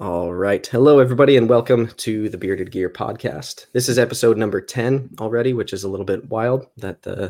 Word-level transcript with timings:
All 0.00 0.34
right. 0.34 0.66
Hello, 0.66 0.98
everybody, 0.98 1.36
and 1.36 1.48
welcome 1.48 1.86
to 1.86 2.28
the 2.28 2.36
Bearded 2.36 2.72
Gear 2.72 2.90
podcast. 2.90 3.66
This 3.72 3.88
is 3.88 3.96
episode 3.96 4.36
number 4.36 4.60
10 4.60 5.10
already, 5.20 5.52
which 5.52 5.72
is 5.72 5.84
a 5.84 5.88
little 5.88 6.04
bit 6.04 6.28
wild 6.28 6.66
that 6.78 7.06
uh, 7.06 7.28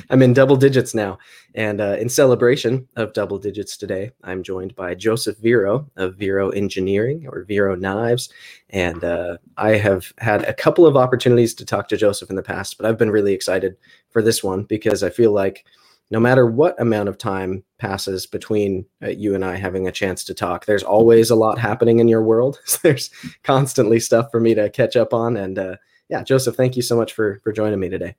I'm 0.10 0.20
in 0.20 0.32
double 0.32 0.56
digits 0.56 0.96
now. 0.96 1.16
And 1.54 1.80
uh, 1.80 1.96
in 2.00 2.08
celebration 2.08 2.88
of 2.96 3.12
double 3.12 3.38
digits 3.38 3.76
today, 3.76 4.10
I'm 4.24 4.42
joined 4.42 4.74
by 4.74 4.96
Joseph 4.96 5.38
Vero 5.38 5.88
of 5.94 6.16
Vero 6.16 6.50
Engineering 6.50 7.24
or 7.28 7.44
Vero 7.44 7.76
Knives. 7.76 8.30
And 8.70 9.04
uh, 9.04 9.36
I 9.56 9.76
have 9.76 10.12
had 10.18 10.42
a 10.42 10.54
couple 10.54 10.86
of 10.86 10.96
opportunities 10.96 11.54
to 11.54 11.64
talk 11.64 11.86
to 11.90 11.96
Joseph 11.96 12.30
in 12.30 12.36
the 12.36 12.42
past, 12.42 12.78
but 12.78 12.86
I've 12.86 12.98
been 12.98 13.12
really 13.12 13.32
excited 13.32 13.76
for 14.10 14.22
this 14.22 14.42
one 14.42 14.64
because 14.64 15.04
I 15.04 15.10
feel 15.10 15.30
like 15.30 15.64
no 16.10 16.20
matter 16.20 16.46
what 16.46 16.80
amount 16.80 17.08
of 17.08 17.18
time 17.18 17.64
passes 17.78 18.26
between 18.26 18.86
uh, 19.02 19.08
you 19.08 19.34
and 19.34 19.44
I 19.44 19.56
having 19.56 19.88
a 19.88 19.92
chance 19.92 20.22
to 20.24 20.34
talk, 20.34 20.66
there's 20.66 20.82
always 20.82 21.30
a 21.30 21.36
lot 21.36 21.58
happening 21.58 21.98
in 21.98 22.08
your 22.08 22.22
world. 22.22 22.60
There's 22.82 23.10
constantly 23.42 23.98
stuff 23.98 24.30
for 24.30 24.40
me 24.40 24.54
to 24.54 24.70
catch 24.70 24.96
up 24.96 25.12
on. 25.12 25.36
And 25.36 25.58
uh, 25.58 25.76
yeah, 26.08 26.22
Joseph, 26.22 26.54
thank 26.56 26.76
you 26.76 26.82
so 26.82 26.96
much 26.96 27.12
for 27.12 27.40
for 27.42 27.52
joining 27.52 27.80
me 27.80 27.88
today. 27.88 28.14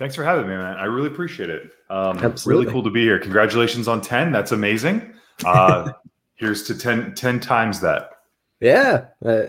Thanks 0.00 0.14
for 0.14 0.24
having 0.24 0.48
me, 0.48 0.56
man. 0.56 0.78
I 0.78 0.84
really 0.84 1.08
appreciate 1.08 1.50
it. 1.50 1.72
Um, 1.90 2.18
Absolutely. 2.18 2.64
Really 2.64 2.72
cool 2.72 2.82
to 2.84 2.90
be 2.90 3.02
here. 3.02 3.18
Congratulations 3.18 3.86
on 3.86 4.00
10. 4.00 4.32
That's 4.32 4.52
amazing. 4.52 5.12
Uh, 5.44 5.92
here's 6.36 6.62
to 6.64 6.74
10, 6.74 7.14
10 7.14 7.38
times 7.38 7.80
that. 7.80 8.10
Yeah. 8.60 9.08
Uh, 9.22 9.42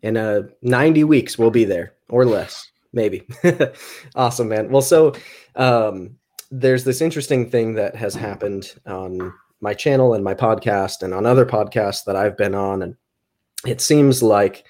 in 0.00 0.16
uh, 0.16 0.44
90 0.62 1.04
weeks, 1.04 1.36
we'll 1.36 1.50
be 1.50 1.64
there 1.64 1.92
or 2.08 2.24
less, 2.24 2.70
maybe. 2.94 3.26
awesome, 4.14 4.48
man. 4.48 4.70
Well, 4.70 4.80
so 4.80 5.14
um, 5.56 6.16
there's 6.50 6.84
this 6.84 7.00
interesting 7.00 7.50
thing 7.50 7.74
that 7.74 7.94
has 7.96 8.14
happened 8.14 8.74
on 8.86 9.32
my 9.60 9.74
channel 9.74 10.14
and 10.14 10.22
my 10.22 10.34
podcast 10.34 11.02
and 11.02 11.14
on 11.14 11.26
other 11.26 11.46
podcasts 11.46 12.04
that 12.04 12.16
I've 12.16 12.36
been 12.36 12.54
on. 12.54 12.82
And 12.82 12.96
it 13.66 13.80
seems 13.80 14.22
like, 14.22 14.64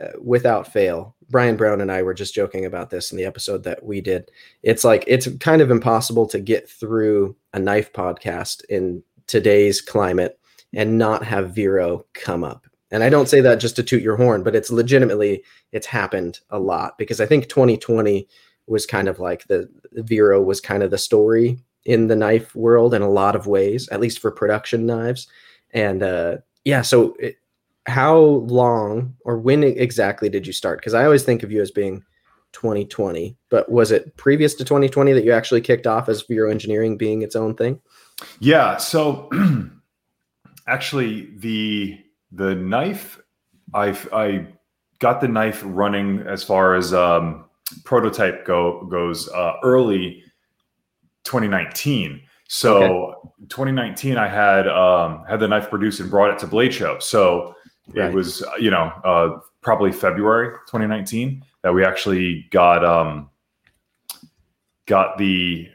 uh, 0.00 0.08
without 0.20 0.72
fail, 0.72 1.14
Brian 1.28 1.56
Brown 1.56 1.80
and 1.80 1.90
I 1.90 2.02
were 2.02 2.14
just 2.14 2.34
joking 2.34 2.66
about 2.66 2.90
this 2.90 3.10
in 3.10 3.18
the 3.18 3.24
episode 3.24 3.64
that 3.64 3.82
we 3.84 4.00
did. 4.00 4.30
It's 4.62 4.84
like 4.84 5.04
it's 5.06 5.28
kind 5.38 5.62
of 5.62 5.70
impossible 5.70 6.26
to 6.26 6.40
get 6.40 6.68
through 6.68 7.36
a 7.54 7.58
knife 7.58 7.92
podcast 7.92 8.64
in 8.66 9.02
today's 9.26 9.80
climate 9.80 10.38
and 10.74 10.98
not 10.98 11.24
have 11.24 11.54
Vero 11.54 12.04
come 12.12 12.44
up. 12.44 12.66
And 12.90 13.02
I 13.02 13.08
don't 13.08 13.28
say 13.28 13.40
that 13.40 13.56
just 13.56 13.76
to 13.76 13.82
toot 13.82 14.02
your 14.02 14.16
horn, 14.16 14.42
but 14.42 14.54
it's 14.54 14.70
legitimately 14.70 15.42
it's 15.72 15.86
happened 15.86 16.40
a 16.50 16.58
lot 16.58 16.98
because 16.98 17.20
I 17.20 17.26
think 17.26 17.48
2020 17.48 18.28
was 18.66 18.86
kind 18.86 19.08
of 19.08 19.18
like 19.20 19.46
the 19.48 19.68
Vero 19.92 20.40
was 20.42 20.60
kind 20.60 20.82
of 20.82 20.90
the 20.90 20.98
story 20.98 21.58
in 21.84 22.06
the 22.06 22.16
knife 22.16 22.54
world 22.54 22.94
in 22.94 23.02
a 23.02 23.10
lot 23.10 23.34
of 23.34 23.46
ways, 23.46 23.88
at 23.88 24.00
least 24.00 24.20
for 24.20 24.30
production 24.30 24.86
knives. 24.86 25.26
And 25.72 26.02
uh, 26.02 26.38
yeah, 26.64 26.82
so 26.82 27.16
it, 27.18 27.36
how 27.86 28.18
long 28.18 29.16
or 29.24 29.38
when 29.38 29.64
exactly 29.64 30.28
did 30.28 30.46
you 30.46 30.52
start? 30.52 30.78
Because 30.78 30.94
I 30.94 31.04
always 31.04 31.24
think 31.24 31.42
of 31.42 31.50
you 31.50 31.60
as 31.60 31.70
being 31.70 32.04
2020, 32.52 33.36
but 33.48 33.70
was 33.70 33.90
it 33.90 34.16
previous 34.16 34.54
to 34.54 34.64
2020 34.64 35.12
that 35.12 35.24
you 35.24 35.32
actually 35.32 35.60
kicked 35.60 35.86
off 35.86 36.08
as 36.08 36.22
Vero 36.22 36.50
Engineering 36.50 36.96
being 36.96 37.22
its 37.22 37.34
own 37.34 37.56
thing? 37.56 37.80
Yeah. 38.38 38.76
So 38.76 39.28
actually, 40.66 41.30
the 41.36 41.98
the 42.30 42.54
knife, 42.54 43.20
I 43.74 43.96
I 44.12 44.46
got 45.00 45.20
the 45.20 45.28
knife 45.28 45.62
running 45.64 46.20
as 46.20 46.44
far 46.44 46.76
as 46.76 46.94
um, 46.94 47.44
prototype 47.84 48.44
go 48.44 48.86
goes 48.86 49.28
uh, 49.28 49.54
early 49.62 50.22
2019. 51.24 52.20
So 52.48 52.82
okay. 52.82 53.46
2019, 53.48 54.18
I 54.18 54.28
had 54.28 54.68
um, 54.68 55.24
had 55.28 55.40
the 55.40 55.48
knife 55.48 55.70
produced 55.70 56.00
and 56.00 56.10
brought 56.10 56.30
it 56.30 56.38
to 56.40 56.46
Blade 56.46 56.74
Show. 56.74 56.98
So 56.98 57.54
right. 57.88 58.10
it 58.10 58.14
was 58.14 58.44
you 58.60 58.70
know 58.70 58.92
uh, 59.04 59.38
probably 59.60 59.92
February 59.92 60.56
2019 60.66 61.44
that 61.62 61.72
we 61.72 61.84
actually 61.84 62.46
got 62.50 62.84
um, 62.84 63.30
got 64.86 65.18
the 65.18 65.68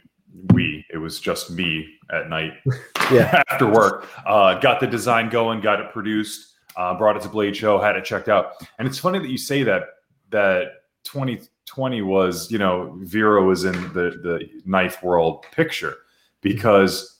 we 0.54 0.86
it 0.92 0.98
was 0.98 1.20
just 1.20 1.50
me 1.52 1.88
at 2.12 2.30
night 2.30 2.54
yeah 3.12 3.44
after 3.50 3.68
work 3.68 4.08
uh, 4.26 4.60
got 4.60 4.80
the 4.80 4.88
design 4.88 5.30
going 5.30 5.60
got 5.62 5.80
it 5.80 5.92
produced 5.92 6.54
uh, 6.76 6.94
brought 6.96 7.18
it 7.18 7.22
to 7.24 7.30
blade 7.30 7.56
show 7.56 7.80
had 7.80 7.96
it 7.96 8.06
checked 8.06 8.30
out 8.30 8.52
and 8.78 8.88
it's 8.88 9.00
funny 9.00 9.18
that 9.18 9.30
you 9.30 9.38
say 9.38 9.64
that 9.64 9.84
that 10.30 10.68
20 11.06 11.42
20 11.68 12.02
was, 12.02 12.50
you 12.50 12.58
know, 12.58 12.98
Vero 13.02 13.46
was 13.46 13.64
in 13.64 13.74
the 13.94 14.20
the 14.24 14.50
knife 14.66 15.04
world 15.04 15.46
picture 15.52 15.96
because 16.42 17.20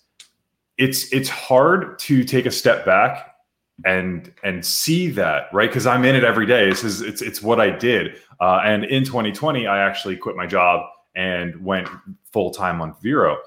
it's 0.78 1.12
it's 1.14 1.30
hard 1.30 2.00
to 2.00 2.24
take 2.24 2.46
a 2.46 2.52
step 2.52 2.86
back 2.86 3.36
and 3.86 4.34
and 4.44 4.66
see 4.66 5.10
that 5.10 5.46
right? 5.54 5.70
Because 5.70 5.86
i'm 5.86 6.04
in 6.06 6.16
it 6.16 6.24
every 6.24 6.46
day. 6.46 6.70
This 6.70 6.84
is 6.84 7.02
it's 7.02 7.22
it's 7.22 7.42
what 7.42 7.60
i 7.60 7.70
did. 7.70 8.16
Uh, 8.40 8.62
and 8.64 8.86
in 8.86 9.04
2020 9.04 9.68
i 9.68 9.80
actually 9.80 10.16
quit 10.16 10.36
my 10.36 10.48
job 10.48 10.88
and 11.16 11.64
went 11.64 11.88
full 12.32 12.52
time 12.52 12.82
on 12.82 12.96
vero. 13.02 13.38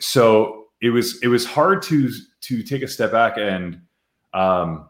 So 0.00 0.66
it 0.80 0.90
was 0.90 1.20
it 1.22 1.28
was 1.28 1.44
hard 1.44 1.82
to 1.82 2.10
to 2.42 2.62
take 2.62 2.82
a 2.82 2.88
step 2.88 3.12
back 3.12 3.36
and 3.36 3.80
um 4.32 4.88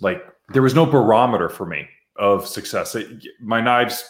like 0.00 0.24
there 0.52 0.62
was 0.62 0.74
no 0.74 0.86
barometer 0.86 1.48
for 1.48 1.66
me 1.66 1.86
of 2.16 2.46
success. 2.46 2.94
It, 2.94 3.24
my 3.40 3.60
knives 3.60 4.04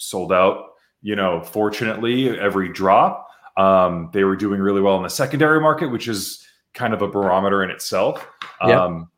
sold 0.00 0.32
out. 0.32 0.72
You 1.02 1.16
know, 1.16 1.42
fortunately, 1.42 2.38
every 2.38 2.72
drop. 2.72 3.28
Um, 3.56 4.10
they 4.12 4.24
were 4.24 4.36
doing 4.36 4.60
really 4.60 4.80
well 4.80 4.96
in 4.96 5.02
the 5.02 5.10
secondary 5.10 5.60
market, 5.60 5.86
which 5.90 6.08
is 6.08 6.46
kind 6.74 6.94
of 6.94 7.02
a 7.02 7.08
barometer 7.08 7.62
in 7.62 7.70
itself. 7.70 8.26
Um, 8.84 9.10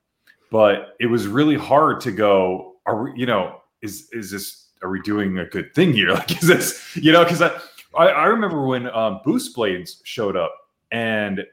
but 0.51 0.95
it 1.01 1.07
was 1.07 1.27
really 1.27 1.57
hard 1.57 2.01
to 2.03 2.13
go. 2.13 2.77
Are 2.87 3.05
we, 3.05 3.13
you 3.17 3.27
know, 3.27 3.61
is 3.81 4.09
is 4.13 4.31
this? 4.31 4.69
Are 4.83 4.91
we 4.91 5.01
doing 5.03 5.39
a 5.39 5.47
good 5.47 5.73
thing 5.75 5.93
here? 5.93 6.11
Like, 6.15 6.43
is 6.43 6.49
this, 6.49 6.97
you 6.97 7.13
know? 7.13 7.23
Because 7.23 7.41
I, 7.41 7.53
I, 7.97 8.09
I 8.09 8.25
remember 8.27 8.67
when 8.67 8.89
um, 8.91 9.21
Boost 9.25 9.55
Blades 9.55 10.03
showed 10.05 10.37
up 10.37 10.53
and 10.91 11.45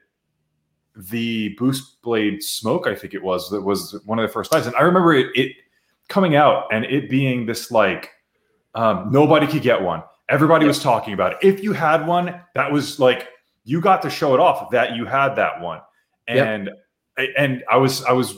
the 0.96 1.50
Boost 1.50 2.02
Blade 2.02 2.42
Smoke, 2.42 2.88
I 2.88 2.94
think 2.94 3.14
it 3.14 3.22
was, 3.22 3.48
that 3.50 3.62
was 3.62 4.00
one 4.04 4.18
of 4.18 4.26
the 4.26 4.32
first 4.32 4.50
times, 4.50 4.66
and 4.66 4.74
I 4.74 4.80
remember 4.80 5.14
it, 5.14 5.28
it 5.36 5.52
coming 6.08 6.34
out 6.34 6.64
and 6.72 6.84
it 6.86 7.08
being 7.08 7.46
this 7.46 7.70
like 7.70 8.10
um, 8.74 9.10
nobody 9.10 9.46
could 9.46 9.62
get 9.62 9.80
one. 9.80 10.02
Everybody 10.28 10.66
was 10.66 10.80
talking 10.80 11.12
about 11.12 11.32
it. 11.32 11.38
If 11.42 11.62
you 11.62 11.72
had 11.72 12.06
one, 12.06 12.40
that 12.54 12.70
was 12.70 13.00
like 13.00 13.28
you 13.64 13.80
got 13.80 14.02
to 14.02 14.10
show 14.10 14.34
it 14.34 14.40
off 14.40 14.70
that 14.70 14.94
you 14.94 15.04
had 15.04 15.34
that 15.34 15.60
one. 15.60 15.80
And 16.28 16.70
yep. 17.18 17.28
and 17.36 17.64
I 17.70 17.76
was 17.76 18.04
I 18.04 18.12
was 18.12 18.36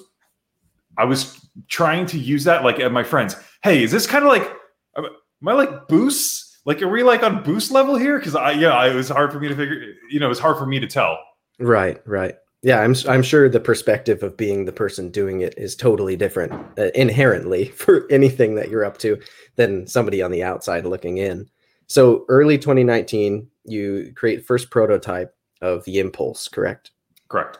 I 0.96 1.04
was 1.04 1.46
trying 1.68 2.06
to 2.06 2.18
use 2.18 2.44
that 2.44 2.64
like 2.64 2.80
at 2.80 2.92
my 2.92 3.02
friends. 3.02 3.36
Hey, 3.62 3.82
is 3.82 3.90
this 3.90 4.06
kind 4.06 4.24
of 4.24 4.30
like 4.30 4.50
am 4.96 5.48
I 5.48 5.52
like 5.52 5.88
boosts? 5.88 6.60
Like 6.64 6.80
are 6.80 6.88
we 6.88 7.02
like 7.02 7.22
on 7.22 7.42
boost 7.42 7.70
level 7.70 7.96
here? 7.96 8.18
Because 8.18 8.34
I 8.34 8.52
yeah, 8.52 8.86
it 8.86 8.94
was 8.94 9.08
hard 9.08 9.32
for 9.32 9.40
me 9.40 9.48
to 9.48 9.56
figure. 9.56 9.94
You 10.10 10.20
know, 10.20 10.26
it 10.26 10.30
was 10.30 10.38
hard 10.38 10.56
for 10.56 10.66
me 10.66 10.80
to 10.80 10.86
tell. 10.86 11.18
Right, 11.58 12.00
right. 12.06 12.34
Yeah, 12.62 12.78
I'm 12.80 12.94
I'm 13.08 13.22
sure 13.22 13.48
the 13.48 13.58
perspective 13.58 14.22
of 14.22 14.36
being 14.36 14.64
the 14.64 14.72
person 14.72 15.10
doing 15.10 15.40
it 15.40 15.54
is 15.56 15.74
totally 15.74 16.16
different 16.16 16.52
uh, 16.78 16.90
inherently 16.94 17.64
for 17.76 18.06
anything 18.10 18.54
that 18.54 18.70
you're 18.70 18.84
up 18.84 18.98
to 18.98 19.20
than 19.56 19.86
somebody 19.86 20.22
on 20.22 20.30
the 20.30 20.44
outside 20.44 20.86
looking 20.86 21.18
in. 21.18 21.48
So 21.88 22.24
early 22.28 22.56
2019, 22.58 23.48
you 23.64 24.12
create 24.14 24.46
first 24.46 24.70
prototype 24.70 25.34
of 25.60 25.84
the 25.84 25.98
Impulse, 25.98 26.48
correct? 26.48 26.92
Correct. 27.28 27.58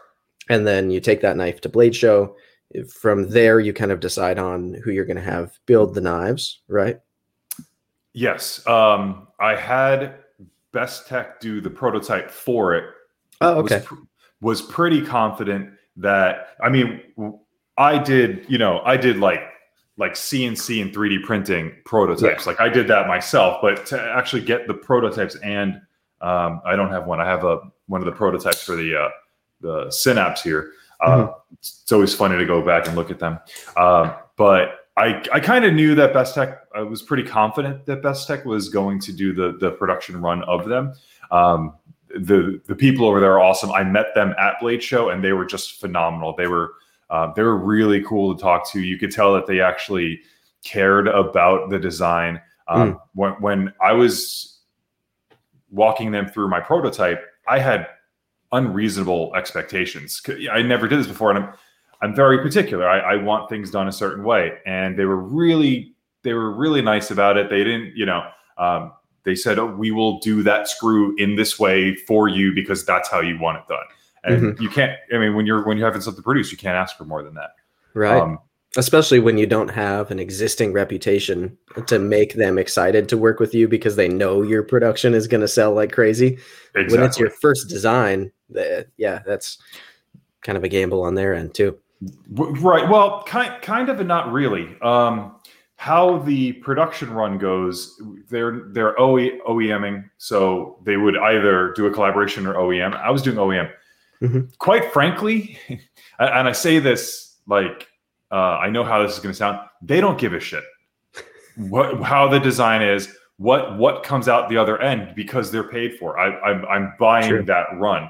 And 0.49 0.67
then 0.67 0.91
you 0.91 1.01
take 1.01 1.21
that 1.21 1.37
knife 1.37 1.61
to 1.63 1.69
Blade 1.69 1.95
Show. 1.95 2.37
From 2.89 3.29
there, 3.29 3.61
you 3.61 3.73
kind 3.73 3.93
of 3.93 4.01
decide 4.01 4.39
on 4.39 4.75
who 4.83 4.91
you're 4.91 5.05
going 5.05 5.17
to 5.17 5.23
have 5.23 5.59
build 5.67 5.95
the 5.95 6.01
knives, 6.01 6.61
right? 6.69 6.99
Yes. 8.15 8.67
Um, 8.67 9.29
I 9.41 9.55
had 9.55 10.15
Bestech 10.73 11.41
do 11.41 11.61
the 11.61 11.71
prototype 11.71 12.31
for 12.31 12.75
it. 12.75 12.85
Oh, 13.41 13.59
okay. 13.59 13.85
Was, 13.91 13.99
was 14.43 14.61
pretty 14.61 15.01
confident 15.01 15.71
that 15.97 16.49
I 16.63 16.69
mean 16.69 17.01
I 17.79 17.97
did 17.97 18.45
you 18.49 18.59
know 18.59 18.83
I 18.85 18.99
did 18.99 19.17
like 19.17 19.41
like 19.97 20.13
CNC 20.13 20.83
and 20.83 20.93
3D 20.93 21.23
printing 21.25 21.73
prototypes. 21.85 22.45
Yeah. 22.45 22.51
Like 22.51 22.61
I 22.61 22.69
did 22.69 22.89
that 22.89 23.07
myself, 23.07 23.59
but 23.63 23.87
to 23.87 24.01
actually 24.01 24.43
get 24.43 24.67
the 24.67 24.75
prototypes 24.75 25.37
and 25.37 25.81
um, 26.23 26.61
I 26.65 26.77
don't 26.77 26.91
have 26.91 27.07
one. 27.07 27.21
I 27.21 27.27
have 27.27 27.45
a 27.45 27.61
one 27.87 28.01
of 28.01 28.07
the 28.07 28.13
prototypes 28.13 28.63
for 28.63 28.77
the 28.77 28.97
uh, 28.97 29.09
the 29.61 29.91
Synapse 29.91 30.43
here. 30.43 30.73
Uh, 31.01 31.09
mm-hmm. 31.09 31.55
It's 31.59 31.91
always 31.91 32.15
funny 32.15 32.39
to 32.39 32.47
go 32.47 32.63
back 32.63 32.87
and 32.87 32.97
look 32.97 33.11
at 33.11 33.19
them. 33.19 33.39
Uh, 33.77 34.15
but 34.37 34.87
I 34.97 35.23
I 35.33 35.41
kind 35.41 35.65
of 35.65 35.75
knew 35.75 35.95
that 35.97 36.13
Bestech. 36.13 36.59
I 36.75 36.83
was 36.83 37.03
pretty 37.03 37.25
confident 37.25 37.87
that 37.87 38.03
Bestech 38.03 38.45
was 38.45 38.69
going 38.69 39.01
to 39.01 39.13
do 39.13 39.33
the 39.33 39.59
the 39.59 39.73
production 39.73 40.21
run 40.21 40.45
of 40.45 40.69
them. 40.69 40.95
Um, 41.33 41.75
the 42.15 42.61
the 42.67 42.75
people 42.75 43.07
over 43.07 43.21
there 43.21 43.33
are 43.33 43.41
awesome. 43.41 43.71
I 43.71 43.85
met 43.85 44.15
them 44.15 44.35
at 44.39 44.61
Blade 44.61 44.83
Show, 44.83 45.11
and 45.11 45.23
they 45.23 45.33
were 45.33 45.45
just 45.45 45.81
phenomenal. 45.81 46.35
They 46.37 46.47
were 46.47 46.75
uh, 47.11 47.33
they 47.35 47.43
were 47.43 47.57
really 47.57 48.03
cool 48.03 48.35
to 48.35 48.41
talk 48.41 48.71
to. 48.73 48.81
You 48.81 48.99
could 48.99 49.11
tell 49.11 49.35
that 49.35 49.47
they 49.47 49.61
actually 49.61 50.21
cared 50.65 51.09
about 51.09 51.71
the 51.71 51.79
design. 51.79 52.41
Um, 52.69 52.95
mm. 52.95 53.01
when, 53.15 53.33
when 53.35 53.75
I 53.83 53.93
was 53.93 54.61
walking 55.71 56.13
them 56.13 56.29
through 56.29 56.49
my 56.49 56.61
prototype, 56.61 57.25
I 57.49 57.59
had 57.59 57.89
unreasonable 58.53 59.35
expectations. 59.35 60.23
I 60.51 60.63
never 60.63 60.87
did 60.87 60.99
this 60.99 61.07
before, 61.07 61.31
and 61.31 61.45
I'm 61.45 61.53
I'm 62.03 62.15
very 62.15 62.39
particular. 62.39 62.89
I, 62.89 63.15
I 63.15 63.17
want 63.17 63.49
things 63.49 63.71
done 63.71 63.89
a 63.89 63.93
certain 63.93 64.25
way, 64.25 64.59
and 64.67 64.99
they 64.99 65.05
were 65.05 65.21
really 65.21 65.95
they 66.23 66.35
were 66.35 66.53
really 66.53 66.83
nice 66.83 67.11
about 67.11 67.37
it. 67.37 67.51
They 67.51 67.65
didn't, 67.65 67.97
you 67.97 68.07
know, 68.07 68.29
um, 68.59 68.93
they 69.25 69.35
said, 69.35 69.59
"Oh, 69.59 69.67
we 69.67 69.91
will 69.91 70.19
do 70.19 70.43
that 70.43 70.69
screw 70.69 71.15
in 71.17 71.37
this 71.37 71.59
way 71.59 71.95
for 71.95 72.29
you 72.29 72.53
because 72.55 72.85
that's 72.85 73.11
how 73.11 73.21
you 73.21 73.39
want 73.39 73.59
it 73.59 73.65
done." 73.69 73.87
And 74.25 74.59
you 74.61 74.69
can't. 74.69 74.97
I 75.13 75.19
mean, 75.19 75.35
when 75.35 75.47
you're 75.47 75.65
when 75.65 75.77
you're 75.77 75.87
having 75.87 76.03
something 76.03 76.23
produced, 76.23 76.53
you 76.53 76.59
can't 76.59 76.77
ask 76.77 76.97
for 76.97 77.05
more 77.05 77.23
than 77.23 77.35
that. 77.35 77.51
Right. 77.95 78.21
Um, 78.21 78.39
Especially 78.75 79.21
when 79.21 79.37
you 79.37 79.47
don't 79.47 79.69
have 79.69 80.11
an 80.11 80.19
existing 80.19 80.73
reputation 80.73 81.59
to 81.89 81.99
make 81.99 82.35
them 82.35 82.57
excited 82.57 83.07
to 83.11 83.19
work 83.19 83.39
with 83.39 83.55
you 83.55 83.69
because 83.69 83.97
they 83.97 84.09
know 84.09 84.41
your 84.41 84.63
production 84.63 85.13
is 85.13 85.29
going 85.29 85.43
to 85.43 85.49
sell 85.49 85.75
like 85.75 85.93
crazy. 85.93 86.39
exactly. 86.75 86.97
When 86.97 87.07
it's 87.07 87.19
your 87.19 87.29
first 87.29 87.69
design, 87.69 88.33
the, 88.49 88.87
yeah, 88.97 89.21
that's 89.27 89.59
kind 90.41 90.57
of 90.57 90.65
a 90.65 90.69
gamble 90.69 91.03
on 91.03 91.17
their 91.17 91.35
end 91.35 91.53
too. 91.53 91.79
Right. 92.31 92.89
Well, 92.89 93.23
kind 93.25 93.61
kind 93.61 93.91
of, 93.91 93.99
and 93.99 94.09
not 94.09 94.33
really. 94.33 94.75
Um, 94.81 95.37
how 95.83 96.19
the 96.19 96.53
production 96.53 97.11
run 97.13 97.39
goes, 97.39 98.01
they're 98.31 98.69
they're 98.69 98.99
OE, 99.01 99.41
OEMing, 99.49 100.09
so 100.17 100.79
they 100.85 100.97
would 100.97 101.17
either 101.17 101.73
do 101.73 101.87
a 101.87 101.91
collaboration 101.91 102.47
or 102.47 102.55
OEM. 102.55 102.95
I 102.95 103.11
was 103.11 103.21
doing 103.21 103.37
OEM. 103.37 103.69
Mhm. 104.23 104.57
Quite 104.59 104.93
frankly, 104.93 105.59
and 106.21 106.49
I 106.49 106.53
say 106.53 106.79
this 106.79 107.39
like 107.49 107.89
uh, 108.31 108.59
I 108.65 108.71
know 108.71 108.85
how 108.85 109.03
this 109.03 109.15
is 109.15 109.19
going 109.19 109.33
to 109.33 109.37
sound. 109.37 109.59
They 109.83 110.01
don't 110.01 110.19
give 110.19 110.35
a 110.35 110.41
shit 110.41 110.63
what 111.57 112.01
how 112.01 112.29
the 112.29 112.39
design 112.39 112.81
is, 112.81 113.13
what 113.39 113.77
what 113.77 114.05
comes 114.05 114.29
out 114.29 114.49
the 114.49 114.57
other 114.57 114.81
end 114.81 115.17
because 115.17 115.51
they're 115.51 115.69
paid 115.69 115.99
for. 115.99 116.17
I, 116.17 116.39
I'm 116.49 116.65
I'm 116.67 116.95
buying 117.01 117.29
True. 117.29 117.43
that 117.43 117.67
run 117.75 118.09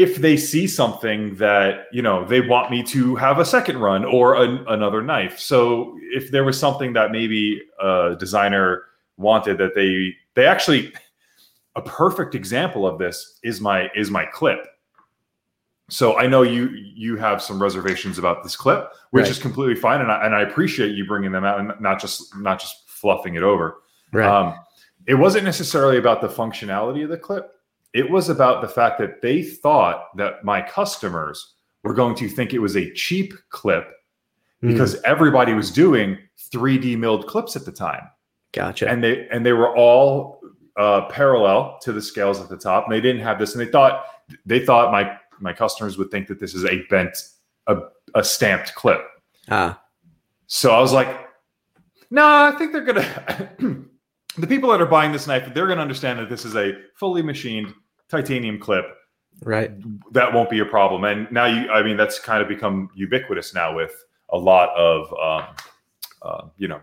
if 0.00 0.16
they 0.16 0.36
see 0.36 0.66
something 0.66 1.34
that 1.36 1.86
you 1.92 2.00
know 2.02 2.24
they 2.24 2.40
want 2.40 2.70
me 2.70 2.82
to 2.82 3.14
have 3.16 3.38
a 3.38 3.44
second 3.44 3.78
run 3.78 4.04
or 4.04 4.42
an, 4.42 4.64
another 4.68 5.02
knife 5.02 5.38
so 5.38 5.94
if 6.12 6.30
there 6.30 6.44
was 6.44 6.58
something 6.58 6.92
that 6.94 7.10
maybe 7.12 7.60
a 7.80 8.16
designer 8.18 8.84
wanted 9.16 9.58
that 9.58 9.74
they 9.74 10.14
they 10.34 10.46
actually 10.46 10.92
a 11.76 11.82
perfect 11.82 12.34
example 12.34 12.86
of 12.86 12.98
this 12.98 13.38
is 13.42 13.60
my 13.60 13.88
is 13.94 14.10
my 14.10 14.24
clip 14.24 14.60
so 15.90 16.16
i 16.18 16.26
know 16.26 16.42
you 16.42 16.68
you 16.70 17.16
have 17.16 17.42
some 17.42 17.60
reservations 17.60 18.16
about 18.18 18.42
this 18.42 18.56
clip 18.56 18.90
which 19.10 19.24
Right. 19.24 19.30
is 19.30 19.38
completely 19.38 19.74
fine 19.74 20.00
and 20.00 20.10
I, 20.10 20.24
and 20.24 20.34
I 20.34 20.42
appreciate 20.42 20.92
you 20.94 21.04
bringing 21.06 21.32
them 21.32 21.44
out 21.44 21.60
and 21.60 21.72
not 21.80 22.00
just 22.00 22.34
not 22.36 22.60
just 22.60 22.88
fluffing 22.88 23.34
it 23.34 23.42
over 23.42 23.82
Right. 24.12 24.26
um, 24.26 24.54
it 25.06 25.14
wasn't 25.14 25.44
necessarily 25.44 25.98
about 25.98 26.20
the 26.20 26.28
functionality 26.28 27.02
of 27.04 27.10
the 27.10 27.16
clip. 27.16 27.52
It 27.92 28.10
was 28.10 28.28
about 28.28 28.62
the 28.62 28.68
fact 28.68 28.98
that 28.98 29.20
they 29.20 29.42
thought 29.42 30.16
that 30.16 30.44
my 30.44 30.62
customers 30.62 31.54
were 31.82 31.94
going 31.94 32.14
to 32.16 32.28
think 32.28 32.52
it 32.52 32.58
was 32.60 32.76
a 32.76 32.92
cheap 32.92 33.32
clip 33.48 33.90
Mm, 34.62 34.72
because 34.72 35.00
everybody 35.02 35.54
was 35.54 35.70
doing 35.70 36.18
3D 36.52 36.98
milled 36.98 37.26
clips 37.26 37.56
at 37.56 37.64
the 37.64 37.72
time, 37.72 38.02
gotcha. 38.52 38.88
and 38.90 39.02
they 39.02 39.26
and 39.28 39.44
they 39.44 39.52
were 39.54 39.74
all 39.74 40.40
uh, 40.76 41.06
parallel 41.08 41.78
to 41.80 41.92
the 41.92 42.02
scales 42.02 42.40
at 42.40 42.48
the 42.50 42.58
top. 42.58 42.84
And 42.84 42.92
they 42.92 43.00
didn't 43.00 43.22
have 43.22 43.38
this, 43.38 43.54
and 43.54 43.66
they 43.66 43.70
thought 43.70 44.04
they 44.44 44.64
thought 44.64 44.92
my 44.92 45.16
my 45.38 45.54
customers 45.54 45.96
would 45.96 46.10
think 46.10 46.28
that 46.28 46.38
this 46.38 46.54
is 46.54 46.66
a 46.66 46.82
bent 46.90 47.16
a, 47.68 47.78
a 48.14 48.22
stamped 48.22 48.74
clip. 48.74 49.00
ah, 49.48 49.80
So 50.46 50.72
I 50.72 50.80
was 50.80 50.92
like, 50.92 51.08
no, 52.10 52.22
I 52.22 52.52
think 52.58 52.72
they're 52.72 52.84
gonna. 52.84 53.50
the 54.36 54.46
people 54.46 54.70
that 54.72 54.82
are 54.82 54.86
buying 54.86 55.10
this 55.10 55.26
knife, 55.26 55.52
they're 55.54 55.66
gonna 55.68 55.80
understand 55.80 56.18
that 56.18 56.28
this 56.28 56.44
is 56.44 56.54
a 56.54 56.74
fully 56.96 57.22
machined 57.22 57.72
titanium 58.10 58.58
clip. 58.58 58.84
right. 59.42 59.72
That 60.12 60.32
won't 60.32 60.50
be 60.50 60.58
a 60.58 60.64
problem. 60.64 61.04
And 61.04 61.30
now 61.30 61.46
you, 61.46 61.70
I 61.70 61.82
mean, 61.82 61.96
that's 61.96 62.18
kind 62.18 62.42
of 62.42 62.48
become 62.48 62.90
ubiquitous 62.94 63.54
now 63.54 63.74
with 63.74 64.04
a 64.30 64.38
lot 64.38 64.70
of, 64.76 65.12
um, 65.14 65.54
uh, 66.22 66.48
you 66.58 66.68
know, 66.68 66.80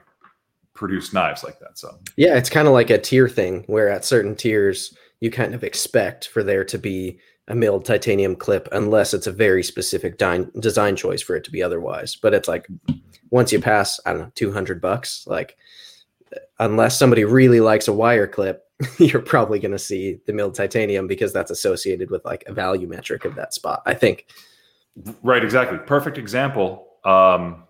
produced 0.74 1.13
knives 1.13 1.44
like 1.44 1.59
that. 1.59 1.77
So 1.77 1.97
Yeah, 2.15 2.38
it's 2.38 2.50
kind 2.50 2.68
of 2.68 2.74
like 2.74 2.89
a 2.89 2.97
tier 2.97 3.27
thing 3.27 3.63
where 3.68 3.89
at 3.89 4.06
certain 4.06 4.35
tiers 4.35 4.95
you 5.19 5.31
kind 5.31 5.53
of 5.53 5.63
expect 5.63 6.27
for 6.27 6.44
there 6.44 6.63
to 6.63 6.77
be 6.77 7.19
a 7.47 7.56
milled 7.56 7.85
titanium 7.85 8.35
clip 8.35 8.68
unless 8.71 9.13
it's 9.13 9.27
a 9.27 9.31
very 9.31 9.63
specific 9.63 10.18
dine, 10.18 10.51
design 10.59 10.95
choice 10.95 11.21
for 11.21 11.35
it 11.35 11.44
to 11.45 11.51
be 11.51 11.63
otherwise. 11.63 12.15
But 12.15 12.33
it's 12.33 12.47
like 12.47 12.68
once 13.29 13.51
you 13.51 13.59
pass, 13.59 14.00
I 14.06 14.13
don't 14.13 14.21
know, 14.21 14.31
200 14.35 14.81
bucks, 14.81 15.25
like 15.27 15.57
unless 16.59 17.00
somebody 17.00 17.24
really 17.24 17.59
likes 17.59 17.88
a 17.88 17.94
wire 17.94 18.27
clip, 18.27 18.67
you're 18.97 19.21
probably 19.21 19.59
going 19.59 19.71
to 19.71 19.79
see 19.79 20.19
the 20.25 20.33
milled 20.33 20.56
titanium 20.56 21.07
because 21.07 21.33
that's 21.33 21.51
associated 21.51 22.12
with 22.12 22.24
like 22.25 22.44
a 22.47 22.53
value 22.53 22.88
metric 22.88 23.25
of 23.25 23.35
that 23.35 23.53
spot. 23.53 23.81
I 23.85 23.94
think. 23.94 24.27
right, 25.24 25.44
exactly. 25.44 25.77
Perfect 25.79 26.18
example. 26.18 26.88
Um, 27.03 27.63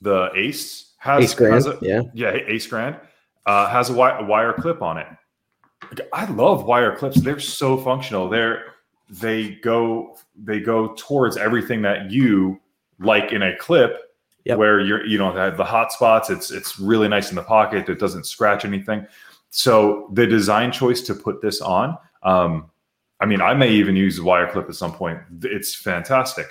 the 0.00 0.30
Ace 0.34 0.92
has, 0.98 1.24
Ace 1.24 1.34
Grand, 1.34 1.54
has 1.54 1.66
a, 1.66 1.78
yeah. 1.80 2.02
yeah, 2.12 2.32
Ace 2.46 2.66
Grand 2.66 2.96
uh, 3.48 3.66
has 3.68 3.88
a 3.88 3.94
wire, 3.94 4.18
a 4.18 4.24
wire 4.24 4.52
clip 4.52 4.82
on 4.82 4.98
it. 4.98 5.06
I 6.12 6.26
love 6.26 6.64
wire 6.64 6.94
clips. 6.94 7.20
They're 7.20 7.40
so 7.40 7.78
functional. 7.78 8.28
They're 8.28 8.74
they 9.08 9.52
go 9.62 10.18
they 10.36 10.60
go 10.60 10.94
towards 10.98 11.38
everything 11.38 11.80
that 11.82 12.10
you 12.10 12.60
like 13.00 13.32
in 13.32 13.42
a 13.42 13.56
clip. 13.56 13.98
Yep. 14.44 14.58
Where 14.58 14.80
you're 14.80 15.04
you 15.06 15.18
know 15.18 15.32
the, 15.32 15.56
the 15.56 15.64
hot 15.64 15.92
spots. 15.92 16.28
It's 16.28 16.50
it's 16.50 16.78
really 16.78 17.08
nice 17.08 17.30
in 17.30 17.36
the 17.36 17.42
pocket. 17.42 17.88
It 17.88 17.98
doesn't 17.98 18.24
scratch 18.24 18.64
anything. 18.64 19.06
So 19.50 20.08
the 20.12 20.26
design 20.26 20.72
choice 20.72 21.00
to 21.02 21.14
put 21.14 21.40
this 21.42 21.60
on. 21.60 21.96
Um, 22.22 22.70
I 23.20 23.26
mean, 23.26 23.40
I 23.40 23.54
may 23.54 23.70
even 23.70 23.96
use 23.96 24.18
a 24.18 24.22
wire 24.22 24.50
clip 24.50 24.68
at 24.68 24.74
some 24.74 24.92
point. 24.92 25.18
It's 25.42 25.74
fantastic. 25.74 26.46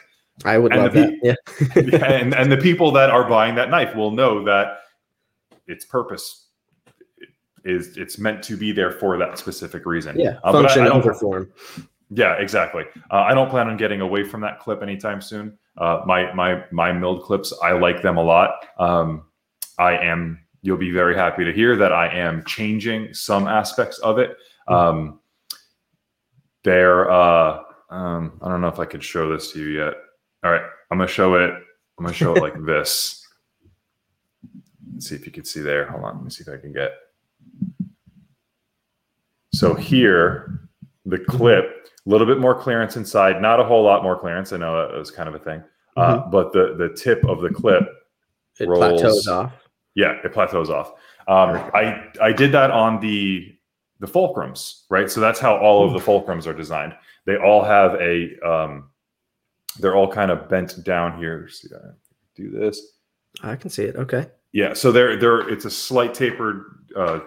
I 0.46 0.58
would 0.58 0.72
And 0.74 0.84
love 0.84 0.94
the 0.94 1.18
that. 1.24 1.38
Yeah. 1.92 2.06
and 2.06 2.34
and 2.36 2.52
the 2.52 2.58
people 2.58 2.92
that 2.92 3.10
are 3.10 3.28
buying 3.28 3.56
that 3.56 3.70
knife 3.70 3.96
will 3.96 4.12
know 4.12 4.44
that 4.46 4.80
its 5.68 5.86
purpose 5.86 6.48
is 7.64 7.98
it's 7.98 8.18
meant 8.18 8.44
to 8.44 8.56
be 8.56 8.72
there 8.72 8.92
for 8.92 9.18
that 9.18 9.38
specific 9.38 9.86
reason. 9.86 10.20
Yeah. 10.20 10.38
Uh, 10.44 10.52
but 10.52 10.66
I- 10.66 10.68
Function 10.68 10.84
I 10.84 10.90
over 10.90 11.14
form. 11.14 11.52
Yeah, 12.10 12.34
exactly. 12.36 12.84
Uh, 13.12 13.18
I 13.18 13.34
don't 13.34 13.50
plan 13.50 13.68
on 13.68 13.76
getting 13.76 14.00
away 14.00 14.24
from 14.24 14.40
that 14.42 14.60
clip 14.60 14.82
anytime 14.82 15.22
soon. 15.22 15.58
Uh, 15.78 16.02
my 16.06 16.32
my 16.34 16.64
my 16.72 16.92
milled 16.94 17.24
clips, 17.24 17.54
I 17.64 17.72
like 17.74 18.02
them 18.02 18.18
a 18.18 18.24
lot. 18.24 18.66
Um, 18.80 19.26
I 19.78 19.98
am. 19.98 20.40
You'll 20.68 20.76
be 20.76 20.92
very 20.92 21.16
happy 21.16 21.46
to 21.46 21.54
hear 21.54 21.78
that 21.78 21.94
I 21.94 22.10
am 22.10 22.44
changing 22.44 23.14
some 23.14 23.48
aspects 23.48 24.00
of 24.00 24.20
it. 24.20 24.36
Um, 24.68 25.22
they're. 26.66 27.10
Uh, 27.10 27.62
um, 27.90 28.38
I 28.42 28.50
don't 28.50 28.60
know 28.60 28.68
if 28.68 28.78
I 28.78 28.84
could 28.84 29.02
show 29.02 29.32
this 29.32 29.54
to 29.54 29.60
you 29.62 29.68
yet. 29.86 29.94
All 30.44 30.52
right, 30.52 30.64
I'm 30.92 30.98
gonna 30.98 31.08
show 31.08 31.36
it. 31.36 31.52
I'm 31.52 32.04
gonna 32.04 32.14
show 32.14 32.36
it 32.36 32.42
like 32.42 32.62
this. 32.66 33.26
Let's 34.94 35.08
see 35.08 35.16
if 35.16 35.26
you 35.26 35.32
can 35.32 35.46
see 35.46 35.62
there. 35.62 35.90
Hold 35.90 36.04
on, 36.04 36.16
let 36.16 36.24
me 36.26 36.30
see 36.32 36.44
if 36.46 36.50
I 36.54 36.60
can 36.60 36.74
get. 36.74 36.92
So 39.54 39.74
here, 39.74 40.68
the 41.06 41.20
clip, 41.20 41.64
a 42.06 42.10
little 42.10 42.28
bit 42.28 42.40
more 42.42 42.62
clearance 42.62 42.98
inside, 42.98 43.42
not 43.42 43.62
a 43.62 43.64
whole 43.64 43.86
lot 43.86 44.04
more 44.04 44.20
clearance. 44.20 44.52
I 44.52 44.58
know 44.58 44.86
that 44.86 44.98
was 44.98 45.12
kind 45.12 45.30
of 45.30 45.36
a 45.36 45.40
thing, 45.40 45.64
uh, 45.96 46.28
but 46.30 46.52
the 46.52 46.76
the 46.78 46.90
tip 46.90 47.24
of 47.24 47.40
the 47.40 47.52
clip, 47.52 47.84
It 48.60 48.68
rolls. 48.68 48.80
plateaus 48.80 49.28
off. 49.30 49.54
Yeah, 49.98 50.14
it 50.24 50.32
plateaus 50.32 50.70
off. 50.70 50.92
Um, 51.28 51.60
I 51.74 52.08
I 52.22 52.32
did 52.32 52.52
that 52.54 52.70
on 52.70 53.02
the 53.02 53.54
the 54.00 54.08
fulcrums, 54.08 54.84
right? 54.90 55.10
So 55.10 55.20
that's 55.20 55.40
how 55.40 55.58
all 55.58 55.86
of 55.86 55.92
the 55.92 56.00
fulcrums 56.00 56.46
are 56.46 56.54
designed. 56.54 56.96
They 57.26 57.36
all 57.36 57.64
have 57.64 57.96
a, 57.96 58.40
um, 58.48 58.92
they're 59.80 59.96
all 59.96 60.10
kind 60.10 60.30
of 60.30 60.48
bent 60.48 60.84
down 60.84 61.18
here. 61.18 61.50
See, 61.50 61.68
I 61.74 61.90
do 62.36 62.52
this. 62.52 62.80
I 63.42 63.56
can 63.56 63.72
see 63.72 63.86
it. 63.86 63.96
Okay. 63.96 64.28
Yeah, 64.52 64.74
so 64.76 64.92
they're 64.92 65.18
they're 65.18 65.50
it's 65.50 65.66
a 65.66 65.72
slight 65.72 66.14
tapered 66.14 66.64
uh, 66.96 67.20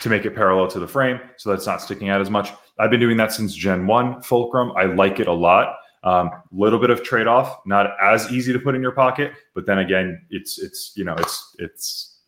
to 0.00 0.08
make 0.08 0.24
it 0.24 0.36
parallel 0.36 0.68
to 0.68 0.78
the 0.78 0.88
frame, 0.88 1.20
so 1.36 1.50
that's 1.50 1.66
not 1.66 1.82
sticking 1.82 2.10
out 2.10 2.20
as 2.20 2.30
much. 2.30 2.52
I've 2.78 2.90
been 2.90 3.00
doing 3.00 3.16
that 3.16 3.32
since 3.32 3.54
Gen 3.54 3.88
One 3.88 4.22
Fulcrum. 4.22 4.72
I 4.76 4.84
like 4.84 5.18
it 5.18 5.26
a 5.26 5.32
lot. 5.32 5.76
Um, 6.04 6.30
little 6.50 6.78
bit 6.80 6.90
of 6.90 7.02
trade 7.04 7.26
off, 7.28 7.60
not 7.64 7.90
as 8.02 8.30
easy 8.32 8.52
to 8.52 8.58
put 8.58 8.74
in 8.74 8.82
your 8.82 8.90
pocket, 8.92 9.32
but 9.54 9.66
then 9.66 9.78
again, 9.78 10.20
it's 10.30 10.58
it's 10.58 10.92
you 10.96 11.04
know 11.04 11.14
it's 11.14 11.54
it's 11.60 12.18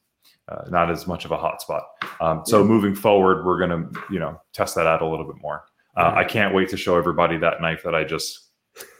uh, 0.48 0.62
not 0.68 0.90
as 0.90 1.06
much 1.06 1.24
of 1.24 1.32
a 1.32 1.36
hot 1.36 1.60
spot. 1.60 1.82
Um, 2.20 2.42
so 2.44 2.60
Yeah. 2.60 2.66
moving 2.68 2.94
forward, 2.94 3.44
we're 3.44 3.58
gonna 3.58 3.88
you 4.10 4.18
know 4.20 4.40
test 4.52 4.74
that 4.76 4.86
out 4.86 5.02
a 5.02 5.06
little 5.06 5.26
bit 5.26 5.40
more. 5.42 5.64
Uh, 5.96 6.12
Mhm. 6.12 6.16
I 6.16 6.24
can't 6.24 6.54
wait 6.54 6.68
to 6.70 6.76
show 6.76 6.96
everybody 6.96 7.36
that 7.38 7.60
knife 7.60 7.82
that 7.84 7.94
I 7.94 8.04
just 8.04 8.48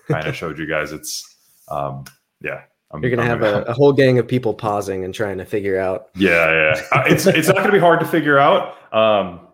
kind 0.08 0.26
of 0.26 0.34
showed 0.40 0.58
you 0.58 0.66
guys. 0.66 0.90
It's 0.92 1.36
um, 1.68 2.04
yeah. 2.40 2.62
I'm, 2.90 3.00
You're 3.02 3.10
gonna 3.10 3.22
I'm 3.22 3.28
have 3.28 3.42
a, 3.42 3.62
a 3.62 3.72
whole 3.72 3.92
gang 3.92 4.18
of 4.18 4.26
people 4.28 4.54
pausing 4.54 5.04
and 5.04 5.12
trying 5.14 5.38
to 5.38 5.44
figure 5.44 5.78
out. 5.78 6.08
yeah, 6.16 6.50
yeah. 6.52 6.80
Uh, 6.92 7.02
it's 7.06 7.26
it's 7.26 7.46
not 7.48 7.56
going 7.56 7.66
to 7.68 7.72
be 7.72 7.78
hard 7.80 7.98
to 8.00 8.06
figure 8.06 8.38
out 8.38 8.76
um, 8.94 9.48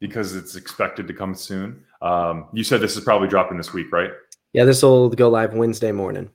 because 0.00 0.34
it's 0.34 0.56
expected 0.56 1.06
to 1.08 1.14
come 1.14 1.34
soon. 1.34 1.84
Um, 2.00 2.46
you 2.52 2.64
said 2.64 2.80
this 2.80 2.96
is 2.96 3.04
probably 3.04 3.28
dropping 3.28 3.56
this 3.58 3.72
week, 3.72 3.92
right? 3.92 4.10
Yeah, 4.52 4.64
this 4.64 4.82
will 4.82 5.08
go 5.08 5.28
live 5.28 5.54
Wednesday 5.54 5.92
morning. 5.92 6.30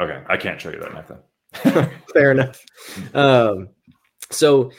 Okay, 0.00 0.22
I 0.26 0.36
can't 0.36 0.60
show 0.60 0.70
you 0.70 0.80
that 0.80 1.08
then. 1.08 1.90
Fair 2.12 2.30
enough. 2.32 2.64
Um, 3.14 3.68
so, 4.30 4.72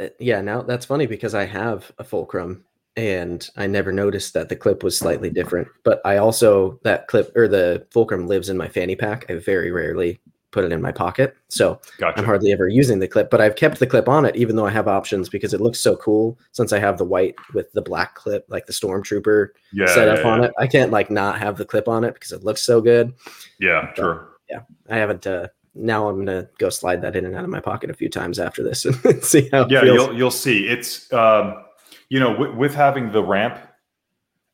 uh, 0.00 0.08
yeah, 0.18 0.40
now 0.40 0.62
that's 0.62 0.86
funny 0.86 1.06
because 1.06 1.34
I 1.34 1.44
have 1.44 1.90
a 1.98 2.04
fulcrum 2.04 2.64
and 2.96 3.48
I 3.56 3.66
never 3.66 3.92
noticed 3.92 4.34
that 4.34 4.48
the 4.48 4.56
clip 4.56 4.82
was 4.82 4.98
slightly 4.98 5.30
different. 5.30 5.68
But 5.84 6.00
I 6.04 6.16
also 6.16 6.80
that 6.82 7.08
clip 7.08 7.36
or 7.36 7.46
the 7.48 7.86
fulcrum 7.90 8.26
lives 8.26 8.48
in 8.48 8.56
my 8.56 8.68
fanny 8.68 8.96
pack. 8.96 9.30
I 9.30 9.34
very 9.34 9.70
rarely 9.70 10.20
put 10.58 10.64
it 10.64 10.72
in 10.72 10.82
my 10.82 10.90
pocket, 10.90 11.36
so 11.46 11.80
Gotcha. 11.98 12.18
I'm 12.18 12.24
hardly 12.24 12.50
ever 12.50 12.66
using 12.66 12.98
the 12.98 13.06
clip. 13.06 13.30
But 13.30 13.40
I've 13.40 13.54
kept 13.54 13.78
the 13.78 13.86
clip 13.86 14.08
on 14.08 14.24
it, 14.24 14.34
even 14.34 14.56
though 14.56 14.66
I 14.66 14.70
have 14.70 14.88
options 14.88 15.28
because 15.28 15.54
it 15.54 15.60
looks 15.60 15.78
so 15.78 15.94
cool. 15.94 16.36
Since 16.50 16.72
I 16.72 16.80
have 16.80 16.98
the 16.98 17.04
white 17.04 17.36
with 17.54 17.70
the 17.74 17.82
black 17.82 18.16
clip, 18.16 18.44
like 18.48 18.66
the 18.66 18.72
stormtrooper 18.72 19.50
yeah, 19.72 19.86
set 19.86 20.08
up 20.08 20.18
yeah, 20.18 20.28
on 20.28 20.42
it, 20.42 20.52
I 20.58 20.66
can't 20.66 20.90
like 20.90 21.12
not 21.12 21.38
have 21.38 21.58
the 21.58 21.64
clip 21.64 21.86
on 21.86 22.02
it 22.02 22.14
because 22.14 22.32
it 22.32 22.42
looks 22.42 22.60
so 22.60 22.80
good. 22.80 23.14
Yeah, 23.60 23.94
sure. 23.94 24.30
Yeah. 24.50 24.62
I 24.90 24.96
haven't. 24.96 25.28
uh 25.28 25.46
Now 25.76 26.08
I'm 26.08 26.18
gonna 26.18 26.48
go 26.58 26.70
slide 26.70 27.02
that 27.02 27.14
in 27.14 27.24
and 27.24 27.36
out 27.36 27.44
of 27.44 27.50
my 27.50 27.60
pocket 27.60 27.88
a 27.88 27.94
few 27.94 28.08
times 28.08 28.40
after 28.40 28.64
this 28.64 28.84
and 29.04 29.22
see 29.22 29.48
how. 29.52 29.62
it 29.62 29.70
Yeah, 29.70 29.84
you'll 29.84 30.12
you'll 30.12 30.32
see. 30.32 30.66
It's 30.66 31.12
um, 31.12 31.62
you 32.08 32.18
know, 32.18 32.36
with, 32.36 32.54
with 32.56 32.74
having 32.74 33.12
the 33.12 33.22
ramp, 33.22 33.60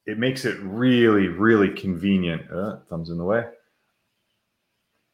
it 0.04 0.18
makes 0.18 0.44
it 0.44 0.58
really, 0.60 1.28
really 1.28 1.70
convenient. 1.70 2.42
Uh, 2.52 2.80
thumbs 2.90 3.08
in 3.08 3.16
the 3.16 3.24
way. 3.24 3.44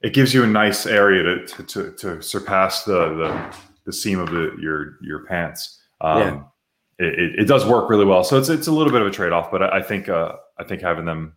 It 0.03 0.15
gives 0.15 0.33
you 0.33 0.43
a 0.43 0.47
nice 0.47 0.87
area 0.87 1.23
to 1.23 1.47
to, 1.47 1.63
to, 1.65 1.93
to 1.93 2.23
surpass 2.23 2.85
the, 2.85 3.15
the 3.15 3.57
the 3.85 3.93
seam 3.93 4.19
of 4.19 4.31
the 4.31 4.57
your 4.61 4.97
your 5.03 5.25
pants. 5.27 5.79
Um, 6.01 6.19
Yeah. 6.21 7.07
it, 7.07 7.41
it, 7.41 7.45
does 7.49 7.67
work 7.67 7.91
really 7.91 8.05
well. 8.07 8.25
So 8.25 8.39
it's 8.39 8.49
it's 8.49 8.67
a 8.67 8.73
little 8.73 8.93
bit 8.93 9.03
of 9.03 9.09
a 9.09 9.11
trade 9.11 9.33
off, 9.33 9.51
but 9.51 9.63
I, 9.63 9.79
I 9.79 9.83
think 9.83 10.09
uh, 10.09 10.33
I 10.59 10.65
think 10.65 10.81
having 10.83 11.05
them 11.05 11.35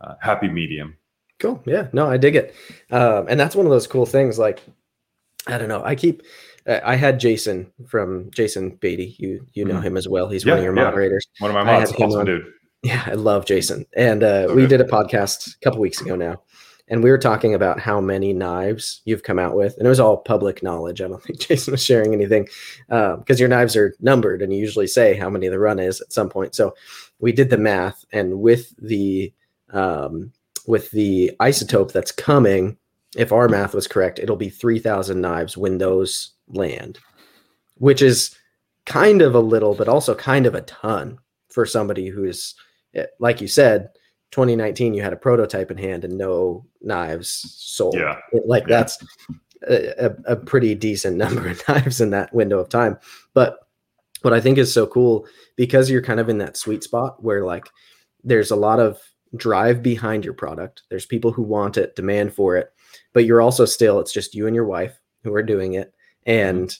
uh, 0.00 0.14
happy 0.20 0.48
medium. 0.48 0.96
Cool. 1.38 1.62
Yeah. 1.66 1.88
No, 1.92 2.06
I 2.10 2.16
dig 2.16 2.36
it. 2.36 2.54
Um, 2.90 3.26
and 3.28 3.38
that's 3.40 3.54
one 3.56 3.64
of 3.64 3.70
those 3.70 3.86
cool 3.86 4.04
things. 4.06 4.38
Like, 4.38 4.60
I 5.46 5.56
don't 5.58 5.68
know. 5.68 5.82
I 5.84 5.94
keep. 5.94 6.22
I 6.66 6.94
had 6.96 7.18
Jason 7.18 7.72
from 7.88 8.30
Jason 8.32 8.70
Beatty. 8.76 9.16
You 9.18 9.46
you 9.54 9.64
know 9.64 9.76
Mhm. 9.76 9.82
him 9.84 9.96
as 9.96 10.06
well. 10.06 10.28
He's 10.28 10.44
one 10.44 10.54
of 10.54 10.58
Yeah, 10.58 10.64
your 10.64 10.76
yeah. 10.76 10.84
moderators. 10.84 11.26
One 11.38 11.50
of 11.50 11.54
my 11.54 11.64
mods, 11.64 11.92
awesome 11.92 12.20
on- 12.20 12.26
dude. 12.26 12.44
Yeah, 12.82 13.02
I 13.06 13.12
love 13.14 13.44
Jason. 13.46 13.86
And 13.96 14.22
uh, 14.22 14.46
we 14.54 14.62
Okay. 14.62 14.66
did 14.68 14.80
a 14.80 14.84
podcast 14.84 15.54
a 15.54 15.58
couple 15.64 15.80
weeks 15.80 16.00
ago 16.00 16.16
now, 16.16 16.42
and 16.90 17.04
we 17.04 17.10
were 17.10 17.18
talking 17.18 17.54
about 17.54 17.78
how 17.78 18.00
many 18.00 18.32
knives 18.32 19.00
you've 19.04 19.22
come 19.22 19.38
out 19.38 19.54
with, 19.54 19.76
and 19.78 19.86
it 19.86 19.88
was 19.88 20.00
all 20.00 20.16
public 20.16 20.60
knowledge. 20.60 21.00
I 21.00 21.06
don't 21.06 21.22
think 21.22 21.38
Jason 21.38 21.70
was 21.70 21.84
sharing 21.84 22.12
anything 22.12 22.48
because 22.88 23.38
your 23.38 23.48
knives 23.48 23.76
are 23.76 23.94
numbered, 24.00 24.42
and 24.42 24.52
you 24.52 24.58
usually 24.58 24.88
say 24.88 25.14
how 25.14 25.30
many 25.30 25.48
the 25.48 25.58
run 25.58 25.78
is 25.78 26.00
at 26.00 26.12
some 26.12 26.28
point. 26.28 26.54
So 26.54 26.74
we 27.20 27.32
did 27.32 27.48
the 27.48 27.56
math, 27.56 28.04
and 28.12 28.40
with 28.40 28.74
the 28.76 29.32
um, 29.72 30.32
with 30.66 30.90
the 30.90 31.32
isotope 31.40 31.92
that's 31.92 32.12
coming, 32.12 32.76
if 33.16 33.32
our 33.32 33.48
math 33.48 33.72
was 33.72 33.86
correct, 33.86 34.18
it'll 34.18 34.36
be 34.36 34.50
three 34.50 34.80
thousand 34.80 35.20
knives 35.20 35.56
when 35.56 35.78
those 35.78 36.32
land, 36.48 36.98
which 37.76 38.02
is 38.02 38.36
kind 38.84 39.22
of 39.22 39.36
a 39.36 39.40
little, 39.40 39.74
but 39.74 39.88
also 39.88 40.14
kind 40.14 40.44
of 40.44 40.56
a 40.56 40.62
ton 40.62 41.18
for 41.50 41.64
somebody 41.64 42.08
who's 42.08 42.56
eh, 42.94 43.06
like 43.20 43.40
you 43.40 43.46
said 43.46 43.90
2019 44.30 44.94
you 44.94 45.02
had 45.02 45.12
a 45.12 45.16
prototype 45.16 45.70
in 45.70 45.76
hand 45.76 46.04
and 46.04 46.16
no 46.16 46.64
knives 46.80 47.54
sold 47.58 47.94
Yeah. 47.94 48.18
Like 48.46 48.64
Yeah. 48.64 48.76
that's 48.76 48.98
a, 49.68 50.06
a, 50.06 50.32
a 50.32 50.36
pretty 50.36 50.74
decent 50.74 51.16
number 51.24 51.48
of 51.48 51.62
knives 51.68 52.00
in 52.00 52.10
that 52.10 52.32
window 52.34 52.58
of 52.58 52.68
time 52.68 52.98
but 53.34 53.58
what 54.22 54.34
i 54.34 54.40
think 54.40 54.58
is 54.58 54.72
so 54.72 54.86
cool 54.86 55.26
because 55.56 55.90
you're 55.90 56.02
kind 56.02 56.20
of 56.20 56.28
in 56.28 56.38
that 56.38 56.56
sweet 56.56 56.82
spot 56.82 57.22
where 57.22 57.44
like 57.44 57.68
there's 58.24 58.50
a 58.50 58.56
lot 58.56 58.80
of 58.80 58.98
drive 59.36 59.82
behind 59.82 60.24
your 60.24 60.34
product 60.34 60.82
there's 60.90 61.06
people 61.06 61.30
who 61.30 61.42
want 61.42 61.76
it 61.76 61.94
demand 61.94 62.32
for 62.34 62.56
it 62.56 62.72
but 63.12 63.24
you're 63.24 63.40
also 63.40 63.64
still 63.64 64.00
it's 64.00 64.12
just 64.12 64.34
you 64.34 64.46
and 64.46 64.56
your 64.56 64.64
wife 64.64 64.98
who 65.22 65.32
are 65.34 65.42
doing 65.42 65.74
it 65.74 65.94
mm-hmm. 66.26 66.58
and 66.60 66.78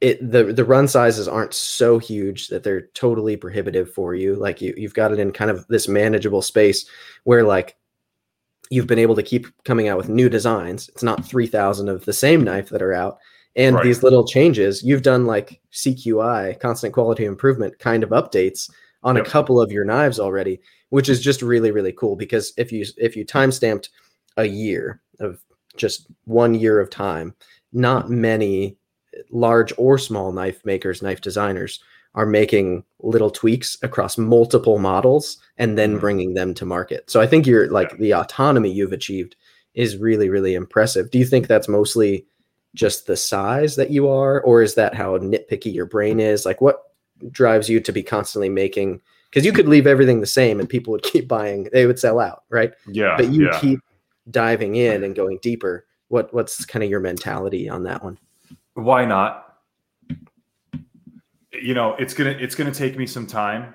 it 0.00 0.18
the 0.30 0.44
the 0.52 0.64
run 0.64 0.88
sizes 0.88 1.28
aren't 1.28 1.54
so 1.54 1.98
huge 1.98 2.48
that 2.48 2.62
they're 2.62 2.86
totally 2.94 3.36
prohibitive 3.36 3.92
for 3.92 4.14
you 4.14 4.34
like 4.34 4.60
you 4.60 4.74
you've 4.76 4.94
got 4.94 5.12
it 5.12 5.18
in 5.18 5.30
kind 5.32 5.50
of 5.50 5.66
this 5.68 5.88
manageable 5.88 6.42
space 6.42 6.86
where 7.24 7.44
like 7.44 7.76
you've 8.70 8.86
been 8.86 8.98
able 8.98 9.14
to 9.16 9.22
keep 9.22 9.46
coming 9.64 9.88
out 9.88 9.96
with 9.98 10.08
new 10.08 10.28
designs 10.28 10.88
it's 10.88 11.02
not 11.02 11.24
3000 11.24 11.88
of 11.88 12.04
the 12.04 12.12
same 12.12 12.42
knife 12.42 12.68
that 12.70 12.82
are 12.82 12.92
out 12.94 13.18
and 13.56 13.76
Right. 13.76 13.84
these 13.84 14.02
little 14.02 14.26
changes 14.26 14.82
you've 14.82 15.02
done 15.02 15.26
like 15.26 15.60
CQI 15.72 16.58
constant 16.60 16.92
quality 16.94 17.24
improvement 17.24 17.78
kind 17.78 18.02
of 18.02 18.10
updates 18.10 18.70
on 19.02 19.16
Yep. 19.16 19.26
a 19.26 19.30
couple 19.30 19.60
of 19.60 19.70
your 19.70 19.84
knives 19.84 20.18
already 20.18 20.60
which 20.90 21.08
is 21.08 21.20
just 21.20 21.42
really 21.42 21.70
really 21.70 21.92
cool 21.92 22.16
because 22.16 22.52
if 22.56 22.72
you 22.72 22.84
if 22.96 23.16
you 23.16 23.24
time 23.24 23.52
stamped 23.52 23.90
a 24.38 24.44
year 24.46 25.00
of 25.20 25.40
just 25.76 26.06
one 26.24 26.54
year 26.54 26.80
of 26.80 26.88
time 26.90 27.34
not 27.74 28.08
many 28.08 28.77
large 29.30 29.72
or 29.76 29.98
small 29.98 30.32
knife 30.32 30.64
makers, 30.64 31.02
knife 31.02 31.20
designers 31.20 31.80
are 32.14 32.26
making 32.26 32.84
little 33.00 33.30
tweaks 33.30 33.76
across 33.82 34.16
multiple 34.18 34.78
models 34.78 35.36
and 35.58 35.76
then 35.78 35.96
Mhm. 35.96 36.00
bringing 36.00 36.34
them 36.34 36.54
to 36.54 36.64
market. 36.64 37.08
So 37.10 37.20
I 37.20 37.26
think 37.26 37.46
you're 37.46 37.68
like 37.70 37.98
the 37.98 38.14
autonomy 38.14 38.70
you've 38.70 38.92
achieved 38.92 39.36
is 39.74 39.96
really, 39.98 40.28
really 40.28 40.54
impressive. 40.54 41.10
Do 41.10 41.18
you 41.18 41.24
think 41.24 41.46
that's 41.46 41.68
mostly 41.68 42.26
just 42.74 43.06
the 43.06 43.16
size 43.16 43.76
that 43.76 43.90
you 43.90 44.08
are, 44.08 44.40
or 44.42 44.62
is 44.62 44.74
that 44.74 44.94
how 44.94 45.16
nitpicky 45.18 45.72
your 45.72 45.86
brain 45.86 46.18
is? 46.20 46.44
Like, 46.46 46.60
what 46.60 46.82
drives 47.30 47.68
you 47.68 47.80
to 47.80 47.92
be 47.92 48.02
constantly 48.02 48.48
making? 48.48 49.00
Because 49.30 49.44
you 49.44 49.52
could 49.52 49.68
leave 49.68 49.86
everything 49.86 50.20
the 50.20 50.26
same 50.26 50.58
and 50.60 50.68
people 50.68 50.92
would 50.92 51.02
keep 51.02 51.28
buying, 51.28 51.68
they 51.72 51.86
would 51.86 51.98
sell 51.98 52.18
out, 52.20 52.44
right? 52.50 52.72
Yeah, 52.90 53.16
But 53.16 53.30
you 53.30 53.46
yeah. 53.46 53.60
keep 53.60 53.80
diving 54.30 54.76
in 54.76 55.04
and 55.04 55.14
going 55.14 55.38
deeper. 55.42 55.86
What 56.08 56.32
what's 56.32 56.64
kind 56.64 56.82
of 56.82 56.90
your 56.90 57.00
mentality 57.00 57.68
on 57.68 57.82
that 57.84 58.02
one? 58.02 58.18
Why 58.78 59.04
not? 59.04 59.56
You 61.52 61.74
know 61.74 61.94
it's 61.98 62.14
gonna 62.14 62.30
it's 62.30 62.54
gonna 62.54 62.72
take 62.72 62.96
me 62.96 63.06
some 63.06 63.26
time 63.26 63.74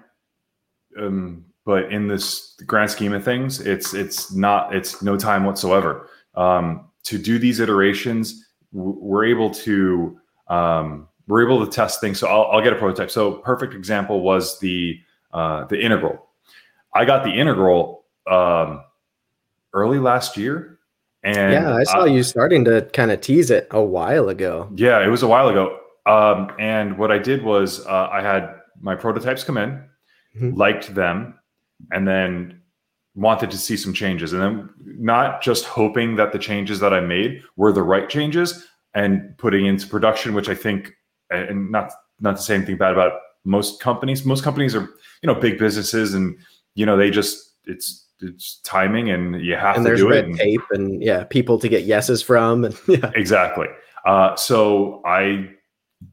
um 0.97 1.45
but 1.65 1.91
in 1.91 2.07
this 2.07 2.57
grand 2.65 2.89
scheme 2.89 3.13
of 3.13 3.23
things 3.23 3.59
it's 3.59 3.93
it's 3.93 4.33
not 4.33 4.73
it's 4.73 5.01
no 5.01 5.17
time 5.17 5.43
whatsoever. 5.43 6.09
Um 6.35 6.89
to 7.03 7.17
do 7.17 7.37
these 7.37 7.59
iterations 7.59 8.47
we're 8.71 9.25
able 9.25 9.49
to 9.49 10.17
um 10.47 11.07
we're 11.27 11.45
able 11.45 11.65
to 11.65 11.71
test 11.71 11.99
things. 11.99 12.19
So 12.19 12.27
i'll, 12.27 12.51
I'll 12.51 12.63
get 12.63 12.73
a 12.73 12.77
prototype. 12.77 13.11
So 13.11 13.33
perfect 13.33 13.73
example 13.73 14.21
was 14.21 14.59
the 14.59 14.99
uh 15.33 15.65
the 15.65 15.79
integral. 15.79 16.29
I 16.95 17.03
got 17.03 17.25
the 17.25 17.31
integral 17.31 18.05
um 18.31 18.83
early 19.73 19.99
last 19.99 20.37
year 20.37 20.72
and 21.23 21.53
yeah, 21.53 21.73
I 21.75 21.83
saw 21.83 22.01
uh, 22.01 22.05
you 22.05 22.23
starting 22.23 22.65
to 22.65 22.81
kind 22.93 23.11
of 23.11 23.21
tease 23.21 23.49
it 23.51 23.67
a 23.71 23.81
while 23.81 24.29
ago. 24.29 24.69
yeah, 24.75 25.03
it 25.03 25.07
was 25.09 25.23
a 25.23 25.27
while 25.27 25.47
ago. 25.49 25.79
Um, 26.05 26.51
and 26.59 26.97
what 26.97 27.11
I 27.11 27.17
did 27.17 27.43
was 27.43 27.85
uh, 27.87 28.09
I 28.11 28.21
had 28.21 28.53
my 28.81 28.95
prototypes 28.95 29.43
come 29.43 29.57
in, 29.57 29.81
Mhm. 30.37 30.57
liked 30.57 30.93
them, 30.95 31.35
and 31.91 32.07
then 32.07 32.59
wanted 33.15 33.51
to 33.51 33.57
see 33.57 33.77
some 33.77 33.93
changes. 33.93 34.33
And 34.33 34.41
then 34.41 34.69
not 34.85 35.41
just 35.43 35.65
hoping 35.65 36.15
that 36.15 36.31
the 36.31 36.39
changes 36.39 36.79
that 36.79 36.93
I 36.93 36.99
made 36.99 37.41
were 37.55 37.71
the 37.71 37.83
right 37.83 38.09
changes 38.09 38.67
and 38.95 39.37
putting 39.37 39.65
into 39.65 39.87
production, 39.87 40.33
which 40.33 40.49
I 40.49 40.55
think, 40.55 40.91
and 41.29 41.71
not 41.71 41.91
not 42.19 42.35
to 42.37 42.41
say 42.41 42.55
anything 42.55 42.77
bad 42.77 42.91
about 42.93 43.13
most 43.45 43.79
companies. 43.81 44.25
Most 44.25 44.43
companies 44.43 44.75
are 44.75 44.89
you 45.21 45.27
know 45.27 45.35
big 45.35 45.57
businesses, 45.59 46.13
and 46.13 46.35
you 46.75 46.85
know 46.85 46.97
they 46.97 47.09
just 47.11 47.53
it's 47.65 48.02
it's 48.23 48.55
timing, 48.63 49.09
and 49.09 49.41
you 49.41 49.55
have 49.55 49.75
And 49.75 49.83
to 49.85 49.89
there's 49.89 49.99
do 49.99 50.07
it. 50.09 50.15
red 50.15 50.25
and- 50.25 50.37
tape 50.37 50.61
and 50.71 51.01
yeah, 51.03 51.23
people 51.25 51.59
to 51.59 51.69
get 51.69 51.83
yeses 51.83 52.21
from 52.21 52.65
and 52.65 52.75
yeah. 52.87 53.11
Exactly. 53.15 53.67
Uh, 54.05 54.35
so 54.35 55.01
I 55.05 55.49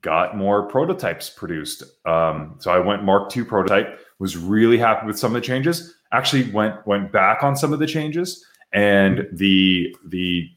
got 0.03 0.37
more 0.37 0.63
prototypes 0.69 1.31
produced. 1.31 1.83
Um, 2.07 2.55
so 2.59 2.71
I 2.71 2.79
went 2.79 3.03
Mark 3.05 3.35
II 3.37 3.45
prototype. 3.45 3.99
Was 4.19 4.37
really 4.37 4.77
happy 4.79 5.07
with 5.07 5.19
some 5.19 5.35
of 5.35 5.41
the 5.41 5.47
changes. 5.47 5.95
Actually 6.13 6.51
went 6.51 6.87
went 6.87 7.11
back 7.13 7.43
on 7.43 7.57
some 7.57 7.73
of 7.73 7.79
the 7.79 7.87
changes, 7.87 8.45
and 8.73 9.27
the 9.33 9.97
the 10.07 10.49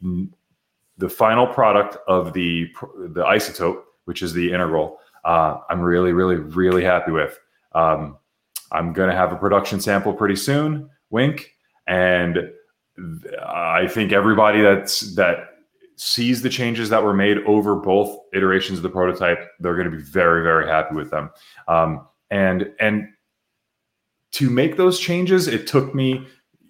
the 0.98 1.08
final 1.10 1.48
product 1.48 1.98
of 2.08 2.34
the 2.34 2.70
the 3.10 3.24
isotope, 3.24 3.82
which 4.06 4.22
is 4.22 4.34
the 4.34 4.52
integral, 4.52 5.00
uh, 5.26 5.58
I'm 5.70 5.80
really 5.82 6.12
really 6.12 6.36
really 6.36 6.84
happy 6.84 7.12
with. 7.12 7.40
Um, 7.74 8.18
I'm 8.72 8.92
gonna 8.94 9.16
have 9.16 9.32
a 9.32 9.36
production 9.38 9.80
sample 9.80 10.14
pretty 10.14 10.36
soon. 10.36 10.90
Wink, 11.13 11.55
and 11.88 12.51
I 13.46 13.88
think 13.88 14.12
everybody 14.12 14.62
that's 14.62 15.15
that 15.15 15.50
sees 15.96 16.41
the 16.41 16.50
changes 16.50 16.89
that 16.89 17.03
were 17.03 17.13
made 17.13 17.38
over 17.46 17.75
both 17.75 18.17
iterations 18.34 18.79
of 18.79 18.84
the 18.84 18.89
prototype, 18.89 19.48
they're 19.60 19.75
going 19.75 19.89
to 19.89 19.96
be 19.96 20.03
very, 20.03 20.43
very 20.43 20.67
happy 20.67 20.96
with 20.96 21.12
them. 21.12 21.29
Um, 21.67 22.08
and 22.29 22.72
and 22.79 23.08
to 24.32 24.50
make 24.50 24.75
those 24.75 25.00
changes, 25.00 25.48
it 25.48 25.67
took 25.67 25.93
me 25.93 26.27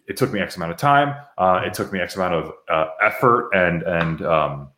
it 0.08 0.18
took 0.18 0.34
me 0.34 0.40
X 0.40 0.58
amount 0.58 0.72
of 0.72 0.78
time. 0.78 1.16
Uh, 1.38 1.62
it 1.66 1.74
took 1.74 1.92
me 1.94 2.00
X 2.00 2.16
amount 2.16 2.34
of 2.34 2.52
uh, 2.70 2.88
effort 3.02 3.50
and 3.54 3.84
and 3.84 4.22
um, 4.24 4.70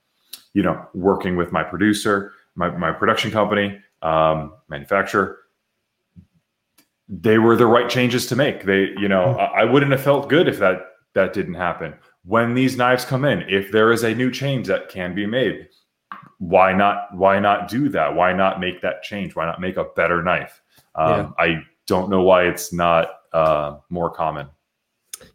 you 0.54 0.62
know 0.62 0.86
working 0.94 1.36
with 1.36 1.52
my 1.52 1.64
producer, 1.64 2.34
my 2.56 2.70
my 2.70 2.92
production 2.92 3.32
company, 3.32 3.80
um, 4.02 4.54
manufacturer. 4.70 5.40
They 7.08 7.38
were 7.38 7.56
the 7.56 7.68
right 7.68 7.90
changes 7.90 8.26
to 8.28 8.36
make. 8.36 8.66
They, 8.66 8.90
you 8.98 9.08
know, 9.08 9.36
I, 9.36 9.62
I 9.62 9.64
wouldn't 9.66 9.92
have 9.92 10.02
felt 10.02 10.30
good 10.30 10.48
if 10.48 10.60
that 10.60 10.82
that 11.14 11.34
didn't 11.34 11.54
happen 11.54 11.94
when 12.26 12.56
these 12.56 12.76
knives 12.76 13.06
come 13.06 13.24
in 13.24 13.44
if 13.48 13.72
there 13.72 13.92
is 13.92 14.04
a 14.04 14.14
new 14.14 14.32
change 14.32 14.68
that 14.68 14.90
can 14.90 15.16
be 15.16 15.26
made 15.26 15.68
why 16.40 16.74
not 16.74 17.08
why 17.14 17.40
not 17.40 17.70
do 17.70 17.88
that 17.88 18.14
why 18.14 18.34
not 18.34 18.60
make 18.60 18.82
that 18.82 19.02
change 19.04 19.36
why 19.36 19.46
not 19.46 19.62
make 19.62 19.78
a 19.78 19.86
better 19.96 20.22
knife 20.22 20.62
Um, 20.96 21.10
yeah. 21.10 21.30
I 21.40 21.64
don't 21.88 22.10
know 22.10 22.24
why 22.24 22.44
it's 22.48 22.74
not 22.74 23.10
uh, 23.34 23.78
more 23.90 24.10
common. 24.10 24.48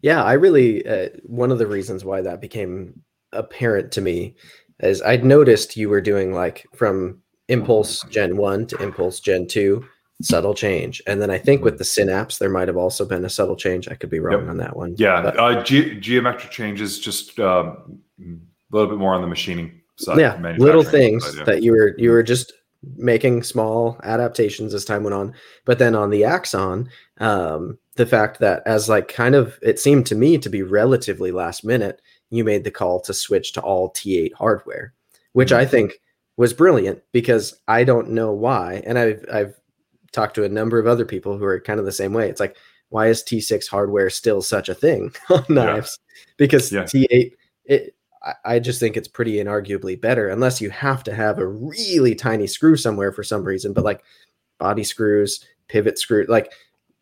Yeah, 0.02 0.24
I 0.24 0.32
really 0.34 0.86
uh, 0.86 1.10
one 1.24 1.52
of 1.52 1.58
the 1.58 1.66
reasons 1.66 2.04
why 2.04 2.22
that 2.22 2.40
became 2.40 3.02
apparent 3.32 3.92
to 3.92 4.00
me 4.00 4.34
is 4.80 5.02
I'd 5.02 5.24
noticed 5.24 5.76
you 5.76 5.88
were 5.88 6.00
doing 6.00 6.32
like 6.32 6.66
from 6.74 7.22
Impulse 7.48 8.02
Gen 8.10 8.36
1 8.36 8.66
to 8.68 8.82
Impulse 8.82 9.20
Gen 9.20 9.46
2 9.46 9.84
subtle 10.20 10.54
change. 10.54 11.02
And 11.06 11.20
then 11.20 11.30
I 11.30 11.38
think 11.38 11.64
with 11.64 11.78
the 11.78 11.84
synapse, 11.84 12.38
there 12.38 12.50
might 12.50 12.68
have 12.68 12.76
also 12.76 13.04
been 13.04 13.24
a 13.24 13.30
subtle 13.30 13.56
change. 13.56 13.88
I 13.88 13.94
could 13.94 14.10
be 14.10 14.20
wrong 14.20 14.42
yep. 14.42 14.50
on 14.50 14.56
that 14.58 14.76
one. 14.76 14.94
Yeah, 14.98 15.18
uh, 15.18 15.62
ge- 15.64 16.00
geometric 16.00 16.50
changes, 16.50 16.98
just 16.98 17.38
um, 17.40 18.00
a 18.20 18.76
little 18.76 18.88
bit 18.88 18.98
more 18.98 19.14
on 19.14 19.22
the 19.22 19.26
machining 19.26 19.80
side. 19.96 20.18
Yeah, 20.18 20.56
little 20.58 20.82
things 20.82 21.24
side, 21.24 21.38
yeah. 21.38 21.44
that 21.44 21.62
you 21.62 21.72
were 21.72 21.94
you 21.98 22.10
were 22.10 22.22
just 22.22 22.52
making 22.96 23.42
small 23.42 23.98
adaptations 24.02 24.72
as 24.74 24.84
time 24.84 25.04
went 25.04 25.14
on. 25.14 25.34
But 25.64 25.78
then 25.78 25.94
on 25.94 26.10
the 26.10 26.24
Axon, 26.24 26.88
um, 27.18 27.78
the 27.96 28.06
fact 28.06 28.40
that 28.40 28.62
as 28.66 28.88
like 28.88 29.08
kind 29.08 29.34
of 29.34 29.58
it 29.62 29.78
seemed 29.78 30.06
to 30.06 30.14
me 30.14 30.38
to 30.38 30.48
be 30.48 30.62
relatively 30.62 31.32
last 31.32 31.64
minute, 31.64 32.00
you 32.30 32.44
made 32.44 32.64
the 32.64 32.70
call 32.70 33.00
to 33.02 33.14
switch 33.14 33.52
to 33.52 33.60
all 33.60 33.92
T8 33.92 34.32
hardware, 34.34 34.94
which 35.32 35.50
mm-hmm. 35.50 35.60
I 35.60 35.66
think 35.66 36.00
was 36.36 36.54
brilliant 36.54 37.02
because 37.12 37.60
I 37.68 37.84
don't 37.84 38.10
know 38.10 38.32
why. 38.32 38.82
And 38.86 38.98
I've 38.98 39.24
I've 39.32 39.59
talked 40.12 40.34
to 40.34 40.44
a 40.44 40.48
number 40.48 40.78
of 40.78 40.86
other 40.86 41.04
people 41.04 41.38
who 41.38 41.44
are 41.44 41.60
kind 41.60 41.80
of 41.80 41.86
the 41.86 41.92
same 41.92 42.12
way. 42.12 42.28
It's 42.28 42.40
like, 42.40 42.56
why 42.88 43.06
is 43.06 43.22
T6 43.22 43.68
hardware 43.68 44.10
still 44.10 44.42
such 44.42 44.68
a 44.68 44.74
thing 44.74 45.12
on 45.30 45.44
knives? 45.48 45.98
Yeah. 46.00 46.32
Because 46.36 46.72
yeah. 46.72 46.82
T8, 46.82 47.32
it, 47.64 47.94
I 48.44 48.58
just 48.58 48.80
think 48.80 48.96
it's 48.96 49.08
pretty 49.08 49.36
inarguably 49.36 49.98
better, 49.98 50.28
unless 50.28 50.60
you 50.60 50.68
have 50.70 51.02
to 51.04 51.14
have 51.14 51.38
a 51.38 51.46
really 51.46 52.14
tiny 52.14 52.46
screw 52.46 52.76
somewhere 52.76 53.12
for 53.12 53.22
some 53.22 53.44
reason. 53.44 53.72
But 53.72 53.84
like 53.84 54.02
body 54.58 54.84
screws, 54.84 55.44
pivot 55.68 55.98
screw, 55.98 56.26
like 56.28 56.52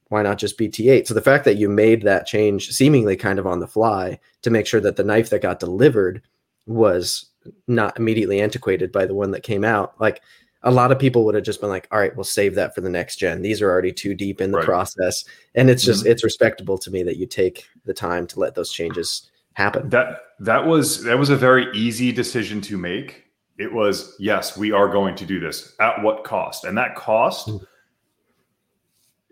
why 0.08 0.22
not 0.22 0.38
just 0.38 0.56
be 0.56 0.68
T8? 0.68 1.06
So 1.06 1.14
the 1.14 1.20
fact 1.20 1.44
that 1.44 1.56
you 1.56 1.68
made 1.68 2.02
that 2.02 2.26
change 2.26 2.70
seemingly 2.70 3.16
kind 3.16 3.38
of 3.38 3.46
on 3.46 3.60
the 3.60 3.66
fly 3.66 4.18
to 4.42 4.50
make 4.50 4.66
sure 4.66 4.80
that 4.80 4.96
the 4.96 5.04
knife 5.04 5.30
that 5.30 5.42
got 5.42 5.60
delivered 5.60 6.22
was 6.66 7.26
not 7.66 7.98
immediately 7.98 8.40
antiquated 8.40 8.92
by 8.92 9.06
the 9.06 9.14
one 9.14 9.30
that 9.32 9.42
came 9.42 9.64
out, 9.64 10.00
like 10.00 10.22
a 10.62 10.70
lot 10.70 10.90
of 10.90 10.98
people 10.98 11.24
would 11.24 11.34
have 11.34 11.44
just 11.44 11.60
been 11.60 11.70
like, 11.70 11.86
all 11.92 12.00
right, 12.00 12.14
we'll 12.16 12.24
save 12.24 12.56
that 12.56 12.74
for 12.74 12.80
the 12.80 12.90
next 12.90 13.16
gen. 13.16 13.42
These 13.42 13.62
are 13.62 13.70
already 13.70 13.92
too 13.92 14.14
deep 14.14 14.40
in 14.40 14.50
the 14.50 14.58
right. 14.58 14.64
process. 14.64 15.24
And 15.54 15.70
it's 15.70 15.84
just, 15.84 16.02
mm-hmm. 16.02 16.10
it's 16.10 16.24
respectable 16.24 16.78
to 16.78 16.90
me 16.90 17.02
that 17.04 17.16
you 17.16 17.26
take 17.26 17.68
the 17.84 17.94
time 17.94 18.26
to 18.28 18.40
let 18.40 18.54
those 18.54 18.72
changes 18.72 19.30
happen. 19.52 19.88
That, 19.90 20.20
that 20.40 20.66
was, 20.66 21.04
that 21.04 21.18
was 21.18 21.30
a 21.30 21.36
very 21.36 21.68
easy 21.74 22.10
decision 22.10 22.60
to 22.62 22.76
make. 22.76 23.24
It 23.56 23.72
was, 23.72 24.16
yes, 24.18 24.56
we 24.56 24.72
are 24.72 24.88
going 24.88 25.14
to 25.16 25.26
do 25.26 25.38
this 25.40 25.74
at 25.80 26.02
what 26.02 26.24
cost? 26.24 26.64
And 26.64 26.76
that 26.76 26.96
cost, 26.96 27.48
mm. 27.48 27.64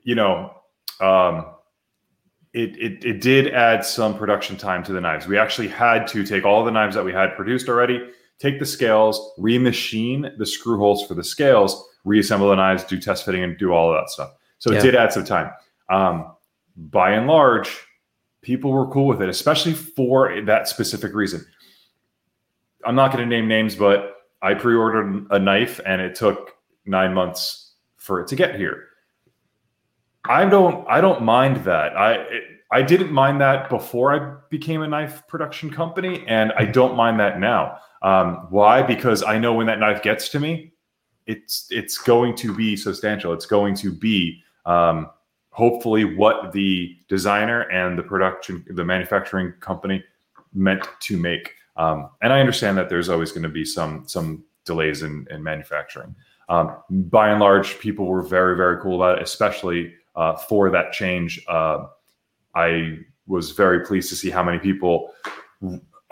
you 0.05 0.15
know, 0.15 0.53
um, 1.01 1.47
it, 2.53 2.77
it, 2.79 3.05
it 3.05 3.21
did 3.21 3.53
add 3.53 3.85
some 3.85 4.17
production 4.17 4.57
time 4.57 4.83
to 4.85 4.93
the 4.93 5.01
knives. 5.01 5.27
We 5.27 5.39
actually 5.39 5.69
had 5.69 6.07
to 6.09 6.25
take 6.25 6.45
all 6.45 6.65
the 6.65 6.71
knives 6.71 6.95
that 6.95 7.05
we 7.05 7.13
had 7.13 7.37
produced 7.37 7.69
already, 7.69 8.09
take 8.39 8.59
the 8.59 8.67
scales, 8.67 9.33
remachine 9.39 10.37
the 10.39 10.47
screw 10.47 10.79
holes 10.79 11.07
for 11.07 11.15
the 11.15 11.25
scales, 11.25 11.87
reassemble 12.05 12.51
the 12.51 12.57
knives, 12.57 12.85
do 12.85 12.99
test 12.99 13.25
fitting, 13.25 13.43
and 13.43 13.59
do 13.59 13.73
all 13.73 13.93
of 13.93 14.01
that 14.01 14.11
stuff. 14.11 14.31
So 14.59 14.73
yeah. 14.73 14.79
it 14.79 14.83
did 14.83 14.95
add 14.95 15.13
some 15.13 15.25
time. 15.25 15.51
Um, 15.89 16.33
by 16.77 17.13
and 17.13 17.27
large, 17.27 17.71
people 18.43 18.73
were 18.73 18.87
cool 18.89 19.07
with 19.07 19.23
it, 19.23 19.29
especially 19.29 19.75
for 19.75 20.41
that 20.43 20.69
specific 20.69 21.15
reason. 21.15 21.45
I'm 22.85 22.95
not 22.95 23.13
going 23.13 23.29
to 23.29 23.29
name 23.29 23.49
names, 23.49 23.75
but 23.75 24.17
I 24.43 24.55
pre-ordered 24.55 25.27
a 25.31 25.39
knife 25.39 25.81
and 25.85 26.01
it 26.01 26.15
took 26.15 26.53
nine 26.85 27.15
months 27.15 27.75
for 27.97 28.21
it 28.21 28.29
to 28.29 28.37
get 28.37 28.55
here. 28.55 28.85
I 30.29 30.45
don't, 30.45 30.87
I 30.89 31.01
don't 31.01 31.23
mind 31.23 31.65
that. 31.65 31.97
I, 31.97 32.13
it, 32.13 32.45
I 32.71 32.83
didn't 32.83 33.13
mind 33.13 33.41
that 33.41 33.69
before 33.71 34.15
I 34.15 34.37
became 34.51 34.83
a 34.83 34.89
knife 34.89 35.23
production 35.29 35.71
company, 35.71 36.25
and 36.27 36.53
I 36.53 36.65
don't 36.65 36.97
mind 36.97 37.21
that 37.21 37.39
now. 37.39 37.79
Um, 38.03 38.47
why? 38.51 38.83
Because 38.83 39.23
I 39.23 39.39
know 39.39 39.55
when 39.55 39.67
that 39.67 39.79
knife 39.79 40.03
gets 40.03 40.29
to 40.31 40.41
me, 40.41 40.73
it's 41.27 41.67
it's 41.71 41.99
going 41.99 42.37
to 42.37 42.55
be 42.55 42.77
substantial. 42.77 43.33
It's 43.33 43.47
going 43.47 43.75
to 43.77 43.93
be 43.93 44.43
um, 44.65 45.11
hopefully 45.51 46.05
what 46.05 46.53
the 46.53 46.97
designer 47.09 47.63
and 47.63 47.99
the 47.99 48.03
production, 48.03 48.65
the 48.69 48.85
manufacturing 48.85 49.53
company 49.61 50.05
meant 50.53 50.87
to 51.01 51.17
make. 51.17 51.55
Um, 51.77 52.11
and 52.23 52.33
I 52.33 52.41
understand 52.41 52.79
that 52.79 52.89
there's 52.89 53.09
always 53.09 53.33
going 53.33 53.43
to 53.43 53.49
be 53.49 53.65
some 53.65 54.07
some 54.07 54.45
delays 54.65 55.03
in, 55.03 55.27
in 55.31 55.43
manufacturing. 55.43 56.15
Um, 56.49 56.77
by 56.91 57.31
and 57.31 57.41
large, 57.41 57.79
people 57.79 58.07
were 58.07 58.23
very 58.23 58.57
very 58.57 58.81
cool 58.81 58.97
about 58.97 59.19
it, 59.19 59.23
especially 59.23 59.95
uh, 60.15 60.37
for 60.37 60.71
that 60.71 60.93
change. 60.93 61.45
Uh, 61.49 61.87
I 62.55 62.99
was 63.27 63.51
very 63.51 63.85
pleased 63.85 64.09
to 64.11 64.17
see 64.17 64.31
how 64.31 64.43
many 64.43 64.59
people 64.59 65.13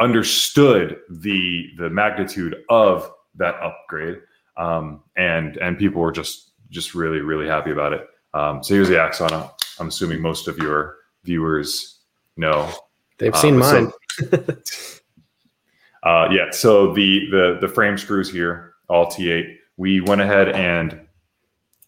understood 0.01 0.99
the 1.09 1.69
the 1.77 1.91
magnitude 1.91 2.57
of 2.69 3.11
that 3.37 3.55
upgrade, 3.57 4.19
um, 4.57 5.03
and 5.17 5.57
and 5.59 5.79
people 5.79 6.01
were 6.01 6.13
just 6.13 6.53
just 6.71 6.95
really 6.95 7.21
really 7.21 7.47
happy 7.47 7.71
about 7.71 7.93
it. 7.93 8.07
Um, 8.33 8.63
so 8.63 8.75
here's 8.75 8.89
the 8.89 9.01
Axon. 9.01 9.33
I'm 9.79 9.89
assuming 9.89 10.21
most 10.21 10.49
of 10.49 10.59
your 10.59 10.97
viewers 11.25 12.01
know. 12.37 12.71
They've 13.19 13.37
seen 13.37 13.55
um, 13.55 13.61
mine. 13.61 13.93
So, 14.11 14.37
uh, 16.03 16.29
yeah. 16.31 16.51
So 16.51 16.93
the 16.93 17.29
the 17.31 17.59
the 17.61 17.69
frame 17.69 17.97
screws 17.97 18.31
here, 18.31 18.75
all 18.89 19.07
T8. 19.07 19.57
We 19.77 20.01
went 20.01 20.21
ahead 20.21 20.51
and 20.51 21.01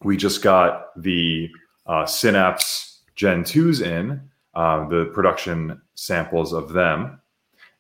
we 0.03 0.17
just 0.17 0.43
got 0.43 1.01
the 1.01 1.49
uh, 1.87 2.05
Synapse 2.05 3.01
Gen 3.15 3.45
2s 3.45 3.81
in, 3.81 4.21
uh, 4.55 4.89
the 4.89 5.07
production 5.07 5.81
samples 5.95 6.53
of 6.53 6.73
them 6.73 7.21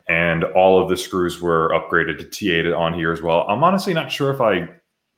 and 0.08 0.44
all 0.44 0.80
of 0.82 0.88
the 0.88 0.96
screws 0.96 1.40
were 1.40 1.70
upgraded 1.70 2.18
to 2.18 2.24
T8 2.24 2.76
on 2.76 2.94
here 2.94 3.12
as 3.12 3.22
well. 3.22 3.44
I'm 3.48 3.64
honestly 3.64 3.92
not 3.92 4.10
sure 4.10 4.32
if 4.32 4.40
I 4.40 4.68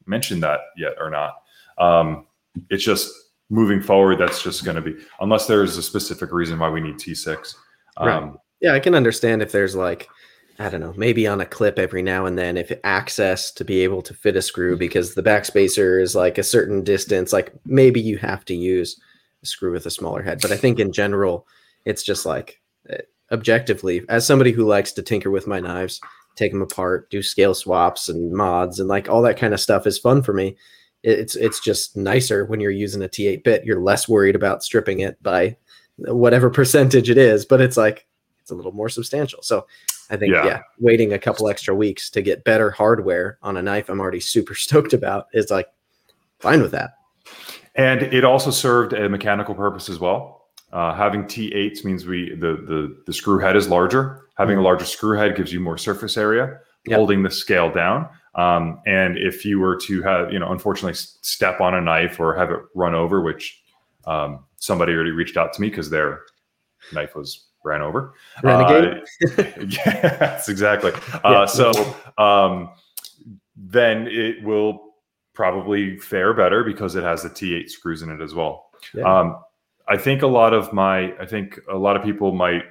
mentioned 0.07 0.43
that 0.43 0.61
yet 0.77 0.95
or 0.99 1.11
not. 1.11 1.35
Um, 1.77 2.27
it's 2.71 2.85
just 2.85 3.13
moving 3.51 3.81
forward. 3.81 4.19
That's 4.19 4.43
just 4.43 4.65
going 4.65 4.77
to 4.77 4.83
be 4.83 4.97
unless 5.21 5.47
there's 5.47 5.77
a 5.77 5.83
specific 5.83 6.33
reason 6.33 6.59
why 6.59 6.71
we 6.71 6.81
need 6.81 6.97
T6. 6.97 7.55
Um, 7.97 8.09
right. 8.09 8.33
Yeah, 8.61 8.75
I 8.75 8.81
can 8.81 8.95
understand 8.95 9.43
if 9.43 9.53
there's 9.53 9.77
like 9.77 10.09
I 10.61 10.69
don't 10.69 10.81
know, 10.81 10.95
maybe 10.97 11.27
on 11.29 11.41
a 11.41 11.47
clip 11.47 11.79
every 11.79 12.03
now 12.03 12.27
and 12.27 12.37
then 12.37 12.57
if 12.57 12.73
access 12.83 13.53
to 13.53 13.65
be 13.65 13.81
able 13.85 14.03
to 14.03 14.13
fit 14.13 14.37
a 14.37 14.43
screw 14.43 14.77
because 14.77 15.15
the 15.15 15.23
backspacer 15.23 16.03
is 16.03 16.17
like 16.17 16.37
a 16.37 16.43
certain 16.43 16.83
distance, 16.83 17.33
like 17.33 17.53
maybe 17.65 18.01
you 18.01 18.19
have 18.19 18.45
to 18.47 18.57
use 18.57 19.01
a 19.45 19.47
screw 19.47 19.71
with 19.71 19.87
a 19.87 19.91
smaller 19.91 20.21
head. 20.21 20.41
But 20.43 20.51
I 20.51 20.57
think 20.57 20.81
in 20.81 20.93
general, 20.93 21.47
it's 21.85 22.03
just 22.03 22.27
like 22.27 22.61
objectively, 23.33 24.03
as 24.09 24.27
somebody 24.27 24.53
who 24.53 24.65
likes 24.65 24.93
to 24.93 25.03
tinker 25.03 25.31
with 25.31 25.47
my 25.47 25.61
knives, 25.61 26.01
take 26.37 26.53
them 26.53 26.63
apart, 26.63 27.11
do 27.11 27.23
scale 27.23 27.55
swaps 27.55 28.09
and 28.09 28.33
mods 28.33 28.79
and 28.79 28.89
like 28.89 29.09
all 29.09 29.23
that 29.23 29.37
kind 29.37 29.53
of 29.53 29.61
stuff 29.61 29.87
is 29.87 29.99
fun 29.99 30.23
for 30.23 30.33
me. 30.33 30.57
It's 31.03 31.37
it's 31.37 31.61
just 31.61 31.97
nicer 31.97 32.45
when 32.45 32.61
you're 32.61 32.71
using 32.71 33.03
a 33.03 33.09
T8 33.09 33.45
bit. 33.45 33.65
You're 33.65 33.81
less 33.81 34.09
worried 34.09 34.37
about 34.37 34.63
stripping 34.63 35.01
it 35.01 35.23
by 35.23 35.57
whatever 35.97 36.51
percentage 36.61 37.11
it 37.11 37.19
is, 37.19 37.45
but 37.45 37.61
it's 37.61 37.77
like 37.77 38.07
it's 38.41 38.51
a 38.51 38.55
little 38.55 38.73
more 38.73 38.89
substantial. 38.89 39.43
So 39.43 39.67
I 40.11 40.17
think 40.17 40.33
yeah. 40.33 40.45
yeah, 40.45 40.63
waiting 40.79 41.13
a 41.13 41.19
couple 41.19 41.49
extra 41.49 41.75
weeks 41.75 42.09
to 42.11 42.23
get 42.23 42.45
better 42.45 42.71
hardware 42.71 43.39
on 43.43 43.57
a 43.57 43.63
knife 43.63 43.89
I'm 43.89 44.01
already 44.01 44.21
super 44.35 44.55
stoked 44.55 44.93
about 44.93 45.27
is 45.33 45.51
like 45.51 45.69
fine 46.39 46.63
with 46.63 46.73
that. 46.73 46.93
And 47.75 48.03
it 48.03 48.25
also 48.25 48.51
served 48.51 48.93
a 48.93 49.09
mechanical 49.09 49.55
purpose 49.55 49.89
as 49.89 50.01
well. 50.01 50.38
Uh, 50.73 50.95
having 50.95 51.25
T8s 51.25 51.85
means 51.85 52.07
we 52.07 52.35
the, 52.35 52.57
the 52.67 53.03
the 53.07 53.13
screw 53.13 53.39
head 53.39 53.57
is 53.57 53.69
larger. 53.69 54.27
Having 54.37 54.57
mm-hmm. 54.57 54.61
a 54.61 54.65
larger 54.65 54.85
screw 54.85 55.17
head 55.17 55.37
gives 55.37 55.53
you 55.53 55.61
more 55.61 55.79
surface 55.79 56.17
area, 56.17 56.59
yep. 56.87 56.97
holding 56.97 57.23
the 57.23 57.31
scale 57.31 57.73
down. 57.73 58.09
Um, 58.35 58.81
and 58.87 59.17
if 59.19 59.45
you 59.45 59.59
were 59.59 59.77
to 59.77 60.03
have, 60.03 60.33
you 60.33 60.39
know, 60.39 60.53
unfortunately 60.53 60.95
step 60.95 61.61
on 61.61 61.75
a 61.75 61.81
knife 61.81 62.21
or 62.21 62.37
have 62.37 62.51
it 62.51 62.61
run 62.75 62.95
over, 62.95 63.21
which 63.21 63.61
um, 64.07 64.45
somebody 64.57 64.93
already 64.93 65.11
reached 65.11 65.37
out 65.37 65.53
to 65.55 65.61
me 65.61 65.71
because 65.71 65.91
their 65.91 66.21
knife 66.93 67.17
was 67.17 67.47
ran 67.65 67.83
over. 67.83 68.15
Renegade. 68.43 69.03
Uh, 69.23 69.43
yes, 69.69 70.49
exactly. 70.49 70.93
Uh, 71.25 71.31
yeah. 71.31 71.45
So 71.47 71.73
um, 72.17 72.71
then 73.57 74.07
it 74.07 74.43
will 74.45 74.95
probably 75.35 75.99
fare 75.99 76.33
better 76.33 76.63
because 76.63 76.95
it 76.95 77.03
has 77.03 77.23
the 77.23 77.31
T8 77.31 77.69
screws 77.69 78.03
in 78.03 78.11
it 78.11 78.21
as 78.21 78.35
well. 78.35 78.71
Yeah. 78.95 79.03
Um, 79.03 79.43
I 79.89 79.97
think 79.97 80.23
a 80.23 80.27
lot 80.27 80.53
of 80.53 80.73
my, 80.73 81.17
I 81.19 81.27
think 81.27 81.59
a 81.71 81.77
lot 81.77 81.97
of 81.97 82.03
people 82.03 82.33
might 82.33 82.65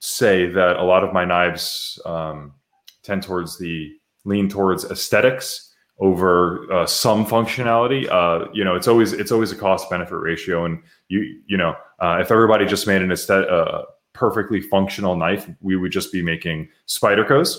say 0.00 0.46
that 0.46 0.76
a 0.76 0.84
lot 0.84 1.04
of 1.04 1.12
my 1.12 1.24
knives 1.24 2.00
um, 2.04 2.54
tend 3.02 3.22
towards 3.22 3.58
the 3.58 3.92
lean 4.24 4.48
towards 4.48 4.84
aesthetics 4.84 5.74
over 5.98 6.70
uh, 6.72 6.86
some 6.86 7.24
functionality. 7.24 8.08
Uh, 8.10 8.48
you 8.52 8.64
know, 8.64 8.74
it's 8.74 8.88
always 8.88 9.12
it's 9.12 9.32
always 9.32 9.52
a 9.52 9.56
cost 9.56 9.88
benefit 9.88 10.16
ratio, 10.16 10.64
and 10.64 10.82
you 11.08 11.40
you 11.46 11.56
know, 11.56 11.74
uh, 12.00 12.18
if 12.20 12.30
everybody 12.30 12.66
just 12.66 12.86
made 12.86 13.02
an 13.02 13.10
aesthetic, 13.10 13.48
uh, 13.50 13.82
perfectly 14.12 14.60
functional 14.60 15.16
knife, 15.16 15.48
we 15.60 15.76
would 15.76 15.92
just 15.92 16.12
be 16.12 16.22
making 16.22 16.68
Spydercos. 16.86 17.58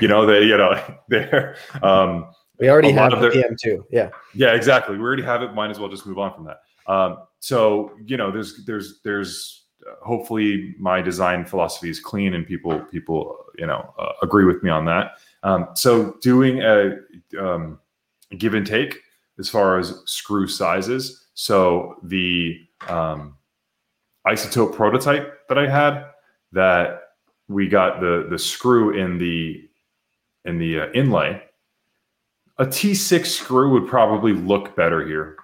You 0.00 0.08
know, 0.08 0.24
they 0.24 0.42
you 0.42 0.56
know 0.56 0.80
they're. 1.08 1.56
Um, 1.82 2.26
we 2.58 2.70
already 2.70 2.92
have 2.92 3.10
the 3.20 3.28
PM2. 3.28 3.84
Yeah. 3.90 4.08
Yeah, 4.34 4.54
exactly. 4.54 4.96
We 4.96 5.02
already 5.02 5.22
have 5.24 5.42
it. 5.42 5.52
Might 5.52 5.70
as 5.70 5.78
well 5.78 5.90
just 5.90 6.06
move 6.06 6.18
on 6.18 6.32
from 6.34 6.44
that. 6.46 6.60
Um, 6.88 7.18
so 7.40 7.92
you 8.04 8.16
know, 8.16 8.30
there's 8.30 8.64
there's 8.64 9.00
there's 9.02 9.64
hopefully 10.02 10.74
my 10.78 11.00
design 11.00 11.44
philosophy 11.44 11.90
is 11.90 12.00
clean 12.00 12.34
and 12.34 12.46
people 12.46 12.78
people 12.90 13.36
you 13.58 13.66
know 13.66 13.94
uh, 13.98 14.12
agree 14.22 14.44
with 14.44 14.62
me 14.62 14.70
on 14.70 14.84
that. 14.86 15.12
Um, 15.42 15.68
so 15.74 16.16
doing 16.22 16.62
a 16.62 16.96
um, 17.38 17.78
give 18.38 18.54
and 18.54 18.66
take 18.66 18.98
as 19.38 19.48
far 19.48 19.78
as 19.78 20.02
screw 20.06 20.46
sizes. 20.46 21.26
So 21.34 21.96
the 22.02 22.58
um, 22.88 23.36
isotope 24.26 24.74
prototype 24.74 25.46
that 25.48 25.58
I 25.58 25.68
had 25.68 26.06
that 26.52 27.02
we 27.48 27.68
got 27.68 28.00
the 28.00 28.26
the 28.28 28.38
screw 28.38 28.98
in 28.98 29.18
the 29.18 29.68
in 30.44 30.58
the 30.58 30.80
uh, 30.80 30.86
inlay. 30.92 31.42
A 32.58 32.64
T6 32.64 33.26
screw 33.26 33.70
would 33.72 33.86
probably 33.86 34.32
look 34.32 34.74
better 34.74 35.06
here, 35.06 35.36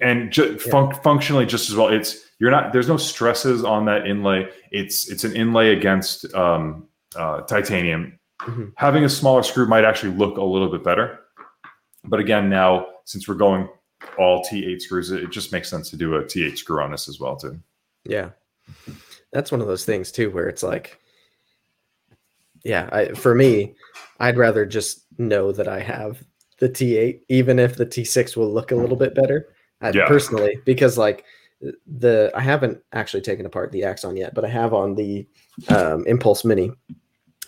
and 0.00 0.30
ju- 0.30 0.58
yeah. 0.64 0.70
fun- 0.70 0.94
functionally 1.02 1.46
just 1.46 1.70
as 1.70 1.76
well. 1.76 1.88
It's 1.88 2.18
you're 2.38 2.50
not 2.50 2.72
there's 2.72 2.88
no 2.88 2.96
stresses 2.96 3.64
on 3.64 3.84
that 3.86 4.06
inlay. 4.06 4.48
It's 4.70 5.10
it's 5.10 5.24
an 5.24 5.34
inlay 5.34 5.74
against 5.74 6.32
um, 6.34 6.88
uh, 7.16 7.42
titanium. 7.42 8.18
Mm-hmm. 8.42 8.66
Having 8.76 9.04
a 9.04 9.08
smaller 9.08 9.42
screw 9.42 9.66
might 9.66 9.84
actually 9.84 10.12
look 10.12 10.38
a 10.38 10.44
little 10.44 10.70
bit 10.70 10.82
better, 10.82 11.20
but 12.04 12.20
again, 12.20 12.48
now 12.48 12.86
since 13.04 13.28
we're 13.28 13.34
going 13.34 13.68
all 14.18 14.42
T8 14.44 14.80
screws, 14.80 15.10
it 15.10 15.30
just 15.30 15.52
makes 15.52 15.68
sense 15.68 15.90
to 15.90 15.96
do 15.96 16.14
a 16.14 16.24
T8 16.24 16.56
screw 16.56 16.82
on 16.82 16.90
this 16.90 17.08
as 17.08 17.20
well 17.20 17.36
too. 17.36 17.60
Yeah, 18.04 18.30
that's 19.32 19.52
one 19.52 19.60
of 19.60 19.66
those 19.66 19.84
things 19.84 20.10
too, 20.10 20.30
where 20.30 20.48
it's 20.48 20.62
like, 20.62 20.98
yeah, 22.64 22.88
I, 22.92 23.08
for 23.12 23.34
me, 23.34 23.74
I'd 24.18 24.38
rather 24.38 24.64
just 24.64 25.04
know 25.18 25.52
that 25.52 25.68
I 25.68 25.80
have 25.80 26.22
the 26.58 26.68
T8, 26.68 27.20
even 27.28 27.58
if 27.58 27.76
the 27.76 27.86
T6 27.86 28.36
will 28.36 28.52
look 28.52 28.70
a 28.70 28.76
little 28.76 28.96
bit 28.96 29.14
better. 29.14 29.48
I, 29.80 29.90
yeah. 29.90 30.06
Personally, 30.06 30.58
because 30.64 30.98
like 30.98 31.24
the 31.86 32.30
I 32.34 32.40
haven't 32.40 32.82
actually 32.92 33.22
taken 33.22 33.46
apart 33.46 33.72
the 33.72 33.84
Axon 33.84 34.16
yet, 34.16 34.34
but 34.34 34.44
I 34.44 34.48
have 34.48 34.74
on 34.74 34.94
the 34.94 35.26
um, 35.68 36.06
Impulse 36.06 36.44
Mini, 36.44 36.70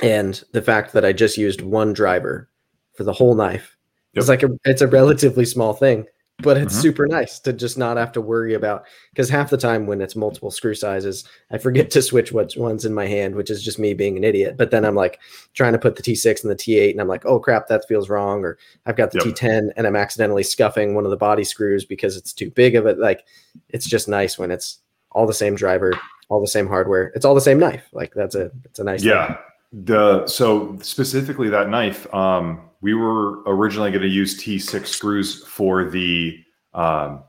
and 0.01 0.43
the 0.53 0.63
fact 0.63 0.93
that 0.93 1.05
I 1.05 1.13
just 1.13 1.37
used 1.37 1.61
one 1.61 1.93
driver 1.93 2.49
for 2.95 3.05
the 3.05 3.13
whole 3.13 3.35
knife 3.35 3.77
yep. 4.13 4.21
it's 4.21 4.29
like 4.29 4.43
a 4.43 4.51
it's 4.65 4.83
a 4.83 4.87
relatively 4.87 5.45
small 5.45 5.73
thing, 5.73 6.07
but 6.43 6.57
it's 6.57 6.75
mm-hmm. 6.75 6.83
super 6.83 7.07
nice 7.07 7.39
to 7.39 7.53
just 7.53 7.79
not 7.79 7.97
have 7.97 8.13
to 8.13 8.21
worry 8.21 8.55
about 8.55 8.85
because 9.11 9.29
half 9.29 9.51
the 9.51 9.57
time 9.57 9.87
when 9.87 10.01
it's 10.01 10.17
multiple 10.17 10.51
screw 10.51 10.75
sizes 10.75 11.25
i 11.51 11.59
forget 11.59 11.91
to 11.91 12.03
switch 12.03 12.33
which 12.33 12.57
one's 12.57 12.85
in 12.85 12.95
my 12.95 13.07
hand 13.07 13.35
which 13.35 13.51
is 13.51 13.63
just 13.63 13.79
me 13.79 13.95
being 13.95 14.17
an 14.17 14.25
idiot 14.25 14.57
but 14.57 14.71
then 14.71 14.85
i'm 14.85 14.95
like 14.95 15.21
trying 15.55 15.73
to 15.73 15.79
put 15.79 15.97
the 15.97 16.03
t6 16.03 16.43
and 16.43 16.51
the 16.51 16.57
t8 16.57 16.91
and 16.91 17.01
i'm 17.01 17.09
like 17.09 17.25
oh 17.25 17.39
crap 17.39 17.69
that 17.69 17.87
feels 17.89 18.09
wrong 18.09 18.45
or 18.45 18.59
i've 18.87 18.97
got 18.97 19.11
the 19.11 19.19
yep. 19.25 19.35
t10 19.35 19.71
and 19.77 19.87
i'm 19.87 19.97
accidentally 19.97 20.43
scuffing 20.43 20.95
one 20.95 21.05
of 21.05 21.11
the 21.11 21.17
body 21.17 21.45
screws 21.45 21.85
because 21.85 22.17
it's 22.17 22.33
too 22.33 22.51
big 22.51 22.75
of 22.75 22.87
it 22.87 22.99
like 22.99 23.25
it's 23.71 23.87
just 23.87 24.09
nice 24.09 24.39
when 24.39 24.51
it's 24.51 24.79
all 25.13 25.27
the 25.27 25.35
same 25.35 25.55
driver 25.55 25.93
all 26.29 26.41
the 26.41 26.47
same 26.47 26.67
hardware 26.67 27.13
it's 27.15 27.25
all 27.25 27.35
the 27.35 27.41
same 27.41 27.59
knife 27.59 27.89
like 27.93 28.13
that's 28.15 28.35
a 28.35 28.51
it's 28.65 28.79
a 28.79 28.85
nice 28.85 29.05
yeah 29.05 29.27
thing. 29.27 29.37
The 29.73 30.27
so 30.27 30.79
specifically 30.83 31.49
that 31.49 31.69
knife 31.71 32.13
um 32.15 32.69
we 32.83 32.95
were 32.95 33.43
originally 33.45 33.91
going 33.91 34.03
to 34.03 34.09
use 34.09 34.39
T6 34.43 34.87
screws 34.87 35.45
for 35.45 35.89
the 35.89 36.37
um, 36.75 37.23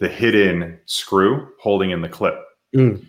the 0.00 0.08
hidden 0.08 0.78
screw 0.84 1.48
holding 1.58 1.90
in 1.92 2.02
the 2.02 2.08
clip. 2.08 2.34
Mm. 2.76 3.06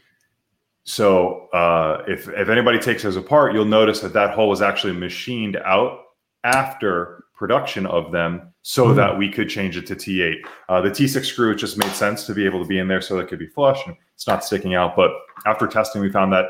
So 0.83 1.47
uh, 1.49 2.03
if 2.07 2.29
if 2.29 2.47
anybody 2.47 2.79
takes 2.79 3.03
those 3.03 3.15
apart, 3.15 3.53
you'll 3.53 3.65
notice 3.65 3.99
that 3.99 4.13
that 4.13 4.33
hole 4.33 4.49
was 4.49 4.61
actually 4.61 4.93
machined 4.93 5.57
out 5.57 5.99
after 6.43 7.25
production 7.35 7.85
of 7.85 8.11
them, 8.11 8.53
so 8.61 8.87
mm. 8.87 8.95
that 8.95 9.17
we 9.17 9.31
could 9.31 9.49
change 9.49 9.75
it 9.75 9.87
to 9.87 9.95
T8. 9.95 10.35
Uh, 10.67 10.81
the 10.81 10.89
T6 10.89 11.25
screw 11.25 11.51
it 11.51 11.55
just 11.55 11.77
made 11.77 11.91
sense 11.91 12.25
to 12.25 12.33
be 12.33 12.45
able 12.45 12.61
to 12.61 12.67
be 12.67 12.79
in 12.79 12.87
there 12.87 13.01
so 13.01 13.15
that 13.15 13.23
it 13.23 13.29
could 13.29 13.39
be 13.39 13.47
flush 13.47 13.79
and 13.87 13.95
it's 14.13 14.27
not 14.27 14.43
sticking 14.43 14.75
out. 14.75 14.95
But 14.95 15.11
after 15.45 15.65
testing, 15.65 16.01
we 16.01 16.11
found 16.11 16.31
that 16.33 16.45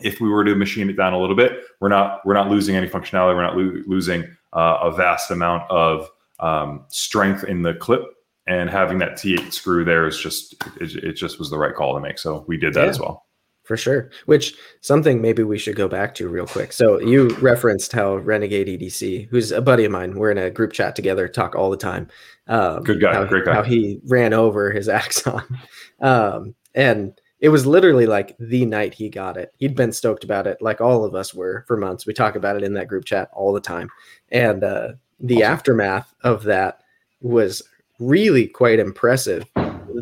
if 0.00 0.20
we 0.20 0.28
were 0.28 0.44
to 0.44 0.54
machine 0.54 0.90
it 0.90 0.96
down 0.96 1.12
a 1.12 1.18
little 1.18 1.36
bit, 1.36 1.62
we're 1.80 1.88
not 1.88 2.20
we're 2.24 2.34
not 2.34 2.48
losing 2.48 2.76
any 2.76 2.88
functionality. 2.88 3.34
We're 3.34 3.42
not 3.42 3.56
lo- 3.56 3.82
losing 3.86 4.24
uh, 4.52 4.78
a 4.82 4.92
vast 4.92 5.30
amount 5.30 5.70
of 5.70 6.08
um, 6.40 6.84
strength 6.88 7.44
in 7.44 7.62
the 7.62 7.74
clip, 7.74 8.02
and 8.46 8.68
having 8.68 8.98
that 8.98 9.12
T8 9.12 9.52
screw 9.52 9.84
there 9.84 10.06
is 10.06 10.18
just 10.18 10.54
it, 10.80 10.94
it, 10.96 11.12
just 11.12 11.38
was 11.38 11.50
the 11.50 11.58
right 11.58 11.74
call 11.74 11.94
to 11.94 12.00
make. 12.00 12.18
So 12.18 12.44
we 12.46 12.56
did 12.56 12.74
that 12.74 12.84
yeah, 12.84 12.90
as 12.90 13.00
well. 13.00 13.26
For 13.64 13.76
sure. 13.76 14.10
Which 14.26 14.54
something 14.80 15.20
maybe 15.20 15.42
we 15.42 15.58
should 15.58 15.74
go 15.74 15.88
back 15.88 16.14
to 16.16 16.28
real 16.28 16.46
quick. 16.46 16.72
So 16.72 17.00
you 17.00 17.30
referenced 17.40 17.90
how 17.90 18.16
Renegade 18.16 18.68
EDC, 18.68 19.28
who's 19.28 19.50
a 19.50 19.60
buddy 19.60 19.84
of 19.84 19.90
mine, 19.90 20.14
we're 20.14 20.30
in 20.30 20.38
a 20.38 20.50
group 20.50 20.72
chat 20.72 20.94
together, 20.94 21.26
talk 21.26 21.56
all 21.56 21.68
the 21.68 21.76
time. 21.76 22.06
Um, 22.46 22.84
Good 22.84 23.00
guy, 23.00 23.14
how, 23.14 23.24
great 23.24 23.44
guy. 23.44 23.54
How 23.54 23.64
he 23.64 24.00
ran 24.06 24.32
over 24.32 24.70
his 24.70 24.88
Axon, 24.88 25.42
um, 26.00 26.54
and 26.76 27.12
it 27.40 27.50
was 27.50 27.66
literally 27.66 28.06
like 28.06 28.36
the 28.38 28.64
night 28.64 28.94
he 28.94 29.08
got 29.08 29.36
it. 29.36 29.52
He'd 29.58 29.76
been 29.76 29.92
stoked 29.92 30.24
about 30.24 30.46
it, 30.46 30.60
like 30.60 30.80
all 30.80 31.04
of 31.04 31.14
us 31.14 31.34
were 31.34 31.64
for 31.66 31.76
months. 31.76 32.06
We 32.06 32.14
talk 32.14 32.34
about 32.34 32.56
it 32.56 32.62
in 32.62 32.74
that 32.74 32.88
group 32.88 33.04
chat 33.04 33.30
all 33.32 33.52
the 33.52 33.60
time. 33.60 33.90
And 34.30 34.64
uh, 34.64 34.92
the 35.20 35.42
awesome. 35.42 35.52
aftermath 35.52 36.14
of 36.22 36.44
that 36.44 36.80
was 37.20 37.62
really 37.98 38.46
quite 38.46 38.78
impressive 38.78 39.44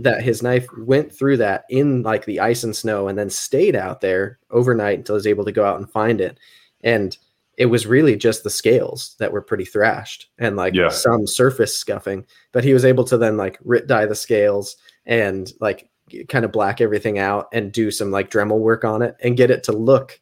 that 0.00 0.22
his 0.22 0.42
knife 0.42 0.66
went 0.78 1.12
through 1.12 1.36
that 1.36 1.64
in 1.70 2.02
like 2.02 2.24
the 2.24 2.40
ice 2.40 2.64
and 2.64 2.74
snow 2.74 3.08
and 3.08 3.18
then 3.18 3.30
stayed 3.30 3.76
out 3.76 4.00
there 4.00 4.38
overnight 4.50 4.98
until 4.98 5.14
he 5.14 5.18
was 5.18 5.26
able 5.26 5.44
to 5.44 5.52
go 5.52 5.64
out 5.64 5.78
and 5.78 5.90
find 5.90 6.20
it. 6.20 6.38
And 6.82 7.16
it 7.56 7.66
was 7.66 7.86
really 7.86 8.16
just 8.16 8.42
the 8.42 8.50
scales 8.50 9.14
that 9.20 9.32
were 9.32 9.40
pretty 9.40 9.64
thrashed 9.64 10.28
and 10.38 10.56
like 10.56 10.74
yeah. 10.74 10.88
some 10.88 11.26
surface 11.26 11.76
scuffing. 11.76 12.26
But 12.52 12.64
he 12.64 12.74
was 12.74 12.84
able 12.84 13.04
to 13.04 13.16
then 13.16 13.36
like 13.36 13.58
RIT 13.64 13.86
dye 13.86 14.06
the 14.06 14.14
scales 14.14 14.76
and 15.06 15.52
like 15.60 15.88
kind 16.28 16.44
of 16.44 16.52
black 16.52 16.80
everything 16.80 17.18
out 17.18 17.48
and 17.52 17.72
do 17.72 17.90
some 17.90 18.10
like 18.10 18.30
Dremel 18.30 18.58
work 18.58 18.84
on 18.84 19.02
it 19.02 19.16
and 19.22 19.36
get 19.36 19.50
it 19.50 19.64
to 19.64 19.72
look 19.72 20.20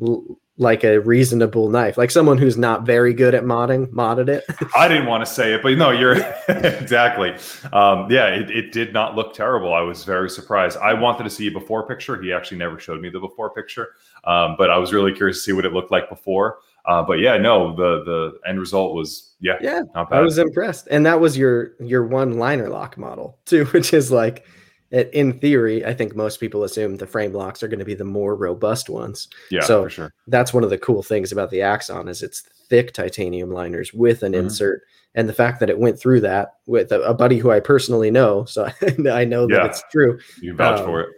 l- 0.00 0.38
like 0.56 0.84
a 0.84 0.98
reasonable 1.00 1.68
knife. 1.68 1.98
Like 1.98 2.12
someone 2.12 2.38
who's 2.38 2.56
not 2.56 2.86
very 2.86 3.12
good 3.12 3.34
at 3.34 3.42
modding 3.42 3.88
modded 3.88 4.28
it. 4.28 4.44
I 4.76 4.86
didn't 4.86 5.06
want 5.06 5.24
to 5.26 5.30
say 5.30 5.52
it, 5.52 5.62
but 5.62 5.76
no, 5.76 5.90
you're 5.90 6.16
exactly. 6.48 7.34
Um, 7.72 8.10
yeah, 8.10 8.26
it, 8.28 8.50
it 8.50 8.72
did 8.72 8.92
not 8.92 9.16
look 9.16 9.34
terrible. 9.34 9.74
I 9.74 9.80
was 9.80 10.04
very 10.04 10.30
surprised. 10.30 10.78
I 10.78 10.94
wanted 10.94 11.24
to 11.24 11.30
see 11.30 11.48
a 11.48 11.50
before 11.50 11.86
picture. 11.86 12.20
He 12.22 12.32
actually 12.32 12.58
never 12.58 12.78
showed 12.78 13.00
me 13.00 13.08
the 13.10 13.18
before 13.18 13.50
picture, 13.50 13.90
um, 14.24 14.54
but 14.56 14.70
I 14.70 14.78
was 14.78 14.92
really 14.92 15.12
curious 15.12 15.38
to 15.38 15.42
see 15.42 15.52
what 15.52 15.64
it 15.64 15.72
looked 15.72 15.90
like 15.90 16.08
before. 16.08 16.58
Uh, 16.86 17.02
but 17.02 17.18
yeah, 17.18 17.36
no, 17.36 17.74
the 17.74 18.04
the 18.04 18.48
end 18.48 18.60
result 18.60 18.94
was 18.94 19.34
yeah, 19.40 19.56
yeah. 19.60 19.82
I 19.94 20.20
was 20.20 20.38
impressed, 20.38 20.86
and 20.90 21.04
that 21.06 21.18
was 21.18 21.36
your 21.36 21.72
your 21.80 22.06
one 22.06 22.38
liner 22.38 22.68
lock 22.68 22.96
model 22.98 23.38
too, 23.46 23.64
which 23.72 23.92
is 23.92 24.12
like 24.12 24.46
in 24.94 25.38
theory, 25.40 25.84
I 25.84 25.92
think 25.92 26.14
most 26.14 26.38
people 26.38 26.62
assume 26.62 26.96
the 26.96 27.06
frame 27.06 27.32
locks 27.32 27.62
are 27.62 27.68
going 27.68 27.78
to 27.80 27.84
be 27.84 27.94
the 27.94 28.04
more 28.04 28.36
robust 28.36 28.88
ones. 28.88 29.28
Yeah, 29.50 29.62
so 29.62 29.88
sure. 29.88 30.14
that's 30.28 30.54
one 30.54 30.62
of 30.62 30.70
the 30.70 30.78
cool 30.78 31.02
things 31.02 31.32
about 31.32 31.50
the 31.50 31.62
Axon 31.62 32.08
is 32.08 32.22
it's 32.22 32.42
thick 32.68 32.92
titanium 32.92 33.50
liners 33.50 33.92
with 33.92 34.22
an 34.22 34.32
mm-hmm. 34.32 34.44
insert, 34.44 34.82
and 35.14 35.28
the 35.28 35.34
fact 35.34 35.60
that 35.60 35.70
it 35.70 35.78
went 35.78 35.98
through 35.98 36.20
that 36.20 36.54
with 36.66 36.92
a, 36.92 37.00
a 37.02 37.14
buddy 37.14 37.38
who 37.38 37.50
I 37.50 37.60
personally 37.60 38.10
know, 38.10 38.44
so 38.44 38.64
I 39.10 39.24
know 39.24 39.46
that 39.46 39.54
yeah, 39.54 39.66
it's 39.66 39.82
true. 39.90 40.18
You 40.40 40.54
vouch 40.54 40.80
um, 40.80 40.86
for 40.86 41.00
it. 41.00 41.08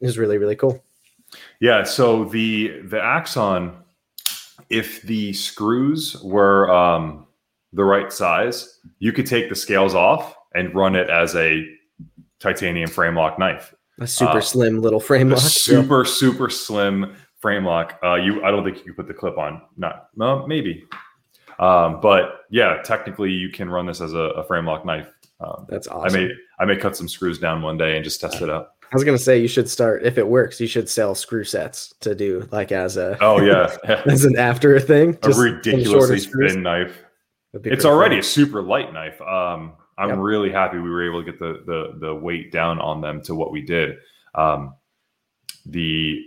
Is 0.00 0.18
really 0.18 0.38
really 0.38 0.56
cool. 0.56 0.84
Yeah. 1.60 1.84
So 1.84 2.24
the 2.24 2.80
the 2.82 3.02
Axon, 3.02 3.76
if 4.68 5.02
the 5.02 5.32
screws 5.32 6.20
were 6.22 6.70
um, 6.70 7.26
the 7.72 7.84
right 7.84 8.12
size, 8.12 8.80
you 8.98 9.12
could 9.12 9.26
take 9.26 9.48
the 9.48 9.54
scales 9.54 9.94
off 9.94 10.34
and 10.54 10.74
run 10.74 10.96
it 10.96 11.08
as 11.08 11.34
a 11.34 11.66
titanium 12.42 12.90
frame 12.90 13.14
lock 13.14 13.38
knife. 13.38 13.74
A 14.00 14.06
super 14.06 14.38
uh, 14.38 14.40
slim 14.40 14.80
little 14.80 15.00
frame 15.00 15.30
lock. 15.30 15.40
Super, 15.40 16.04
super 16.04 16.50
slim 16.50 17.14
frame 17.38 17.64
lock. 17.64 17.98
Uh, 18.02 18.16
you, 18.16 18.44
I 18.44 18.50
don't 18.50 18.64
think 18.64 18.78
you 18.78 18.84
could 18.84 18.96
put 18.96 19.08
the 19.08 19.14
clip 19.14 19.38
on. 19.38 19.62
Not, 19.76 20.08
well, 20.16 20.46
maybe. 20.46 20.84
Um, 21.58 22.00
but 22.00 22.40
yeah, 22.50 22.82
technically 22.82 23.30
you 23.30 23.50
can 23.50 23.70
run 23.70 23.86
this 23.86 24.00
as 24.00 24.12
a, 24.12 24.18
a 24.18 24.44
frame 24.44 24.66
lock 24.66 24.84
knife. 24.84 25.08
Um, 25.40 25.66
That's 25.68 25.86
awesome. 25.86 26.20
I 26.20 26.24
may, 26.24 26.30
I 26.58 26.64
may 26.64 26.76
cut 26.76 26.96
some 26.96 27.08
screws 27.08 27.38
down 27.38 27.62
one 27.62 27.76
day 27.76 27.96
and 27.96 28.04
just 28.04 28.20
test 28.20 28.42
it 28.42 28.50
out. 28.50 28.72
I 28.92 28.94
was 28.94 29.04
gonna 29.04 29.16
say 29.16 29.38
you 29.40 29.48
should 29.48 29.70
start 29.70 30.02
if 30.04 30.18
it 30.18 30.28
works. 30.28 30.60
You 30.60 30.66
should 30.66 30.86
sell 30.86 31.14
screw 31.14 31.44
sets 31.44 31.94
to 32.00 32.14
do 32.14 32.46
like 32.52 32.72
as 32.72 32.98
a 32.98 33.16
oh 33.22 33.40
yeah 33.40 33.74
as 34.06 34.26
an 34.26 34.36
after 34.36 34.78
thing. 34.78 35.16
A 35.22 35.30
ridiculously 35.30 36.20
thin 36.20 36.62
knife. 36.62 37.02
It's 37.54 37.86
already 37.86 38.16
fun. 38.16 38.20
a 38.20 38.22
super 38.22 38.62
light 38.62 38.92
knife. 38.92 39.18
Um, 39.22 39.72
I'm 39.98 40.08
yep. 40.08 40.18
really 40.18 40.50
happy 40.50 40.78
we 40.78 40.90
were 40.90 41.06
able 41.06 41.24
to 41.24 41.30
get 41.30 41.38
the 41.38 41.62
the 41.66 41.98
the 41.98 42.14
weight 42.14 42.52
down 42.52 42.80
on 42.80 43.00
them 43.00 43.22
to 43.22 43.34
what 43.34 43.52
we 43.52 43.62
did. 43.62 43.96
Um, 44.34 44.74
the 45.66 46.20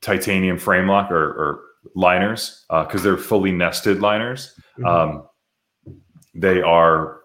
titanium 0.00 0.58
frame 0.58 0.88
lock 0.88 1.10
or, 1.10 1.24
or 1.24 1.60
liners 1.94 2.64
because 2.68 3.00
uh, 3.00 3.04
they're 3.04 3.16
fully 3.16 3.52
nested 3.52 4.00
liners. 4.00 4.54
Mm-hmm. 4.78 4.86
Um, 4.86 5.28
they 6.34 6.60
are 6.60 7.20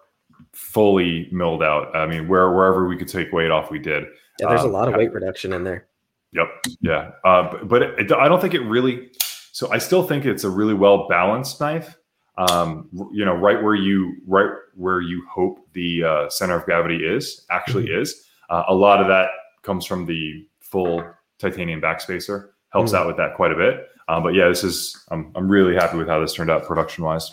fully 0.52 1.28
milled 1.32 1.62
out. 1.62 1.94
I 1.94 2.06
mean, 2.06 2.28
where 2.28 2.50
wherever 2.52 2.86
we 2.88 2.96
could 2.96 3.08
take 3.08 3.32
weight 3.32 3.50
off, 3.50 3.70
we 3.70 3.78
did. 3.78 4.04
Yeah, 4.40 4.48
there's 4.48 4.62
um, 4.62 4.70
a 4.70 4.72
lot 4.72 4.88
of 4.88 4.94
weight 4.94 5.12
reduction 5.12 5.52
in 5.52 5.64
there. 5.64 5.86
Yep. 6.32 6.48
Yeah. 6.80 7.10
Uh, 7.24 7.50
but, 7.50 7.68
but 7.68 7.82
it, 7.82 8.12
I 8.12 8.28
don't 8.28 8.40
think 8.40 8.54
it 8.54 8.60
really. 8.60 9.10
So 9.52 9.70
I 9.70 9.78
still 9.78 10.02
think 10.02 10.24
it's 10.24 10.44
a 10.44 10.50
really 10.50 10.72
well 10.72 11.06
balanced 11.08 11.60
knife. 11.60 11.96
um, 12.38 12.88
you 13.12 13.24
know, 13.24 13.34
right 13.34 13.62
where 13.62 13.74
you 13.74 14.16
right 14.26 14.50
where 14.74 15.00
you 15.00 15.26
hope 15.30 15.60
the 15.72 16.04
uh, 16.04 16.28
center 16.30 16.56
of 16.56 16.64
gravity 16.64 17.04
is 17.04 17.46
actually 17.50 17.86
mm-hmm. 17.86 18.02
is. 18.02 18.24
Uh, 18.50 18.64
a 18.68 18.74
lot 18.74 19.00
of 19.00 19.06
that 19.06 19.28
comes 19.62 19.86
from 19.86 20.06
the 20.06 20.46
full 20.60 21.04
titanium 21.38 21.80
backspacer. 21.80 22.50
Helps 22.70 22.92
mm-hmm. 22.92 23.02
out 23.02 23.06
with 23.06 23.16
that 23.16 23.34
quite 23.36 23.52
a 23.52 23.56
bit. 23.56 23.88
Um, 24.08 24.22
but 24.22 24.34
yeah, 24.34 24.48
this 24.48 24.64
is 24.64 25.04
I'm 25.10 25.32
I'm 25.34 25.48
really 25.48 25.74
happy 25.74 25.96
with 25.96 26.08
how 26.08 26.20
this 26.20 26.34
turned 26.34 26.50
out 26.50 26.64
production 26.64 27.04
wise. 27.04 27.32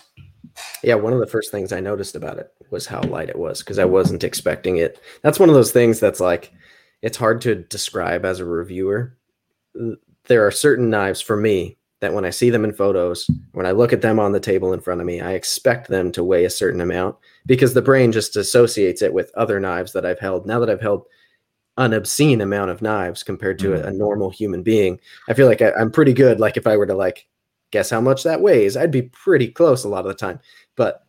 Yeah, 0.84 0.95
one 0.95 1.13
of 1.13 1.19
the 1.19 1.28
first 1.28 1.52
things 1.52 1.71
I 1.71 1.80
noticed 1.80 2.15
about 2.15 2.38
it 2.38 2.52
was 2.69 2.86
how 2.86 3.02
light 3.04 3.30
it 3.30 3.39
was 3.39 3.60
because 3.60 3.80
I 3.80 3.86
wasn't 3.86 4.23
expecting 4.23 4.78
it. 4.78 4.99
That's 5.21 5.39
one 5.39 5.49
of 5.49 5.56
those 5.56 5.71
things 5.71 5.99
that's 5.99 6.19
like 6.19 6.52
it's 7.02 7.17
hard 7.17 7.41
to 7.41 7.56
describe 7.56 8.25
as 8.25 8.39
a 8.39 8.45
reviewer. 8.45 9.17
There 10.25 10.45
are 10.45 10.52
certain 10.52 10.89
knives 10.89 11.21
for 11.21 11.38
me 11.38 11.78
that 12.02 12.13
when 12.13 12.25
I 12.25 12.30
see 12.30 12.49
them 12.49 12.63
in 12.63 12.73
photos, 12.73 13.30
when 13.54 13.65
I 13.65 13.71
look 13.71 13.93
at 13.93 14.02
them 14.02 14.19
on 14.19 14.32
the 14.32 14.39
table 14.39 14.73
in 14.73 14.80
front 14.80 15.02
of 15.02 15.08
me, 15.08 15.21
I 15.21 15.34
expect 15.34 15.89
them 15.89 16.12
to 16.13 16.23
weigh 16.23 16.45
a 16.45 16.49
certain 16.49 16.82
amount 16.82 17.17
because 17.49 17.73
the 17.73 17.81
brain 17.81 18.12
just 18.12 18.38
associates 18.38 19.01
it 19.01 19.12
with 19.12 19.31
other 19.33 19.59
knives 19.59 19.91
that 19.93 20.05
I've 20.05 20.19
held. 20.19 20.45
Now 20.45 20.59
that 20.59 20.69
I've 20.69 20.79
held 20.79 21.07
an 21.77 21.93
obscene 21.93 22.41
amount 22.41 22.69
of 22.69 22.83
knives 22.83 23.23
compared 23.23 23.57
to 23.57 23.69
mm. 23.69 23.83
a, 23.83 23.88
a, 23.88 23.91
normal 23.91 24.29
human 24.29 24.62
being, 24.62 24.99
I 25.27 25.33
feel 25.33 25.47
like 25.47 25.63
I, 25.63 25.71
I'm 25.71 25.89
pretty 25.89 26.13
good. 26.13 26.39
Like 26.39 26.57
if 26.57 26.67
I 26.67 26.77
were 26.77 26.85
to 26.85 26.93
like 26.93 27.27
guess 27.71 27.89
how 27.89 28.01
much 28.01 28.21
that 28.21 28.39
weighs, 28.39 28.77
I'd 28.77 28.91
be 28.91 29.01
pretty 29.01 29.47
close 29.47 29.83
a 29.83 29.89
lot 29.89 30.05
of 30.05 30.09
the 30.09 30.13
time. 30.13 30.39
But 30.75 31.03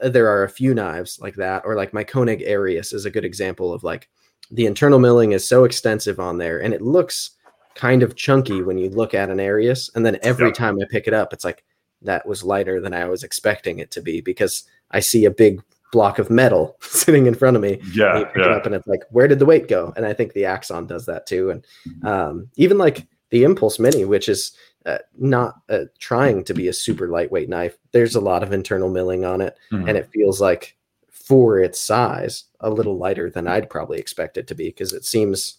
uh, 0.00 0.08
there 0.08 0.28
are 0.28 0.44
a 0.44 0.48
few 0.48 0.72
knives 0.72 1.18
like 1.20 1.34
that, 1.34 1.64
or 1.64 1.74
like 1.74 1.92
my 1.92 2.04
Koenig 2.04 2.42
Arius 2.42 2.92
is 2.92 3.04
a 3.04 3.10
good 3.10 3.24
example 3.24 3.72
of 3.72 3.82
like 3.82 4.08
the 4.52 4.66
internal 4.66 5.00
milling 5.00 5.32
is 5.32 5.48
so 5.48 5.64
extensive 5.64 6.20
on 6.20 6.38
there 6.38 6.62
and 6.62 6.72
it 6.72 6.80
looks 6.80 7.32
kind 7.74 8.04
of 8.04 8.14
chunky 8.14 8.62
when 8.62 8.78
you 8.78 8.88
look 8.90 9.14
at 9.14 9.30
an 9.30 9.40
Arius. 9.40 9.90
And 9.96 10.06
then 10.06 10.16
every 10.22 10.46
yep. 10.46 10.54
time 10.54 10.78
I 10.80 10.84
pick 10.88 11.08
it 11.08 11.12
up, 11.12 11.32
it's 11.32 11.44
like 11.44 11.64
that 12.02 12.26
was 12.26 12.44
lighter 12.44 12.80
than 12.80 12.94
I 12.94 13.06
was 13.06 13.22
expecting 13.22 13.78
it 13.78 13.90
to 13.92 14.02
be 14.02 14.20
because 14.20 14.64
I 14.90 15.00
see 15.00 15.24
a 15.24 15.30
big 15.30 15.62
block 15.92 16.18
of 16.18 16.30
metal 16.30 16.76
sitting 16.80 17.26
in 17.26 17.34
front 17.34 17.56
of 17.56 17.62
me. 17.62 17.80
Yeah. 17.92 18.18
And, 18.18 18.26
yeah. 18.36 18.56
It 18.56 18.66
and 18.66 18.74
it's 18.74 18.86
like, 18.86 19.02
where 19.10 19.28
did 19.28 19.38
the 19.38 19.46
weight 19.46 19.68
go? 19.68 19.92
And 19.96 20.04
I 20.04 20.12
think 20.12 20.32
the 20.32 20.44
Axon 20.44 20.86
does 20.86 21.06
that 21.06 21.26
too. 21.26 21.50
And 21.50 21.64
um, 22.04 22.48
even 22.56 22.78
like 22.78 23.06
the 23.30 23.44
Impulse 23.44 23.78
Mini, 23.78 24.04
which 24.04 24.28
is 24.28 24.52
uh, 24.84 24.98
not 25.18 25.56
uh, 25.68 25.84
trying 25.98 26.44
to 26.44 26.54
be 26.54 26.68
a 26.68 26.72
super 26.72 27.08
lightweight 27.08 27.48
knife, 27.48 27.76
there's 27.92 28.14
a 28.14 28.20
lot 28.20 28.42
of 28.42 28.52
internal 28.52 28.88
milling 28.88 29.24
on 29.24 29.40
it. 29.40 29.56
Mm-hmm. 29.72 29.88
And 29.88 29.98
it 29.98 30.10
feels 30.12 30.40
like 30.40 30.76
for 31.10 31.58
its 31.58 31.80
size, 31.80 32.44
a 32.60 32.70
little 32.70 32.98
lighter 32.98 33.30
than 33.30 33.48
I'd 33.48 33.70
probably 33.70 33.98
expect 33.98 34.36
it 34.36 34.46
to 34.48 34.54
be 34.54 34.68
because 34.68 34.92
it 34.92 35.04
seems 35.04 35.58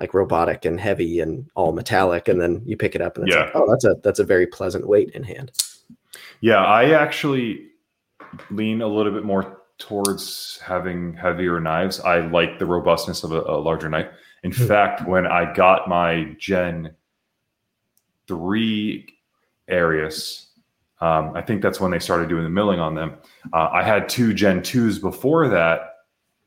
like 0.00 0.14
robotic 0.14 0.64
and 0.64 0.80
heavy 0.80 1.20
and 1.20 1.48
all 1.54 1.72
metallic 1.72 2.26
and 2.26 2.40
then 2.40 2.62
you 2.64 2.76
pick 2.76 2.94
it 2.94 3.00
up 3.00 3.16
and 3.16 3.28
it's 3.28 3.36
yeah. 3.36 3.44
like 3.44 3.52
oh 3.54 3.70
that's 3.70 3.84
a 3.84 3.94
that's 4.02 4.18
a 4.18 4.24
very 4.24 4.46
pleasant 4.46 4.88
weight 4.88 5.10
in 5.10 5.22
hand 5.22 5.52
yeah 6.40 6.64
i 6.64 6.90
actually 6.90 7.68
lean 8.50 8.82
a 8.82 8.86
little 8.86 9.12
bit 9.12 9.24
more 9.24 9.62
towards 9.78 10.60
having 10.64 11.14
heavier 11.14 11.60
knives 11.60 12.00
i 12.00 12.18
like 12.18 12.58
the 12.58 12.66
robustness 12.66 13.24
of 13.24 13.32
a, 13.32 13.40
a 13.42 13.58
larger 13.58 13.88
knife 13.88 14.08
in 14.42 14.52
hmm. 14.52 14.66
fact 14.66 15.06
when 15.06 15.26
i 15.26 15.52
got 15.54 15.88
my 15.88 16.34
gen 16.38 16.94
3 18.28 19.06
arius 19.68 20.48
um, 21.00 21.32
i 21.34 21.42
think 21.42 21.62
that's 21.62 21.80
when 21.80 21.90
they 21.90 21.98
started 21.98 22.28
doing 22.28 22.44
the 22.44 22.50
milling 22.50 22.80
on 22.80 22.94
them 22.94 23.16
uh, 23.52 23.68
i 23.72 23.82
had 23.82 24.08
two 24.08 24.32
gen 24.32 24.60
2s 24.60 25.00
before 25.00 25.48
that 25.48 25.90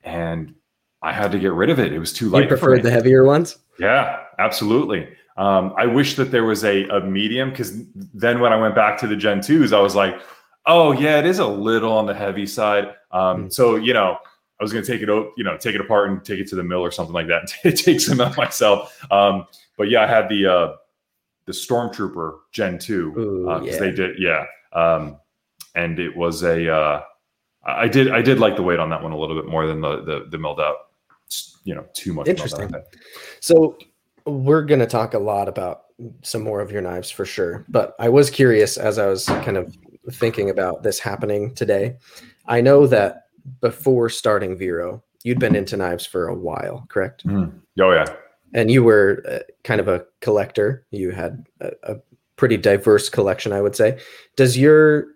and 0.03 0.55
I 1.01 1.13
had 1.13 1.31
to 1.31 1.39
get 1.39 1.53
rid 1.53 1.69
of 1.69 1.79
it. 1.79 1.93
It 1.93 1.99
was 1.99 2.11
too 2.11 2.29
light. 2.29 2.43
You 2.43 2.47
preferred 2.47 2.83
the 2.83 2.91
heavier 2.91 3.23
ones? 3.23 3.57
Yeah, 3.79 4.23
absolutely. 4.39 5.07
Um, 5.37 5.73
I 5.77 5.85
wish 5.85 6.15
that 6.15 6.31
there 6.31 6.43
was 6.43 6.63
a, 6.63 6.87
a 6.87 7.01
medium 7.01 7.51
because 7.51 7.83
then 7.93 8.39
when 8.39 8.51
I 8.51 8.55
went 8.55 8.75
back 8.75 8.97
to 8.99 9.07
the 9.07 9.15
Gen 9.15 9.39
2s, 9.39 9.71
I 9.71 9.79
was 9.79 9.95
like, 9.95 10.19
oh, 10.65 10.91
yeah, 10.91 11.19
it 11.19 11.25
is 11.25 11.39
a 11.39 11.47
little 11.47 11.93
on 11.93 12.05
the 12.07 12.13
heavy 12.13 12.45
side. 12.45 12.85
Um, 13.11 13.21
mm-hmm. 13.21 13.49
So, 13.49 13.75
you 13.75 13.93
know, 13.93 14.17
I 14.59 14.63
was 14.63 14.73
going 14.73 14.83
to 14.83 14.91
take 14.91 15.01
it, 15.01 15.09
you 15.37 15.43
know, 15.43 15.55
take 15.57 15.75
it 15.75 15.81
apart 15.81 16.09
and 16.09 16.25
take 16.25 16.39
it 16.39 16.47
to 16.49 16.55
the 16.55 16.63
mill 16.63 16.79
or 16.79 16.91
something 16.91 17.13
like 17.13 17.27
that 17.27 17.51
and 17.63 17.77
take 17.77 18.01
some 18.01 18.19
out 18.19 18.35
myself. 18.35 18.97
Um, 19.11 19.45
but 19.77 19.89
yeah, 19.89 20.03
I 20.03 20.07
had 20.07 20.27
the, 20.27 20.47
uh, 20.47 20.75
the 21.45 21.51
Stormtrooper 21.51 22.39
Gen 22.51 22.79
2 22.79 23.11
because 23.11 23.61
uh, 23.61 23.63
yeah. 23.63 23.79
they 23.79 23.91
did, 23.91 24.15
yeah. 24.19 24.45
Um, 24.73 25.17
and 25.75 25.99
it 25.99 26.15
was 26.15 26.43
a, 26.43 26.73
uh, 26.73 27.01
I 27.63 27.87
did, 27.87 28.11
I 28.11 28.21
did 28.21 28.39
like 28.39 28.55
the 28.55 28.63
weight 28.63 28.79
on 28.79 28.89
that 28.89 29.03
one 29.03 29.11
a 29.11 29.17
little 29.17 29.39
bit 29.39 29.49
more 29.49 29.67
than 29.67 29.81
the, 29.81 30.01
the, 30.03 30.27
the 30.31 30.37
milled 30.37 30.59
out 30.59 30.75
you 31.63 31.75
know 31.75 31.85
too 31.93 32.13
much. 32.13 32.27
Interesting. 32.27 32.71
So 33.41 33.77
we're 34.27 34.63
going 34.63 34.79
to 34.79 34.85
talk 34.85 35.13
a 35.13 35.19
lot 35.19 35.47
about 35.47 35.83
some 36.21 36.43
more 36.43 36.59
of 36.59 36.71
your 36.71 36.81
knives 36.81 37.09
for 37.09 37.25
sure. 37.25 37.65
But 37.69 37.95
I 37.99 38.09
was 38.09 38.29
curious 38.29 38.77
as 38.77 38.99
I 38.99 39.07
was 39.07 39.25
kind 39.25 39.57
of 39.57 39.75
thinking 40.11 40.49
about 40.49 40.83
this 40.83 40.99
happening 40.99 41.53
today. 41.55 41.97
I 42.47 42.61
know 42.61 42.87
that 42.87 43.27
before 43.61 44.09
starting 44.09 44.57
Vero, 44.57 45.03
you'd 45.23 45.39
been 45.39 45.55
into 45.55 45.77
knives 45.77 46.05
for 46.05 46.27
a 46.27 46.35
while, 46.35 46.85
correct? 46.89 47.25
Mm. 47.25 47.53
Oh 47.79 47.91
yeah. 47.91 48.05
And 48.53 48.71
you 48.71 48.83
were 48.83 49.23
uh, 49.29 49.39
kind 49.63 49.81
of 49.81 49.87
a 49.87 50.05
collector. 50.21 50.85
You 50.91 51.11
had 51.11 51.45
a, 51.59 51.71
a 51.83 51.95
pretty 52.35 52.57
diverse 52.57 53.09
collection, 53.09 53.51
I 53.51 53.61
would 53.61 53.75
say. 53.75 53.99
Does 54.35 54.57
your 54.57 55.07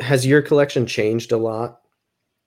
has 0.00 0.26
your 0.26 0.42
collection 0.42 0.86
changed 0.86 1.30
a 1.30 1.36
lot 1.36 1.80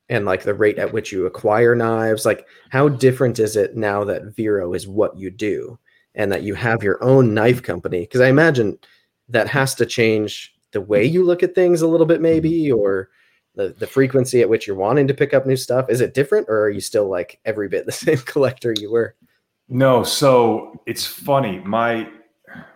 and 0.09 0.25
like 0.25 0.43
the 0.43 0.53
rate 0.53 0.77
at 0.77 0.93
which 0.93 1.11
you 1.11 1.25
acquire 1.25 1.75
knives 1.75 2.25
like 2.25 2.47
how 2.69 2.87
different 2.87 3.39
is 3.39 3.55
it 3.55 3.75
now 3.75 4.03
that 4.03 4.35
vero 4.35 4.73
is 4.73 4.87
what 4.87 5.17
you 5.17 5.29
do 5.29 5.77
and 6.15 6.31
that 6.31 6.43
you 6.43 6.55
have 6.55 6.81
your 6.81 7.03
own 7.03 7.33
knife 7.33 7.61
company? 7.61 8.01
Because 8.01 8.21
i 8.21 8.27
imagine 8.27 8.77
that 9.29 9.47
has 9.47 9.75
to 9.75 9.85
change 9.85 10.53
the 10.71 10.81
way 10.81 11.03
you 11.03 11.23
look 11.23 11.43
at 11.43 11.55
things 11.55 11.81
a 11.81 11.87
little 11.87 12.05
bit 12.05 12.21
maybe 12.21 12.51
mm-hmm. 12.51 12.79
or 12.79 13.09
the, 13.55 13.69
the 13.79 13.87
frequency 13.87 14.41
at 14.41 14.49
which 14.49 14.67
you're 14.67 14.75
wanting 14.75 15.07
to 15.07 15.15
pick 15.15 15.33
up 15.33 15.47
new 15.47 15.55
stuff. 15.55 15.89
Is 15.89 15.99
it 15.99 16.13
different 16.13 16.47
or 16.47 16.61
are 16.61 16.69
you 16.69 16.79
still 16.79 17.09
like 17.09 17.39
every 17.43 17.67
bit 17.67 17.85
the 17.85 17.91
same 18.05 18.19
collector 18.19 18.73
you 18.79 18.91
were? 18.91 19.15
No 19.67 20.03
so 20.03 20.81
it's 20.85 21.05
funny. 21.05 21.59
My 21.59 22.09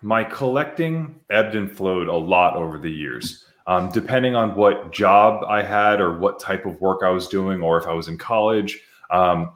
my 0.01 0.23
collecting 0.23 1.19
ebbed 1.29 1.55
and 1.55 1.71
flowed 1.71 2.07
a 2.07 2.15
lot 2.15 2.55
over 2.55 2.77
the 2.77 2.91
years 2.91 3.45
um, 3.67 3.91
depending 3.91 4.35
on 4.35 4.55
what 4.55 4.91
job 4.91 5.43
I 5.47 5.61
had 5.61 6.01
or 6.01 6.17
what 6.17 6.39
type 6.39 6.65
of 6.65 6.79
work 6.81 7.01
I 7.03 7.09
was 7.09 7.27
doing, 7.27 7.61
or 7.61 7.77
if 7.77 7.87
I 7.87 7.93
was 7.93 8.07
in 8.07 8.17
college. 8.17 8.79
Um, 9.09 9.51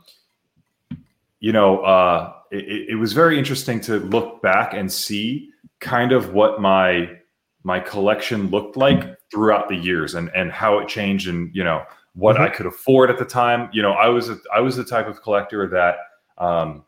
you 1.39 1.51
know, 1.51 1.79
uh, 1.81 2.33
it, 2.51 2.89
it, 2.89 2.95
was 2.95 3.13
very 3.13 3.37
interesting 3.37 3.79
to 3.81 3.99
look 3.99 4.41
back 4.41 4.73
and 4.73 4.91
see 4.91 5.51
kind 5.79 6.11
of 6.11 6.33
what 6.33 6.59
my 6.61 7.09
my 7.63 7.79
collection 7.79 8.49
looked 8.49 8.77
like 8.77 9.17
throughout 9.31 9.69
the 9.69 9.75
years 9.75 10.15
and 10.15 10.29
and 10.35 10.51
how 10.51 10.79
it 10.79 10.87
changed 10.87 11.27
and 11.27 11.53
you 11.55 11.63
know 11.63 11.83
what 12.13 12.35
mm-hmm. 12.35 12.45
I 12.45 12.49
could 12.49 12.65
afford 12.65 13.09
at 13.09 13.17
the 13.17 13.25
time. 13.25 13.69
You 13.73 13.81
know, 13.81 13.91
I 13.91 14.07
was 14.07 14.29
a, 14.29 14.37
I 14.53 14.59
was 14.61 14.75
the 14.75 14.85
type 14.85 15.07
of 15.07 15.21
collector 15.21 15.67
that 15.69 15.97
um, 16.37 16.83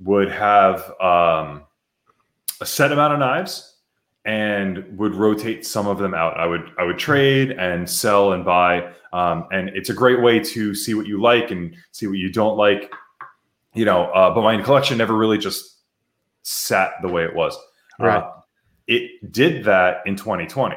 would 0.00 0.30
have 0.30 0.80
um, 1.00 1.62
a 2.60 2.66
set 2.66 2.92
amount 2.92 3.14
of 3.14 3.18
knives 3.18 3.71
and 4.24 4.96
would 4.96 5.14
rotate 5.14 5.66
some 5.66 5.86
of 5.86 5.98
them 5.98 6.14
out. 6.14 6.38
I 6.38 6.46
would 6.46 6.70
I 6.78 6.84
would 6.84 6.98
trade 6.98 7.52
and 7.52 7.88
sell 7.88 8.32
and 8.32 8.44
buy, 8.44 8.92
um, 9.12 9.48
and 9.52 9.68
it's 9.70 9.90
a 9.90 9.94
great 9.94 10.20
way 10.20 10.38
to 10.40 10.74
see 10.74 10.94
what 10.94 11.06
you 11.06 11.20
like 11.20 11.50
and 11.50 11.74
see 11.90 12.06
what 12.06 12.18
you 12.18 12.30
don't 12.30 12.56
like. 12.56 12.92
You 13.74 13.84
know, 13.84 14.04
uh, 14.06 14.32
but 14.34 14.42
my 14.42 14.60
collection 14.62 14.98
never 14.98 15.14
really 15.16 15.38
just 15.38 15.78
sat 16.42 16.92
the 17.02 17.08
way 17.08 17.24
it 17.24 17.34
was. 17.34 17.56
Right. 17.98 18.18
Uh, 18.18 18.30
it 18.86 19.32
did 19.32 19.64
that 19.64 20.02
in 20.06 20.16
2020. 20.16 20.76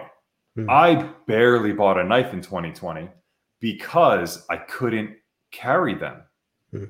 Hmm. 0.56 0.70
I 0.70 1.10
barely 1.28 1.74
bought 1.74 2.00
a 2.00 2.04
knife 2.04 2.34
in 2.34 2.42
2020 2.42 3.10
because 3.60 4.46
I 4.50 4.58
couldn't 4.58 5.18
carry 5.52 5.96
them. 5.96 6.24
Hmm. 6.72 6.86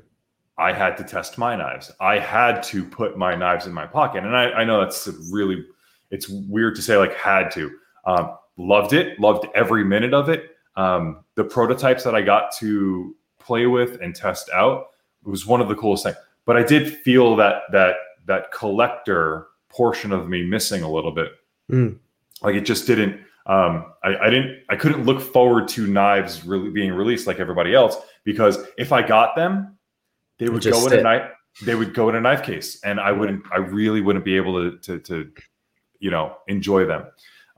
I 0.57 0.71
had 0.71 0.95
to 0.97 1.03
test 1.03 1.37
my 1.37 1.55
knives. 1.55 1.91
I 1.99 2.19
had 2.19 2.63
to 2.63 2.85
put 2.85 3.17
my 3.17 3.35
knives 3.35 3.65
in 3.65 3.73
my 3.73 3.85
pocket, 3.85 4.23
and 4.23 4.35
I, 4.35 4.51
I 4.51 4.63
know 4.63 4.79
that's 4.79 5.07
a 5.07 5.13
really 5.31 5.65
it's 6.11 6.29
weird 6.29 6.75
to 6.75 6.81
say 6.81 6.97
like 6.97 7.15
had 7.15 7.51
to. 7.51 7.71
Um, 8.05 8.37
loved 8.57 8.93
it, 8.93 9.19
loved 9.19 9.45
every 9.55 9.83
minute 9.83 10.13
of 10.13 10.29
it. 10.29 10.51
Um, 10.75 11.23
the 11.35 11.43
prototypes 11.43 12.03
that 12.03 12.15
I 12.15 12.21
got 12.21 12.55
to 12.57 13.15
play 13.39 13.65
with 13.65 14.01
and 14.01 14.15
test 14.15 14.49
out 14.53 14.87
was 15.23 15.45
one 15.45 15.61
of 15.61 15.67
the 15.67 15.75
coolest 15.75 16.03
things. 16.03 16.17
But 16.45 16.57
I 16.57 16.63
did 16.63 16.97
feel 16.97 17.35
that 17.37 17.63
that 17.71 17.95
that 18.25 18.51
collector 18.51 19.47
portion 19.69 20.11
of 20.11 20.29
me 20.29 20.43
missing 20.43 20.83
a 20.83 20.91
little 20.91 21.11
bit. 21.11 21.33
Mm. 21.71 21.97
Like 22.41 22.55
it 22.55 22.61
just 22.61 22.87
didn't. 22.87 23.21
Um, 23.47 23.93
I, 24.03 24.15
I, 24.23 24.29
didn't. 24.29 24.63
I 24.69 24.75
couldn't 24.75 25.05
look 25.05 25.21
forward 25.21 25.67
to 25.69 25.85
knives 25.85 26.43
really 26.45 26.71
being 26.71 26.93
released 26.93 27.27
like 27.27 27.39
everybody 27.39 27.75
else 27.75 27.97
because 28.23 28.57
if 28.77 28.91
I 28.91 29.05
got 29.05 29.35
them, 29.35 29.77
they 30.39 30.49
would 30.49 30.63
go 30.63 30.87
in 30.87 30.93
a 30.93 31.01
knife. 31.01 31.31
They 31.63 31.75
would 31.75 31.93
go 31.93 32.09
in 32.09 32.15
a 32.15 32.21
knife 32.21 32.43
case, 32.43 32.81
and 32.83 32.99
I 32.99 33.11
wouldn't. 33.11 33.43
I 33.51 33.57
really 33.57 34.01
wouldn't 34.01 34.25
be 34.25 34.35
able 34.35 34.71
to 34.71 34.77
to, 34.79 34.99
to 34.99 35.31
you 36.05 36.11
know 36.11 36.37
enjoy 36.47 36.85
them 36.85 37.05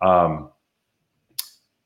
um, 0.02 0.50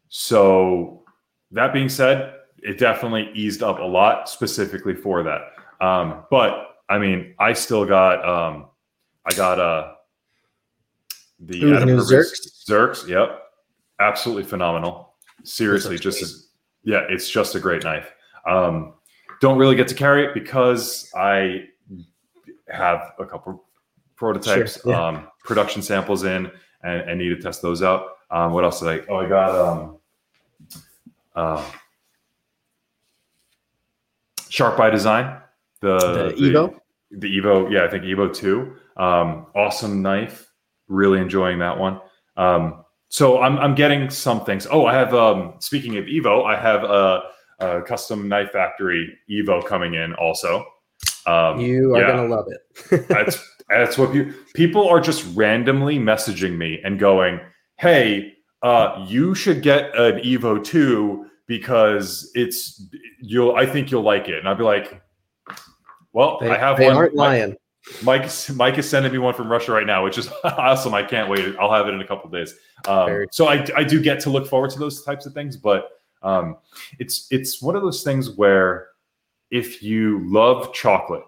so 0.10 1.04
that 1.52 1.74
being 1.74 1.90
said 1.90 2.36
it 2.62 2.78
definitely 2.78 3.32
eased 3.34 3.64
up 3.64 3.80
a 3.80 3.84
lot 3.84 4.30
specifically 4.30 4.94
for 4.94 5.24
that 5.24 5.42
um, 5.82 6.24
but 6.30 6.78
i 6.90 6.98
mean 6.98 7.34
i 7.40 7.52
still 7.52 7.86
got 7.86 8.24
um, 8.28 8.68
i 9.26 9.36
got 9.36 9.60
uh 9.60 9.94
the 11.44 11.64
Ooh, 11.64 11.76
Adam 11.76 11.90
Zerks. 11.98 12.66
Zerks, 12.70 13.08
yep 13.08 13.42
absolutely 14.02 14.44
phenomenal. 14.44 15.14
Seriously, 15.44 15.98
just 15.98 16.22
as, 16.22 16.50
yeah, 16.84 17.06
it's 17.10 17.30
just 17.30 17.56
a 17.56 17.60
great 17.60 17.84
knife. 17.84 18.12
Um, 18.48 18.96
don't 19.40 19.58
really 19.58 19.76
get 19.76 19.88
to 19.88 19.96
carry 19.96 20.26
it 20.26 20.34
because 20.34 21.10
I 21.16 21.66
have 22.70 23.14
a 23.20 23.26
couple 23.26 23.64
prototypes, 24.22 24.80
sure, 24.80 24.92
yeah. 24.92 25.08
um, 25.08 25.28
production 25.44 25.82
samples 25.82 26.24
in, 26.24 26.52
and, 26.84 27.10
and, 27.10 27.20
need 27.20 27.30
to 27.30 27.42
test 27.42 27.64
those 27.64 27.82
out. 27.82 28.18
Um, 28.30 28.54
what 28.54 28.64
else 28.64 28.80
did 28.80 28.90
I? 28.90 29.00
Oh, 29.10 29.16
I 29.16 29.28
got 29.28 29.50
um, 29.56 29.98
uh, 31.36 31.66
Sharp 34.48 34.78
by 34.78 34.92
Design, 34.92 35.42
the, 35.80 35.98
the 35.98 36.34
Evo, 36.38 36.76
the, 37.10 37.18
the, 37.18 37.38
Evo. 37.40 37.72
Yeah, 37.72 37.84
I 37.84 37.88
think 37.88 38.04
Evo 38.04 38.32
two. 38.32 38.76
Um, 38.96 39.48
awesome 39.56 40.04
knife. 40.04 40.48
Really 40.88 41.20
enjoying 41.20 41.58
that 41.60 41.80
one. 41.80 42.00
Um, 42.38 42.86
so 43.10 43.42
I'm 43.42 43.58
I'm 43.58 43.74
getting 43.74 44.12
some 44.12 44.46
things. 44.46 44.68
Oh, 44.70 44.86
I 44.86 44.94
have. 44.94 45.16
Um, 45.16 45.56
speaking 45.58 45.98
of 45.98 46.06
Evo, 46.06 46.46
I 46.46 46.62
have 46.62 46.84
a, 46.84 47.24
a 47.60 47.82
custom 47.82 48.30
knife 48.30 48.52
factory 48.52 49.18
Evo 49.28 49.66
coming 49.66 49.96
in 49.96 50.14
also. 50.14 50.64
Um, 51.26 51.60
you 51.60 51.96
are 51.96 52.02
yeah, 52.02 52.08
gonna 52.08 52.28
love 52.28 52.46
it. 52.50 53.08
that's 53.10 53.51
that's 53.80 53.98
what 53.98 54.14
you, 54.14 54.34
people 54.54 54.88
are 54.88 55.00
just 55.00 55.26
randomly 55.36 55.98
messaging 55.98 56.58
me 56.58 56.80
and 56.84 57.00
going, 57.00 57.40
"Hey, 57.78 58.34
uh, 58.62 59.06
you 59.08 59.36
should 59.36 59.62
get 59.62 59.96
an 59.98 60.20
Evo 60.20 60.64
two 60.64 61.28
because 61.48 62.32
it's 62.36 62.84
you'll. 63.22 63.56
I 63.56 63.66
think 63.66 63.92
you'll 63.92 64.04
like 64.04 64.28
it." 64.28 64.40
And 64.40 64.48
I'll 64.48 64.56
be 64.56 64.64
like, 64.64 65.02
"Well, 66.14 66.38
they, 66.40 66.50
I 66.50 66.58
have 66.58 66.78
they 66.78 66.88
one." 66.88 66.98
Aren't 66.98 67.16
lying. 67.16 67.56
Mike, 68.04 68.30
Mike 68.54 68.78
is 68.78 68.88
sending 68.88 69.12
me 69.12 69.18
one 69.18 69.34
from 69.34 69.52
Russia 69.52 69.72
right 69.72 69.88
now, 69.88 70.04
which 70.04 70.18
is 70.18 70.30
awesome. 70.44 70.94
I 70.94 71.04
can't 71.04 71.30
wait. 71.30 71.56
I'll 71.60 71.72
have 71.72 71.88
it 71.88 71.94
in 71.94 72.02
a 72.02 72.08
couple 72.08 72.30
days. 72.30 72.54
Um, 72.88 73.26
so 73.32 73.48
I, 73.48 73.66
I 73.76 73.84
do 73.84 74.02
get 74.02 74.20
to 74.22 74.30
look 74.30 74.48
forward 74.48 74.70
to 74.72 74.80
those 74.80 75.04
types 75.04 75.26
of 75.26 75.34
things, 75.34 75.58
but 75.58 75.90
um, 76.24 76.58
it's 77.00 77.28
it's 77.32 77.62
one 77.62 77.76
of 77.76 77.82
those 77.82 78.04
things 78.04 78.30
where 78.32 78.90
if 79.50 79.82
you 79.84 80.22
love 80.26 80.74
chocolate 80.74 81.24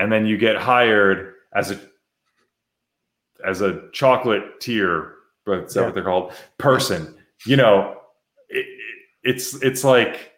and 0.00 0.10
then 0.10 0.24
you 0.24 0.38
get 0.38 0.56
hired 0.56 1.34
as 1.54 1.70
a 1.70 1.78
as 3.46 3.60
a 3.60 3.72
chocolatier, 3.92 5.12
but 5.44 5.60
that's 5.60 5.76
yeah. 5.76 5.84
what 5.84 5.94
they're 5.94 6.04
called, 6.04 6.32
person, 6.58 7.14
you 7.46 7.56
know, 7.56 7.98
it, 8.48 8.66
it's 9.22 9.62
it's 9.62 9.84
like 9.84 10.32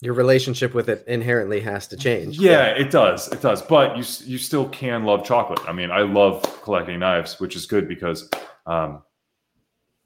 your 0.00 0.14
relationship 0.14 0.74
with 0.74 0.88
it 0.88 1.04
inherently 1.06 1.60
has 1.60 1.86
to 1.88 1.96
change. 1.96 2.38
Yeah, 2.38 2.68
it 2.68 2.90
does. 2.90 3.28
It 3.28 3.42
does. 3.42 3.60
But 3.60 3.96
you 3.96 4.04
you 4.26 4.38
still 4.38 4.68
can 4.70 5.04
love 5.04 5.22
chocolate. 5.24 5.60
I 5.68 5.72
mean, 5.72 5.90
I 5.90 6.00
love 6.00 6.42
collecting 6.62 6.98
knives, 6.98 7.38
which 7.40 7.54
is 7.56 7.66
good 7.66 7.88
because 7.88 8.30
um, 8.64 9.02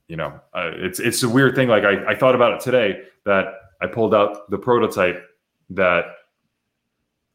you 0.09 0.17
know, 0.17 0.41
uh, 0.53 0.73
it's 0.75 0.99
it's 0.99 1.23
a 1.23 1.29
weird 1.29 1.55
thing. 1.55 1.69
Like 1.69 1.85
I, 1.85 2.13
I 2.13 2.15
thought 2.17 2.35
about 2.35 2.55
it 2.55 2.61
today 2.61 3.03
that 3.25 3.47
I 3.81 3.87
pulled 3.87 4.15
out 4.15 4.51
the 4.51 4.59
prototype 4.59 5.23
that 5.71 6.05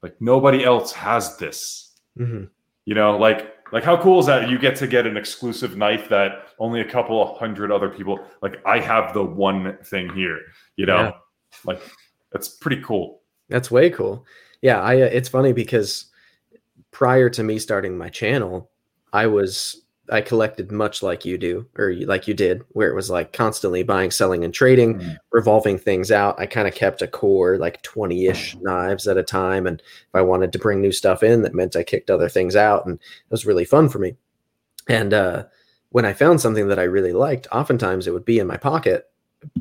like 0.02 0.16
nobody 0.20 0.64
else 0.64 0.92
has 0.92 1.38
this. 1.38 1.94
Mm-hmm. 2.18 2.46
You 2.86 2.96
know, 2.96 3.18
like 3.18 3.54
like 3.72 3.84
how 3.84 4.02
cool 4.02 4.20
is 4.20 4.26
that? 4.26 4.50
You 4.50 4.60
get 4.60 4.76
to 4.78 4.88
get 4.88 5.08
an 5.08 5.18
exclusive 5.18 5.78
knife 5.78 6.10
that 6.10 6.48
only 6.60 6.82
a 6.82 6.90
couple 6.90 7.22
of 7.22 7.38
hundred 7.38 7.72
other 7.72 7.90
people. 7.90 8.20
Like 8.42 8.58
I 8.66 8.80
have 8.80 9.14
the 9.14 9.24
one 9.24 9.78
thing 9.86 10.14
here. 10.14 10.40
You 10.76 10.86
know, 10.88 10.96
yeah. 10.96 11.12
like 11.66 11.82
that's 12.32 12.50
pretty 12.50 12.82
cool. 12.82 13.22
That's 13.50 13.72
way 13.72 13.90
cool. 13.90 14.26
Yeah, 14.62 14.82
I. 14.82 15.02
Uh, 15.02 15.06
it's 15.06 15.30
funny 15.30 15.54
because 15.54 16.06
prior 16.92 17.30
to 17.30 17.44
me 17.44 17.60
starting 17.60 17.98
my 17.98 18.10
channel, 18.10 18.70
I 19.14 19.28
was 19.28 19.86
I 20.12 20.22
collected 20.22 20.72
much 20.72 21.02
like 21.02 21.24
you 21.24 21.38
do, 21.38 21.66
or 21.78 21.94
like 21.94 22.28
you 22.28 22.34
did, 22.34 22.64
where 22.70 22.90
it 22.90 22.96
was 22.96 23.10
like 23.10 23.32
constantly 23.32 23.82
buying, 23.82 24.12
selling, 24.12 24.44
and 24.44 24.54
trading, 24.54 25.00
mm. 25.00 25.18
revolving 25.32 25.78
things 25.78 26.12
out. 26.12 26.40
I 26.40 26.46
kind 26.46 26.68
of 26.68 26.76
kept 26.76 27.02
a 27.02 27.08
core, 27.08 27.58
like 27.58 27.82
20 27.82 28.26
ish 28.26 28.56
mm. 28.56 28.62
knives 28.64 29.08
at 29.08 29.18
a 29.18 29.24
time. 29.24 29.66
And 29.66 29.80
if 29.80 30.14
I 30.14 30.22
wanted 30.22 30.52
to 30.54 30.60
bring 30.60 30.82
new 30.82 30.92
stuff 30.92 31.24
in, 31.24 31.44
that 31.44 31.56
meant 31.56 31.76
I 31.76 31.84
kicked 31.84 32.10
other 32.10 32.28
things 32.28 32.56
out. 32.56 32.86
And 32.86 32.96
it 32.96 33.32
was 33.32 33.46
really 33.46 33.66
fun 33.66 33.88
for 33.88 34.00
me. 34.00 34.16
And 34.88 35.14
uh, 35.14 35.46
when 35.90 36.06
I 36.06 36.14
found 36.14 36.42
something 36.42 36.68
that 36.68 36.80
I 36.80 36.84
really 36.84 37.14
liked, 37.14 37.48
oftentimes 37.52 38.06
it 38.06 38.12
would 38.12 38.26
be 38.26 38.40
in 38.40 38.48
my 38.48 38.58
pocket 38.58 39.10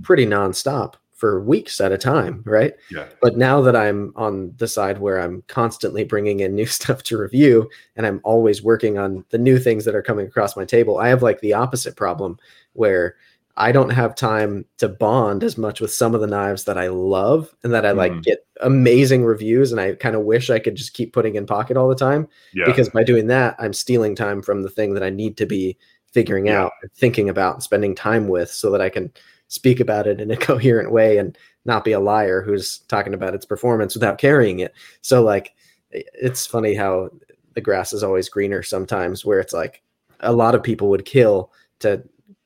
pretty 0.03 0.27
nonstop 0.27 0.95
for 1.21 1.39
weeks 1.39 1.83
at 1.83 1.93
a 1.93 1.99
time, 1.99 2.43
right? 2.47 2.73
Yeah. 2.91 3.07
But 3.21 3.37
now 3.37 3.61
that 3.61 3.77
I'm 3.77 4.15
on 4.17 4.55
the 4.57 4.67
side 4.67 4.99
where 4.99 5.21
I'm 5.21 5.45
constantly 5.49 6.03
bringing 6.03 6.41
in 6.41 6.55
new 6.55 6.65
stuff 6.79 7.03
to 7.05 7.19
review 7.19 7.69
and 7.95 8.07
I'm 8.07 8.23
always 8.25 8.63
working 8.63 8.97
on 8.97 9.25
the 9.29 9.39
new 9.39 9.59
things 9.59 9.85
that 9.85 9.95
are 9.95 10.03
coming 10.03 10.27
across 10.27 10.57
my 10.57 10.65
table, 10.65 10.99
I 10.99 11.09
have 11.09 11.23
like 11.23 11.41
the 11.41 11.53
opposite 11.53 11.95
problem 11.95 12.39
where 12.73 13.17
I 13.59 13.71
don't 13.71 13.91
have 13.91 14.15
time 14.15 14.65
to 14.79 14.89
bond 14.89 15.45
as 15.45 15.59
much 15.59 15.83
with 15.83 15.93
some 15.93 16.15
of 16.15 16.23
the 16.23 16.27
knives 16.27 16.65
that 16.65 16.79
I 16.79 16.89
love 16.89 17.55
and 17.63 17.75
that 17.75 17.85
I 17.85 17.91
like 17.91 18.13
mm. 18.13 18.23
get 18.23 18.47
amazing 18.63 19.23
reviews 19.23 19.73
and 19.73 19.81
I 19.81 19.97
kind 19.97 20.17
of 20.17 20.23
wish 20.23 20.49
I 20.49 20.59
could 20.59 20.77
just 20.77 20.95
keep 20.95 21.13
putting 21.13 21.35
in 21.35 21.45
pocket 21.45 21.77
all 21.77 21.89
the 21.89 21.95
time 21.95 22.27
yeah. 22.55 22.65
because 22.65 22.89
by 22.89 23.05
doing 23.05 23.27
that 23.27 23.57
I'm 23.59 23.75
stealing 23.75 24.17
time 24.17 24.41
from 24.41 24.63
the 24.63 24.71
thing 24.71 24.95
that 24.95 25.03
I 25.03 25.11
need 25.11 25.37
to 25.37 25.47
be 25.47 25.77
figuring 26.13 26.47
yeah. 26.47 26.63
out 26.63 26.73
thinking 26.97 27.29
about 27.29 27.55
and 27.55 27.63
spending 27.63 27.95
time 27.95 28.29
with 28.29 28.51
so 28.51 28.71
that 28.71 28.81
I 28.81 28.89
can 28.89 29.13
speak 29.51 29.81
about 29.81 30.07
it 30.07 30.21
in 30.21 30.31
a 30.31 30.37
coherent 30.49 30.91
way 30.91 31.19
and 31.19 31.37
not 31.67 31.85
be 31.85 31.93
a 31.93 32.01
liar 32.01 32.41
who's 32.41 32.79
talking 32.89 33.13
about 33.13 33.35
its 33.35 33.45
performance 33.45 33.95
without 33.95 34.17
carrying 34.17 34.61
it. 34.61 34.73
So 35.03 35.23
like 35.23 35.53
it's 35.91 36.47
funny 36.47 36.75
how 36.75 37.11
the 37.55 37.61
grass 37.61 37.93
is 37.93 38.03
always 38.03 38.29
greener 38.29 38.63
sometimes 38.63 39.25
where 39.25 39.41
it's 39.41 39.53
like 39.53 39.83
a 40.21 40.33
lot 40.33 40.55
of 40.55 40.63
people 40.63 40.89
would 40.89 41.05
kill 41.05 41.53
to 41.81 42.03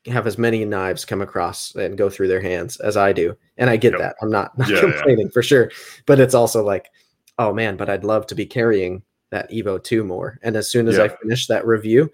have 0.07 0.27
as 0.27 0.37
many 0.37 0.65
knives 0.65 1.05
come 1.05 1.21
across 1.21 1.73
and 1.75 1.97
go 1.97 2.09
through 2.09 2.27
their 2.27 2.41
hands 2.41 2.77
as 2.77 2.97
I 2.97 3.13
do. 3.13 3.35
And 3.57 3.69
I 3.69 3.77
get 3.77 3.93
yep. 3.93 4.01
that. 4.01 4.15
I'm 4.21 4.29
not, 4.29 4.57
not 4.57 4.69
yeah, 4.69 4.79
complaining 4.81 5.27
yeah. 5.27 5.33
for 5.33 5.41
sure. 5.41 5.71
But 6.05 6.19
it's 6.19 6.35
also 6.35 6.63
like, 6.63 6.89
oh 7.37 7.53
man, 7.53 7.77
but 7.77 7.89
I'd 7.89 8.03
love 8.03 8.27
to 8.27 8.35
be 8.35 8.45
carrying 8.45 9.03
that 9.31 9.49
Evo 9.51 9.83
2 9.83 10.03
more. 10.03 10.39
And 10.41 10.55
as 10.55 10.69
soon 10.69 10.87
as 10.87 10.97
yeah. 10.97 11.03
I 11.03 11.07
finish 11.09 11.47
that 11.47 11.65
review, 11.65 12.11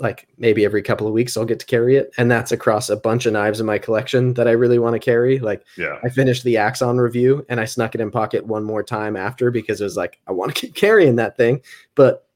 like 0.00 0.26
maybe 0.38 0.64
every 0.64 0.82
couple 0.82 1.06
of 1.06 1.12
weeks 1.12 1.36
I'll 1.36 1.44
get 1.44 1.60
to 1.60 1.66
carry 1.66 1.96
it. 1.96 2.12
And 2.16 2.30
that's 2.30 2.52
across 2.52 2.88
a 2.88 2.96
bunch 2.96 3.26
of 3.26 3.34
knives 3.34 3.60
in 3.60 3.66
my 3.66 3.78
collection 3.78 4.34
that 4.34 4.48
I 4.48 4.52
really 4.52 4.78
want 4.78 4.94
to 4.94 4.98
carry. 4.98 5.38
Like 5.38 5.64
yeah. 5.76 5.98
I 6.02 6.08
finished 6.08 6.42
the 6.42 6.56
Axon 6.56 6.98
review 6.98 7.44
and 7.48 7.60
I 7.60 7.66
snuck 7.66 7.94
it 7.94 8.00
in 8.00 8.10
pocket 8.10 8.46
one 8.46 8.64
more 8.64 8.82
time 8.82 9.16
after 9.16 9.50
because 9.50 9.80
it 9.80 9.84
was 9.84 9.96
like, 9.96 10.18
I 10.26 10.32
want 10.32 10.54
to 10.54 10.60
keep 10.66 10.74
carrying 10.74 11.16
that 11.16 11.36
thing. 11.36 11.60
But 11.94 12.26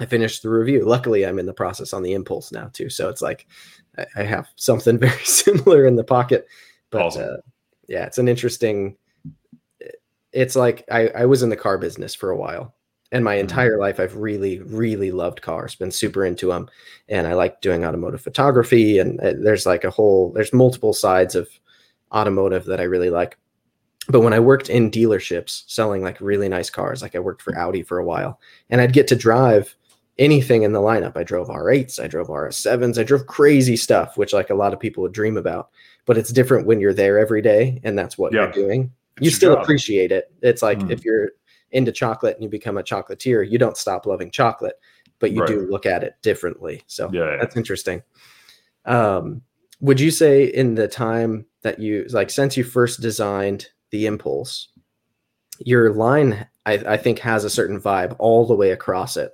I 0.00 0.06
finished 0.06 0.42
the 0.42 0.48
review. 0.48 0.84
Luckily, 0.84 1.24
I'm 1.24 1.38
in 1.38 1.46
the 1.46 1.52
process 1.52 1.92
on 1.92 2.02
the 2.02 2.14
impulse 2.14 2.50
now 2.50 2.70
too. 2.72 2.88
So 2.88 3.08
it's 3.08 3.22
like 3.22 3.46
I 4.16 4.22
have 4.22 4.48
something 4.56 4.98
very 4.98 5.24
similar 5.24 5.86
in 5.86 5.96
the 5.96 6.04
pocket. 6.04 6.46
But 6.90 7.02
awesome. 7.02 7.22
uh, 7.22 7.36
yeah, 7.86 8.06
it's 8.06 8.18
an 8.18 8.28
interesting. 8.28 8.96
It's 10.32 10.56
like 10.56 10.84
I, 10.90 11.08
I 11.08 11.26
was 11.26 11.42
in 11.42 11.50
the 11.50 11.56
car 11.56 11.78
business 11.78 12.14
for 12.14 12.30
a 12.30 12.36
while 12.36 12.74
and 13.14 13.24
my 13.24 13.34
mm-hmm. 13.34 13.42
entire 13.42 13.78
life 13.78 13.98
i've 13.98 14.16
really 14.16 14.60
really 14.62 15.10
loved 15.10 15.40
cars 15.40 15.74
been 15.76 15.90
super 15.90 16.26
into 16.26 16.48
them 16.48 16.68
and 17.08 17.26
i 17.26 17.32
like 17.32 17.60
doing 17.62 17.84
automotive 17.84 18.20
photography 18.20 18.98
and 18.98 19.18
uh, 19.20 19.32
there's 19.38 19.64
like 19.64 19.84
a 19.84 19.90
whole 19.90 20.32
there's 20.32 20.52
multiple 20.52 20.92
sides 20.92 21.34
of 21.34 21.48
automotive 22.12 22.64
that 22.66 22.80
i 22.80 22.84
really 22.84 23.10
like 23.10 23.38
but 24.08 24.20
when 24.20 24.34
i 24.34 24.40
worked 24.40 24.68
in 24.68 24.90
dealerships 24.90 25.62
selling 25.68 26.02
like 26.02 26.20
really 26.20 26.48
nice 26.48 26.68
cars 26.68 27.00
like 27.00 27.14
i 27.14 27.20
worked 27.20 27.40
for 27.40 27.56
audi 27.56 27.82
for 27.82 27.98
a 27.98 28.04
while 28.04 28.38
and 28.68 28.80
i'd 28.80 28.92
get 28.92 29.06
to 29.06 29.16
drive 29.16 29.74
anything 30.18 30.62
in 30.62 30.72
the 30.72 30.80
lineup 30.80 31.16
i 31.16 31.22
drove 31.22 31.48
r8s 31.48 32.02
i 32.02 32.06
drove 32.06 32.28
rs7s 32.28 32.98
i 32.98 33.04
drove 33.04 33.26
crazy 33.26 33.76
stuff 33.76 34.16
which 34.18 34.32
like 34.32 34.50
a 34.50 34.54
lot 34.54 34.72
of 34.72 34.80
people 34.80 35.02
would 35.02 35.12
dream 35.12 35.36
about 35.36 35.70
but 36.04 36.18
it's 36.18 36.32
different 36.32 36.66
when 36.66 36.80
you're 36.80 36.92
there 36.92 37.18
every 37.18 37.40
day 37.40 37.80
and 37.84 37.96
that's 37.96 38.18
what 38.18 38.32
yeah. 38.32 38.42
you're 38.42 38.52
doing 38.52 38.92
it's 39.16 39.24
you 39.24 39.30
still 39.30 39.56
appreciate 39.56 40.12
it 40.12 40.32
it's 40.42 40.62
like 40.62 40.78
mm. 40.78 40.90
if 40.90 41.04
you're 41.04 41.30
into 41.74 41.92
chocolate 41.92 42.34
and 42.36 42.42
you 42.42 42.48
become 42.48 42.78
a 42.78 42.82
chocolatier, 42.82 43.48
you 43.48 43.58
don't 43.58 43.76
stop 43.76 44.06
loving 44.06 44.30
chocolate, 44.30 44.76
but 45.18 45.32
you 45.32 45.40
right. 45.40 45.48
do 45.48 45.66
look 45.68 45.86
at 45.86 46.02
it 46.02 46.14
differently. 46.22 46.82
So 46.86 47.10
yeah, 47.12 47.36
that's 47.40 47.56
interesting. 47.56 48.02
Um, 48.86 49.42
would 49.80 50.00
you 50.00 50.10
say 50.10 50.44
in 50.44 50.74
the 50.74 50.88
time 50.88 51.46
that 51.62 51.78
you 51.78 52.06
like 52.10 52.30
since 52.30 52.56
you 52.56 52.64
first 52.64 53.00
designed 53.00 53.68
the 53.90 54.06
impulse, 54.06 54.68
your 55.58 55.92
line 55.92 56.46
I, 56.66 56.74
I 56.74 56.96
think 56.96 57.18
has 57.18 57.44
a 57.44 57.50
certain 57.50 57.80
vibe 57.80 58.16
all 58.18 58.46
the 58.46 58.54
way 58.54 58.70
across 58.70 59.16
it 59.16 59.32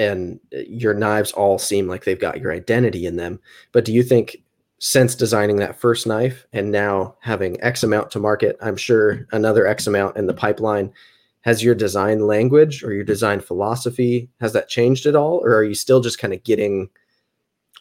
and 0.00 0.40
your 0.50 0.94
knives 0.94 1.30
all 1.32 1.58
seem 1.58 1.86
like 1.86 2.04
they've 2.04 2.18
got 2.18 2.40
your 2.40 2.52
identity 2.52 3.04
in 3.04 3.16
them. 3.16 3.38
But 3.72 3.84
do 3.84 3.92
you 3.92 4.02
think 4.02 4.38
since 4.78 5.14
designing 5.14 5.56
that 5.56 5.78
first 5.78 6.06
knife 6.06 6.46
and 6.54 6.72
now 6.72 7.16
having 7.20 7.62
X 7.62 7.82
amount 7.82 8.10
to 8.12 8.18
market, 8.18 8.56
I'm 8.62 8.78
sure 8.78 9.26
another 9.32 9.66
X 9.66 9.86
amount 9.86 10.16
in 10.16 10.26
the 10.26 10.32
pipeline, 10.32 10.90
has 11.42 11.62
your 11.62 11.74
design 11.74 12.26
language 12.26 12.84
or 12.84 12.92
your 12.92 13.04
design 13.04 13.40
philosophy 13.40 14.28
has 14.40 14.52
that 14.52 14.68
changed 14.68 15.06
at 15.06 15.16
all? 15.16 15.40
Or 15.44 15.54
are 15.54 15.64
you 15.64 15.74
still 15.74 16.00
just 16.00 16.18
kind 16.18 16.34
of 16.34 16.44
getting 16.44 16.90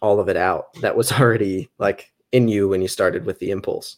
all 0.02 0.20
of 0.20 0.30
it 0.30 0.38
out 0.38 0.74
that 0.82 0.96
was 0.96 1.12
already 1.20 1.70
like 1.78 2.12
in 2.32 2.48
you 2.48 2.68
when 2.68 2.82
you 2.82 2.88
started 2.88 3.26
with 3.26 3.40
the 3.40 3.52
impulse? 3.52 3.98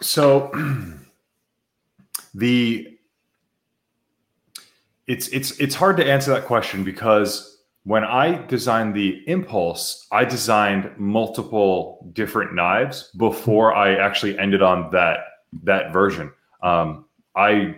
So 0.00 0.50
the 2.34 2.88
it's 5.06 5.28
it's 5.28 5.52
it's 5.60 5.74
hard 5.74 5.96
to 5.98 6.10
answer 6.10 6.30
that 6.32 6.44
question 6.44 6.84
because 6.84 7.52
when 7.84 8.04
I 8.04 8.46
designed 8.46 8.94
the 8.94 9.22
Impulse, 9.26 10.06
I 10.12 10.24
designed 10.24 10.90
multiple 10.96 12.08
different 12.12 12.54
knives 12.54 13.10
before 13.16 13.74
I 13.74 13.96
actually 13.96 14.38
ended 14.38 14.62
on 14.62 14.90
that 14.92 15.18
that 15.64 15.92
version. 15.92 16.32
Um, 16.62 17.06
I 17.34 17.76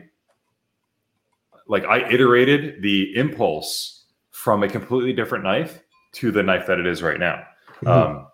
like 1.69 1.85
I 1.85 2.09
iterated 2.11 2.83
the 2.83 3.17
Impulse 3.17 4.05
from 4.31 4.62
a 4.62 4.69
completely 4.69 5.12
different 5.12 5.45
knife 5.45 5.83
to 6.12 6.31
the 6.31 6.43
knife 6.43 6.67
that 6.67 6.79
it 6.79 6.87
is 6.87 7.03
right 7.03 7.19
now. 7.19 7.45
Mm-hmm. 7.83 7.89
Um, 7.89 8.27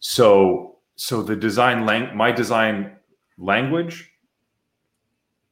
so 0.00 0.76
so 0.96 1.22
the 1.22 1.36
design 1.36 1.84
lang 1.84 2.16
my 2.16 2.32
design 2.32 2.92
language 3.38 4.10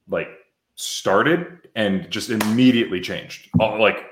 like 0.07 0.29
started 0.75 1.67
and 1.75 2.09
just 2.09 2.29
immediately 2.29 3.01
changed. 3.01 3.49
Like 3.57 4.05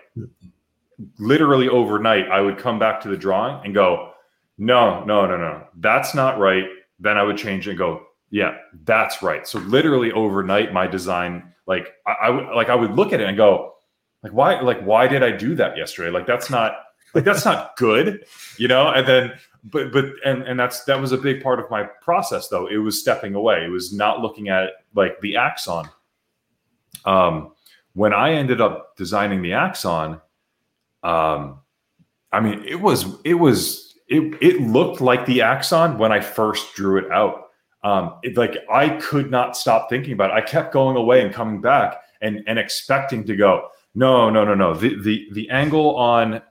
literally 1.20 1.70
overnight, 1.70 2.30
I 2.30 2.42
would 2.42 2.58
come 2.58 2.80
back 2.80 3.02
to 3.02 3.10
the 3.10 3.18
drawing 3.18 3.64
and 3.66 3.74
go, 3.74 4.12
no, 4.58 5.04
no, 5.06 5.26
no, 5.26 5.38
no, 5.38 5.68
that's 5.78 6.14
not 6.14 6.40
right. 6.40 6.66
Then 7.00 7.18
I 7.18 7.24
would 7.24 7.38
change 7.38 7.68
and 7.68 7.78
go, 7.78 8.06
yeah, 8.30 8.58
that's 8.86 9.22
right. 9.22 9.48
So 9.48 9.60
literally 9.60 10.12
overnight, 10.12 10.74
my 10.74 10.88
design, 10.88 11.53
like 11.66 11.88
I, 12.06 12.14
I 12.24 12.30
would 12.30 12.56
like 12.56 12.70
I 12.70 12.76
would 12.76 12.92
look 12.92 13.14
at 13.14 13.22
it 13.22 13.28
and 13.28 13.38
go, 13.38 13.74
like 14.22 14.34
why, 14.34 14.60
like 14.62 14.82
why 14.82 15.08
did 15.08 15.24
I 15.24 15.32
do 15.32 15.56
that 15.56 15.78
yesterday? 15.78 16.10
Like 16.10 16.28
that's 16.28 16.50
not 16.50 16.76
like 17.14 17.24
that's 17.24 17.46
not 17.46 17.76
good, 17.78 18.26
you 18.58 18.68
know. 18.68 18.88
And 18.88 19.08
then, 19.08 19.34
but 19.64 19.92
but 19.92 20.06
and 20.26 20.44
and 20.44 20.60
that's 20.60 20.84
that 20.86 21.00
was 21.00 21.12
a 21.12 21.18
big 21.18 21.44
part 21.44 21.60
of 21.60 21.70
my 21.70 21.84
process 22.02 22.48
though. 22.48 22.68
It 22.68 22.78
was 22.78 23.00
stepping 23.00 23.36
away. 23.36 23.66
It 23.66 23.70
was 23.70 23.94
not 23.94 24.22
looking 24.22 24.50
at 24.50 24.72
like 24.96 25.20
the 25.22 25.38
axon. 25.38 25.90
Um, 27.06 27.54
when 27.94 28.14
I 28.14 28.32
ended 28.32 28.62
up 28.62 28.96
designing 28.98 29.42
the 29.42 29.54
axon, 29.54 30.22
um, 31.04 31.60
I 32.32 32.40
mean, 32.40 32.64
it 32.66 32.82
was 32.82 33.06
it 33.24 33.36
was 33.36 33.96
it 34.08 34.36
it 34.42 34.62
looked 34.62 35.02
like 35.02 35.26
the 35.26 35.42
axon 35.42 35.98
when 35.98 36.12
I 36.12 36.20
first 36.20 36.74
drew 36.76 36.98
it 36.98 37.12
out. 37.12 37.43
Um, 37.84 38.16
it, 38.24 38.38
like 38.38 38.58
I 38.72 38.90
could 38.90 39.30
not 39.30 39.58
stop 39.58 39.90
thinking 39.90 40.14
about 40.14 40.30
it. 40.30 40.34
I 40.34 40.42
kept 40.42 40.74
going 40.74 40.96
away 40.96 41.22
and 41.22 41.34
coming 41.34 41.62
back 41.62 42.02
and 42.22 42.44
and 42.48 42.58
expecting 42.58 43.26
to 43.26 43.36
go. 43.36 43.68
No, 43.96 44.30
no, 44.30 44.46
no, 44.46 44.56
no. 44.56 44.74
The 44.74 45.02
the 45.02 45.28
the 45.34 45.50
angle 45.50 45.96
on. 45.96 46.42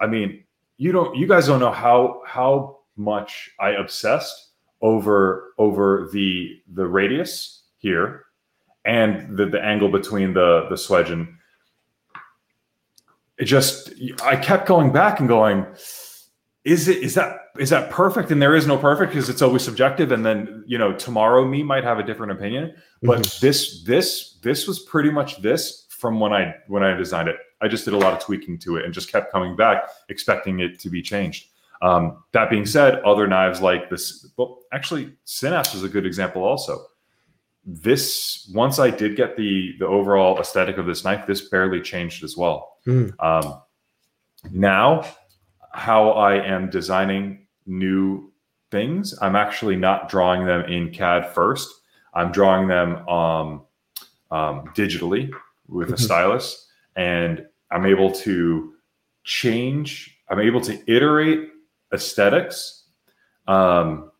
I 0.00 0.06
mean, 0.06 0.44
you 0.76 0.92
don't. 0.92 1.16
You 1.16 1.26
guys 1.26 1.46
don't 1.46 1.60
know 1.60 1.72
how 1.72 2.22
how 2.26 2.78
much 2.96 3.50
I 3.60 3.70
obsessed 3.70 4.50
over 4.82 5.52
over 5.58 6.08
the 6.12 6.60
the 6.74 6.86
radius 6.86 7.62
here 7.78 8.24
and 8.84 9.36
the 9.36 9.46
the 9.46 9.62
angle 9.62 9.88
between 9.88 10.34
the 10.34 10.66
the 10.68 10.76
swedge 10.76 11.12
and 11.12 11.28
it 13.38 13.44
just 13.44 13.92
I 14.22 14.36
kept 14.36 14.66
going 14.66 14.92
back 14.92 15.20
and 15.20 15.28
going, 15.28 15.64
is 16.68 16.86
it 16.86 16.98
is 16.98 17.14
that 17.14 17.38
is 17.58 17.70
that 17.70 17.90
perfect? 17.90 18.30
And 18.30 18.42
there 18.42 18.54
is 18.54 18.66
no 18.66 18.76
perfect 18.76 19.12
because 19.12 19.30
it's 19.30 19.40
always 19.40 19.62
subjective. 19.62 20.12
And 20.12 20.24
then 20.24 20.64
you 20.66 20.76
know 20.76 20.92
tomorrow 20.92 21.44
me 21.46 21.62
might 21.62 21.82
have 21.82 21.98
a 21.98 22.02
different 22.02 22.32
opinion. 22.32 22.74
But 23.02 23.20
mm-hmm. 23.20 23.46
this 23.46 23.82
this 23.84 24.38
this 24.42 24.68
was 24.68 24.78
pretty 24.78 25.10
much 25.10 25.40
this 25.40 25.86
from 25.88 26.20
when 26.20 26.32
I 26.32 26.54
when 26.66 26.82
I 26.82 26.94
designed 26.94 27.28
it. 27.28 27.36
I 27.60 27.68
just 27.68 27.84
did 27.84 27.94
a 27.94 27.98
lot 27.98 28.12
of 28.12 28.20
tweaking 28.20 28.58
to 28.60 28.76
it 28.76 28.84
and 28.84 28.92
just 28.92 29.10
kept 29.10 29.32
coming 29.32 29.56
back, 29.56 29.88
expecting 30.10 30.60
it 30.60 30.78
to 30.80 30.90
be 30.90 31.02
changed. 31.02 31.48
Um, 31.80 32.22
that 32.32 32.50
being 32.50 32.66
said, 32.66 33.00
other 33.00 33.26
knives 33.26 33.60
like 33.60 33.88
this, 33.88 34.28
well, 34.36 34.60
actually, 34.72 35.14
Synapse 35.24 35.74
is 35.74 35.84
a 35.84 35.88
good 35.88 36.06
example 36.06 36.44
also. 36.44 36.86
This 37.64 38.50
once 38.54 38.78
I 38.78 38.90
did 38.90 39.16
get 39.16 39.36
the 39.36 39.74
the 39.78 39.86
overall 39.86 40.38
aesthetic 40.38 40.76
of 40.76 40.86
this 40.86 41.02
knife, 41.02 41.26
this 41.26 41.48
barely 41.48 41.80
changed 41.80 42.24
as 42.24 42.36
well. 42.36 42.76
Mm. 42.86 43.12
Um, 43.20 43.62
now, 44.50 45.04
how 45.72 46.10
I 46.10 46.42
am 46.44 46.70
designing 46.70 47.46
new 47.66 48.32
things, 48.70 49.14
I'm 49.20 49.36
actually 49.36 49.76
not 49.76 50.08
drawing 50.08 50.46
them 50.46 50.64
in 50.64 50.92
CAD 50.92 51.32
first. 51.32 51.72
I'm 52.14 52.32
drawing 52.32 52.68
them 52.68 53.08
um, 53.08 53.62
um, 54.30 54.64
digitally 54.74 55.30
with 55.68 55.90
a 55.90 55.92
mm-hmm. 55.92 56.02
stylus, 56.02 56.66
and 56.96 57.46
I'm 57.70 57.86
able 57.86 58.10
to 58.12 58.74
change. 59.24 60.18
I'm 60.28 60.40
able 60.40 60.60
to 60.62 60.80
iterate 60.90 61.50
aesthetics 61.92 62.84
um, 63.46 64.10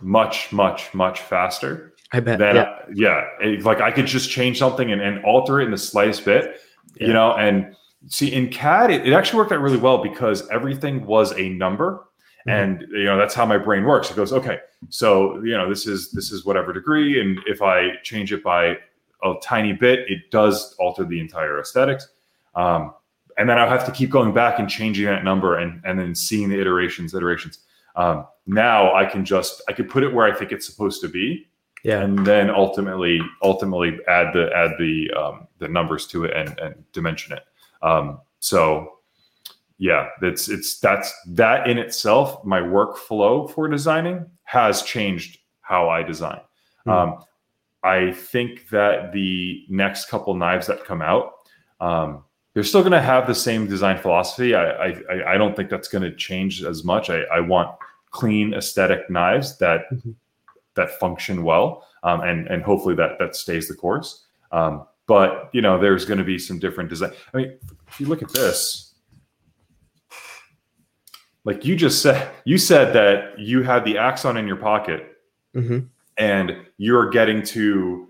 much, 0.00 0.52
much, 0.52 0.92
much 0.94 1.20
faster. 1.20 1.94
I 2.12 2.20
bet. 2.20 2.38
Than, 2.38 2.56
yeah, 2.56 2.78
yeah. 2.92 3.24
It, 3.40 3.62
like 3.62 3.80
I 3.80 3.90
could 3.90 4.06
just 4.06 4.30
change 4.30 4.58
something 4.58 4.92
and, 4.92 5.00
and 5.00 5.24
alter 5.24 5.60
it 5.60 5.64
in 5.64 5.70
the 5.70 5.78
slightest 5.78 6.24
bit, 6.24 6.60
yeah. 6.96 7.06
you 7.06 7.12
know, 7.12 7.34
and 7.34 7.74
See, 8.08 8.32
in 8.32 8.48
CAD, 8.48 8.90
it, 8.90 9.06
it, 9.06 9.12
actually 9.12 9.38
worked 9.38 9.52
out 9.52 9.60
really 9.60 9.78
well 9.78 10.02
because 10.02 10.48
everything 10.50 11.06
was 11.06 11.32
a 11.38 11.48
number. 11.50 12.04
Mm-hmm. 12.46 12.50
And 12.50 12.86
you 12.90 13.04
know, 13.04 13.16
that's 13.16 13.34
how 13.34 13.46
my 13.46 13.58
brain 13.58 13.84
works. 13.84 14.10
It 14.10 14.16
goes, 14.16 14.32
okay, 14.32 14.58
so 14.88 15.42
you 15.44 15.56
know, 15.56 15.68
this 15.68 15.86
is 15.86 16.10
this 16.10 16.32
is 16.32 16.44
whatever 16.44 16.72
degree. 16.72 17.20
And 17.20 17.38
if 17.46 17.62
I 17.62 17.96
change 18.02 18.32
it 18.32 18.42
by 18.42 18.78
a 19.22 19.34
tiny 19.40 19.72
bit, 19.72 20.00
it 20.10 20.30
does 20.30 20.74
alter 20.78 21.04
the 21.04 21.20
entire 21.20 21.60
aesthetics. 21.60 22.08
Um, 22.54 22.94
and 23.38 23.48
then 23.48 23.58
I'll 23.58 23.68
have 23.68 23.86
to 23.86 23.92
keep 23.92 24.10
going 24.10 24.34
back 24.34 24.58
and 24.58 24.68
changing 24.68 25.06
that 25.06 25.24
number 25.24 25.58
and 25.58 25.80
and 25.84 25.98
then 25.98 26.14
seeing 26.14 26.48
the 26.48 26.60
iterations, 26.60 27.14
iterations. 27.14 27.58
Um, 27.94 28.26
now 28.46 28.94
I 28.94 29.04
can 29.04 29.24
just 29.24 29.62
I 29.68 29.72
could 29.72 29.88
put 29.88 30.02
it 30.02 30.12
where 30.12 30.26
I 30.26 30.36
think 30.36 30.52
it's 30.52 30.66
supposed 30.66 31.00
to 31.02 31.08
be. 31.08 31.46
Yeah. 31.84 32.00
And 32.00 32.24
then 32.26 32.50
ultimately 32.50 33.20
ultimately 33.42 33.98
add 34.08 34.32
the 34.34 34.50
add 34.54 34.72
the 34.78 35.10
um, 35.12 35.48
the 35.58 35.68
numbers 35.68 36.06
to 36.08 36.24
it 36.24 36.36
and, 36.36 36.58
and 36.58 36.84
dimension 36.92 37.36
it. 37.36 37.44
Um, 37.82 38.20
so 38.38 38.92
yeah, 39.78 40.08
it's 40.22 40.48
it's 40.48 40.78
that's 40.78 41.12
that 41.28 41.68
in 41.68 41.76
itself. 41.76 42.44
My 42.44 42.60
workflow 42.60 43.50
for 43.50 43.68
designing 43.68 44.26
has 44.44 44.82
changed 44.82 45.38
how 45.60 45.88
I 45.88 46.02
design. 46.02 46.40
Mm-hmm. 46.86 46.90
Um, 46.90 47.24
I 47.82 48.12
think 48.12 48.68
that 48.68 49.12
the 49.12 49.64
next 49.68 50.08
couple 50.08 50.34
knives 50.34 50.68
that 50.68 50.84
come 50.84 51.02
out, 51.02 51.32
um, 51.80 52.22
they're 52.54 52.62
still 52.62 52.82
going 52.82 52.92
to 52.92 53.02
have 53.02 53.26
the 53.26 53.34
same 53.34 53.66
design 53.66 53.98
philosophy. 53.98 54.54
I 54.54 54.70
I, 54.70 55.34
I 55.34 55.36
don't 55.36 55.56
think 55.56 55.68
that's 55.68 55.88
going 55.88 56.02
to 56.02 56.14
change 56.14 56.62
as 56.62 56.84
much. 56.84 57.10
I, 57.10 57.22
I 57.22 57.40
want 57.40 57.76
clean 58.12 58.54
aesthetic 58.54 59.10
knives 59.10 59.58
that 59.58 59.90
mm-hmm. 59.92 60.12
that 60.74 60.90
function 61.00 61.42
well, 61.42 61.88
um, 62.04 62.20
and 62.20 62.46
and 62.46 62.62
hopefully 62.62 62.94
that 62.94 63.18
that 63.18 63.34
stays 63.34 63.66
the 63.66 63.74
course. 63.74 64.26
Um, 64.52 64.86
but 65.06 65.50
you 65.52 65.60
know 65.60 65.78
there's 65.78 66.04
going 66.04 66.18
to 66.18 66.24
be 66.24 66.38
some 66.38 66.58
different 66.58 66.88
design 66.88 67.12
i 67.32 67.36
mean 67.36 67.58
if 67.88 68.00
you 68.00 68.06
look 68.06 68.22
at 68.22 68.32
this 68.32 68.94
like 71.44 71.64
you 71.64 71.76
just 71.76 72.02
said 72.02 72.30
you 72.44 72.58
said 72.58 72.94
that 72.94 73.38
you 73.38 73.62
had 73.62 73.84
the 73.84 73.98
axon 73.98 74.36
in 74.36 74.46
your 74.46 74.56
pocket 74.56 75.16
mm-hmm. 75.54 75.80
and 76.18 76.56
you're 76.78 77.10
getting 77.10 77.42
to 77.42 78.08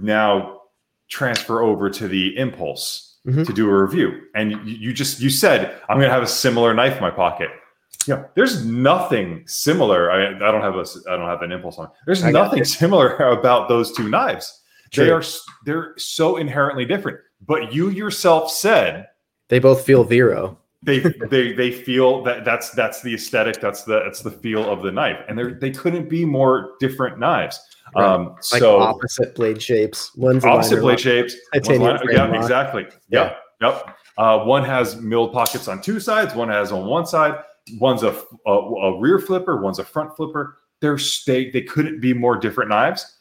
now 0.00 0.60
transfer 1.08 1.62
over 1.62 1.88
to 1.88 2.06
the 2.06 2.36
impulse 2.36 3.18
mm-hmm. 3.26 3.42
to 3.44 3.52
do 3.52 3.68
a 3.68 3.82
review 3.82 4.20
and 4.34 4.52
you, 4.52 4.58
you 4.58 4.92
just 4.92 5.20
you 5.20 5.30
said 5.30 5.80
i'm 5.88 5.96
going 5.96 6.08
to 6.08 6.14
have 6.14 6.22
a 6.22 6.26
similar 6.26 6.74
knife 6.74 6.96
in 6.96 7.02
my 7.02 7.10
pocket 7.10 7.50
yeah, 8.06 8.24
there's 8.34 8.64
nothing 8.64 9.44
similar. 9.46 10.10
I, 10.10 10.28
I 10.28 10.50
don't 10.50 10.62
have 10.62 10.76
a 10.76 10.86
I 11.10 11.16
don't 11.16 11.26
have 11.26 11.42
an 11.42 11.52
impulse 11.52 11.78
on. 11.78 11.90
There's 12.06 12.24
nothing 12.24 12.64
similar 12.64 13.16
about 13.38 13.68
those 13.68 13.92
two 13.92 14.08
knives. 14.08 14.62
True. 14.90 15.04
They 15.04 15.10
are 15.10 15.22
they're 15.64 15.94
so 15.96 16.36
inherently 16.36 16.84
different. 16.84 17.18
But 17.46 17.72
you 17.72 17.90
yourself 17.90 18.50
said 18.50 19.06
they 19.48 19.58
both 19.58 19.84
feel 19.84 20.04
Vero. 20.04 20.58
They 20.82 21.00
they 21.30 21.52
they 21.52 21.72
feel 21.72 22.22
that 22.24 22.44
that's 22.44 22.70
that's 22.70 23.02
the 23.02 23.14
aesthetic. 23.14 23.60
That's 23.60 23.82
the 23.82 24.00
that's 24.04 24.20
the 24.20 24.30
feel 24.30 24.70
of 24.70 24.82
the 24.82 24.92
knife, 24.92 25.18
and 25.28 25.38
they 25.38 25.52
they 25.52 25.70
couldn't 25.70 26.08
be 26.08 26.24
more 26.24 26.74
different 26.78 27.18
knives. 27.18 27.60
Right. 27.96 28.04
Um, 28.04 28.28
like 28.52 28.60
so 28.60 28.80
opposite 28.80 29.34
blade 29.34 29.62
shapes. 29.62 30.12
One's 30.16 30.44
opposite 30.44 30.80
blade 30.80 31.00
shapes. 31.00 31.34
Line, 31.66 31.98
yeah, 32.10 32.34
exactly. 32.34 32.86
Yeah. 33.08 33.34
Yep. 33.34 33.38
Yep. 33.60 33.96
Uh, 34.18 34.44
one 34.44 34.64
has 34.64 34.96
milled 34.96 35.32
pockets 35.32 35.68
on 35.68 35.80
two 35.80 36.00
sides. 36.00 36.34
One 36.34 36.48
has 36.48 36.70
on 36.70 36.86
one 36.86 37.06
side. 37.06 37.40
One's 37.78 38.02
a, 38.02 38.20
a, 38.46 38.50
a 38.50 39.00
rear 39.00 39.18
flipper. 39.18 39.60
One's 39.60 39.78
a 39.78 39.84
front 39.84 40.14
flipper. 40.16 40.58
They're 40.80 40.98
they 41.26 41.50
they 41.50 41.62
couldn't 41.62 42.00
be 42.00 42.12
more 42.12 42.36
different 42.36 42.70
knives 42.70 43.17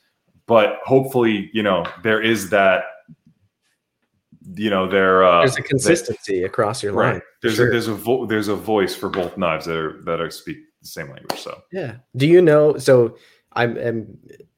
but 0.47 0.79
hopefully, 0.83 1.49
you 1.53 1.61
know, 1.61 1.85
there 2.03 2.21
is 2.21 2.49
that, 2.49 2.83
you 4.55 4.69
know, 4.69 4.87
there 4.87 5.23
uh, 5.23 5.39
there's 5.41 5.57
a 5.57 5.61
consistency 5.61 6.43
across 6.43 6.81
your 6.81 6.93
line. 6.93 7.15
Right. 7.15 7.23
There's 7.41 7.55
sure. 7.55 7.67
a, 7.67 7.71
there's 7.71 7.87
a 7.87 7.93
vo- 7.93 8.25
there's 8.25 8.47
a 8.47 8.55
voice 8.55 8.95
for 8.95 9.09
both 9.09 9.37
knives 9.37 9.65
that 9.65 9.75
are 9.75 10.01
that 10.03 10.21
are 10.21 10.31
speak 10.31 10.57
the 10.81 10.87
same 10.87 11.09
language. 11.09 11.39
So 11.39 11.61
yeah. 11.71 11.97
Do 12.15 12.25
you 12.25 12.41
know? 12.41 12.77
So 12.77 13.17
I'm, 13.53 13.77
I'm 13.77 14.17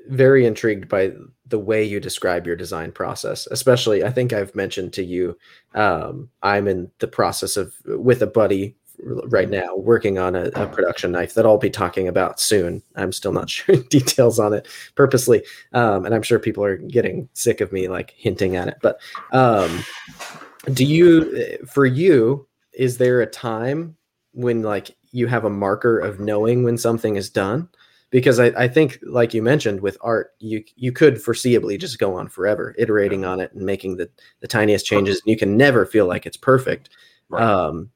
very 0.10 0.46
intrigued 0.46 0.90
by 0.90 1.14
the 1.48 1.60
way 1.60 1.84
you 1.84 2.00
describe 2.00 2.46
your 2.46 2.56
design 2.56 2.92
process 2.92 3.48
especially 3.52 4.04
i 4.04 4.10
think 4.10 4.34
i've 4.34 4.56
mentioned 4.56 4.92
to 4.92 5.04
you 5.04 5.38
um, 5.76 6.30
i'm 6.42 6.68
in 6.68 6.90
the 6.98 7.08
process 7.08 7.58
of 7.58 7.76
with 7.86 8.22
a 8.24 8.28
buddy 8.28 8.76
right 9.04 9.50
now 9.50 9.76
working 9.76 10.18
on 10.18 10.36
a, 10.36 10.52
a, 10.56 10.68
production 10.68 11.12
knife 11.12 11.34
that 11.34 11.46
I'll 11.46 11.58
be 11.58 11.70
talking 11.70 12.08
about 12.08 12.40
soon. 12.40 12.84
I'm 12.96 13.12
still 13.12 13.32
not 13.32 13.50
sure 13.50 13.76
details 13.76 14.40
on 14.40 14.54
it 14.54 14.68
purposely, 14.96 15.44
um, 15.74 16.06
and 16.06 16.14
I'm 16.14 16.22
sure 16.24 16.40
people 16.40 16.64
are 16.64 16.78
getting 16.78 17.30
sick 17.34 17.62
of 17.62 17.72
me 17.72 17.88
like 17.88 18.12
hinting 18.18 18.56
at 18.56 18.68
it. 18.68 18.78
But 18.82 19.00
um, 19.32 19.84
Do 20.74 20.86
you, 20.86 21.58
for 21.68 21.86
you, 21.86 22.48
is 22.74 22.98
there 22.98 23.22
a 23.22 23.28
time 23.28 23.96
when 24.34 24.62
like 24.62 24.96
you 25.12 25.28
have 25.28 25.46
a 25.46 25.50
marker 25.50 25.98
of 25.98 26.20
knowing 26.20 26.64
when 26.64 26.78
something 26.78 27.16
is 27.16 27.30
done? 27.30 27.70
Because 28.12 28.40
I, 28.40 28.48
I 28.48 28.68
think, 28.68 29.00
like 29.04 29.34
you 29.34 29.44
mentioned, 29.44 29.82
with 29.82 29.98
art, 30.02 30.32
you 30.40 30.64
you 30.76 30.92
could 30.92 31.16
foreseeably 31.16 31.80
just 31.80 32.00
go 32.00 32.16
on 32.16 32.28
forever, 32.28 32.76
iterating 32.78 33.24
on 33.24 33.40
it 33.40 33.54
and 33.54 33.64
making 33.64 33.98
the 33.98 34.10
the 34.40 34.48
tiniest 34.48 34.86
changes. 34.86 35.22
And 35.22 35.30
you 35.30 35.38
can 35.38 35.56
never 35.56 35.86
feel 35.86 36.08
like 36.08 36.26
it's 36.26 36.38
perfect. 36.38 36.90
Right. 37.30 37.44
Um, 37.44 37.92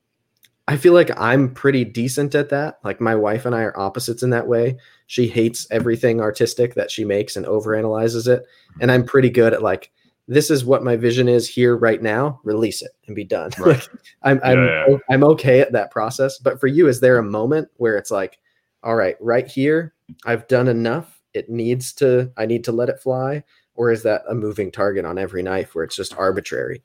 I 0.68 0.78
feel 0.78 0.94
like 0.94 1.12
I'm 1.20 1.54
pretty 1.54 1.84
decent 1.84 2.36
at 2.36 2.50
that. 2.50 2.80
Like 2.84 3.02
my 3.02 3.16
wife 3.16 3.46
and 3.46 3.54
I 3.54 3.64
are 3.64 3.78
opposites 3.78 4.24
in 4.24 4.30
that 4.30 4.48
way. 4.48 4.78
She 5.08 5.28
hates 5.28 5.68
everything 5.72 6.22
artistic 6.22 6.76
that 6.76 6.90
she 6.90 7.04
makes 7.04 7.36
and 7.36 7.46
overanalyzes 7.46 8.28
it, 8.28 8.46
and 8.80 8.92
I'm 8.92 9.06
pretty 9.06 9.30
good 9.30 9.54
at 9.54 9.62
like 9.62 9.92
this 10.28 10.50
is 10.50 10.64
what 10.64 10.84
my 10.84 10.96
vision 10.96 11.28
is 11.28 11.50
here 11.50 11.76
right 11.76 12.02
now. 12.02 12.40
Release 12.44 12.82
it 12.82 12.92
and 13.08 13.16
be 13.16 13.26
done. 13.26 13.52
Right. 13.60 13.76
like 13.76 13.90
I'm 14.24 14.40
I'm 14.44 14.58
Yeah, 14.58 14.86
yeah. 14.90 14.98
I'm 15.10 15.24
okay 15.26 15.60
at 15.60 15.74
that 15.74 15.92
process. 15.92 16.38
But 16.38 16.60
for 16.60 16.68
you, 16.68 16.88
is 16.88 17.02
there 17.02 17.18
a 17.18 17.24
moment 17.24 17.70
where 17.78 17.98
it's 17.98 18.12
like, 18.12 18.40
all 18.84 18.96
right, 18.96 19.18
right 19.20 19.48
here, 19.48 19.94
I've 20.26 20.48
done 20.48 20.68
enough. 20.68 21.22
It 21.34 21.50
needs 21.50 21.94
to. 21.94 22.32
I 22.38 22.46
need 22.46 22.64
to 22.66 22.72
let 22.72 22.90
it 22.90 23.00
fly, 23.00 23.44
or 23.76 23.92
is 23.92 24.04
that 24.04 24.22
a 24.30 24.36
moving 24.36 24.72
target 24.72 25.04
on 25.04 25.18
every 25.18 25.44
knife 25.44 25.76
where 25.76 25.84
it's 25.84 25.96
just 25.96 26.16
arbitrary? 26.16 26.84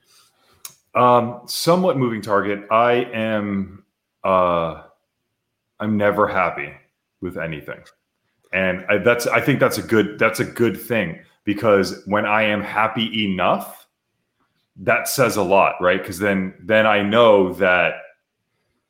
Um, 0.95 1.43
somewhat 1.47 1.97
moving 1.97 2.23
target. 2.23 2.61
I 2.71 2.93
am. 3.13 3.85
Uh, 4.25 4.83
I'm 5.81 5.97
never 5.97 6.27
happy 6.27 6.73
with 7.21 7.37
anything, 7.37 7.81
and 8.53 8.85
I, 8.89 8.99
that's. 8.99 9.27
I 9.27 9.41
think 9.41 9.61
that's 9.61 9.79
a 9.79 9.83
good. 9.83 10.19
That's 10.19 10.41
a 10.41 10.45
good 10.45 10.81
thing 10.81 11.21
because 11.45 12.03
when 12.07 12.27
I 12.27 12.43
am 12.43 12.63
happy 12.63 13.25
enough, 13.25 13.87
that 14.77 15.09
says 15.09 15.37
a 15.37 15.43
lot, 15.43 15.75
right? 15.81 16.01
Because 16.01 16.19
then, 16.19 16.55
then 16.61 16.87
I 16.87 17.03
know 17.03 17.53
that 17.55 17.95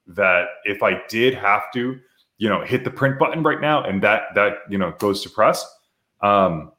that 0.08 0.46
if 0.64 0.82
I 0.82 1.02
did 1.08 1.34
have 1.34 1.70
to, 1.74 1.98
you 2.38 2.48
know, 2.48 2.64
hit 2.64 2.84
the 2.84 2.90
print 2.90 3.18
button 3.18 3.42
right 3.42 3.60
now, 3.60 3.84
and 3.84 4.02
that 4.02 4.34
that 4.34 4.54
you 4.68 4.78
know 4.78 4.92
goes 4.98 5.22
to 5.22 5.30
press, 5.30 5.64
um, 6.20 6.72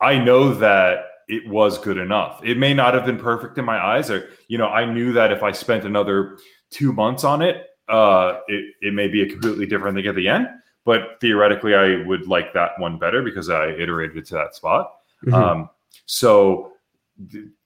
I 0.00 0.18
know 0.18 0.54
that 0.54 1.04
it 1.28 1.48
was 1.48 1.78
good 1.78 1.98
enough. 1.98 2.40
It 2.44 2.58
may 2.58 2.74
not 2.74 2.94
have 2.94 3.06
been 3.06 3.18
perfect 3.18 3.58
in 3.58 3.64
my 3.64 3.78
eyes, 3.78 4.10
or 4.10 4.28
you 4.48 4.58
know, 4.58 4.68
I 4.68 4.84
knew 4.84 5.12
that 5.12 5.32
if 5.32 5.42
I 5.42 5.52
spent 5.52 5.84
another 5.84 6.38
two 6.70 6.92
months 6.92 7.24
on 7.24 7.42
it, 7.42 7.68
uh, 7.88 8.40
it 8.48 8.74
it 8.80 8.94
may 8.94 9.08
be 9.08 9.22
a 9.22 9.28
completely 9.28 9.66
different 9.66 9.96
thing 9.96 10.06
at 10.06 10.14
the 10.14 10.28
end. 10.28 10.48
But 10.84 11.18
theoretically, 11.20 11.74
I 11.74 12.04
would 12.06 12.26
like 12.26 12.52
that 12.52 12.72
one 12.78 12.98
better 12.98 13.22
because 13.22 13.48
I 13.48 13.68
iterated 13.68 14.26
to 14.26 14.34
that 14.34 14.54
spot. 14.54 14.92
Mhm. 15.24 15.32
Um, 15.32 15.70
so, 16.06 16.72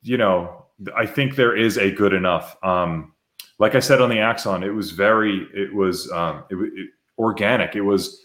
you 0.03 0.17
know, 0.17 0.67
I 0.97 1.07
think 1.07 1.35
there 1.35 1.57
is 1.57 1.79
a 1.79 1.91
good 1.91 2.13
enough. 2.13 2.57
Um, 2.63 3.13
like 3.59 3.75
I 3.75 3.81
said 3.81 4.01
on 4.01 4.09
the 4.09 4.21
Axon, 4.21 4.63
it 4.63 4.69
was 4.69 4.93
very, 4.93 5.49
it 5.53 5.75
was 5.75 6.11
um, 6.13 6.45
it, 6.51 6.57
it, 6.57 6.91
organic. 7.19 7.75
It 7.75 7.81
was, 7.81 8.25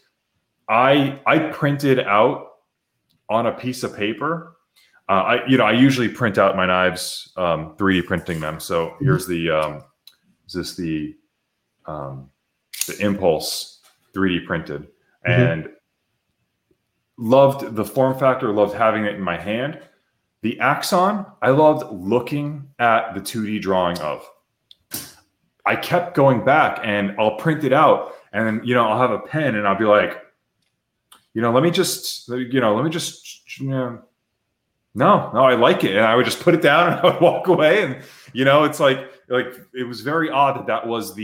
I 0.70 1.20
I 1.26 1.40
printed 1.40 2.00
out 2.00 2.52
on 3.30 3.48
a 3.48 3.52
piece 3.52 3.84
of 3.84 3.96
paper. 3.96 4.56
Uh, 5.10 5.12
I 5.12 5.48
you 5.48 5.58
know 5.58 5.66
I 5.66 5.74
usually 5.74 6.10
print 6.10 6.38
out 6.38 6.56
my 6.56 6.66
knives, 6.66 7.32
um, 7.38 7.76
3D 7.78 8.06
printing 8.06 8.40
them. 8.40 8.60
So 8.60 8.96
here's 9.00 9.28
the 9.28 9.50
um, 9.50 9.84
is 10.48 10.54
this 10.54 10.76
the 10.76 11.16
um, 11.86 12.30
the 12.88 12.98
Impulse 13.00 13.82
3D 14.16 14.46
printed 14.46 14.88
and 15.26 15.70
loved 17.18 17.76
the 17.76 17.86
form 17.86 18.18
factor, 18.18 18.52
loved 18.52 18.74
having 18.76 19.06
it 19.06 19.16
in 19.16 19.22
my 19.22 19.38
hand. 19.38 19.80
The 20.42 20.60
Axon, 20.60 21.26
I 21.42 21.52
loved 21.52 21.92
looking 21.92 22.68
at 22.80 23.14
the 23.14 23.22
2D 23.22 23.62
drawing 23.62 23.98
of. 24.00 24.28
I 25.66 25.78
kept 25.78 26.16
going 26.16 26.44
back 26.44 26.82
and 26.84 27.16
I'll 27.18 27.38
print 27.38 27.64
it 27.64 27.72
out 27.72 28.16
and 28.34 28.46
then, 28.46 28.62
you 28.66 28.76
know, 28.76 28.86
I'll 28.86 29.00
have 29.00 29.12
a 29.12 29.20
pen 29.20 29.56
and 29.56 29.66
I'll 29.66 29.78
be 29.78 29.86
like, 29.86 30.22
you 31.34 31.42
know, 31.42 31.52
let 31.52 31.64
me 31.64 31.72
just, 31.72 32.28
you 32.28 32.60
know, 32.60 32.76
let 32.76 32.84
me 32.84 32.90
just, 32.90 33.60
you 33.60 33.70
know, 33.70 34.02
no, 34.96 35.32
no, 35.34 35.44
I 35.44 35.56
like 35.56 35.84
it. 35.84 35.96
And 35.96 36.06
I 36.06 36.16
would 36.16 36.26
just 36.26 36.40
put 36.40 36.54
it 36.54 36.62
down 36.62 36.94
and 36.94 37.00
I 37.04 37.12
would 37.12 37.22
walk 37.22 37.48
away. 37.48 37.84
And, 37.84 38.04
you 38.34 38.46
know, 38.46 38.64
it's 38.64 38.80
like, 38.80 39.12
like 39.30 39.54
it 39.74 39.84
was 39.84 40.02
very 40.02 40.30
odd 40.30 40.58
that 40.58 40.68
that 40.68 40.86
was 40.88 41.16
the, 41.16 41.24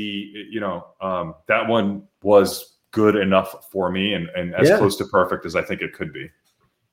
you 0.49 0.59
know, 0.59 0.88
um, 1.01 1.36
that 1.47 1.67
one 1.67 2.03
was 2.24 2.78
good 2.91 3.15
enough 3.15 3.70
for 3.72 3.91
me 3.91 4.13
and, 4.13 4.28
and 4.36 4.55
as 4.55 4.67
Yeah. 4.67 4.78
close 4.78 4.95
to 4.97 5.05
perfect 5.05 5.45
as 5.45 5.55
I 5.55 5.61
think 5.61 5.82
it 5.82 5.93
could 5.93 6.11
be. 6.11 6.30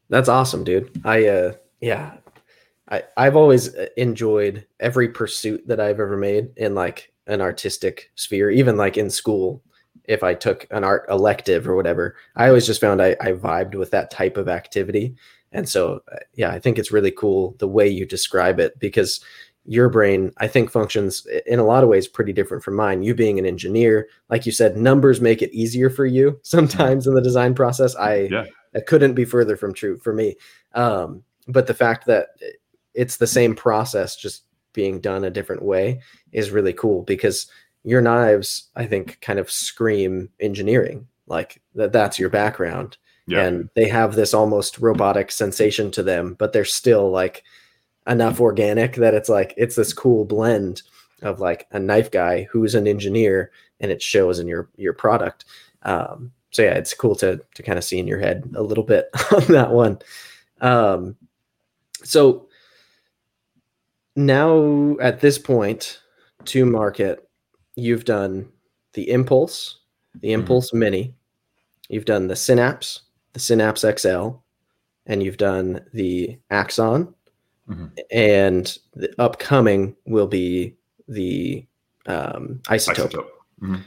That's 0.09 0.29
awesome, 0.29 0.62
dude. 0.62 0.91
I 1.05 1.27
uh 1.27 1.53
yeah. 1.81 2.18
I 2.89 3.03
I've 3.16 3.35
always 3.37 3.74
uh, 3.74 3.87
enjoyed 3.97 4.66
every 4.79 5.09
pursuit 5.09 5.66
that 5.66 5.81
I've 5.81 5.99
ever 5.99 6.16
made 6.16 6.51
in 6.57 6.74
like 6.74 7.12
an 7.27 7.41
artistic 7.41 8.11
sphere, 8.14 8.51
even 8.51 8.77
like 8.77 8.97
in 8.97 9.11
school. 9.11 9.62
If 10.05 10.22
I 10.22 10.35
took 10.35 10.68
an 10.70 10.85
art 10.85 11.07
elective 11.09 11.66
or 11.68 11.74
whatever, 11.74 12.14
I 12.37 12.47
always 12.47 12.66
just 12.66 12.81
found 12.81 13.03
I, 13.03 13.16
I 13.20 13.33
vibed 13.33 13.74
with 13.74 13.91
that 13.91 14.11
type 14.12 14.37
of 14.37 14.49
activity. 14.49 15.16
And 15.53 15.68
so, 15.68 16.03
uh, 16.12 16.16
yeah, 16.34 16.51
I 16.51 16.59
think 16.59 16.78
it's 16.78 16.92
really 16.92 17.11
cool 17.11 17.57
the 17.59 17.68
way 17.68 17.88
you 17.88 18.05
describe 18.05 18.59
it 18.61 18.78
because 18.78 19.20
your 19.64 19.88
brain, 19.88 20.32
I 20.38 20.47
think, 20.47 20.70
functions 20.70 21.26
in 21.47 21.59
a 21.59 21.64
lot 21.64 21.82
of 21.82 21.88
ways 21.88 22.07
pretty 22.07 22.32
different 22.32 22.62
from 22.62 22.74
mine. 22.76 23.03
You 23.03 23.14
being 23.14 23.38
an 23.38 23.47
engineer, 23.47 24.09
like 24.28 24.47
you 24.47 24.53
said, 24.53 24.76
numbers 24.76 25.20
make 25.20 25.42
it 25.42 25.53
easier 25.53 25.90
for 25.90 26.07
you 26.07 26.38
sometimes 26.42 27.07
in 27.07 27.14
the 27.14 27.22
design 27.22 27.55
process. 27.55 27.97
I 27.97 28.28
Yeah. 28.30 28.44
that 28.72 28.86
couldn't 28.86 29.14
be 29.14 29.24
further 29.24 29.57
from 29.57 29.74
true 29.74 29.99
for 29.99 30.12
me. 30.12 30.36
Um, 30.74 31.24
but 31.49 31.66
the 31.66 31.74
fact 31.74 32.07
that 32.07 32.28
it's 32.94 33.16
the 33.16 33.26
same 33.26 33.55
process, 33.55 34.16
just 34.16 34.44
being 34.72 35.01
done 35.01 35.24
a 35.24 35.30
different 35.30 35.62
way, 35.62 36.01
is 36.32 36.51
really 36.51 36.72
cool 36.72 37.03
because 37.03 37.47
your 37.82 38.01
knives, 38.01 38.68
I 38.74 38.86
think, 38.86 39.20
kind 39.20 39.38
of 39.38 39.51
scream 39.51 40.28
engineering. 40.40 41.07
Like 41.28 41.61
that, 41.74 41.92
that's 41.92 42.18
your 42.18 42.30
background, 42.30 42.99
Yeah. 43.29 43.45
and 43.45 43.68
they 43.74 43.89
have 43.89 44.14
this 44.14 44.33
almost 44.35 44.79
robotic 44.79 45.31
sensation 45.33 45.91
to 45.93 46.03
them, 46.03 46.35
but 46.39 46.53
they're 46.53 46.64
still 46.64 47.11
like 47.11 47.43
enough 48.07 48.41
organic 48.41 48.95
that 48.97 49.14
it's 49.14 49.29
like 49.29 49.53
it's 49.57 49.74
this 49.77 49.93
cool 49.93 50.24
blend 50.24 50.83
of 51.22 51.41
like 51.41 51.66
a 51.72 51.79
knife 51.81 52.11
guy 52.11 52.45
who's 52.53 52.74
an 52.77 52.87
engineer, 52.87 53.51
and 53.81 53.91
it 53.91 54.01
shows 54.03 54.39
in 54.39 54.47
your 54.47 54.68
your 54.77 54.93
product. 54.93 55.45
Um, 55.83 56.31
so 56.53 56.62
yeah, 56.62 56.74
it's 56.74 56.95
cool 56.95 57.16
to 57.16 57.41
to 57.55 57.62
kind 57.62 57.79
of 57.79 57.85
see 57.85 57.99
in 57.99 58.07
your 58.07 58.20
head 58.20 58.49
a 58.55 58.62
little 58.62 58.85
bit 58.85 59.09
on 59.33 59.45
that 59.49 59.70
one. 59.72 59.99
Um, 60.61 61.16
so 62.05 62.49
now 64.14 64.97
at 65.01 65.20
this 65.20 65.39
point 65.39 66.01
to 66.47 66.64
market, 66.64 67.29
you've 67.74 68.05
done 68.05 68.49
the 68.95 69.11
Impulse, 69.11 69.81
the 70.20 70.29
Mhm. 70.29 70.35
Impulse 70.35 70.72
Mini, 70.72 71.14
you've 71.89 72.05
done 72.05 72.29
the 72.29 72.37
Synapse, 72.37 73.03
the 73.37 73.41
Synapse 73.41 73.82
XL, 73.84 74.30
and 75.05 75.22
you've 75.22 75.37
done 75.37 75.84
the 75.93 76.39
Axon, 76.51 77.14
Mhm. 77.68 77.91
and 78.11 78.78
the 78.95 79.12
upcoming 79.20 79.95
will 80.07 80.26
be 80.26 80.74
the 81.07 81.64
um, 82.09 82.61
Isotope. 82.68 83.11
Isotope. 83.11 83.26
Mhm. 83.61 83.82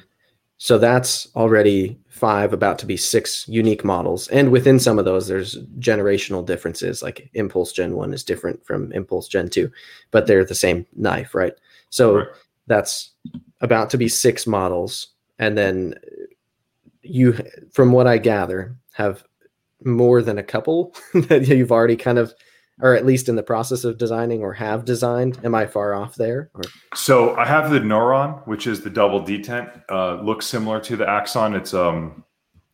So 0.58 0.78
that's 0.78 1.30
already 1.38 1.98
five, 2.10 2.52
about 2.52 2.78
to 2.80 2.86
be 2.86 2.98
six 2.98 3.48
unique 3.48 3.86
models. 3.86 4.28
And 4.28 4.52
within 4.52 4.78
some 4.78 5.00
of 5.00 5.06
those, 5.06 5.28
there's 5.30 5.58
generational 5.80 6.46
differences. 6.46 7.02
Like 7.02 7.30
Impulse 7.34 7.72
Gen 7.72 7.96
1 7.96 8.14
is 8.14 8.26
different 8.26 8.66
from 8.66 8.92
Impulse 8.92 9.30
Gen 9.30 9.48
2, 9.50 9.72
but 10.12 10.28
they're 10.28 10.44
the 10.44 10.54
same 10.54 10.86
knife, 10.98 11.34
right? 11.34 11.54
So 11.90 12.18
Right. 12.18 12.28
that's 12.68 13.12
about 13.62 13.90
to 13.92 13.98
be 13.98 14.10
six 14.10 14.46
models. 14.46 15.08
And 15.40 15.58
then 15.58 15.96
you, 17.04 17.38
from 17.72 17.94
what 17.94 18.06
I 18.06 18.18
gather, 18.18 18.76
have 18.92 19.24
more 19.86 20.22
than 20.22 20.38
a 20.38 20.44
couple 20.44 20.96
that 21.14 21.48
you've 21.48 21.72
already 21.72 21.96
kind 21.96 22.18
of, 22.18 22.34
or 22.82 22.94
at 22.94 23.06
least 23.06 23.30
in 23.30 23.36
the 23.36 23.44
process 23.44 23.84
of 23.84 23.98
designing 23.98 24.42
or 24.42 24.54
have 24.54 24.86
designed. 24.86 25.40
Am 25.44 25.56
I 25.56 25.66
far 25.66 25.94
off 25.94 26.16
there? 26.16 26.50
Or 26.54 26.62
So 26.96 27.36
I 27.36 27.46
have 27.46 27.72
the 27.72 27.80
Neuron, 27.80 28.46
which 28.48 28.68
is 28.68 28.82
the 28.82 28.90
double 28.90 29.22
detent. 29.22 29.82
Uh, 29.90 30.22
looks 30.22 30.46
similar 30.46 30.80
to 30.82 30.96
the 30.96 31.08
Axon. 31.08 31.56
It's 31.56 31.74
um, 31.74 32.24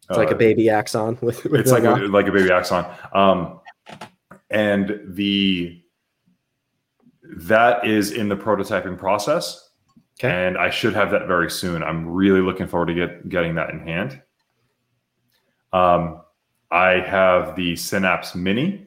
it's 0.09 0.17
like 0.17 0.31
uh, 0.31 0.35
a 0.35 0.37
baby 0.37 0.69
axon 0.69 1.17
with, 1.21 1.43
with 1.45 1.61
it's 1.61 1.71
like 1.71 1.83
a, 1.83 1.95
like 1.95 2.27
a 2.27 2.31
baby 2.31 2.51
Axon. 2.51 2.85
Um, 3.13 3.59
and 4.49 4.99
the 5.07 5.81
that 7.37 7.85
is 7.85 8.11
in 8.11 8.29
the 8.29 8.37
prototyping 8.37 8.97
process, 8.97 9.71
Okay. 10.19 10.29
and 10.29 10.57
I 10.57 10.69
should 10.69 10.93
have 10.93 11.11
that 11.11 11.27
very 11.27 11.49
soon. 11.49 11.83
I'm 11.83 12.07
really 12.07 12.39
looking 12.39 12.67
forward 12.67 12.85
to 12.87 12.93
get 12.93 13.27
getting 13.27 13.55
that 13.55 13.71
in 13.71 13.79
hand. 13.79 14.21
Um, 15.73 16.21
I 16.75 16.99
have 16.99 17.55
the 17.55 17.75
Synapse 17.77 18.35
Mini 18.35 18.85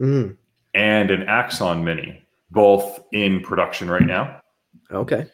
Mm, 0.00 0.36
and 0.74 1.10
an 1.10 1.22
Axon 1.22 1.82
Mini, 1.82 2.22
both 2.50 3.00
in 3.12 3.40
production 3.40 3.88
right 3.88 4.02
now. 4.06 4.40
okay. 4.90 5.26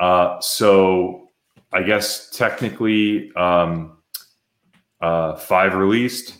Uh, 0.00 0.40
so 0.40 1.28
I 1.72 1.82
guess 1.82 2.30
technically 2.30 3.32
um, 3.36 3.98
uh, 5.00 5.36
five 5.36 5.74
released. 5.74 6.34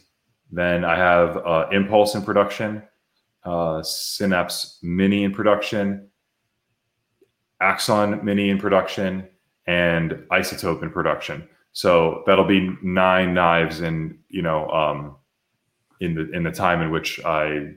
Then 0.50 0.84
I 0.84 0.96
have 0.96 1.36
uh, 1.36 1.68
Impulse 1.70 2.14
in 2.16 2.22
production, 2.22 2.82
uh, 3.44 3.82
Synapse 3.82 4.78
Mini 4.82 5.24
in 5.24 5.32
production, 5.32 6.08
Axon 7.60 8.24
Mini 8.24 8.50
in 8.50 8.58
production, 8.58 9.28
and 9.66 10.12
Isotope 10.32 10.82
in 10.82 10.90
production. 10.90 11.48
So 11.78 12.24
that'll 12.26 12.44
be 12.44 12.76
nine 12.82 13.34
knives 13.34 13.82
in 13.82 14.18
you 14.28 14.42
know 14.42 14.68
um, 14.70 15.14
in 16.00 16.12
the 16.12 16.28
in 16.32 16.42
the 16.42 16.50
time 16.50 16.82
in 16.82 16.90
which 16.90 17.24
I 17.24 17.68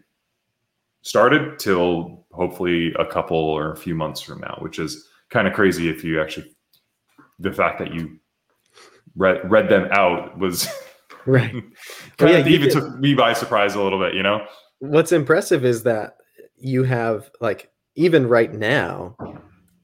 started 1.04 1.60
till 1.60 2.26
hopefully 2.32 2.96
a 2.98 3.06
couple 3.06 3.38
or 3.38 3.72
a 3.72 3.78
few 3.78 3.94
months 3.94 4.20
from 4.20 4.40
now, 4.40 4.58
which 4.60 4.80
is 4.80 5.08
kind 5.30 5.48
of 5.48 5.54
crazy 5.54 5.88
if 5.88 6.04
you 6.04 6.20
actually 6.20 6.52
the 7.38 7.54
fact 7.54 7.78
that 7.78 7.94
you 7.94 8.18
read 9.16 9.40
read 9.52 9.70
them 9.70 9.88
out 9.92 10.36
was 10.40 10.68
right. 11.28 11.52
kind 11.52 11.72
well, 12.22 12.32
yeah, 12.32 12.38
of 12.38 12.48
even 12.48 12.72
took 12.72 12.98
me 12.98 13.14
by 13.14 13.34
surprise 13.34 13.76
a 13.76 13.84
little 13.84 14.00
bit, 14.00 14.16
you 14.16 14.24
know. 14.24 14.44
What's 14.80 15.12
impressive 15.12 15.64
is 15.64 15.84
that 15.84 16.18
you 16.58 16.82
have 16.86 17.30
like 17.40 17.70
even 17.94 18.26
right 18.26 18.52
now, 18.52 19.16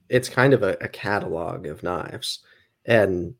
it's 0.08 0.28
kind 0.28 0.54
of 0.54 0.64
a, 0.64 0.76
a 0.80 0.88
catalog 0.88 1.66
of 1.66 1.84
knives, 1.84 2.40
and 2.84 3.34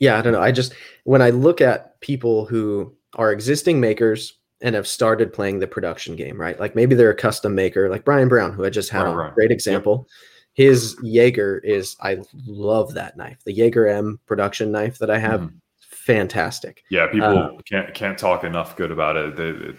yeah, 0.00 0.18
I 0.18 0.22
don't 0.22 0.32
know. 0.32 0.42
I 0.42 0.50
just 0.50 0.74
when 1.04 1.22
I 1.22 1.30
look 1.30 1.60
at 1.60 2.00
people 2.00 2.46
who 2.46 2.92
are 3.14 3.30
existing 3.30 3.80
makers 3.80 4.34
and 4.62 4.74
have 4.74 4.86
started 4.86 5.32
playing 5.32 5.60
the 5.60 5.66
production 5.66 6.16
game, 6.16 6.40
right? 6.40 6.58
Like 6.58 6.74
maybe 6.74 6.94
they're 6.94 7.10
a 7.10 7.14
custom 7.14 7.54
maker, 7.54 7.88
like 7.88 8.04
Brian 8.04 8.28
Brown, 8.28 8.52
who 8.52 8.64
I 8.64 8.70
just 8.70 8.90
had 8.90 9.06
a 9.06 9.32
great 9.34 9.50
example. 9.50 10.06
Yep. 10.08 10.66
His 10.66 10.96
Jaeger 11.02 11.58
is 11.58 11.96
I 12.02 12.18
love 12.46 12.94
that 12.94 13.16
knife. 13.16 13.38
The 13.44 13.52
Jaeger 13.52 13.86
M 13.86 14.18
production 14.26 14.72
knife 14.72 14.98
that 14.98 15.10
I 15.10 15.18
have, 15.18 15.42
mm. 15.42 15.52
fantastic. 15.80 16.82
Yeah, 16.90 17.06
people 17.06 17.38
um, 17.38 17.58
can't 17.68 17.94
can't 17.94 18.18
talk 18.18 18.42
enough 18.42 18.76
good 18.76 18.90
about 18.90 19.16
it. 19.16 19.36
They, 19.36 19.48
it 19.50 19.76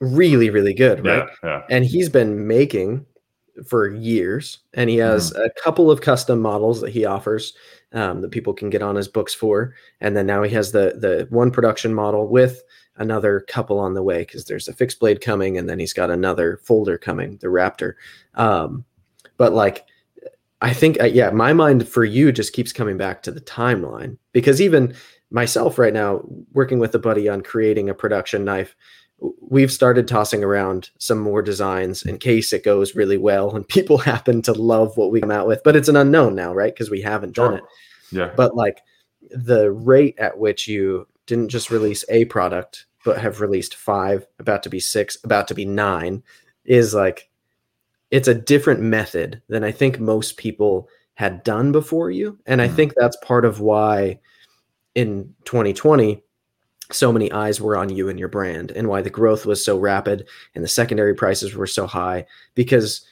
really, 0.00 0.50
really 0.50 0.74
good, 0.74 1.04
right? 1.06 1.28
Yeah, 1.42 1.48
yeah. 1.48 1.62
And 1.70 1.84
he's 1.84 2.08
been 2.08 2.46
making 2.46 3.06
for 3.68 3.88
years, 3.88 4.58
and 4.74 4.90
he 4.90 4.96
has 4.96 5.32
mm. 5.32 5.44
a 5.44 5.50
couple 5.62 5.90
of 5.90 6.00
custom 6.00 6.40
models 6.40 6.80
that 6.80 6.90
he 6.90 7.04
offers 7.04 7.54
um, 7.92 8.20
that 8.20 8.30
people 8.30 8.52
can 8.52 8.70
get 8.70 8.82
on 8.82 8.96
his 8.96 9.08
books 9.08 9.34
for. 9.34 9.74
And 10.00 10.16
then 10.16 10.26
now 10.26 10.42
he 10.42 10.52
has 10.54 10.72
the 10.72 10.94
the 10.96 11.26
one 11.30 11.50
production 11.50 11.94
model 11.94 12.28
with 12.28 12.62
another 12.96 13.40
couple 13.48 13.78
on 13.78 13.94
the 13.94 14.02
way 14.02 14.20
because 14.20 14.44
there's 14.44 14.68
a 14.68 14.72
fixed 14.72 15.00
blade 15.00 15.20
coming, 15.20 15.56
and 15.56 15.68
then 15.68 15.78
he's 15.78 15.94
got 15.94 16.10
another 16.10 16.60
folder 16.64 16.98
coming, 16.98 17.38
the 17.38 17.48
Raptor. 17.48 17.94
Um, 18.34 18.84
but 19.36 19.52
like, 19.52 19.86
I 20.60 20.72
think 20.72 21.00
uh, 21.00 21.06
yeah, 21.06 21.30
my 21.30 21.52
mind 21.52 21.88
for 21.88 22.04
you 22.04 22.32
just 22.32 22.52
keeps 22.52 22.72
coming 22.72 22.96
back 22.96 23.22
to 23.22 23.32
the 23.32 23.40
timeline 23.40 24.18
because 24.32 24.60
even 24.60 24.94
myself 25.30 25.78
right 25.78 25.94
now, 25.94 26.22
working 26.52 26.78
with 26.78 26.94
a 26.94 26.98
buddy 26.98 27.28
on 27.28 27.40
creating 27.40 27.88
a 27.88 27.94
production 27.94 28.44
knife 28.44 28.76
we've 29.40 29.72
started 29.72 30.08
tossing 30.08 30.42
around 30.42 30.90
some 30.98 31.18
more 31.18 31.42
designs 31.42 32.02
in 32.02 32.18
case 32.18 32.52
it 32.52 32.64
goes 32.64 32.94
really 32.94 33.18
well 33.18 33.54
and 33.54 33.68
people 33.76 33.98
happen 33.98 34.42
to 34.42 34.52
love 34.52 34.96
what 34.96 35.10
we 35.10 35.20
come 35.20 35.30
out 35.30 35.46
with 35.46 35.62
but 35.64 35.76
it's 35.76 35.88
an 35.88 35.96
unknown 35.96 36.34
now 36.34 36.52
right? 36.54 36.74
Because 36.74 36.90
we 36.90 37.00
haven't 37.00 37.34
done 37.34 37.54
it. 37.54 37.64
Yeah. 38.10 38.32
But 38.36 38.54
like 38.54 38.80
the 39.30 39.70
rate 39.70 40.18
at 40.18 40.38
which 40.38 40.66
you 40.66 41.06
didn't 41.26 41.48
just 41.48 41.70
release 41.70 42.04
a 42.08 42.24
product 42.26 42.86
but 43.04 43.18
have 43.18 43.40
released 43.40 43.74
five 43.74 44.26
about 44.38 44.62
to 44.62 44.68
be 44.68 44.80
six 44.80 45.16
about 45.24 45.48
to 45.48 45.54
be 45.54 45.64
nine 45.64 46.22
is 46.64 46.94
like 46.94 47.30
it's 48.10 48.28
a 48.28 48.34
different 48.34 48.80
method 48.80 49.40
than 49.48 49.62
i 49.62 49.70
think 49.70 50.00
most 50.00 50.36
people 50.36 50.88
had 51.14 51.44
done 51.44 51.70
before 51.70 52.10
you. 52.10 52.38
And 52.46 52.60
i 52.60 52.66
mm-hmm. 52.66 52.76
think 52.76 52.94
that's 52.96 53.16
part 53.18 53.44
of 53.44 53.60
why 53.60 54.18
in 54.94 55.34
2020 55.44 56.22
so 56.92 57.12
many 57.12 57.30
eyes 57.32 57.60
were 57.60 57.76
on 57.76 57.88
you 57.88 58.08
and 58.08 58.18
your 58.18 58.28
brand 58.28 58.70
and 58.72 58.88
why 58.88 59.02
the 59.02 59.10
growth 59.10 59.46
was 59.46 59.64
so 59.64 59.78
rapid 59.78 60.28
and 60.54 60.64
the 60.64 60.68
secondary 60.68 61.14
prices 61.14 61.54
were 61.54 61.66
so 61.66 61.86
high. 61.86 62.26
Because 62.54 63.04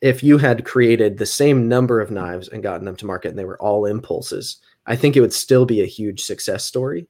if 0.00 0.22
you 0.22 0.38
had 0.38 0.64
created 0.64 1.18
the 1.18 1.26
same 1.26 1.68
number 1.68 2.00
of 2.00 2.10
knives 2.10 2.48
and 2.48 2.62
gotten 2.62 2.84
them 2.84 2.96
to 2.96 3.06
market 3.06 3.28
and 3.28 3.38
they 3.38 3.44
were 3.44 3.60
all 3.60 3.84
impulses 3.84 4.56
i 4.86 4.96
think 4.96 5.14
it 5.16 5.20
would 5.20 5.32
still 5.32 5.66
be 5.66 5.82
a 5.82 5.86
huge 5.86 6.22
success 6.22 6.64
story. 6.64 7.06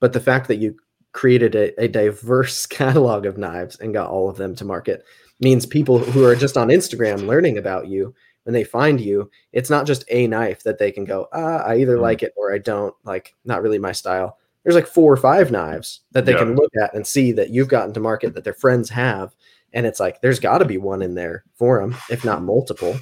But 0.00 0.12
the 0.12 0.20
fact 0.20 0.48
that 0.48 0.56
you 0.56 0.76
created 1.12 1.54
a, 1.54 1.82
a 1.82 1.88
diverse 1.88 2.66
catalog 2.80 3.24
of 3.24 3.38
knives 3.38 3.76
and 3.76 3.94
got 3.94 4.10
all 4.10 4.28
of 4.28 4.36
them 4.36 4.54
to 4.56 4.64
market 4.64 5.04
means 5.40 5.64
people 5.64 5.98
who 5.98 6.24
are 6.24 6.36
just 6.36 6.56
on 6.56 6.68
instagram 6.68 7.26
learning 7.26 7.58
about 7.58 7.88
you 7.88 8.14
when 8.44 8.52
they 8.52 8.62
find 8.62 9.00
you 9.00 9.28
it's 9.52 9.70
not 9.70 9.86
just 9.86 10.04
a 10.10 10.26
knife 10.28 10.62
that 10.62 10.78
they 10.78 10.92
can 10.92 11.04
go 11.04 11.26
ah, 11.32 11.58
i 11.64 11.76
either 11.76 11.94
mm-hmm. 11.94 12.02
like 12.02 12.22
it 12.22 12.32
or 12.36 12.52
i 12.54 12.58
don't 12.58 12.94
like 13.04 13.34
not 13.44 13.62
really 13.62 13.78
my 13.78 13.90
style 13.90 14.38
there's 14.64 14.74
like 14.74 14.86
four 14.86 15.12
or 15.12 15.16
five 15.16 15.50
knives 15.50 16.00
that 16.12 16.24
they 16.24 16.32
yeah. 16.32 16.38
can 16.38 16.56
look 16.56 16.72
at 16.82 16.94
and 16.94 17.06
see 17.06 17.32
that 17.32 17.50
you've 17.50 17.68
gotten 17.68 17.92
to 17.94 18.00
market 18.00 18.34
that 18.34 18.44
their 18.44 18.54
friends 18.54 18.88
have. 18.90 19.34
And 19.72 19.86
it's 19.86 20.00
like 20.00 20.20
there's 20.20 20.40
got 20.40 20.58
to 20.58 20.64
be 20.64 20.78
one 20.78 21.02
in 21.02 21.14
there 21.14 21.44
for 21.54 21.80
them 21.80 21.94
if 22.10 22.24
not 22.24 22.42
multiple. 22.42 22.98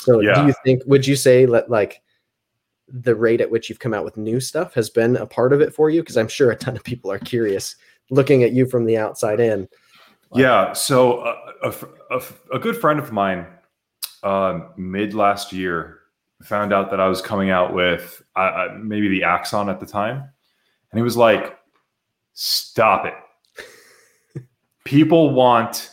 So 0.00 0.20
yeah. 0.20 0.34
do 0.34 0.46
you 0.46 0.54
think 0.64 0.82
would 0.86 1.06
you 1.06 1.16
say 1.16 1.46
that 1.46 1.70
like 1.70 2.02
the 2.88 3.14
rate 3.14 3.40
at 3.40 3.50
which 3.50 3.68
you've 3.68 3.78
come 3.78 3.94
out 3.94 4.04
with 4.04 4.16
new 4.16 4.40
stuff 4.40 4.74
has 4.74 4.90
been 4.90 5.16
a 5.16 5.26
part 5.26 5.52
of 5.52 5.60
it 5.60 5.74
for 5.74 5.90
you? 5.90 6.02
Because 6.02 6.16
i'm 6.16 6.28
sure 6.28 6.50
a 6.50 6.56
ton 6.56 6.76
of 6.76 6.84
people 6.84 7.10
are 7.10 7.18
curious 7.18 7.76
looking 8.10 8.42
at 8.42 8.52
you 8.52 8.66
from 8.66 8.84
the 8.84 8.96
outside 8.96 9.40
in. 9.40 9.68
Yeah 10.34 10.72
so 10.74 11.20
uh, 11.20 11.34
a, 11.62 11.74
a, 12.10 12.22
a, 12.54 12.58
good 12.58 12.76
friend 12.76 12.98
of 12.98 13.12
mine 13.12 13.46
uh, 14.22 14.60
mid 14.76 15.14
last 15.14 15.52
year 15.52 16.00
found 16.42 16.72
out 16.72 16.90
that 16.90 17.00
i 17.00 17.08
was 17.08 17.22
coming 17.22 17.50
out 17.50 17.74
with 17.74 18.22
uh, 18.36 18.68
maybe 18.76 19.08
the 19.08 19.24
axon 19.24 19.68
at 19.68 19.80
the 19.80 19.86
time 19.86 20.30
and 20.90 20.98
he 20.98 21.02
was 21.02 21.16
like, 21.16 21.58
stop 22.32 23.06
it. 23.06 24.42
People 24.84 25.34
want 25.34 25.90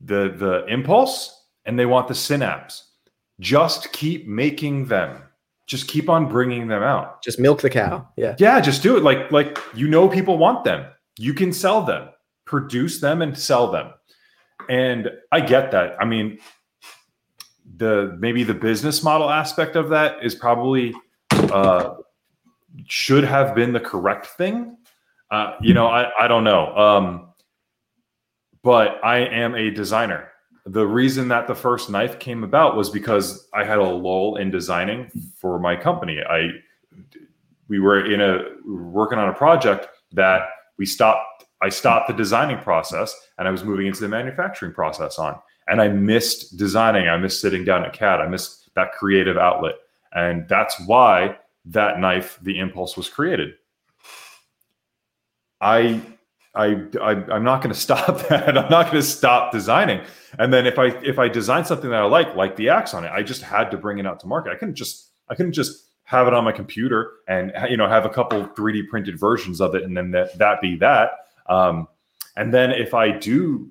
the 0.00 0.34
the 0.36 0.64
impulse 0.66 1.44
and 1.64 1.78
they 1.78 1.86
want 1.86 2.08
the 2.08 2.14
synapse. 2.14 2.90
Just 3.40 3.92
keep 3.92 4.26
making 4.26 4.86
them. 4.86 5.22
Just 5.66 5.88
keep 5.88 6.08
on 6.08 6.28
bringing 6.28 6.68
them 6.68 6.82
out. 6.82 7.22
Just 7.22 7.40
milk 7.40 7.60
the 7.60 7.70
cow. 7.70 8.08
Yeah. 8.16 8.36
Yeah, 8.38 8.60
just 8.60 8.82
do 8.82 8.96
it. 8.96 9.02
Like 9.02 9.30
like 9.32 9.58
you 9.74 9.88
know 9.88 10.08
people 10.08 10.38
want 10.38 10.64
them. 10.64 10.86
You 11.18 11.34
can 11.34 11.52
sell 11.52 11.82
them. 11.82 12.08
Produce 12.44 13.00
them 13.00 13.22
and 13.22 13.36
sell 13.36 13.70
them. 13.70 13.92
And 14.68 15.10
I 15.32 15.40
get 15.40 15.70
that. 15.72 15.96
I 16.00 16.04
mean, 16.04 16.38
the 17.76 18.16
maybe 18.18 18.44
the 18.44 18.54
business 18.54 19.02
model 19.02 19.28
aspect 19.28 19.76
of 19.76 19.88
that 19.90 20.24
is 20.24 20.34
probably 20.34 20.94
uh, 21.32 21.94
should 22.86 23.24
have 23.24 23.54
been 23.54 23.72
the 23.72 23.80
correct 23.80 24.26
thing. 24.26 24.76
Uh, 25.30 25.54
you 25.60 25.74
know, 25.74 25.86
I, 25.86 26.10
I 26.20 26.28
don't 26.28 26.44
know. 26.44 26.76
Um, 26.76 27.28
but 28.62 29.04
I 29.04 29.18
am 29.18 29.54
a 29.54 29.70
designer. 29.70 30.32
The 30.66 30.86
reason 30.86 31.28
that 31.28 31.46
the 31.46 31.54
first 31.54 31.90
knife 31.90 32.18
came 32.18 32.42
about 32.42 32.76
was 32.76 32.90
because 32.90 33.48
I 33.54 33.64
had 33.64 33.78
a 33.78 33.84
lull 33.84 34.36
in 34.36 34.50
designing 34.50 35.10
for 35.40 35.60
my 35.60 35.76
company. 35.76 36.20
I 36.28 36.50
we 37.68 37.78
were 37.78 38.12
in 38.12 38.20
a 38.20 38.44
working 38.66 39.18
on 39.18 39.28
a 39.28 39.32
project 39.32 39.88
that 40.12 40.42
we 40.78 40.86
stopped. 40.86 41.44
I 41.62 41.68
stopped 41.68 42.08
the 42.08 42.14
designing 42.14 42.58
process 42.58 43.14
and 43.38 43.48
I 43.48 43.50
was 43.50 43.64
moving 43.64 43.86
into 43.86 44.00
the 44.00 44.08
manufacturing 44.08 44.72
process 44.72 45.18
on. 45.18 45.38
And 45.68 45.80
I 45.80 45.88
missed 45.88 46.56
designing. 46.56 47.08
I 47.08 47.16
missed 47.16 47.40
sitting 47.40 47.64
down 47.64 47.84
at 47.84 47.92
CAD. 47.92 48.20
I 48.20 48.28
missed 48.28 48.70
that 48.74 48.92
creative 48.92 49.36
outlet. 49.36 49.74
And 50.12 50.48
that's 50.48 50.78
why 50.86 51.36
that 51.66 52.00
knife, 52.00 52.38
the 52.42 52.58
impulse 52.58 52.96
was 52.96 53.08
created. 53.08 53.54
I 55.60 56.00
I, 56.54 56.86
I 57.02 57.36
am 57.36 57.44
not 57.44 57.62
going 57.62 57.74
to 57.74 57.78
stop 57.78 58.28
that. 58.28 58.56
I'm 58.56 58.70
not 58.70 58.86
going 58.86 59.02
to 59.02 59.02
stop 59.02 59.52
designing. 59.52 60.00
And 60.38 60.52
then 60.52 60.66
if 60.66 60.78
I 60.78 60.86
if 61.02 61.18
I 61.18 61.28
design 61.28 61.64
something 61.64 61.90
that 61.90 62.00
I 62.00 62.04
like, 62.04 62.34
like 62.34 62.56
the 62.56 62.70
Axon 62.70 63.04
it, 63.04 63.12
I 63.12 63.22
just 63.22 63.42
had 63.42 63.70
to 63.70 63.76
bring 63.76 63.98
it 63.98 64.06
out 64.06 64.20
to 64.20 64.26
market. 64.26 64.52
I 64.52 64.56
couldn't 64.56 64.74
just 64.74 65.10
I 65.28 65.34
couldn't 65.34 65.52
just 65.52 65.84
have 66.04 66.28
it 66.28 66.34
on 66.34 66.44
my 66.44 66.52
computer 66.52 67.10
and 67.28 67.52
you 67.68 67.76
know 67.76 67.88
have 67.88 68.06
a 68.06 68.08
couple 68.08 68.46
3D 68.46 68.88
printed 68.88 69.18
versions 69.18 69.60
of 69.60 69.74
it 69.74 69.82
and 69.82 69.96
then 69.96 70.10
that 70.12 70.36
that 70.38 70.60
be 70.60 70.76
that. 70.76 71.10
Um, 71.48 71.88
and 72.36 72.52
then 72.52 72.70
if 72.70 72.94
I 72.94 73.10
do 73.10 73.70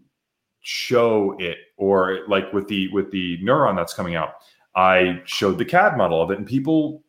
show 0.61 1.35
it 1.39 1.57
or 1.77 2.21
like 2.27 2.51
with 2.51 2.67
the 2.67 2.89
with 2.89 3.11
the 3.11 3.37
neuron 3.39 3.75
that's 3.75 3.93
coming 3.93 4.15
out, 4.15 4.35
I 4.75 5.21
showed 5.25 5.57
the 5.57 5.65
CAD 5.65 5.97
model 5.97 6.21
of 6.21 6.31
it 6.31 6.37
and 6.37 6.45
people 6.47 7.03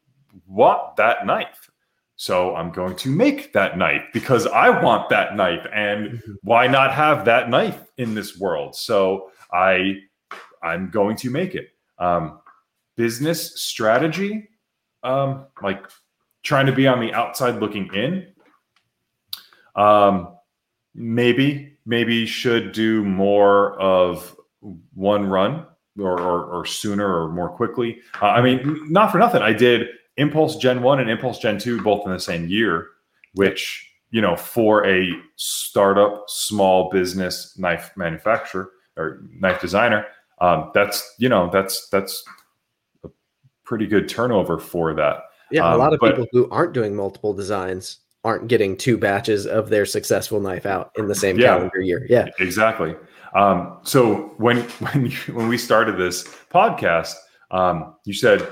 want 0.46 0.96
that 0.96 1.26
knife. 1.26 1.70
So 2.16 2.56
I'm 2.56 2.70
going 2.70 2.96
to 2.96 3.10
make 3.10 3.52
that 3.52 3.76
knife 3.76 4.02
because 4.12 4.46
I 4.46 4.70
want 4.82 5.10
that 5.10 5.36
knife. 5.36 5.66
And 5.72 6.12
mm-hmm. 6.12 6.32
why 6.42 6.66
not 6.66 6.92
have 6.94 7.26
that 7.26 7.50
knife 7.50 7.90
in 7.98 8.14
this 8.14 8.38
world? 8.38 8.74
So 8.74 9.30
I 9.52 9.96
I'm 10.62 10.90
going 10.90 11.16
to 11.18 11.30
make 11.30 11.54
it. 11.54 11.68
Um, 11.98 12.40
business 12.96 13.60
strategy, 13.60 14.48
um, 15.02 15.46
like 15.62 15.84
trying 16.42 16.66
to 16.66 16.72
be 16.72 16.86
on 16.86 17.00
the 17.00 17.12
outside 17.12 17.56
looking 17.56 17.92
in. 17.94 18.26
Um, 19.74 20.36
maybe, 20.94 21.76
maybe 21.84 22.26
should 22.26 22.72
do 22.72 23.04
more 23.04 23.78
of 23.78 24.34
one 24.94 25.28
run 25.28 25.66
or, 25.98 26.20
or, 26.20 26.44
or 26.46 26.66
sooner 26.66 27.22
or 27.22 27.30
more 27.30 27.50
quickly. 27.50 28.00
Uh, 28.20 28.26
I 28.26 28.42
mean, 28.42 28.90
not 28.90 29.12
for 29.12 29.18
nothing. 29.18 29.42
I 29.42 29.52
did 29.52 29.88
Impulse 30.16 30.56
Gen 30.56 30.82
1 30.82 31.00
and 31.00 31.10
Impulse 31.10 31.38
Gen 31.38 31.58
2 31.58 31.82
both 31.82 32.06
in 32.06 32.12
the 32.12 32.20
same 32.20 32.46
year, 32.48 32.88
which, 33.34 33.90
you 34.10 34.20
know, 34.20 34.36
for 34.36 34.86
a 34.86 35.10
startup 35.36 36.24
small 36.28 36.90
business 36.90 37.56
knife 37.58 37.92
manufacturer 37.96 38.70
or 38.96 39.22
knife 39.40 39.60
designer, 39.60 40.06
um, 40.40 40.70
that's, 40.74 41.14
you 41.18 41.28
know, 41.28 41.50
that's, 41.52 41.88
that's 41.90 42.24
a 43.04 43.08
pretty 43.64 43.86
good 43.86 44.08
turnover 44.08 44.58
for 44.58 44.94
that. 44.94 45.24
Yeah, 45.50 45.70
a 45.70 45.74
Um, 45.74 45.78
lot 45.78 45.92
of 45.92 46.00
but- 46.00 46.12
people 46.16 46.26
who 46.32 46.48
aren't 46.50 46.72
doing 46.72 46.94
multiple 46.96 47.32
designs 47.34 47.98
aren't 48.24 48.48
getting 48.48 48.76
two 48.76 48.98
batches 48.98 49.46
of 49.46 49.68
their 49.68 49.86
successful 49.86 50.40
knife 50.40 50.66
out 50.66 50.90
in 50.96 51.06
the 51.06 51.14
same 51.14 51.38
Yeah. 51.38 51.48
calendar 51.54 51.80
year. 51.80 52.04
Yeah. 52.08 52.26
Exactly. 52.40 52.96
Um, 53.34 53.78
so 53.82 54.32
when 54.38 54.62
when 54.92 55.06
you, 55.06 55.16
when 55.34 55.46
we 55.46 55.56
started 55.58 55.96
this 55.96 56.24
podcast, 56.52 57.14
um, 57.52 57.94
you 58.04 58.12
said 58.14 58.44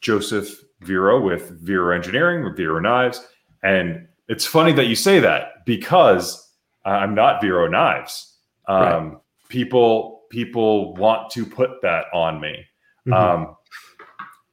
Joseph 0.00 0.60
Vero 0.82 1.20
with 1.20 1.50
Vero 1.60 1.94
Engineering 1.94 2.44
with 2.44 2.56
Vero 2.56 2.80
Knives, 2.80 3.26
and 3.62 4.06
it's 4.28 4.46
funny 4.46 4.72
that 4.72 4.86
you 4.86 4.94
say 4.94 5.20
that 5.20 5.64
because 5.66 6.50
I'm 6.84 7.14
not 7.14 7.40
Vero 7.40 7.66
Knives. 7.68 8.36
Um, 8.66 9.20
People 9.48 10.22
people 10.30 10.94
want 10.94 11.28
to 11.32 11.44
put 11.44 11.82
that 11.82 12.04
on 12.14 12.40
me. 12.40 12.64
Mhm. 13.08 13.12
Um, 13.14 13.56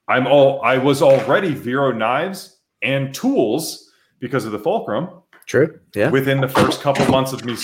I'm 0.07 0.25
all 0.25 0.59
I 0.63 0.79
was 0.79 1.03
already 1.03 1.53
Vero 1.53 1.91
Knives 1.91 2.57
and 2.81 3.13
tools 3.13 3.91
because 4.19 4.43
of 4.45 4.51
the 4.53 4.57
fulcrum 4.59 5.09
True. 5.45 5.79
Yeah. 5.93 6.09
within 6.09 6.41
the 6.41 6.47
first 6.47 6.81
couple 6.81 7.05
months 7.11 7.31
of 7.31 7.45
me 7.45 7.55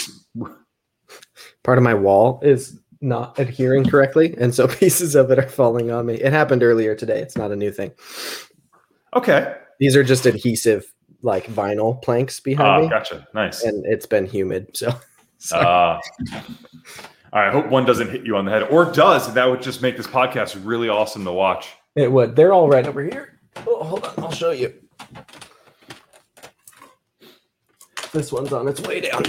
Part 1.63 1.77
of 1.79 1.83
my 1.83 1.93
wall 1.95 2.39
is 2.43 2.79
not 3.01 3.37
adhering 3.39 3.85
correctly. 3.85 4.35
And 4.37 4.53
so 4.53 4.67
pieces 4.81 5.15
of 5.15 5.31
it 5.31 5.39
are 5.39 5.47
falling 5.49 5.89
on 5.91 6.05
me. 6.05 6.15
It 6.15 6.33
happened 6.33 6.61
earlier 6.61 6.93
today. 6.93 7.19
It's 7.19 7.35
not 7.37 7.51
a 7.51 7.55
new 7.55 7.71
thing. 7.71 7.91
Okay. 9.15 9.55
These 9.79 9.95
are 9.95 10.03
just 10.03 10.25
adhesive, 10.25 10.85
like 11.21 11.47
vinyl 11.47 12.01
planks 12.01 12.39
behind 12.39 12.67
Ah, 12.67 12.79
me. 12.81 12.89
gotcha. 12.89 13.27
Nice. 13.33 13.63
And 13.63 13.85
it's 13.85 14.05
been 14.05 14.25
humid. 14.25 14.75
So, 14.75 14.93
so 15.37 15.57
Uh, 15.57 15.99
all 17.33 17.41
right. 17.41 17.49
I 17.49 17.51
hope 17.51 17.67
one 17.67 17.85
doesn't 17.85 18.09
hit 18.11 18.25
you 18.25 18.35
on 18.37 18.45
the 18.45 18.51
head, 18.51 18.63
or 18.63 18.85
does. 18.85 19.33
That 19.33 19.45
would 19.49 19.61
just 19.61 19.81
make 19.81 19.97
this 19.97 20.07
podcast 20.07 20.59
really 20.63 20.87
awesome 20.89 21.23
to 21.25 21.31
watch. 21.31 21.69
it 21.95 22.11
would. 22.11 22.35
They're 22.35 22.53
all 22.53 22.69
right 22.69 22.85
over 22.87 23.03
here. 23.03 23.39
Oh, 23.67 23.83
hold 23.83 24.05
on. 24.05 24.13
I'll 24.17 24.31
show 24.31 24.51
you. 24.51 24.73
This 28.11 28.31
one's 28.31 28.53
on 28.53 28.67
its 28.67 28.79
way 28.81 29.01
down. 29.01 29.23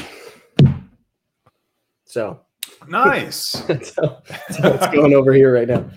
So, 2.05 2.41
Nice. 2.89 3.39
so, 3.47 3.65
so 3.81 4.23
it's 4.51 4.87
going 4.89 5.15
over 5.15 5.33
here 5.33 5.55
right 5.55 5.67
now. 5.69 5.89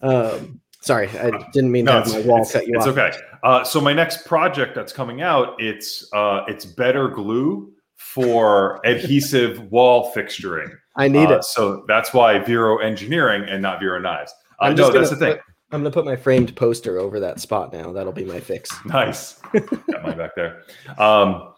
Um, 0.00 0.61
sorry, 0.82 1.08
I 1.08 1.30
didn't 1.52 1.72
mean 1.72 1.86
to 1.86 1.92
no, 1.92 1.98
have 1.98 2.06
it's, 2.06 2.14
my 2.14 2.20
wall 2.20 2.44
cut 2.44 2.66
you 2.66 2.74
it's 2.76 2.86
off. 2.86 2.96
okay. 2.96 3.16
Uh, 3.42 3.64
so 3.64 3.80
my 3.80 3.92
next 3.92 4.26
project 4.26 4.74
that's 4.74 4.92
coming 4.92 5.22
out, 5.22 5.54
it's 5.60 6.08
uh, 6.12 6.44
it's 6.46 6.64
better 6.64 7.08
glue 7.08 7.72
for 7.96 8.80
adhesive 8.86 9.60
wall 9.72 10.12
fixturing. 10.14 10.70
I 10.96 11.08
need 11.08 11.30
Uh, 11.30 11.36
it. 11.38 11.44
So 11.44 11.84
that's 11.88 12.12
why 12.12 12.38
Vero 12.38 12.78
Engineering 12.78 13.48
and 13.48 13.62
not 13.62 13.80
Vero 13.80 13.98
Knives. 13.98 14.32
Uh, 14.60 14.64
I'm 14.66 14.74
no, 14.76 14.90
that's 14.90 15.10
the 15.10 15.16
thing. 15.16 15.38
I'm 15.72 15.80
gonna 15.80 15.90
put 15.90 16.04
my 16.04 16.16
framed 16.16 16.54
poster 16.54 16.98
over 16.98 17.18
that 17.20 17.40
spot 17.40 17.72
now. 17.72 17.92
That'll 17.92 18.12
be 18.12 18.24
my 18.26 18.40
fix. 18.40 18.70
Nice. 18.84 19.40
Got 19.54 20.02
mine 20.02 20.18
back 20.18 20.34
there. 20.36 20.62
Um, 20.98 21.54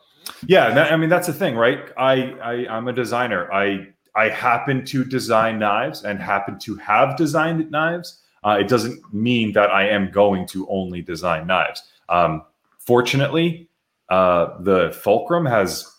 yeah, 0.46 0.70
that, 0.72 0.92
I 0.92 0.96
mean 0.96 1.08
that's 1.08 1.26
the 1.26 1.32
thing, 1.32 1.56
right? 1.56 1.90
I, 1.98 2.30
I 2.42 2.52
I'm 2.76 2.86
a 2.88 2.92
designer. 2.92 3.52
I 3.52 3.88
I 4.14 4.28
happen 4.28 4.84
to 4.86 5.04
design 5.04 5.58
knives 5.58 6.04
and 6.04 6.20
happen 6.20 6.58
to 6.60 6.76
have 6.76 7.16
designed 7.16 7.68
knives. 7.72 8.20
Uh, 8.44 8.58
it 8.60 8.68
doesn't 8.68 9.02
mean 9.12 9.52
that 9.52 9.70
I 9.70 9.88
am 9.88 10.10
going 10.10 10.46
to 10.48 10.68
only 10.68 11.00
design 11.00 11.46
knives. 11.46 11.82
Um, 12.08 12.42
fortunately, 12.78 13.68
uh, 14.10 14.60
the 14.60 14.92
fulcrum 15.02 15.46
has 15.46 15.90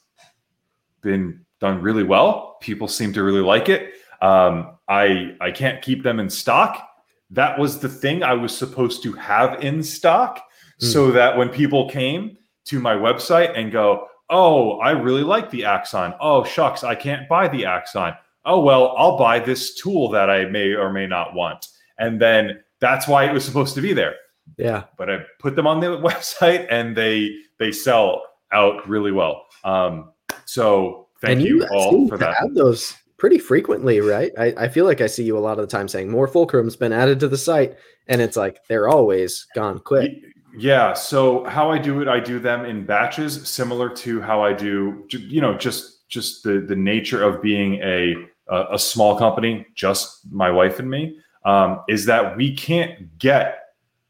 been 1.01 1.41
done 1.59 1.81
really 1.81 2.03
well. 2.03 2.57
People 2.61 2.87
seem 2.87 3.13
to 3.13 3.23
really 3.23 3.41
like 3.41 3.69
it. 3.69 3.93
Um, 4.21 4.77
I 4.87 5.35
I 5.41 5.51
can't 5.51 5.81
keep 5.81 6.03
them 6.03 6.19
in 6.19 6.29
stock. 6.29 6.87
That 7.31 7.57
was 7.57 7.79
the 7.79 7.89
thing 7.89 8.23
I 8.23 8.33
was 8.33 8.55
supposed 8.55 9.01
to 9.03 9.13
have 9.13 9.63
in 9.63 9.81
stock, 9.81 10.41
so 10.77 11.11
that 11.11 11.35
when 11.35 11.49
people 11.49 11.89
came 11.89 12.37
to 12.65 12.79
my 12.79 12.93
website 12.93 13.57
and 13.57 13.71
go, 13.71 14.07
"Oh, 14.29 14.79
I 14.79 14.91
really 14.91 15.23
like 15.23 15.49
the 15.49 15.65
Axon. 15.65 16.13
Oh, 16.19 16.43
shucks, 16.43 16.83
I 16.83 16.95
can't 16.95 17.27
buy 17.27 17.47
the 17.47 17.65
Axon. 17.65 18.13
Oh 18.45 18.59
well, 18.61 18.93
I'll 18.97 19.17
buy 19.17 19.39
this 19.39 19.73
tool 19.75 20.09
that 20.09 20.29
I 20.29 20.45
may 20.45 20.73
or 20.73 20.91
may 20.91 21.07
not 21.07 21.33
want." 21.33 21.67
And 21.97 22.21
then 22.21 22.59
that's 22.79 23.07
why 23.07 23.25
it 23.25 23.33
was 23.33 23.45
supposed 23.45 23.73
to 23.75 23.81
be 23.81 23.93
there 23.93 24.15
Yeah. 24.57 24.83
but 24.97 25.09
I 25.09 25.19
put 25.39 25.55
them 25.55 25.65
on 25.67 25.79
the 25.79 25.87
website 26.09 26.67
and 26.69 26.95
they 26.95 27.31
they 27.59 27.71
sell 27.71 28.21
out 28.51 28.87
really 28.87 29.11
well. 29.11 29.45
Um, 29.63 30.11
so 30.45 31.07
thank 31.21 31.41
you, 31.41 31.61
you, 31.61 31.67
all 31.71 32.07
for 32.07 32.17
that. 32.17 32.35
add 32.41 32.53
those 32.55 32.93
pretty 33.17 33.39
frequently, 33.39 34.01
right? 34.01 34.31
I, 34.37 34.53
I 34.57 34.67
feel 34.67 34.85
like 34.85 34.99
I 35.01 35.07
see 35.07 35.23
you 35.23 35.37
a 35.37 35.39
lot 35.39 35.57
of 35.57 35.67
the 35.67 35.71
time 35.77 35.87
saying 35.87 36.09
more 36.11 36.27
fulcrum's 36.27 36.75
been 36.75 36.91
added 36.93 37.19
to 37.21 37.27
the 37.27 37.37
site, 37.37 37.75
and 38.07 38.21
it's 38.21 38.35
like 38.37 38.59
they're 38.67 38.89
always 38.89 39.47
gone 39.55 39.79
quick. 39.79 40.11
Yeah. 40.57 40.93
So 40.93 41.43
how 41.45 41.71
I 41.71 41.77
do 41.79 42.01
it, 42.01 42.07
I 42.07 42.19
do 42.19 42.39
them 42.39 42.65
in 42.65 42.85
batches, 42.85 43.47
similar 43.49 43.89
to 43.89 44.21
how 44.21 44.41
I 44.43 44.53
do, 44.53 45.05
you 45.09 45.41
know, 45.41 45.57
just 45.57 46.07
just 46.09 46.43
the 46.43 46.59
the 46.59 46.75
nature 46.75 47.23
of 47.23 47.41
being 47.41 47.75
a 47.81 48.13
a, 48.49 48.75
a 48.75 48.79
small 48.79 49.17
company, 49.17 49.65
just 49.75 50.31
my 50.31 50.51
wife 50.51 50.77
and 50.79 50.89
me, 50.89 51.17
um, 51.45 51.81
is 51.87 52.05
that 52.05 52.35
we 52.35 52.55
can't 52.55 53.17
get 53.17 53.59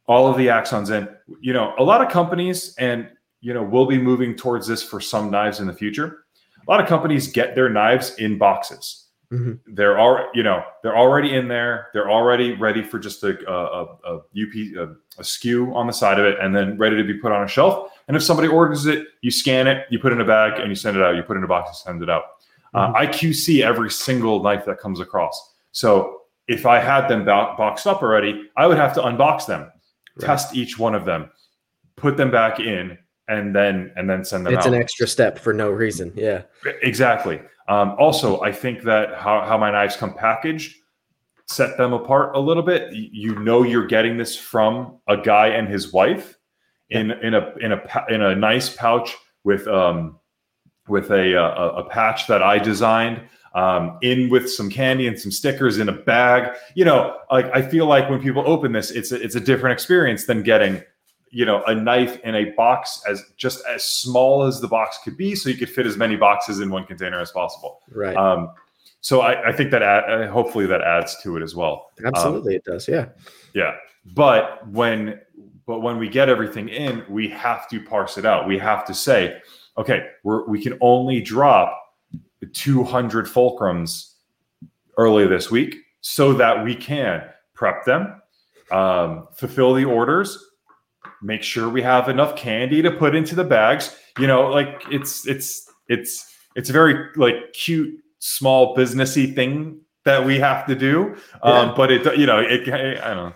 all 0.08 0.28
of 0.28 0.38
the 0.38 0.48
axons 0.48 0.90
in. 0.90 1.08
You 1.42 1.54
know, 1.54 1.74
a 1.78 1.84
lot 1.84 2.02
of 2.02 2.12
companies, 2.12 2.76
and 2.78 3.10
you 3.42 3.54
know, 3.54 3.64
we'll 3.64 3.86
be 3.86 3.98
moving 4.00 4.36
towards 4.36 4.68
this 4.68 4.82
for 4.82 5.00
some 5.00 5.30
knives 5.30 5.60
in 5.60 5.68
the 5.68 5.74
future. 5.74 6.26
A 6.68 6.72
lot 6.72 6.82
of 6.82 6.88
companies 6.88 7.28
get 7.28 7.54
their 7.54 7.70
knives 7.70 8.16
in 8.16 8.38
boxes. 8.38 9.06
Mhm. 9.34 9.60
they're 9.74 9.98
all 9.98 10.30
you 10.36 10.44
know 10.44 10.64
they're 10.84 10.96
already 10.96 11.36
in 11.36 11.48
there. 11.48 11.88
They're 11.94 12.12
already 12.12 12.54
ready 12.54 12.84
for 12.84 13.00
just 13.00 13.24
a, 13.24 13.38
a, 13.52 13.54
a, 13.54 13.84
a 13.84 14.16
up 14.18 14.26
a, 14.36 14.84
a 15.20 15.24
SKU 15.24 15.74
on 15.74 15.88
the 15.88 15.94
side 15.94 16.20
of 16.20 16.26
it 16.26 16.38
and 16.40 16.56
then 16.56 16.78
ready 16.78 16.96
to 16.96 17.04
be 17.04 17.16
put 17.16 17.32
on 17.32 17.44
a 17.44 17.48
shelf. 17.48 17.92
And 18.08 18.16
if 18.16 18.22
somebody 18.22 18.48
orders 18.48 18.86
it 18.86 19.08
you 19.22 19.32
scan 19.32 19.68
it 19.68 19.88
you 19.90 19.98
put 19.98 20.12
it 20.12 20.16
in 20.16 20.22
a 20.22 20.26
bag 20.26 20.60
and 20.60 20.70
you 20.70 20.76
send 20.76 20.96
it 20.96 21.02
out. 21.02 21.16
You 21.16 21.24
put 21.24 21.38
it 21.38 21.40
in 21.40 21.44
a 21.44 21.48
box 21.48 21.70
and 21.70 21.76
send 21.78 22.04
it 22.04 22.10
out. 22.10 22.24
Uh, 22.76 22.92
i 22.96 23.08
qc 23.08 23.64
every 23.64 23.90
single 23.90 24.44
knife 24.44 24.64
that 24.66 24.78
comes 24.80 25.00
across. 25.00 25.56
So 25.72 26.22
if 26.48 26.66
i 26.66 26.80
had 26.80 27.08
them 27.08 27.26
bo- 27.26 27.56
boxed 27.58 27.88
up 27.88 28.02
already 28.02 28.50
i 28.58 28.66
would 28.68 28.78
have 28.78 28.94
to 28.94 29.02
unbox 29.02 29.46
them 29.46 29.72
Right. 30.18 30.28
test 30.28 30.56
each 30.56 30.80
one 30.80 30.96
of 30.96 31.04
them 31.04 31.30
put 31.98 32.16
them 32.16 32.32
back 32.32 32.60
in 32.62 32.98
and 33.28 33.54
then 33.54 33.92
and 33.98 34.10
then 34.10 34.24
send 34.24 34.46
them 34.46 34.54
It's 34.54 34.66
out 34.66 34.74
an 34.74 34.80
extra 34.80 35.08
step 35.08 35.38
for 35.40 35.52
no 35.52 35.70
reason. 35.70 36.14
Yeah. 36.16 36.44
Exactly. 36.84 37.42
Um, 37.68 37.96
also, 37.98 38.40
I 38.42 38.52
think 38.52 38.84
that 38.84 39.16
how, 39.16 39.42
how 39.42 39.58
my 39.58 39.72
knives 39.72 39.98
come 39.98 40.14
packaged 40.14 40.76
set 41.48 41.76
them 41.78 41.92
apart 41.94 42.36
a 42.36 42.40
little 42.40 42.64
bit. 42.64 42.94
You 42.94 43.36
know, 43.40 43.64
you're 43.64 43.88
getting 43.88 44.18
this 44.18 44.38
from 44.38 45.00
a 45.08 45.18
guy 45.18 45.48
and 45.48 45.68
his 45.68 45.92
wife 45.92 46.38
in 46.92 47.12
in 47.12 47.34
a 47.34 47.54
in 47.60 47.72
a 47.74 48.06
in 48.10 48.22
a 48.22 48.36
nice 48.36 48.70
pouch 48.74 49.16
with 49.44 49.68
um 49.68 50.20
with 50.88 51.12
a 51.12 51.34
a, 51.34 51.70
a 51.78 51.90
patch 51.90 52.28
that 52.28 52.42
I 52.44 52.58
designed. 52.60 53.22
Um, 53.56 53.98
in 54.02 54.30
with 54.30 54.52
some 54.52 54.70
candy 54.70 55.08
and 55.08 55.18
some 55.18 55.32
stickers 55.32 55.78
in 55.80 55.88
a 55.90 55.94
bag. 55.94 56.56
You 56.76 56.84
know, 56.86 57.18
like 57.32 57.46
I 57.56 57.62
feel 57.62 57.86
like 57.88 58.10
when 58.10 58.22
people 58.22 58.44
open 58.46 58.74
this, 58.74 58.92
it's 58.92 59.12
a, 59.14 59.16
it's 59.22 59.36
a 59.36 59.40
different 59.40 59.74
experience 59.74 60.26
than 60.26 60.44
getting 60.44 60.84
you 61.32 61.46
know 61.46 61.64
a 61.66 61.74
knife 61.76 62.18
in 62.24 62.36
a 62.36 62.52
box 62.52 63.02
as 63.10 63.22
just 63.36 63.66
as 63.66 63.84
small 63.84 64.44
as 64.44 64.62
the 64.62 64.68
box 64.68 64.98
could 65.04 65.18
be 65.18 65.36
so 65.36 65.50
you 65.50 65.56
could 65.56 65.70
fit 65.70 65.86
as 65.86 65.98
many 65.98 66.16
boxes 66.16 66.60
in 66.62 66.70
one 66.70 66.86
container 66.86 67.20
as 67.20 67.32
possible 67.32 67.82
Right. 67.92 68.16
um, 68.16 68.52
so 69.02 69.22
I, 69.22 69.50
I 69.50 69.52
think 69.52 69.72
that 69.72 69.82
add, 69.84 70.04
uh, 70.10 70.32
hopefully 70.32 70.66
that 70.68 70.82
adds 70.82 71.18
to 71.24 71.36
it 71.36 71.44
as 71.44 71.54
well 71.54 71.88
Absolutely, 72.06 72.56
it 72.56 72.64
does. 72.64 72.88
Yeah. 72.88 73.08
yeah 73.54 73.76
but 74.14 74.66
when 74.70 75.20
but 75.66 75.80
when 75.82 75.98
we 75.98 76.08
get 76.08 76.30
everything 76.30 76.70
in 76.70 77.04
we 77.10 77.28
have 77.30 77.68
to 77.70 77.82
parse 77.84 78.18
it 78.18 78.26
out 78.26 78.48
we 78.48 78.58
have 78.58 78.86
to 78.86 78.94
say 78.94 79.38
okay 79.78 80.08
we're, 80.24 80.48
we 80.48 80.62
can 80.62 80.78
only 80.80 81.20
drop 81.22 81.82
200 82.54 83.26
fulcrums 83.26 84.14
early 84.98 85.28
this 85.28 85.50
week 85.52 85.76
so 86.02 86.34
that 86.34 86.64
we 86.64 86.76
can 86.76 87.24
prep 87.54 87.86
them 87.86 88.22
um, 88.72 89.28
fulfill 89.36 89.74
the 89.74 89.86
orders 89.86 90.38
make 91.22 91.44
sure 91.44 91.70
we 91.70 91.82
have 91.82 92.10
enough 92.10 92.36
candy 92.36 92.82
to 92.82 92.92
put 92.92 93.16
into 93.16 93.36
the 93.36 93.44
bags. 93.44 93.96
You 94.20 94.28
know 94.28 94.48
like 94.50 94.84
it's 94.92 95.28
it's 95.28 95.70
it's 95.88 96.32
it's 96.56 96.70
a 96.70 96.74
very 96.74 97.10
like 97.16 97.54
cute 97.54 98.00
small 98.20 98.76
businessy 98.76 99.34
thing 99.34 99.82
that 100.04 100.26
we 100.26 100.40
have 100.40 100.66
to 100.68 100.76
do. 100.76 101.16
Um, 101.42 101.70
Yeah. 101.70 101.74
but 101.76 101.92
it 101.92 102.18
you 102.18 102.26
know 102.26 102.40
it 102.40 102.68
i 103.04 103.14
don't 103.14 103.30
know 103.30 103.34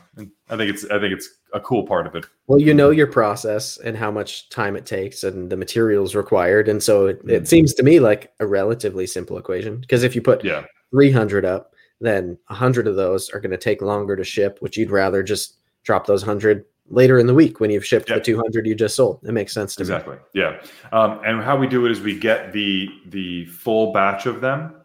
i 0.50 0.58
think 0.58 0.70
it's 0.70 0.86
i 0.86 1.00
think 1.00 1.14
it's 1.14 1.30
a 1.54 1.60
cool 1.60 1.84
part 1.86 2.06
of 2.08 2.16
it 2.16 2.26
Well, 2.48 2.60
you 2.60 2.74
know 2.74 2.90
your 2.92 3.08
process 3.08 3.78
and 3.78 3.98
how 3.98 4.12
much 4.12 4.50
time 4.50 4.76
it 4.76 4.86
takes 4.86 5.24
and 5.24 5.50
the 5.52 5.58
materials 5.58 6.14
required. 6.16 6.68
And 6.70 6.82
so 6.82 7.08
it, 7.08 7.20
Mm-hmm. 7.20 7.30
it 7.32 7.48
seems 7.48 7.74
to 7.76 7.84
me 7.84 8.00
like 8.00 8.32
a 8.40 8.46
relatively 8.46 9.08
simple 9.08 9.38
equation. 9.38 9.80
Because 9.82 10.04
if 10.04 10.16
you 10.16 10.22
put 10.22 10.44
yeah 10.44 10.64
300 10.92 11.46
up, 11.46 11.74
then 12.02 12.38
100 12.48 12.88
of 12.88 12.96
those 12.96 13.30
are 13.32 13.40
going 13.40 13.50
to 13.52 13.58
take 13.58 13.82
longer 13.82 14.16
to 14.16 14.24
ship, 14.24 14.58
which 14.62 14.78
you'd 14.78 14.92
rather 14.92 15.24
just 15.24 15.58
drop 15.84 16.06
those 16.06 16.22
100 16.24 16.66
later 16.92 17.18
in 17.18 17.26
the 17.28 17.34
week 17.34 17.60
when 17.60 17.72
you've 17.72 17.86
shipped 17.86 18.10
Yeah. 18.10 18.16
the 18.18 18.22
200 18.22 18.68
you 18.68 18.76
just 18.76 18.96
sold. 18.96 19.20
It 19.24 19.32
makes 19.32 19.54
sense 19.54 19.76
to 19.76 19.84
me. 19.84 19.88
exactly 19.94 20.18
yeah 20.34 20.62
um, 20.92 21.20
and 21.26 21.42
how 21.42 21.58
we 21.58 21.66
do 21.68 21.86
it 21.88 21.92
is 21.92 22.00
we 22.02 22.18
get 22.20 22.52
the 22.54 22.90
the 23.08 23.46
full 23.46 23.92
batch 23.94 24.26
of 24.28 24.40
them 24.42 24.76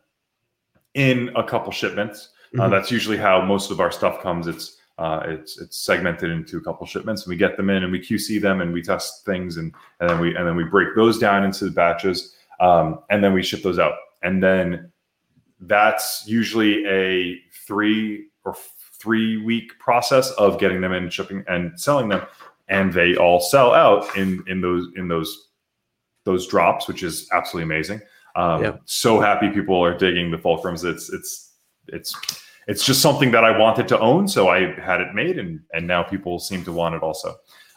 in 0.94 1.30
a 1.36 1.42
couple 1.44 1.72
shipments 1.72 2.30
uh, 2.58 2.62
Mhm. 2.62 2.70
that's 2.70 2.90
usually 2.90 3.16
how 3.18 3.42
most 3.44 3.70
of 3.70 3.80
our 3.80 3.90
stuff 3.90 4.22
comes 4.22 4.46
it's 4.46 4.73
Uh, 4.96 5.22
it's 5.26 5.60
it's 5.60 5.76
segmented 5.76 6.30
into 6.30 6.56
a 6.56 6.60
couple 6.60 6.86
shipments, 6.86 7.22
and 7.22 7.30
we 7.30 7.36
get 7.36 7.56
them 7.56 7.68
in 7.68 7.82
and 7.82 7.90
we 7.90 8.00
QC 8.00 8.40
them 8.40 8.60
and 8.60 8.72
we 8.72 8.80
test 8.80 9.24
things, 9.26 9.56
and 9.56 9.74
and 10.00 10.08
then 10.08 10.20
we 10.20 10.34
and 10.36 10.46
then 10.46 10.54
we 10.54 10.64
break 10.64 10.94
those 10.94 11.18
down 11.18 11.44
into 11.44 11.64
the 11.64 11.70
batches, 11.70 12.36
um, 12.60 13.00
and 13.10 13.22
then 13.22 13.32
we 13.32 13.42
ship 13.42 13.62
those 13.62 13.78
out, 13.78 13.94
and 14.22 14.42
then 14.42 14.92
that's 15.60 16.24
usually 16.26 16.86
a 16.86 17.40
three 17.66 18.26
or 18.44 18.54
three 18.92 19.42
week 19.44 19.76
process 19.80 20.30
of 20.32 20.60
getting 20.60 20.80
them 20.80 20.92
in, 20.92 21.10
shipping, 21.10 21.44
and 21.48 21.78
selling 21.78 22.08
them, 22.08 22.24
and 22.68 22.92
they 22.92 23.16
all 23.16 23.40
sell 23.40 23.74
out 23.74 24.16
in 24.16 24.44
in 24.46 24.60
those 24.60 24.88
in 24.96 25.08
those 25.08 25.48
those 26.24 26.46
drops, 26.46 26.86
which 26.86 27.02
is 27.02 27.28
absolutely 27.32 27.64
amazing. 27.64 28.00
Um, 28.36 28.62
yeah. 28.62 28.76
So 28.84 29.20
happy 29.20 29.50
people 29.50 29.82
are 29.84 29.96
digging 29.96 30.30
the 30.30 30.36
fulcrums. 30.36 30.84
It's 30.84 31.12
it's 31.12 31.52
it's 31.88 32.14
it's 32.66 32.84
just 32.84 33.02
something 33.02 33.30
that 33.32 33.44
I 33.44 33.56
wanted 33.56 33.88
to 33.88 34.00
own, 34.00 34.28
so 34.28 34.48
I 34.48 34.72
had 34.80 35.00
it 35.00 35.14
made, 35.14 35.38
and 35.38 35.60
and 35.72 35.86
now 35.86 36.02
people 36.02 36.38
seem 36.38 36.64
to 36.64 36.72
want 36.72 36.94
it 36.94 37.02
also. 37.02 37.34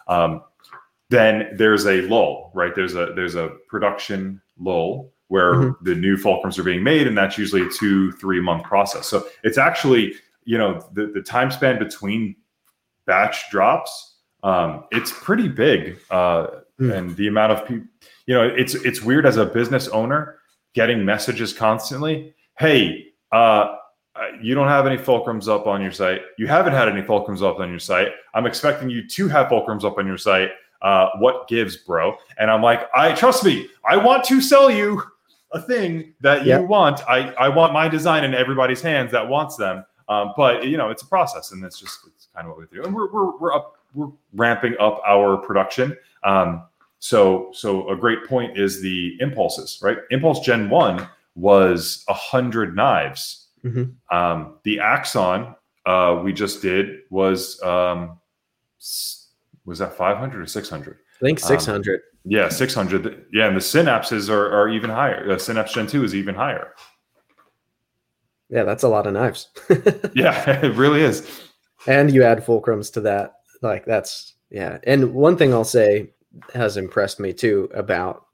Um, 0.08 0.42
then 1.10 1.50
there's 1.56 1.86
a 1.86 2.02
lull, 2.02 2.52
right? 2.54 2.74
There's 2.76 2.96
a 2.96 3.14
there's 3.16 3.36
a 3.36 3.56
production 3.70 4.42
lull 4.60 5.12
where 5.30 5.54
mm-hmm. 5.54 5.84
the 5.84 5.96
new 5.96 6.16
fulcrums 6.18 6.58
are 6.58 6.64
being 6.64 6.84
made, 6.84 7.08
and 7.08 7.18
that's 7.18 7.38
usually 7.38 7.64
a 7.64 7.70
two 7.70 8.12
three 8.14 8.42
month 8.42 8.64
process. 8.64 9.08
So 9.08 9.28
it's 9.44 9.58
actually 9.58 10.16
you 10.46 10.58
know 10.58 10.86
the 10.94 11.08
the 11.08 11.22
time 11.22 11.52
span 11.52 11.80
between 11.80 12.36
batch 13.06 13.50
drops, 13.50 14.18
um, 14.44 14.84
it's 14.92 15.12
pretty 15.12 15.48
big, 15.48 15.98
uh, 16.12 16.48
mm. 16.80 16.96
and 16.96 17.16
the 17.16 17.28
amount 17.28 17.54
of 17.54 17.68
people, 17.68 17.88
you 18.28 18.36
know, 18.36 18.44
it's 18.44 18.76
it's 18.76 19.02
weird 19.02 19.26
as 19.26 19.38
a 19.38 19.46
business 19.46 19.88
owner 19.88 20.40
getting 20.74 21.04
messages 21.04 21.54
constantly. 21.54 22.36
Hey, 22.58 23.08
uh, 23.32 23.36
uh, 23.36 23.76
you 24.42 24.56
don't 24.56 24.68
have 24.68 24.86
any 24.86 24.98
fulcrums 24.98 25.48
up 25.48 25.68
on 25.68 25.82
your 25.82 25.92
site. 25.92 26.22
You 26.38 26.48
haven't 26.48 26.74
had 26.74 26.90
any 26.90 27.02
fulcrums 27.02 27.42
up 27.42 27.60
on 27.60 27.70
your 27.70 27.80
site. 27.80 28.10
I'm 28.34 28.46
expecting 28.46 28.90
you 28.90 29.08
to 29.08 29.28
have 29.28 29.48
fulcrums 29.48 29.84
up 29.84 29.98
on 29.98 30.08
your 30.08 30.18
site. 30.18 30.52
Uh, 30.82 31.10
what 31.20 31.48
gives, 31.48 31.76
bro? 31.78 32.16
And 32.38 32.52
I'm 32.52 32.62
like, 32.62 32.88
I 32.96 33.14
trust 33.14 33.44
me. 33.44 33.68
I 33.90 33.98
want 33.98 34.24
to 34.26 34.42
sell 34.42 34.70
you 34.70 35.02
a 35.52 35.62
thing 35.62 36.14
that 36.22 36.44
you 36.44 36.50
yep. 36.50 36.68
want. 36.68 37.02
I, 37.10 37.32
I 37.34 37.50
want 37.50 37.74
my 37.74 37.88
design 37.88 38.24
in 38.24 38.34
everybody's 38.34 38.82
hands 38.82 39.12
that 39.12 39.28
wants 39.28 39.56
them. 39.56 39.86
Um, 40.10 40.34
but 40.38 40.66
you 40.66 40.78
know, 40.78 40.90
it's 40.90 41.02
a 41.02 41.08
process, 41.08 41.52
and 41.52 41.64
it's 41.66 41.80
just 41.80 42.00
it's 42.08 42.28
kind 42.34 42.48
of 42.48 42.56
what 42.56 42.60
we 42.60 42.78
do. 42.78 42.84
And 42.84 42.96
we're 42.96 43.12
we're 43.12 43.38
we're 43.38 43.54
up 43.54 43.78
we're 43.94 44.12
ramping 44.34 44.76
up 44.80 45.02
our 45.06 45.38
production. 45.38 45.98
Um, 46.24 46.64
so 47.00 47.50
so 47.54 47.90
a 47.90 47.96
great 47.96 48.26
point 48.26 48.58
is 48.58 48.82
the 48.82 49.18
impulses, 49.20 49.80
right? 49.82 49.98
Impulse 50.12 50.40
Gen 50.40 50.70
One 50.70 51.08
was 51.36 52.06
a 52.08 52.14
hundred 52.14 52.76
knives 52.76 53.47
Mm-hmm. 53.68 54.16
Um, 54.16 54.58
the 54.64 54.80
Axon 54.80 55.56
uh, 55.86 56.20
we 56.24 56.34
just 56.34 56.62
did 56.62 57.00
was 57.10 57.62
um, 57.64 58.20
was 59.66 59.80
that 59.80 59.94
500 59.94 60.42
or 60.42 60.46
600? 60.46 60.98
I 60.98 61.26
think 61.26 61.40
600. 61.40 61.96
Um, 61.96 62.02
yeah, 62.26 62.50
600. 62.50 63.26
Yeah, 63.32 63.48
and 63.48 63.56
the 63.56 63.62
synapses 63.62 64.30
are, 64.30 64.52
are 64.52 64.70
even 64.70 64.90
higher. 64.90 65.32
Uh, 65.32 65.38
Synapse 65.38 65.74
Gen 65.74 65.88
2 65.88 66.04
is 66.04 66.14
even 66.14 66.36
higher. 66.36 66.74
Yeah, 68.50 68.64
that's 68.64 68.84
a 68.84 68.90
lot 68.90 69.08
of 69.08 69.14
knives. 69.14 69.48
yeah, 70.14 70.60
it 70.64 70.76
really 70.76 71.02
is. 71.02 71.44
And 71.88 72.14
you 72.14 72.24
add 72.24 72.46
fulcrums 72.46 72.92
to 72.94 73.02
that. 73.02 73.36
Like 73.62 73.86
that's 73.86 74.36
yeah. 74.50 74.78
And 74.84 75.14
one 75.14 75.38
thing 75.38 75.54
I'll 75.54 75.64
say 75.64 76.12
has 76.54 76.78
impressed 76.78 77.20
me 77.20 77.34
too 77.34 77.70
about 77.74 78.27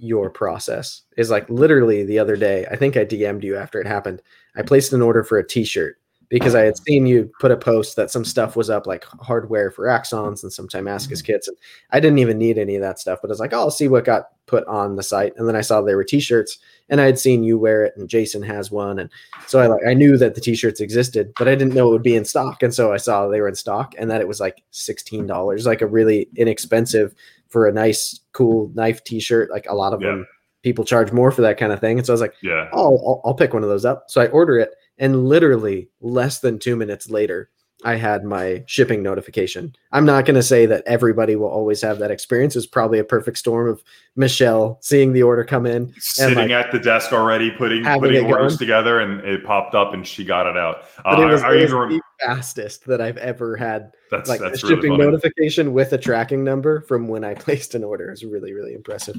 your 0.00 0.30
process 0.30 1.02
is 1.16 1.30
like 1.30 1.48
literally 1.50 2.04
the 2.04 2.18
other 2.18 2.36
day, 2.36 2.66
I 2.70 2.76
think 2.76 2.96
I 2.96 3.04
DM'd 3.04 3.44
you 3.44 3.56
after 3.56 3.80
it 3.80 3.86
happened. 3.86 4.22
I 4.56 4.62
placed 4.62 4.92
an 4.92 5.02
order 5.02 5.22
for 5.22 5.38
a 5.38 5.46
t-shirt 5.46 5.96
because 6.30 6.54
I 6.54 6.64
had 6.64 6.76
seen 6.78 7.06
you 7.06 7.30
put 7.40 7.50
a 7.50 7.56
post 7.56 7.96
that 7.96 8.10
some 8.10 8.24
stuff 8.24 8.54
was 8.54 8.70
up 8.70 8.86
like 8.86 9.04
hardware 9.04 9.70
for 9.70 9.86
Axons 9.86 10.44
and 10.44 10.52
some 10.52 10.68
Timascus 10.68 11.20
mm-hmm. 11.20 11.32
kits. 11.32 11.48
And 11.48 11.56
I 11.90 11.98
didn't 11.98 12.20
even 12.20 12.38
need 12.38 12.56
any 12.56 12.76
of 12.76 12.82
that 12.82 13.00
stuff, 13.00 13.18
but 13.20 13.28
I 13.28 13.32
was 13.32 13.40
like, 13.40 13.52
oh, 13.52 13.58
I'll 13.58 13.70
see 13.70 13.88
what 13.88 14.04
got 14.04 14.28
put 14.46 14.64
on 14.66 14.94
the 14.94 15.02
site. 15.02 15.32
And 15.36 15.48
then 15.48 15.56
I 15.56 15.60
saw 15.60 15.80
there 15.80 15.96
were 15.96 16.04
t-shirts 16.04 16.58
and 16.88 17.00
I 17.00 17.04
had 17.04 17.18
seen 17.18 17.42
you 17.42 17.58
wear 17.58 17.84
it 17.84 17.94
and 17.96 18.08
Jason 18.08 18.42
has 18.44 18.70
one. 18.70 19.00
And 19.00 19.10
so 19.48 19.58
I 19.58 19.66
like, 19.66 19.82
I 19.86 19.92
knew 19.92 20.16
that 20.18 20.36
the 20.36 20.40
t-shirts 20.40 20.80
existed, 20.80 21.32
but 21.36 21.48
I 21.48 21.56
didn't 21.56 21.74
know 21.74 21.88
it 21.88 21.92
would 21.92 22.02
be 22.02 22.16
in 22.16 22.24
stock. 22.24 22.62
And 22.62 22.72
so 22.72 22.92
I 22.92 22.96
saw 22.96 23.26
they 23.26 23.40
were 23.40 23.48
in 23.48 23.56
stock 23.56 23.94
and 23.98 24.08
that 24.10 24.20
it 24.20 24.28
was 24.28 24.38
like 24.38 24.62
$16, 24.72 25.66
like 25.66 25.82
a 25.82 25.86
really 25.86 26.28
inexpensive 26.36 27.12
for 27.50 27.66
a 27.66 27.72
nice, 27.72 28.18
cool 28.32 28.70
knife 28.74 29.04
T-shirt. 29.04 29.50
Like 29.50 29.66
a 29.68 29.74
lot 29.74 29.92
of 29.92 30.00
yeah. 30.00 30.08
them, 30.08 30.26
people 30.62 30.84
charge 30.84 31.12
more 31.12 31.30
for 31.30 31.42
that 31.42 31.58
kind 31.58 31.72
of 31.72 31.80
thing. 31.80 31.98
And 31.98 32.06
so 32.06 32.12
I 32.12 32.14
was 32.14 32.20
like, 32.20 32.34
yeah, 32.42 32.68
oh, 32.72 32.96
I'll, 32.96 33.20
I'll 33.24 33.34
pick 33.34 33.52
one 33.52 33.62
of 33.62 33.68
those 33.68 33.84
up. 33.84 34.04
So 34.08 34.20
I 34.20 34.28
order 34.28 34.58
it, 34.58 34.70
and 34.98 35.26
literally 35.28 35.88
less 36.00 36.40
than 36.40 36.58
two 36.58 36.76
minutes 36.76 37.10
later, 37.10 37.50
I 37.84 37.96
had 37.96 38.24
my 38.24 38.62
shipping 38.66 39.02
notification. 39.02 39.74
I'm 39.92 40.04
not 40.04 40.26
going 40.26 40.34
to 40.34 40.42
say 40.42 40.66
that 40.66 40.82
everybody 40.86 41.36
will 41.36 41.48
always 41.48 41.80
have 41.80 41.98
that 41.98 42.10
experience. 42.10 42.54
It's 42.54 42.66
probably 42.66 42.98
a 42.98 43.04
perfect 43.04 43.38
storm 43.38 43.68
of 43.68 43.82
Michelle 44.16 44.78
seeing 44.82 45.12
the 45.12 45.22
order 45.22 45.44
come 45.44 45.66
in, 45.66 45.92
sitting 45.98 46.36
like, 46.36 46.50
at 46.50 46.72
the 46.72 46.78
desk 46.78 47.12
already, 47.12 47.50
putting 47.50 47.84
putting 47.84 48.26
orders 48.26 48.56
going. 48.56 48.58
together, 48.58 49.00
and 49.00 49.20
it 49.20 49.44
popped 49.44 49.74
up, 49.74 49.94
and 49.94 50.06
she 50.06 50.24
got 50.24 50.46
it 50.46 50.56
out. 50.56 50.84
Uh, 51.04 51.22
it 51.22 51.24
was, 51.24 51.42
are, 51.42 51.54
it 51.54 51.62
was 51.62 51.70
the 51.70 52.00
fastest 52.24 52.84
that 52.86 53.00
I've 53.00 53.16
ever 53.18 53.56
had. 53.56 53.92
That's 54.10 54.28
like 54.28 54.40
that's 54.40 54.60
shipping 54.60 54.96
notification 54.98 55.72
with 55.72 55.92
a 55.92 55.98
tracking 55.98 56.44
number 56.44 56.82
from 56.82 57.08
when 57.08 57.24
I 57.24 57.34
placed 57.46 57.74
an 57.74 57.84
order 57.84 58.12
is 58.12 58.24
really 58.24 58.52
really 58.52 58.74
impressive. 58.74 59.16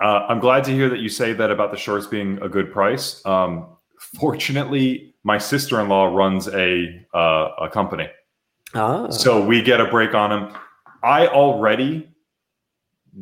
Uh, 0.00 0.26
I'm 0.28 0.40
glad 0.40 0.64
to 0.64 0.72
hear 0.72 0.88
that 0.88 0.98
you 0.98 1.08
say 1.08 1.32
that 1.32 1.50
about 1.50 1.70
the 1.70 1.78
shorts 1.78 2.06
being 2.06 2.38
a 2.42 2.48
good 2.48 2.72
price. 2.72 3.24
Um, 3.24 3.68
fortunately, 3.98 5.11
my 5.24 5.38
sister 5.38 5.80
in 5.80 5.88
law 5.88 6.06
runs 6.06 6.48
a 6.48 7.04
uh, 7.14 7.50
a 7.60 7.68
company, 7.70 8.08
ah. 8.74 9.08
so 9.10 9.44
we 9.44 9.62
get 9.62 9.80
a 9.80 9.86
break 9.86 10.14
on 10.14 10.30
them. 10.30 10.56
I 11.02 11.26
already 11.26 12.08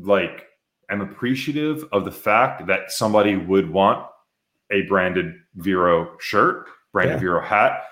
like 0.03 0.47
am 0.91 1.01
appreciative 1.01 1.85
of 1.93 2.05
the 2.05 2.13
fact 2.13 2.67
that 2.67 2.91
somebody 2.91 3.37
would 3.37 3.71
want 3.71 4.07
a 4.71 4.83
branded 4.83 5.35
Vero 5.57 6.17
shirt, 6.21 6.69
branded 6.93 7.17
yeah. 7.17 7.21
Vero 7.21 7.43
hat. 7.43 7.83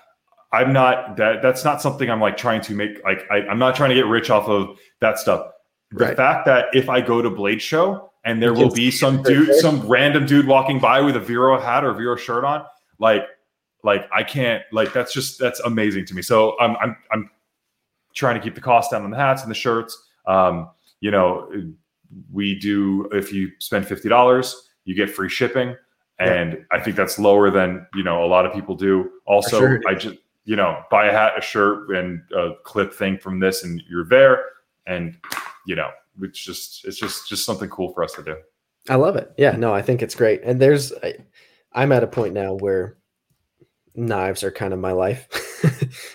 I'm 0.52 0.72
not 0.72 1.16
that 1.16 1.42
that's 1.42 1.64
not 1.64 1.82
something 1.82 2.10
I'm 2.10 2.20
like 2.20 2.36
trying 2.36 2.62
to 2.62 2.74
make 2.74 3.02
like 3.04 3.26
I, 3.30 3.40
am 3.40 3.58
not 3.58 3.76
trying 3.76 3.90
to 3.90 3.94
get 3.94 4.06
rich 4.06 4.30
off 4.30 4.48
of 4.48 4.78
that 5.00 5.18
stuff. 5.18 5.50
The 5.90 6.06
right. 6.06 6.16
fact 6.16 6.46
that 6.46 6.66
if 6.72 6.88
I 6.88 7.00
go 7.00 7.22
to 7.22 7.30
Blade 7.30 7.62
Show 7.62 8.10
and 8.24 8.42
there 8.42 8.52
will 8.52 8.70
be 8.70 8.90
some 8.90 9.22
dude, 9.22 9.54
some 9.56 9.86
random 9.86 10.26
dude 10.26 10.46
walking 10.46 10.78
by 10.78 11.00
with 11.00 11.16
a 11.16 11.20
Vero 11.20 11.58
hat 11.58 11.84
or 11.84 11.94
Vero 11.94 12.16
shirt 12.16 12.44
on, 12.44 12.64
like 12.98 13.24
like 13.82 14.08
I 14.12 14.22
can't 14.22 14.62
like 14.72 14.92
that's 14.92 15.12
just 15.12 15.38
that's 15.38 15.60
amazing 15.60 16.04
to 16.06 16.14
me. 16.14 16.22
So 16.22 16.58
I'm 16.60 16.76
I'm 16.76 16.96
I'm 17.12 17.30
trying 18.14 18.34
to 18.34 18.40
keep 18.40 18.54
the 18.54 18.60
cost 18.60 18.90
down 18.90 19.02
on 19.02 19.10
the 19.10 19.16
hats 19.16 19.42
and 19.42 19.50
the 19.50 19.54
shirts. 19.54 19.96
Um, 20.26 20.70
you 21.00 21.10
know, 21.10 21.50
we 22.32 22.58
do 22.58 23.08
if 23.12 23.32
you 23.32 23.50
spend 23.58 23.86
fifty 23.86 24.08
dollars, 24.08 24.70
you 24.84 24.94
get 24.94 25.10
free 25.10 25.28
shipping, 25.28 25.76
and 26.18 26.52
yeah. 26.52 26.58
I 26.72 26.80
think 26.80 26.96
that's 26.96 27.18
lower 27.18 27.50
than 27.50 27.86
you 27.94 28.02
know 28.02 28.24
a 28.24 28.26
lot 28.26 28.46
of 28.46 28.52
people 28.52 28.74
do. 28.74 29.10
Also, 29.26 29.58
sure 29.58 29.80
I 29.86 29.94
just 29.94 30.16
you 30.44 30.56
know 30.56 30.82
buy 30.90 31.06
a 31.06 31.12
hat, 31.12 31.32
a 31.36 31.40
shirt, 31.40 31.90
and 31.90 32.22
a 32.36 32.54
clip 32.64 32.92
thing 32.92 33.18
from 33.18 33.38
this, 33.38 33.62
and 33.62 33.82
you're 33.88 34.06
there, 34.06 34.44
and 34.86 35.16
you 35.66 35.76
know 35.76 35.90
it's 36.20 36.38
just 36.38 36.84
it's 36.84 36.98
just 36.98 37.28
just 37.28 37.44
something 37.44 37.68
cool 37.70 37.92
for 37.92 38.02
us 38.02 38.12
to 38.14 38.22
do. 38.22 38.36
I 38.88 38.96
love 38.96 39.16
it. 39.16 39.32
Yeah, 39.36 39.52
no, 39.52 39.72
I 39.72 39.82
think 39.82 40.02
it's 40.02 40.14
great, 40.14 40.42
and 40.42 40.60
there's. 40.60 40.92
I, 41.02 41.14
I'm 41.74 41.92
at 41.92 42.02
a 42.02 42.06
point 42.06 42.32
now 42.32 42.54
where 42.54 42.96
knives 43.94 44.42
are 44.42 44.50
kind 44.50 44.72
of 44.72 44.80
my 44.80 44.92
life 44.92 45.28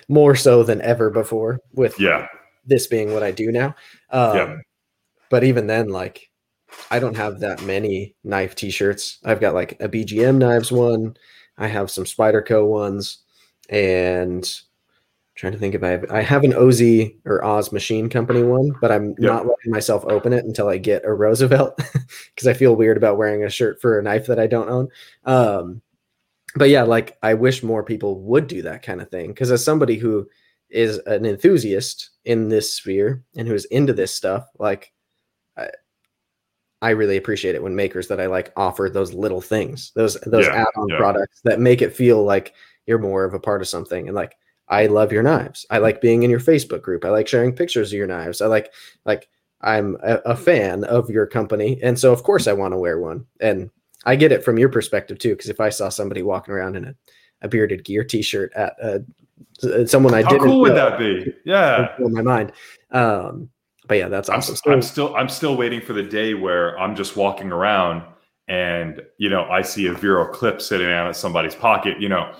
more 0.07 0.35
so 0.35 0.63
than 0.63 0.81
ever 0.81 1.09
before 1.09 1.59
with 1.73 1.99
yeah 1.99 2.27
this 2.65 2.87
being 2.87 3.13
what 3.13 3.23
I 3.23 3.31
do 3.31 3.51
now. 3.51 3.75
Um, 4.09 4.37
yeah. 4.37 4.55
But 5.29 5.43
even 5.43 5.67
then, 5.67 5.89
like, 5.89 6.29
I 6.91 6.99
don't 6.99 7.17
have 7.17 7.39
that 7.39 7.61
many 7.63 8.15
knife 8.23 8.55
t-shirts. 8.55 9.19
I've 9.23 9.41
got 9.41 9.53
like 9.53 9.73
a 9.79 9.89
BGM 9.89 10.37
knives 10.37 10.71
one. 10.71 11.17
I 11.57 11.67
have 11.67 11.91
some 11.91 12.03
Spyderco 12.03 12.67
ones, 12.67 13.19
and 13.69 14.43
I'm 14.43 15.35
trying 15.35 15.53
to 15.53 15.59
think 15.59 15.75
if 15.75 15.83
I 15.83 15.89
have 15.89 16.05
I 16.09 16.21
have 16.21 16.43
an 16.43 16.53
Oz 16.53 16.81
or 17.25 17.43
Oz 17.45 17.71
Machine 17.71 18.09
Company 18.09 18.43
one, 18.43 18.71
but 18.81 18.91
I'm 18.91 19.09
yep. 19.09 19.19
not 19.19 19.45
letting 19.45 19.71
myself 19.71 20.03
open 20.05 20.33
it 20.33 20.45
until 20.45 20.67
I 20.67 20.77
get 20.77 21.05
a 21.05 21.13
Roosevelt 21.13 21.77
because 22.35 22.47
I 22.47 22.53
feel 22.53 22.75
weird 22.75 22.97
about 22.97 23.17
wearing 23.17 23.43
a 23.43 23.49
shirt 23.49 23.81
for 23.81 23.99
a 23.99 24.03
knife 24.03 24.25
that 24.27 24.39
I 24.39 24.47
don't 24.47 24.69
own. 24.69 24.87
Um, 25.25 25.81
but 26.55 26.69
yeah, 26.69 26.83
like 26.83 27.17
I 27.23 27.33
wish 27.33 27.63
more 27.63 27.83
people 27.83 28.21
would 28.21 28.47
do 28.47 28.61
that 28.63 28.83
kind 28.83 29.01
of 29.01 29.09
thing 29.09 29.29
because 29.29 29.51
as 29.51 29.63
somebody 29.63 29.97
who 29.97 30.27
is 30.69 30.97
an 31.05 31.25
enthusiast 31.25 32.11
in 32.25 32.49
this 32.49 32.73
sphere 32.73 33.23
and 33.35 33.47
who's 33.47 33.65
into 33.65 33.93
this 33.93 34.13
stuff, 34.13 34.47
like 34.59 34.91
I, 35.57 35.69
I 36.81 36.89
really 36.91 37.17
appreciate 37.17 37.55
it 37.55 37.63
when 37.63 37.75
makers 37.75 38.07
that 38.09 38.19
I 38.19 38.25
like 38.27 38.51
offer 38.55 38.89
those 38.89 39.13
little 39.13 39.41
things, 39.41 39.91
those 39.95 40.15
those 40.25 40.45
yeah, 40.45 40.61
add-on 40.61 40.89
yeah. 40.89 40.97
products 40.97 41.41
that 41.43 41.59
make 41.59 41.81
it 41.81 41.95
feel 41.95 42.23
like 42.23 42.53
you're 42.85 42.99
more 42.99 43.23
of 43.23 43.33
a 43.33 43.39
part 43.39 43.61
of 43.61 43.67
something. 43.67 44.07
And 44.07 44.15
like 44.15 44.35
I 44.67 44.87
love 44.87 45.11
your 45.11 45.23
knives. 45.23 45.65
I 45.69 45.79
like 45.79 46.01
being 46.01 46.23
in 46.23 46.29
your 46.29 46.39
Facebook 46.39 46.81
group. 46.81 47.05
I 47.05 47.09
like 47.09 47.27
sharing 47.27 47.53
pictures 47.53 47.91
of 47.91 47.97
your 47.97 48.07
knives. 48.07 48.41
I 48.41 48.47
like 48.47 48.73
like 49.05 49.29
I'm 49.61 49.97
a, 50.03 50.15
a 50.25 50.35
fan 50.35 50.83
of 50.83 51.09
your 51.09 51.25
company, 51.25 51.79
and 51.81 51.97
so 51.97 52.11
of 52.11 52.23
course 52.23 52.47
I 52.47 52.53
want 52.53 52.73
to 52.73 52.77
wear 52.77 52.99
one. 52.99 53.25
And 53.39 53.69
I 54.05 54.15
get 54.15 54.31
it 54.31 54.43
from 54.43 54.57
your 54.57 54.69
perspective 54.69 55.19
too, 55.19 55.29
because 55.29 55.49
if 55.49 55.59
I 55.59 55.69
saw 55.69 55.89
somebody 55.89 56.21
walking 56.23 56.53
around 56.53 56.75
in 56.75 56.85
a, 56.85 56.95
a 57.41 57.47
bearded 57.47 57.83
gear 57.83 58.03
T-shirt 58.03 58.51
at 58.53 58.73
a 58.81 59.03
someone 59.87 60.13
I 60.13 60.21
How 60.23 60.29
didn't 60.29 60.47
cool 60.47 60.61
would 60.61 60.69
know 60.75 60.89
that 60.89 60.99
be? 60.99 61.33
Yeah. 61.45 61.95
in 61.99 62.13
my 62.13 62.21
mind. 62.21 62.51
Um, 62.91 63.49
but 63.87 63.97
yeah, 63.97 64.07
that's 64.07 64.29
I'm, 64.29 64.37
awesome. 64.37 64.71
I'm 64.71 64.81
still 64.81 65.15
I'm 65.15 65.29
still 65.29 65.57
waiting 65.57 65.81
for 65.81 65.93
the 65.93 66.03
day 66.03 66.33
where 66.33 66.77
I'm 66.79 66.95
just 66.95 67.15
walking 67.15 67.51
around 67.51 68.03
and 68.47 69.01
you 69.17 69.29
know 69.29 69.43
I 69.45 69.61
see 69.61 69.87
a 69.87 69.93
Vero 69.93 70.27
clip 70.31 70.61
sitting 70.61 70.87
out 70.87 71.07
of 71.09 71.15
somebody's 71.15 71.55
pocket, 71.55 71.99
you 71.99 72.09
know, 72.09 72.33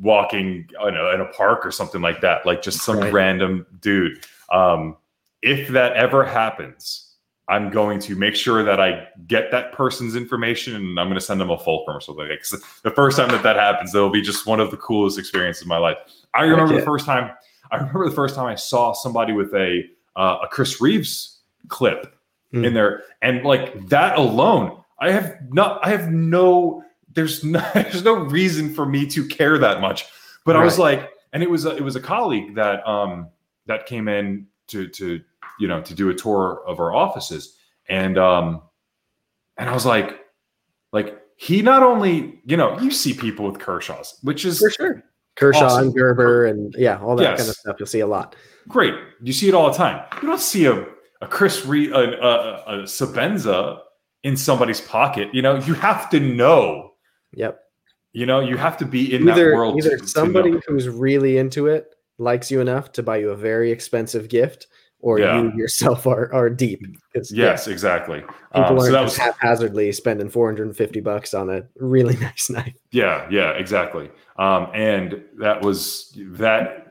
walking 0.00 0.68
in 0.86 0.96
a, 0.96 1.14
in 1.14 1.20
a 1.20 1.26
park 1.26 1.64
or 1.64 1.70
something 1.70 2.00
like 2.02 2.20
that, 2.20 2.44
like 2.46 2.62
just 2.62 2.80
some 2.82 2.98
Right. 2.98 3.12
random 3.12 3.66
dude. 3.80 4.24
Um, 4.50 4.96
if 5.42 5.68
that 5.68 5.92
ever 5.94 6.24
happens, 6.24 7.05
I'm 7.48 7.70
going 7.70 8.00
to 8.00 8.16
make 8.16 8.34
sure 8.34 8.64
that 8.64 8.80
I 8.80 9.06
get 9.26 9.50
that 9.52 9.72
person's 9.72 10.16
information 10.16 10.74
and 10.74 10.98
I'm 10.98 11.06
going 11.06 11.18
to 11.18 11.24
send 11.24 11.40
them 11.40 11.50
a 11.50 11.58
fulcrum 11.58 11.96
or 11.96 12.00
something. 12.00 12.26
Because 12.28 12.60
the 12.82 12.90
first 12.90 13.16
time 13.16 13.28
that 13.28 13.42
that 13.44 13.56
happens, 13.56 13.94
it'll 13.94 14.10
be 14.10 14.22
just 14.22 14.46
one 14.46 14.58
of 14.58 14.70
the 14.70 14.76
coolest 14.76 15.18
experiences 15.18 15.62
of 15.62 15.68
my 15.68 15.78
life. 15.78 15.96
I 16.34 16.42
remember 16.42 16.74
the 16.74 16.84
first 16.84 17.06
time. 17.06 17.30
I 17.70 17.76
remember 17.76 18.08
the 18.08 18.14
first 18.14 18.34
time 18.34 18.46
I 18.46 18.54
saw 18.56 18.92
somebody 18.92 19.32
with 19.32 19.54
a 19.54 19.82
uh, 20.16 20.38
a 20.42 20.48
Chris 20.48 20.80
Reeves 20.80 21.40
clip 21.68 22.12
Hmm. 22.52 22.64
in 22.64 22.74
there, 22.74 23.02
and 23.22 23.44
like 23.44 23.88
that 23.88 24.16
alone, 24.16 24.80
I 25.00 25.10
have 25.10 25.36
not. 25.50 25.84
I 25.84 25.90
have 25.90 26.10
no. 26.10 26.84
There's 27.12 27.42
no. 27.42 27.60
There's 27.74 28.04
no 28.04 28.14
reason 28.14 28.72
for 28.72 28.86
me 28.86 29.06
to 29.08 29.26
care 29.26 29.58
that 29.58 29.80
much. 29.80 30.06
But 30.44 30.54
I 30.54 30.64
was 30.64 30.78
like, 30.78 31.10
and 31.32 31.42
it 31.42 31.50
was 31.50 31.66
a, 31.66 31.76
it 31.76 31.82
was 31.82 31.96
a 31.96 32.00
colleague 32.00 32.54
that 32.54 32.86
um 32.86 33.28
that 33.66 33.86
came 33.86 34.06
in 34.06 34.46
to 34.68 34.86
to 34.88 35.20
you 35.58 35.68
know 35.68 35.80
to 35.82 35.94
do 35.94 36.08
a 36.10 36.14
tour 36.14 36.62
of 36.66 36.80
our 36.80 36.92
offices, 36.94 37.56
and 37.88 38.18
um 38.18 38.62
and 39.58 39.68
I 39.70 39.74
was 39.74 39.86
like, 39.86 40.20
like 40.92 41.18
he 41.36 41.62
not 41.62 41.82
only 41.82 42.40
you 42.44 42.56
know 42.56 42.78
you 42.80 42.90
see 42.90 43.12
people 43.14 43.46
with 43.46 43.58
Kershaw's, 43.58 44.18
which 44.22 44.44
is 44.44 44.58
for 44.58 44.70
sure. 44.70 45.02
Kershaw 45.36 45.66
Awesome. 45.66 45.84
and 45.88 45.94
Gerber 45.94 46.46
and 46.46 46.74
yeah, 46.78 46.98
all 47.02 47.14
that 47.16 47.22
Yes. 47.24 47.38
kind 47.40 47.48
of 47.50 47.56
stuff. 47.56 47.76
You'll 47.78 47.86
see 47.86 48.00
a 48.00 48.06
lot. 48.06 48.34
great. 48.68 48.94
You 49.22 49.32
see 49.34 49.48
it 49.48 49.54
all 49.54 49.70
the 49.70 49.76
time. 49.76 50.02
You 50.22 50.28
don't 50.28 50.40
see 50.40 50.64
a 50.66 50.86
a 51.22 51.26
Chris 51.26 51.64
Re 51.66 51.90
a, 51.90 51.98
a, 51.98 52.64
a 52.64 52.82
Sebenza 52.84 53.80
in 54.22 54.36
somebody's 54.36 54.80
pocket. 54.80 55.28
You 55.34 55.42
know, 55.42 55.56
you 55.56 55.74
have 55.74 56.08
to 56.10 56.20
know. 56.20 56.92
Yep. 57.34 57.60
You 58.12 58.24
know, 58.24 58.40
you 58.40 58.56
have 58.56 58.78
to 58.78 58.86
be 58.86 59.14
in 59.14 59.26
that 59.26 59.36
world. 59.36 59.76
either 59.78 59.96
to- 59.98 60.04
to 60.04 60.06
somebody 60.08 60.52
know. 60.52 60.60
who's 60.66 60.88
really 60.88 61.36
into 61.36 61.66
it 61.66 61.94
likes 62.18 62.50
you 62.50 62.62
enough 62.62 62.92
to 62.92 63.02
buy 63.02 63.18
you 63.18 63.28
a 63.30 63.36
very 63.36 63.70
expensive 63.70 64.28
gift, 64.30 64.68
or 65.00 65.18
Yeah. 65.18 65.42
you 65.42 65.52
yourself 65.56 66.06
are 66.06 66.32
are 66.34 66.48
deep. 66.50 66.80
Yes, 67.30 67.66
exactly. 67.68 68.20
people 68.20 68.32
Um, 68.52 68.64
aren't 68.78 68.80
so 68.82 68.92
that 68.92 69.02
just 69.02 69.04
was 69.04 69.16
haphazardly 69.18 69.92
spending 69.92 70.28
450 70.28 71.00
bucks 71.00 71.34
on 71.34 71.50
a 71.50 71.62
really 71.76 72.16
nice 72.20 72.48
knife. 72.50 72.74
yeah, 72.90 73.26
yeah, 73.30 73.50
exactly. 73.50 74.10
Um, 74.38 74.68
and 74.74 75.22
that 75.38 75.62
was 75.62 76.12
that 76.32 76.86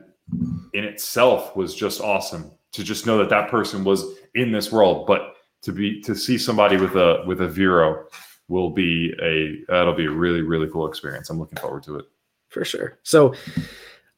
in 0.74 0.84
itself 0.84 1.54
was 1.56 1.74
just 1.74 2.00
awesome 2.00 2.50
to 2.72 2.82
just 2.84 3.06
know 3.06 3.18
that 3.18 3.28
that 3.30 3.48
person 3.50 3.84
was 3.84 4.04
in 4.34 4.50
this 4.52 4.72
world. 4.72 5.06
But 5.06 5.34
to 5.62 5.72
be 5.72 6.00
to 6.02 6.14
see 6.14 6.38
somebody 6.38 6.76
with 6.76 6.96
a 6.96 7.22
with 7.26 7.40
a 7.40 7.48
Vero 7.48 8.06
will 8.48 8.70
be 8.70 9.12
a 9.22 9.64
that'll 9.70 9.94
be 9.94 10.06
a 10.06 10.10
really 10.10 10.42
really 10.42 10.68
cool 10.68 10.86
experience. 10.88 11.30
I'm 11.30 11.38
looking 11.38 11.58
forward 11.58 11.82
to 11.84 11.98
it. 11.98 12.04
For 12.48 12.64
sure. 12.64 12.98
So 13.02 13.34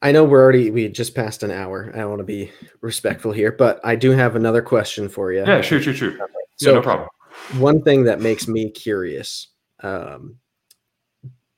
I 0.01 0.13
know 0.13 0.25
we're 0.25 0.43
already 0.43 0.71
we 0.71 0.89
just 0.89 1.15
passed 1.15 1.43
an 1.43 1.51
hour. 1.51 1.93
I 1.97 2.05
want 2.05 2.21
to 2.21 2.25
be 2.25 2.51
respectful 2.81 3.33
here, 3.33 3.51
but 3.53 3.81
I 3.85 3.97
do 3.97 4.11
have 4.13 4.37
another 4.37 4.63
question 4.63 5.09
for 5.09 5.33
you. 5.33 5.41
Yeah, 5.41 5.61
sure, 5.61 5.81
sure, 5.81 5.95
sure. 5.95 6.13
So 6.57 6.71
yeah, 6.71 6.75
no 6.77 6.83
problem. 6.83 7.09
one 7.61 7.83
thing 7.83 8.05
that 8.05 8.21
makes 8.21 8.47
me 8.49 8.71
curious 8.71 9.49
um, 9.81 10.37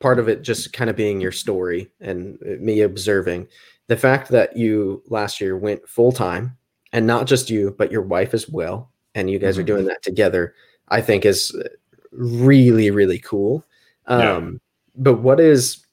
part 0.01 0.19
of 0.19 0.29
it 0.29 0.43
just 0.43 0.73
kind 0.73 0.89
of 0.91 0.97
being 0.97 1.21
your 1.21 1.33
story 1.33 1.91
and 2.01 2.39
uh, 2.43 2.57
me 2.61 2.81
observing 2.83 3.47
the 3.89 3.97
fact 3.97 4.29
that 4.31 4.57
you 4.57 5.03
last 5.09 5.41
year 5.41 5.57
went 5.57 5.87
full 5.89 6.13
time 6.13 6.57
and 6.93 7.07
not 7.07 7.27
just 7.27 7.51
you 7.51 7.75
but 7.79 7.93
your 7.93 8.03
wife 8.03 8.33
as 8.35 8.49
well 8.49 8.91
and 9.15 9.31
you 9.31 9.39
guys 9.39 9.59
are 9.59 9.63
Mhm. 9.63 9.67
doing 9.67 9.85
that 9.87 10.03
together 10.03 10.55
i 10.89 11.01
think 11.01 11.25
is 11.27 11.55
uh, 11.55 11.69
really 12.13 12.91
really 12.91 13.19
cool 13.19 13.65
Yeah. 14.09 14.37
um, 14.37 14.61
but 14.97 15.15
what 15.21 15.39
is 15.41 15.85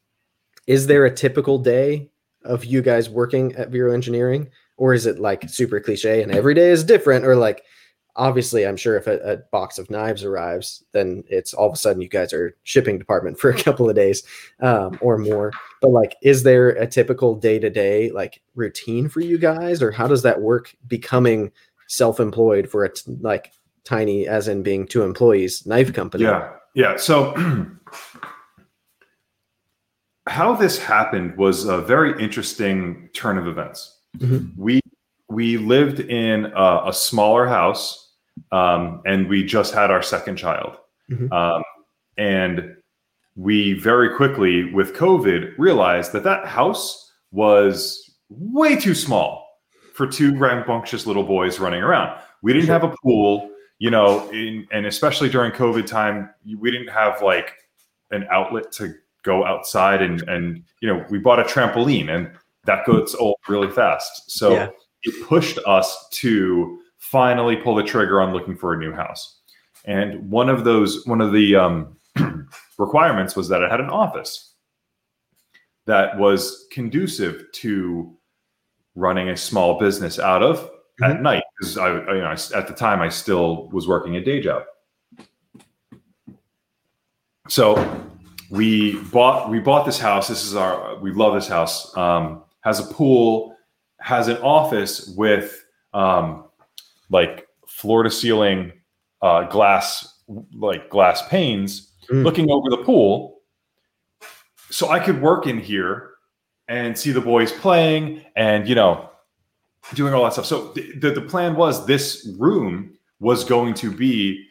is 0.68 0.88
there 0.88 1.06
a 1.06 1.14
typical 1.14 1.58
day 1.60 2.10
of 2.48 2.66
you 2.66 2.82
guys 2.82 3.10
working 3.10 3.56
at 3.56 3.70
Vero 3.70 3.93
Engineering, 3.93 4.50
or 4.78 4.93
is 4.93 5.06
it 5.06 5.20
like 5.20 5.50
super 5.50 5.80
cliche 5.80 6.22
and 6.22 6.32
every 6.32 6.54
day 6.54 6.70
is 6.70 6.84
different? 6.84 7.26
Or 7.26 7.36
like, 7.36 7.64
obviously, 8.16 8.66
I'm 8.66 8.78
sure 8.78 8.98
if 8.98 9.08
a, 9.08 9.18
a 9.20 9.38
box 9.38 9.78
of 9.78 9.89
knives 9.89 10.24
arrives, 10.24 10.84
then 10.91 11.24
it's 11.28 11.54
all 11.54 11.68
of 11.68 11.74
a 11.74 11.78
sudden 11.78 12.02
you 12.02 12.10
guys 12.10 12.34
are 12.34 12.56
shipping 12.64 12.98
department 12.98 13.39
for 13.39 13.50
a 13.50 13.58
couple 13.62 13.89
of 13.89 13.95
days 13.95 14.24
um, 14.62 14.98
or 15.02 15.18
more. 15.18 15.52
But 15.82 15.91
like, 15.91 16.16
is 16.22 16.43
there 16.43 16.70
a 16.70 16.88
typical 16.88 17.36
day 17.36 17.60
to 17.60 17.70
day 17.70 18.12
like 18.12 18.41
routine 18.56 19.10
for 19.10 19.22
you 19.22 19.38
guys, 19.38 19.82
or 19.82 19.91
how 19.91 20.08
does 20.08 20.24
that 20.24 20.41
work? 20.41 20.76
Becoming 20.88 21.52
self-employed 21.88 22.70
for 22.70 22.84
a 22.84 22.93
t- 22.93 23.18
like 23.22 23.54
tiny, 23.84 24.28
as 24.28 24.48
in 24.48 24.64
being 24.64 24.86
two 24.86 25.04
employees, 25.04 25.66
knife 25.66 25.93
company. 25.93 26.26
Yeah, 26.26 26.52
yeah. 26.74 26.98
So 26.98 27.34
how 30.28 30.53
this 30.55 30.78
happened 30.78 31.36
was 31.38 31.65
a 31.65 31.82
very 31.82 32.21
interesting 32.21 33.09
turn 33.13 33.38
of 33.38 33.47
events. 33.47 33.99
Mhm. 34.17 34.51
We 34.57 34.82
we 35.30 35.57
lived 35.57 35.99
in 35.99 36.45
a, 36.55 36.84
a 36.86 36.93
smaller 36.93 37.45
house, 37.47 38.13
um, 38.53 39.01
and 39.05 39.28
we 39.28 39.43
just 39.43 39.73
had 39.73 39.91
our 39.91 40.01
second 40.01 40.38
child, 40.38 40.78
Mhm. 41.11 41.32
um, 41.34 41.63
and 42.17 42.75
we 43.36 43.73
very 43.73 44.15
quickly 44.15 44.71
with 44.73 44.95
COVID 44.95 45.53
realized 45.57 46.13
that 46.13 46.23
that 46.23 46.45
house 46.47 47.11
was 47.32 48.15
way 48.30 48.75
too 48.78 48.95
small 48.95 49.45
for 49.93 50.07
two 50.07 50.36
rambunctious 50.38 51.05
little 51.05 51.23
boys 51.23 51.59
running 51.59 51.84
around. 51.84 52.17
We 52.41 52.53
didn't 52.53 52.69
have 52.69 52.84
a 52.84 52.95
pool, 53.03 53.49
you 53.80 53.91
know, 53.91 54.30
in, 54.32 54.65
and 54.71 54.86
especially 54.86 55.30
during 55.30 55.51
COVID 55.51 55.86
time, 55.86 56.30
we 56.57 56.71
didn't 56.71 56.88
have 56.89 57.21
like 57.21 57.53
an 58.11 58.25
outlet 58.32 58.71
to 58.73 58.93
go 59.28 59.45
outside 59.45 60.01
and 60.01 60.21
and 60.34 60.63
you 60.82 60.88
know 60.89 61.05
we 61.11 61.17
bought 61.19 61.39
a 61.39 61.43
trampoline 61.43 62.09
and 62.15 62.32
that 62.65 62.86
goes 62.86 63.13
old 63.15 63.36
really 63.47 63.69
fast. 63.69 64.32
So 64.32 64.51
Yeah. 64.53 64.69
it 65.03 65.15
pushed 65.28 65.57
us 65.65 65.88
to 66.21 66.80
finally 66.97 67.55
pull 67.57 67.75
the 67.75 67.84
trigger 67.84 68.19
on 68.21 68.34
looking 68.34 68.57
for 68.57 68.73
a 68.73 68.78
new 68.78 68.91
house. 68.93 69.39
And 69.86 70.30
one 70.30 70.49
of 70.49 70.63
those 70.63 71.05
one 71.05 71.21
of 71.21 71.32
the 71.32 71.55
um, 71.55 71.97
requirements 72.78 73.36
was 73.36 73.47
that 73.49 73.61
it 73.61 73.69
had 73.71 73.80
an 73.80 73.89
office 73.89 74.53
that 75.86 76.17
was 76.17 76.67
conducive 76.71 77.45
to 77.63 78.13
running 78.95 79.30
a 79.30 79.38
small 79.38 79.80
business 79.80 80.19
out 80.19 80.43
of 80.43 80.69
at 81.03 81.21
night 81.21 81.43
because 81.59 81.78
I, 81.78 81.88
I- 81.89 82.15
you 82.15 82.21
know, 82.21 82.34
I- 82.36 82.57
at 82.59 82.67
the 82.67 82.73
time 82.75 82.99
I 83.01 83.09
still 83.09 83.69
was 83.71 83.88
working 83.88 84.15
a 84.17 84.21
day 84.21 84.41
job. 84.41 84.63
So 87.47 87.75
we 88.50 88.98
bought 89.12 89.50
we 89.50 89.60
bought 89.60 89.86
this 89.86 90.00
house. 90.00 90.28
This 90.28 90.43
is 90.43 90.56
our 90.56 90.98
we 91.00 91.12
love 91.12 91.34
this 91.34 91.48
house. 91.48 91.95
Um, 91.98 92.43
has 92.62 92.80
a 92.80 92.93
pool, 92.93 93.56
has 94.00 94.28
an 94.28 94.38
office 94.38 95.14
with 95.18 95.64
um, 95.93 96.45
like 97.10 97.48
floor 97.68 98.04
to 98.04 98.12
ceiling 98.12 98.74
uh, 99.22 99.43
glass 99.43 100.22
like 100.54 100.89
glass 100.89 101.28
panes 101.30 101.88
Mm. 102.10 102.24
looking 102.24 102.50
over 102.50 102.70
the 102.70 102.78
pool. 102.78 103.41
So 104.70 104.89
I 104.89 105.00
could 105.00 105.22
work 105.22 105.45
in 105.45 105.60
here 105.60 106.12
and 106.70 106.98
see 106.98 107.12
the 107.12 107.22
boys 107.22 107.52
playing 107.52 108.24
and 108.36 108.68
you 108.68 108.76
know 108.76 109.10
doing 109.93 110.14
all 110.14 110.24
that 110.24 110.34
stuff. 110.34 110.45
So 110.45 110.72
the, 110.74 110.93
the, 111.00 111.12
the 111.12 111.22
plan 111.22 111.56
was 111.56 111.86
this 111.86 112.30
room 112.38 112.98
was 113.20 113.43
going 113.43 113.74
to 113.76 113.91
be 113.91 114.45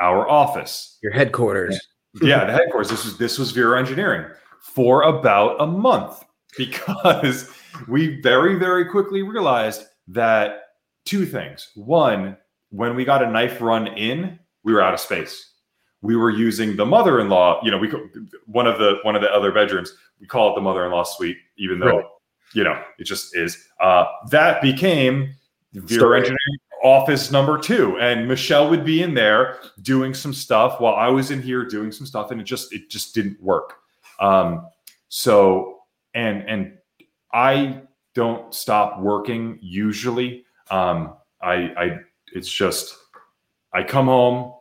our 0.00 0.28
office. 0.28 0.98
Your 1.02 1.12
headquarters. 1.12 1.78
Yeah, 2.22 2.44
the 2.44 2.52
headquarters. 2.52 2.90
This 2.90 3.04
was 3.04 3.18
this 3.18 3.38
was 3.38 3.50
Vero 3.52 3.78
Engineering 3.78 4.30
for 4.60 5.02
about 5.02 5.60
a 5.60 5.66
month 5.66 6.24
because 6.56 7.50
we 7.86 8.20
very 8.20 8.56
very 8.58 8.84
quickly 8.84 9.22
realized 9.22 9.84
that 10.08 10.62
two 11.04 11.26
things. 11.26 11.70
One, 11.74 12.36
when 12.70 12.94
we 12.94 13.04
got 13.04 13.22
a 13.22 13.30
knife 13.30 13.60
run 13.60 13.86
in, 13.88 14.38
we 14.64 14.72
were 14.72 14.82
out 14.82 14.94
of 14.94 15.00
space. 15.00 15.52
We 16.00 16.14
were 16.16 16.30
using 16.30 16.76
the 16.76 16.86
mother-in-law. 16.86 17.60
You 17.64 17.70
know, 17.72 17.78
we 17.78 17.88
one 18.46 18.66
of 18.66 18.78
the 18.78 18.98
one 19.02 19.16
of 19.16 19.22
the 19.22 19.30
other 19.32 19.52
bedrooms. 19.52 19.92
We 20.20 20.26
call 20.26 20.52
it 20.52 20.54
the 20.54 20.60
mother-in-law 20.60 21.04
suite, 21.04 21.36
even 21.56 21.78
though 21.80 21.96
Right. 21.98 22.04
you 22.54 22.64
know 22.64 22.80
it 22.98 23.04
just 23.04 23.36
is. 23.36 23.68
Uh, 23.80 24.04
that 24.30 24.62
became 24.62 25.34
Vero 25.72 25.98
Story. 25.98 26.18
Engineering 26.18 26.38
office 26.82 27.30
number 27.30 27.58
two, 27.58 27.98
and 27.98 28.28
Michelle 28.28 28.70
would 28.70 28.84
be 28.84 29.02
in 29.02 29.14
there 29.14 29.58
doing 29.82 30.14
some 30.14 30.32
stuff 30.32 30.80
while 30.80 30.94
I 30.94 31.08
was 31.08 31.30
in 31.30 31.42
here 31.42 31.64
doing 31.64 31.92
some 31.92 32.06
stuff, 32.06 32.30
and 32.30 32.40
it 32.40 32.44
just 32.44 32.72
it 32.72 32.90
just 32.90 33.14
didn't 33.14 33.42
work. 33.42 33.74
Um, 34.20 34.66
so 35.08 35.78
and 36.14 36.48
and 36.48 36.78
I 37.32 37.82
don't 38.14 38.52
stop 38.54 39.00
working 39.00 39.58
usually. 39.60 40.44
Um, 40.70 41.14
I 41.42 41.54
I 41.54 41.98
it's 42.32 42.50
just 42.52 42.96
I 43.72 43.82
come 43.82 44.06
home, 44.06 44.54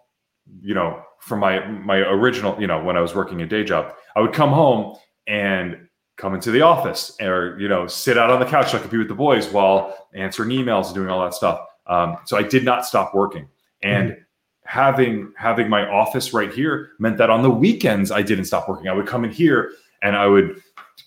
you 0.61 0.74
know, 0.74 1.01
from 1.20 1.39
my 1.39 1.65
my 1.68 1.97
original, 1.97 2.59
you 2.59 2.68
know, 2.68 2.84
when 2.84 2.97
I 2.97 3.01
was 3.01 3.15
working 3.15 3.41
a 3.41 3.45
day 3.45 3.63
job, 3.63 3.93
I 4.15 4.22
would 4.22 4.34
come 4.34 4.51
home 4.51 4.97
and 5.28 5.88
come 6.18 6.34
into 6.34 6.51
the 6.51 6.61
office 6.61 7.15
or 7.22 7.57
you 7.59 7.68
know 7.68 7.86
sit 7.88 8.18
out 8.18 8.30
on 8.30 8.39
the 8.39 8.45
couch 8.45 8.72
so 8.72 8.78
I 8.78 8.82
could 8.82 8.91
be 8.91 8.97
with 8.97 9.07
the 9.07 9.15
boys 9.15 9.47
while 9.49 10.07
answering 10.13 10.49
emails 10.49 10.88
and 10.88 10.95
doing 10.95 11.09
all 11.09 11.24
that 11.24 11.34
stuff. 11.34 11.59
Um, 11.88 12.18
so 12.26 12.38
I 12.38 12.44
did 12.44 12.64
not 12.64 12.86
stop 12.86 13.14
working, 13.14 13.48
and 13.82 14.12
mm-hmm. 14.12 14.22
having 14.66 15.34
having 15.38 15.70
my 15.70 15.88
office 15.88 16.34
right 16.34 16.54
here 16.54 16.92
meant 17.00 17.18
that 17.18 17.30
on 17.30 17.42
the 17.42 17.50
weekends 17.50 18.12
I 18.12 18.22
didn't 18.22 18.46
stop 18.46 18.68
working. 18.68 18.88
I 18.88 18.94
would 18.94 19.08
come 19.08 19.24
in 19.24 19.32
here 19.32 19.72
and 20.02 20.16
I 20.16 20.28
would 20.28 20.62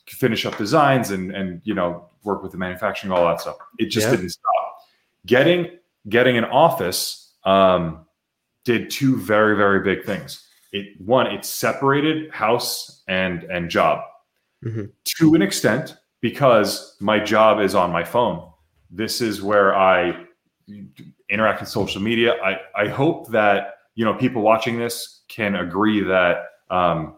finish 0.08 0.46
up 0.46 0.56
designs 0.56 1.10
and 1.10 1.34
and 1.34 1.60
you 1.64 1.74
know 1.74 2.08
work 2.24 2.42
with 2.42 2.52
the 2.52 2.58
manufacturing, 2.58 3.12
all 3.12 3.26
that 3.26 3.40
stuff. 3.40 3.56
It 3.78 3.86
just 3.86 4.06
yeah. 4.06 4.16
didn't 4.16 4.30
stop. 4.30 4.76
Getting 5.26 5.78
getting 6.08 6.36
an 6.36 6.44
office 6.44 7.34
um, 7.44 8.06
did 8.64 8.90
two 8.90 9.16
very 9.16 9.56
very 9.56 9.82
big 9.82 10.04
things. 10.04 10.46
It 10.72 11.00
one 11.00 11.26
it 11.26 11.44
separated 11.44 12.30
house 12.30 13.02
and 13.08 13.44
and 13.44 13.70
job 13.70 14.02
mm-hmm. 14.64 14.84
to 15.18 15.34
an 15.34 15.42
extent 15.42 15.96
because 16.20 16.96
my 17.00 17.18
job 17.18 17.60
is 17.60 17.74
on 17.74 17.90
my 17.90 18.04
phone. 18.04 18.48
This 18.90 19.20
is 19.20 19.42
where 19.42 19.74
I 19.76 20.26
interact 21.28 21.60
with 21.60 21.68
social 21.68 22.00
media. 22.00 22.34
I, 22.42 22.58
I 22.76 22.88
hope 22.88 23.28
that 23.28 23.76
you 23.94 24.04
know 24.04 24.14
people 24.14 24.42
watching 24.42 24.78
this 24.78 25.22
can 25.28 25.56
agree 25.56 26.00
that 26.00 26.44
um, 26.70 27.16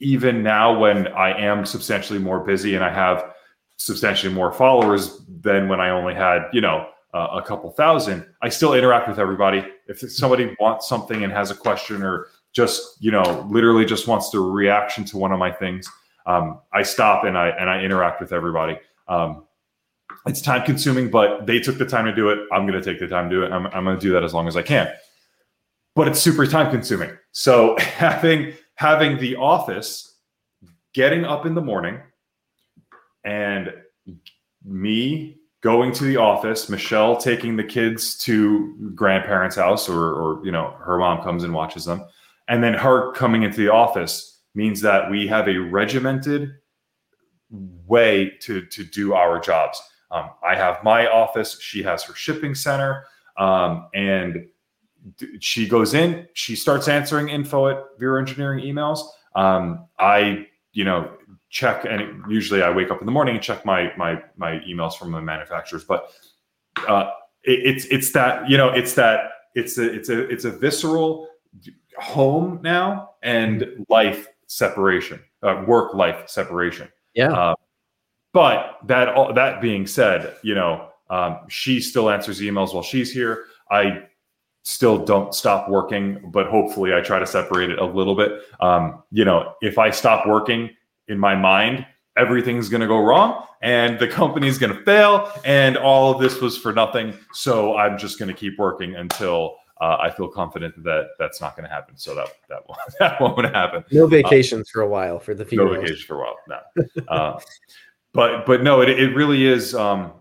even 0.00 0.42
now 0.42 0.78
when 0.78 1.08
I 1.08 1.38
am 1.38 1.64
substantially 1.66 2.18
more 2.18 2.40
busy 2.40 2.74
and 2.74 2.84
I 2.84 2.92
have 2.92 3.34
substantially 3.76 4.32
more 4.32 4.52
followers 4.52 5.22
than 5.40 5.68
when 5.68 5.80
I 5.80 5.90
only 5.90 6.14
had 6.14 6.48
you 6.52 6.60
know 6.60 6.88
uh, 7.12 7.28
a 7.32 7.42
couple 7.42 7.70
thousand, 7.70 8.26
I 8.42 8.48
still 8.48 8.74
interact 8.74 9.08
with 9.08 9.18
everybody. 9.18 9.64
If 9.88 9.98
somebody 9.98 10.54
wants 10.60 10.88
something 10.88 11.24
and 11.24 11.32
has 11.32 11.50
a 11.50 11.54
question 11.54 12.02
or 12.02 12.28
just 12.52 12.96
you 13.00 13.10
know 13.10 13.46
literally 13.50 13.84
just 13.84 14.06
wants 14.06 14.30
to 14.30 14.40
reaction 14.40 15.04
to 15.06 15.18
one 15.18 15.32
of 15.32 15.38
my 15.38 15.50
things, 15.50 15.88
um, 16.26 16.60
I 16.72 16.82
stop 16.82 17.24
and 17.24 17.36
I 17.36 17.48
and 17.48 17.68
I 17.68 17.82
interact 17.82 18.20
with 18.20 18.32
everybody. 18.32 18.78
Um, 19.08 19.44
it's 20.26 20.40
time 20.40 20.64
consuming, 20.64 21.10
but 21.10 21.46
they 21.46 21.60
took 21.60 21.78
the 21.78 21.86
time 21.86 22.04
to 22.04 22.14
do 22.14 22.28
it. 22.28 22.38
I'm 22.52 22.66
going 22.66 22.80
to 22.80 22.84
take 22.84 23.00
the 23.00 23.08
time 23.08 23.30
to 23.30 23.36
do 23.36 23.42
it. 23.42 23.52
I'm, 23.52 23.66
I'm 23.68 23.84
going 23.84 23.96
to 23.96 24.00
do 24.00 24.12
that 24.12 24.24
as 24.24 24.34
long 24.34 24.48
as 24.48 24.56
I 24.56 24.62
can. 24.62 24.92
But 25.94 26.08
it's 26.08 26.20
super 26.20 26.46
time 26.46 26.70
consuming. 26.70 27.10
So 27.32 27.76
having 27.78 28.54
having 28.74 29.18
the 29.18 29.36
office, 29.36 30.16
getting 30.94 31.24
up 31.24 31.46
in 31.46 31.54
the 31.54 31.60
morning, 31.60 32.00
and 33.24 33.74
me 34.64 35.36
going 35.62 35.92
to 35.92 36.04
the 36.04 36.16
office, 36.16 36.68
Michelle 36.68 37.16
taking 37.16 37.56
the 37.56 37.64
kids 37.64 38.16
to 38.18 38.92
grandparents' 38.94 39.56
house, 39.56 39.88
or 39.88 40.00
or 40.00 40.44
you 40.44 40.52
know 40.52 40.76
her 40.80 40.98
mom 40.98 41.22
comes 41.22 41.44
and 41.44 41.54
watches 41.54 41.84
them, 41.84 42.04
and 42.48 42.62
then 42.62 42.74
her 42.74 43.12
coming 43.12 43.42
into 43.42 43.58
the 43.58 43.72
office 43.72 44.38
means 44.54 44.80
that 44.80 45.10
we 45.10 45.26
have 45.26 45.48
a 45.48 45.56
regimented 45.56 46.54
way 47.50 48.32
to 48.40 48.66
to 48.66 48.84
do 48.84 49.14
our 49.14 49.40
jobs. 49.40 49.80
Um, 50.10 50.30
I 50.46 50.56
have 50.56 50.82
my 50.82 51.06
office. 51.06 51.60
She 51.60 51.82
has 51.82 52.02
her 52.04 52.14
shipping 52.14 52.54
center, 52.54 53.04
um, 53.36 53.88
and 53.94 54.46
she 55.40 55.66
goes 55.68 55.94
in. 55.94 56.26
She 56.34 56.56
starts 56.56 56.88
answering 56.88 57.28
info 57.28 57.68
at 57.68 57.84
Vero 57.98 58.18
Engineering 58.18 58.64
emails. 58.64 59.00
Um, 59.34 59.86
I, 59.98 60.46
you 60.72 60.84
know, 60.84 61.10
check, 61.48 61.84
and 61.84 62.22
usually 62.30 62.62
I 62.62 62.70
wake 62.70 62.90
up 62.90 63.00
in 63.00 63.06
the 63.06 63.12
morning 63.12 63.36
and 63.36 63.44
check 63.44 63.64
my 63.64 63.92
my 63.96 64.22
my 64.36 64.58
emails 64.68 64.94
from 64.94 65.12
the 65.12 65.20
manufacturers. 65.20 65.84
But 65.84 66.12
uh, 66.88 67.10
it, 67.44 67.76
it's 67.76 67.84
it's 67.86 68.12
that 68.12 68.48
you 68.48 68.56
know 68.56 68.68
it's 68.70 68.94
that 68.94 69.30
it's 69.54 69.78
a 69.78 69.92
it's 69.92 70.08
a 70.08 70.28
it's 70.28 70.44
a 70.44 70.50
visceral 70.50 71.28
home 71.98 72.60
now 72.62 73.10
and 73.22 73.84
life 73.88 74.28
separation, 74.46 75.20
uh, 75.42 75.64
work 75.66 75.94
life 75.94 76.28
separation. 76.28 76.88
Yeah. 77.14 77.32
Uh, 77.32 77.54
but 78.32 78.78
that 78.86 79.08
all 79.08 79.32
that 79.34 79.60
being 79.60 79.86
said, 79.86 80.36
you 80.42 80.54
know, 80.54 80.88
um, 81.08 81.40
she 81.48 81.80
still 81.80 82.10
answers 82.10 82.40
emails 82.40 82.72
while 82.72 82.82
she's 82.82 83.12
here. 83.12 83.44
I 83.70 84.04
still 84.62 85.04
don't 85.04 85.34
stop 85.34 85.68
working, 85.68 86.30
but 86.30 86.46
hopefully 86.46 86.94
I 86.94 87.00
try 87.00 87.18
to 87.18 87.26
separate 87.26 87.70
it 87.70 87.78
a 87.78 87.84
little 87.84 88.14
bit. 88.14 88.42
Um, 88.60 89.02
you 89.10 89.24
know, 89.24 89.54
if 89.60 89.78
I 89.78 89.90
stop 89.90 90.26
working 90.26 90.70
in 91.08 91.18
my 91.18 91.34
mind, 91.34 91.86
everything's 92.16 92.68
going 92.68 92.80
to 92.82 92.86
go 92.86 93.00
wrong 93.00 93.46
and 93.62 93.98
the 93.98 94.08
company's 94.08 94.58
going 94.58 94.76
to 94.76 94.84
fail 94.84 95.30
and 95.44 95.76
all 95.76 96.12
of 96.12 96.20
this 96.20 96.40
was 96.40 96.56
for 96.56 96.72
nothing. 96.72 97.14
So 97.32 97.76
I'm 97.76 97.98
just 97.98 98.18
going 98.18 98.28
to 98.28 98.34
keep 98.34 98.58
working 98.58 98.96
until 98.96 99.56
uh, 99.80 99.96
I 99.98 100.10
feel 100.10 100.28
confident 100.28 100.82
that 100.84 101.08
that's 101.18 101.40
not 101.40 101.56
going 101.56 101.66
to 101.66 101.74
happen. 101.74 101.96
So 101.96 102.14
that 102.14 102.28
that 102.48 102.68
won't, 102.68 102.80
that 102.98 103.20
won't 103.20 103.54
happen. 103.54 103.84
No 103.90 104.06
vacations 104.06 104.68
for 104.68 104.82
a 104.82 104.88
while 104.88 105.18
for 105.18 105.34
the 105.34 105.44
females. 105.44 105.70
No 105.72 105.80
vacations 105.80 106.02
for 106.02 106.16
a 106.16 106.18
while. 106.18 106.36
No. 106.48 107.02
uh, 107.08 107.40
but 108.12 108.46
but 108.46 108.62
no, 108.62 108.80
it, 108.80 108.88
it 108.90 109.14
really 109.14 109.46
is. 109.46 109.74
Um, 109.74 110.12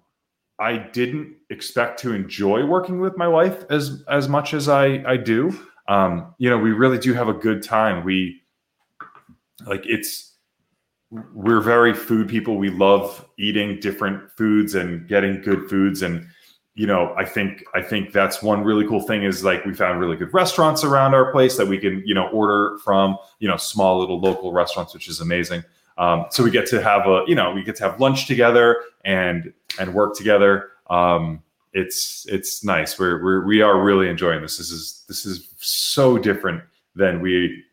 I 0.60 0.78
didn't 0.78 1.36
expect 1.50 2.00
to 2.02 2.14
enjoy 2.14 2.66
working 2.66 3.00
with 3.00 3.18
my 3.18 3.28
wife 3.28 3.64
as 3.70 4.04
as 4.10 4.28
much 4.28 4.54
as 4.54 4.70
I 4.70 5.04
I 5.08 5.18
do. 5.18 5.58
Um, 5.88 6.36
you 6.38 6.50
know, 6.50 6.58
we 6.58 6.72
really 6.72 7.00
do 7.00 7.14
have 7.14 7.30
a 7.30 7.34
good 7.34 7.64
time. 7.64 8.04
We 8.04 8.42
like 9.66 9.86
it's 9.86 10.36
we're 11.10 11.62
very 11.62 11.94
food 11.94 12.28
people. 12.28 12.58
We 12.58 12.70
love 12.70 13.26
eating 13.40 13.80
different 13.80 14.30
foods 14.38 14.76
and 14.76 15.08
getting 15.08 15.42
good 15.42 15.70
foods 15.70 16.02
and 16.04 16.28
you 16.80 16.88
know, 16.88 17.14
I 17.18 17.26
think 17.26 17.66
I 17.74 17.82
think 17.82 18.14
that's 18.14 18.42
one 18.42 18.64
really 18.64 18.88
cool 18.88 19.02
thing 19.02 19.24
is 19.24 19.44
like 19.44 19.66
we 19.66 19.74
found 19.74 20.00
really 20.00 20.16
good 20.16 20.34
restaurants 20.34 20.86
around 20.86 21.14
our 21.14 21.30
place 21.30 21.58
that 21.58 21.68
we 21.68 21.78
can 21.78 22.02
you 22.06 22.16
know 22.16 22.30
order 22.30 22.78
from 22.86 23.18
you 23.40 23.50
know 23.50 23.58
small 23.58 24.00
little 24.00 24.22
local 24.22 24.54
restaurants, 24.54 24.94
which 24.94 25.10
is 25.10 25.20
amazing. 25.20 25.62
Um, 26.00 26.26
so 26.32 26.44
we 26.44 26.50
get 26.50 26.66
to 26.68 26.82
have 26.82 27.06
a 27.06 27.24
you 27.28 27.36
know 27.36 27.52
we 27.52 27.64
get 27.64 27.76
to 27.76 27.84
have 27.84 28.00
lunch 28.00 28.26
together 28.26 28.82
and 29.06 29.54
and 29.80 29.94
work 29.94 30.16
together. 30.16 30.70
Um, 30.90 31.44
it's 31.74 32.26
it's 32.28 32.64
nice. 32.64 32.98
We're, 32.98 33.22
we're 33.24 33.46
we 33.46 33.62
are 33.62 33.84
really 33.84 34.10
enjoying 34.10 34.42
this. 34.42 34.58
This 34.58 34.72
is 34.72 35.04
this 35.08 35.26
is 35.26 35.54
so 35.58 36.18
different 36.18 36.64
than 36.96 37.22
we 37.22 37.64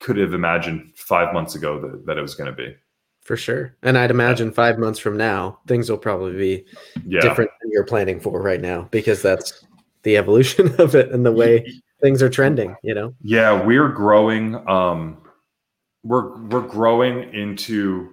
could 0.00 0.16
have 0.16 0.34
imagined 0.34 0.92
five 0.96 1.32
months 1.32 1.54
ago 1.54 1.80
that, 1.80 2.06
that 2.06 2.18
it 2.18 2.22
was 2.22 2.34
going 2.34 2.50
to 2.50 2.56
be 2.56 2.74
for 3.22 3.36
sure. 3.36 3.74
And 3.82 3.96
I'd 3.96 4.10
imagine 4.10 4.50
five 4.52 4.78
months 4.78 4.98
from 4.98 5.16
now, 5.16 5.58
things 5.66 5.90
will 5.90 5.98
probably 5.98 6.36
be 6.36 6.64
yeah. 7.06 7.20
different 7.20 7.50
than 7.60 7.70
you're 7.72 7.84
planning 7.84 8.20
for 8.20 8.42
right 8.42 8.60
now 8.60 8.82
because 8.90 9.22
that's 9.22 9.64
the 10.02 10.16
evolution 10.16 10.74
of 10.80 10.94
it 10.94 11.10
and 11.10 11.24
the 11.24 11.32
way 11.32 11.66
things 12.02 12.22
are 12.22 12.30
trending. 12.30 12.76
You 12.82 12.94
know. 12.94 13.14
Yeah, 13.22 13.62
we're 13.62 13.88
growing. 13.88 14.56
Um, 14.68 15.18
we're 16.04 16.36
we're 16.36 16.60
growing 16.60 17.34
into. 17.34 18.10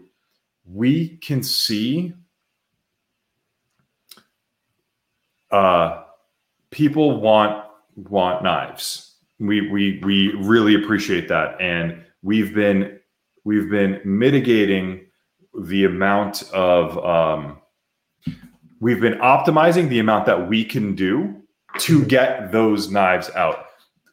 We 0.65 1.17
can 1.17 1.43
see. 1.43 2.13
Uh, 5.51 6.03
people 6.69 7.19
want 7.19 7.65
want 7.95 8.43
knives. 8.43 9.15
We 9.39 9.69
we 9.69 9.99
we 10.03 10.33
really 10.35 10.75
appreciate 10.75 11.27
that, 11.27 11.59
and 11.59 12.03
we've 12.23 12.53
been 12.53 12.99
we've 13.43 13.69
been 13.69 13.99
mitigating 14.05 15.05
the 15.59 15.83
amount 15.83 16.43
of 16.53 16.97
um, 17.03 17.59
we've 18.79 19.01
been 19.01 19.19
optimizing 19.19 19.89
the 19.89 19.99
amount 19.99 20.25
that 20.27 20.47
we 20.47 20.63
can 20.63 20.95
do 20.95 21.35
to 21.79 22.05
get 22.05 22.51
those 22.51 22.89
knives 22.89 23.29
out 23.31 23.65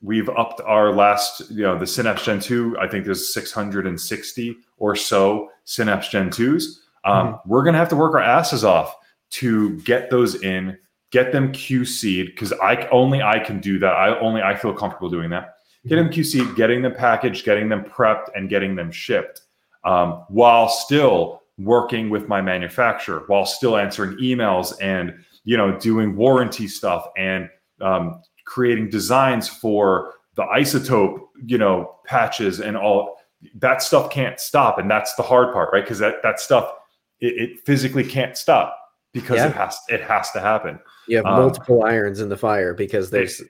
we've 0.02 0.28
upped 0.30 0.60
our 0.62 0.92
last 0.92 1.50
you 1.50 1.62
know 1.62 1.78
the 1.78 1.86
synapse 1.86 2.24
gen 2.24 2.40
2 2.40 2.76
i 2.80 2.86
think 2.86 3.04
there's 3.04 3.32
660 3.32 4.56
or 4.78 4.96
so 4.96 5.48
synapse 5.64 6.08
gen 6.08 6.30
2s 6.30 6.64
um, 7.04 7.28
mm-hmm. 7.28 7.48
we're 7.48 7.62
going 7.62 7.74
to 7.74 7.78
have 7.78 7.88
to 7.88 7.96
work 7.96 8.14
our 8.14 8.20
asses 8.20 8.64
off 8.64 8.94
to 9.30 9.78
get 9.80 10.10
those 10.10 10.42
in 10.42 10.76
get 11.10 11.32
them 11.32 11.52
qc'd 11.52 12.26
because 12.26 12.52
i 12.54 12.86
only 12.88 13.22
i 13.22 13.38
can 13.38 13.60
do 13.60 13.78
that. 13.78 13.92
I 13.92 14.18
only 14.18 14.42
i 14.42 14.54
feel 14.54 14.72
comfortable 14.72 15.10
doing 15.10 15.30
that. 15.30 15.54
Getting 15.86 16.04
them 16.04 16.12
QC'd, 16.12 16.56
getting 16.56 16.82
them 16.82 16.94
packaged, 16.94 17.44
getting 17.44 17.68
them 17.68 17.84
prepped, 17.84 18.26
and 18.34 18.48
getting 18.50 18.74
them 18.74 18.90
shipped, 18.90 19.42
um, 19.84 20.24
while 20.28 20.68
still 20.68 21.42
working 21.56 22.10
with 22.10 22.28
my 22.28 22.42
manufacturer, 22.42 23.24
while 23.28 23.46
still 23.46 23.76
answering 23.76 24.16
emails 24.18 24.74
and 24.82 25.14
you 25.44 25.56
know 25.56 25.78
doing 25.78 26.16
warranty 26.16 26.68
stuff 26.68 27.06
and 27.16 27.48
um, 27.80 28.20
creating 28.48 28.88
designs 28.90 29.46
for 29.46 30.14
the 30.34 30.42
isotope, 30.44 31.20
you 31.44 31.58
know, 31.58 31.96
patches 32.06 32.60
and 32.60 32.76
all 32.76 33.18
that 33.54 33.82
stuff 33.82 34.10
can't 34.10 34.40
stop, 34.40 34.78
and 34.78 34.90
that's 34.90 35.14
the 35.14 35.22
hard 35.22 35.52
part, 35.52 35.70
right? 35.72 35.84
Because 35.84 35.98
that 36.00 36.22
that 36.22 36.40
stuff 36.40 36.72
it, 37.20 37.50
it, 37.50 37.60
physically 37.66 38.04
can't 38.04 38.36
stop 38.36 38.76
because 39.12 39.36
yeah. 39.36 39.48
it 39.48 39.54
has 39.54 39.78
it 39.88 40.00
has 40.00 40.30
to 40.32 40.40
happen. 40.40 40.80
You 41.06 41.18
have 41.18 41.26
um, 41.26 41.40
multiple 41.40 41.84
irons 41.84 42.20
in 42.20 42.28
the 42.28 42.36
fire 42.36 42.74
because 42.74 43.10
there's 43.10 43.42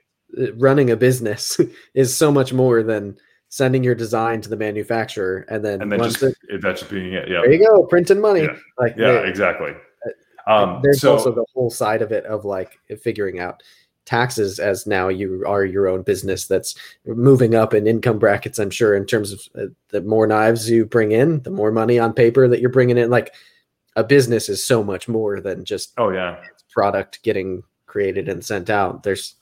running 0.57 0.91
a 0.91 0.97
business 0.97 1.59
is 1.95 2.15
so 2.15 2.31
much 2.31 2.53
more 2.53 2.83
than 2.83 3.17
sending 3.51 3.83
your 3.83 3.95
design 3.95 4.43
to 4.43 4.49
the 4.51 4.57
manufacturer 4.57 5.47
and 5.49 5.65
then 5.65 5.81
and 5.81 5.91
then 5.91 6.03
just 6.03 6.23
it, 6.23 6.37
eventually 6.51 7.01
being 7.01 7.13
it. 7.15 7.29
Yeah. 7.29 7.41
There 7.43 7.53
you 7.53 7.67
go, 7.67 7.85
printing 7.85 8.21
money. 8.21 8.43
Yeah, 8.43 8.57
like 8.79 8.95
yeah, 8.97 9.21
exactly. 9.21 9.73
Uh, 10.47 10.51
um, 10.51 10.81
there's 10.83 11.01
so, 11.01 11.13
also 11.13 11.33
the 11.33 11.45
whole 11.55 11.71
side 11.71 12.03
of 12.03 12.13
it 12.13 12.25
of 12.25 12.45
like 12.45 12.79
figuring 13.03 13.39
out 13.39 13.63
taxes 14.09 14.59
as 14.59 14.87
now 14.87 15.09
you 15.09 15.45
are 15.47 15.65
your 15.65 15.87
own 15.87 16.03
business 16.03 16.47
that's 16.47 16.75
moving 17.07 17.55
up 17.55 17.75
in 17.75 17.87
income 17.87 18.19
brackets 18.19 18.59
i'm 18.59 18.71
sure 18.71 18.97
in 18.97 19.05
terms 19.05 19.33
of 19.33 19.41
uh, 19.59 19.67
the 19.91 20.01
more 20.01 20.27
knives 20.27 20.71
you 20.71 20.87
bring 20.87 21.13
in 21.13 21.43
the 21.43 21.51
more 21.51 21.71
money 21.71 21.99
on 21.99 22.13
paper 22.13 22.49
that 22.49 22.61
you're 22.61 22.71
bringing 22.71 22.99
in. 22.99 23.11
Like 23.11 23.35
a 23.97 24.05
business 24.05 24.49
is 24.49 24.65
so 24.65 24.83
much 24.83 25.09
more 25.09 25.41
than 25.41 25.65
just 25.65 25.93
oh 25.99 26.11
yeah. 26.11 26.41
product 26.71 27.23
getting 27.23 27.63
created 27.87 28.29
and 28.29 28.45
sent 28.45 28.71
out. 28.71 29.03
There's 29.03 29.35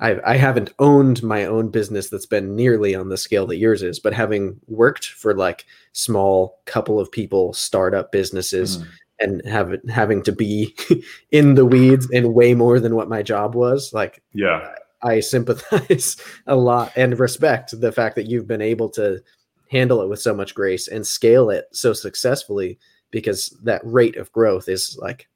I, 0.00 0.18
I 0.24 0.36
haven't 0.36 0.72
owned 0.78 1.22
my 1.22 1.44
own 1.44 1.68
business 1.70 2.08
that's 2.08 2.26
been 2.26 2.56
nearly 2.56 2.94
on 2.94 3.10
the 3.10 3.18
scale 3.18 3.46
that 3.48 3.58
yours 3.58 3.82
is, 3.82 4.00
but 4.00 4.14
having 4.14 4.58
worked 4.66 5.06
for 5.06 5.34
like 5.34 5.66
small 5.92 6.60
couple 6.64 6.98
of 6.98 7.12
people 7.12 7.52
startup 7.52 8.12
businesses 8.12 8.78
mm 8.78 8.86
and 9.20 9.44
have 9.46 9.72
it, 9.72 9.88
having 9.88 10.22
to 10.24 10.32
be 10.32 10.74
in 11.30 11.54
the 11.54 11.66
weeds 11.66 12.08
and 12.10 12.34
way 12.34 12.54
more 12.54 12.80
than 12.80 12.94
what 12.94 13.08
my 13.08 13.22
job 13.22 13.54
was, 13.54 13.92
like 13.92 14.22
yeah, 14.32 14.68
I 15.02 15.20
sympathize 15.20 16.16
a 16.46 16.56
lot 16.56 16.92
and 16.96 17.18
respect 17.18 17.78
the 17.78 17.92
fact 17.92 18.16
that 18.16 18.26
you've 18.26 18.48
been 18.48 18.62
able 18.62 18.88
to 18.90 19.22
handle 19.70 20.02
it 20.02 20.08
with 20.08 20.20
so 20.20 20.34
much 20.34 20.54
grace 20.54 20.88
and 20.88 21.06
scale 21.06 21.50
it 21.50 21.66
so 21.72 21.92
successfully 21.92 22.78
because 23.10 23.56
that 23.62 23.80
rate 23.84 24.16
of 24.16 24.32
growth 24.32 24.68
is 24.68 24.98
like 25.00 25.28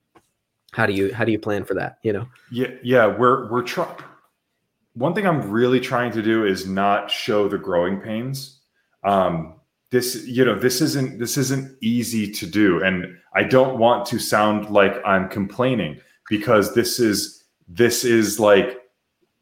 how 0.73 0.87
do 0.87 0.93
you 0.93 1.15
how 1.15 1.25
do 1.25 1.31
you 1.31 1.39
plan 1.39 1.65
for 1.65 1.75
that 1.75 1.99
you 2.03 2.13
know 2.13 2.27
yeah 2.51 2.67
yeah 2.83 3.07
we're 3.07 3.49
we're 3.49 3.63
trying 3.63 3.95
one 4.95 5.13
thing 5.15 5.27
I'm 5.27 5.51
really 5.51 5.81
trying 5.81 6.13
to 6.13 6.23
do 6.23 6.47
is 6.47 6.67
not 6.67 7.11
show 7.11 7.49
the 7.49 7.59
growing 7.59 8.01
pains. 8.01 8.61
Um, 9.03 9.55
this, 9.95 10.27
you 10.27 10.45
know, 10.45 10.59
this 10.59 10.81
isn't 10.81 11.21
this 11.21 11.37
isn't 11.37 11.79
easy 11.81 12.29
to 12.33 12.47
do, 12.47 12.83
and 12.83 13.17
I 13.37 13.45
don't 13.45 13.79
want 13.79 14.05
to 14.07 14.19
sound 14.19 14.69
like 14.71 15.01
I'm 15.07 15.29
complaining 15.29 16.01
because 16.29 16.75
this 16.75 16.99
is 16.99 17.45
this 17.69 18.05
is 18.05 18.41
like 18.41 18.83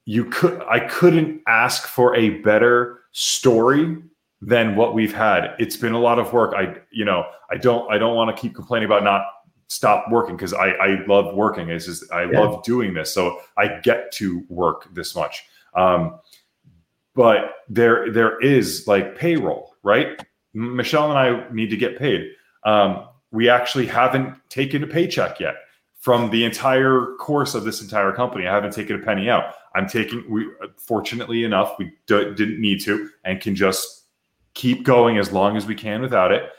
you 0.05 0.27
could 0.27 0.63
I 0.69 0.81
couldn't 0.81 1.41
ask 1.47 1.87
for 1.87 2.15
a 2.15 2.41
better 2.41 3.01
story 3.13 3.97
than 4.43 4.77
what 4.77 4.93
we've 4.93 5.15
had. 5.15 5.55
It's 5.59 5.79
been 5.79 5.95
a 5.95 5.99
lot 5.99 6.19
of 6.19 6.35
work. 6.35 6.53
I, 6.55 6.77
you 6.91 7.07
know, 7.07 7.25
I 7.51 7.57
don't 7.57 7.91
I 7.91 7.97
don't 7.97 8.15
want 8.15 8.37
to 8.37 8.39
keep 8.39 8.55
complaining 8.55 8.85
about 8.85 9.05
not 9.05 9.23
stop 9.69 10.11
working 10.11 10.37
because 10.37 10.53
I, 10.53 10.73
I 10.73 11.07
love 11.07 11.35
working. 11.35 11.71
It's 11.71 11.87
just 11.87 12.13
I 12.13 12.25
yeah. 12.25 12.41
love 12.41 12.63
doing 12.63 12.93
this, 12.93 13.15
so 13.15 13.41
I 13.57 13.81
get 13.81 14.13
to 14.17 14.45
work 14.51 14.93
this 14.93 15.17
much. 15.17 15.47
Um, 15.75 16.19
but 17.15 17.55
there 17.71 18.13
there 18.13 18.39
is 18.41 18.87
like 18.87 19.17
payroll, 19.17 19.77
right? 19.83 20.23
Michelle 20.55 21.11
and 21.11 21.19
I 21.19 21.51
need 21.53 21.71
to 21.71 21.77
get 21.77 21.99
paid. 21.99 22.31
Um, 22.65 23.09
we 23.31 23.49
actually 23.49 23.87
haven't 23.87 24.37
taken 24.51 24.83
a 24.83 24.87
paycheck 24.87 25.41
yet 25.41 25.55
from 25.99 26.31
the 26.31 26.45
entire 26.45 27.15
course 27.19 27.55
of 27.55 27.65
this 27.65 27.81
entire 27.81 28.13
company. 28.13 28.47
I 28.47 28.55
haven't 28.55 28.73
taken 28.73 28.97
a 28.97 29.05
penny 29.05 29.31
out. 29.31 29.55
I'm 29.75 29.89
taking. 29.89 30.25
We 30.31 30.49
fortunately 30.77 31.45
enough 31.45 31.79
we 31.79 31.87
d- 32.07 32.35
didn't 32.35 32.61
need 32.61 32.81
to 32.83 33.09
and 33.25 33.41
can 33.41 33.55
just 33.55 34.05
keep 34.55 34.85
going 34.85 35.19
as 35.19 35.33
long 35.33 35.57
as 35.57 35.67
we 35.67 35.75
can 35.75 36.03
without 36.03 36.31
it 36.31 36.51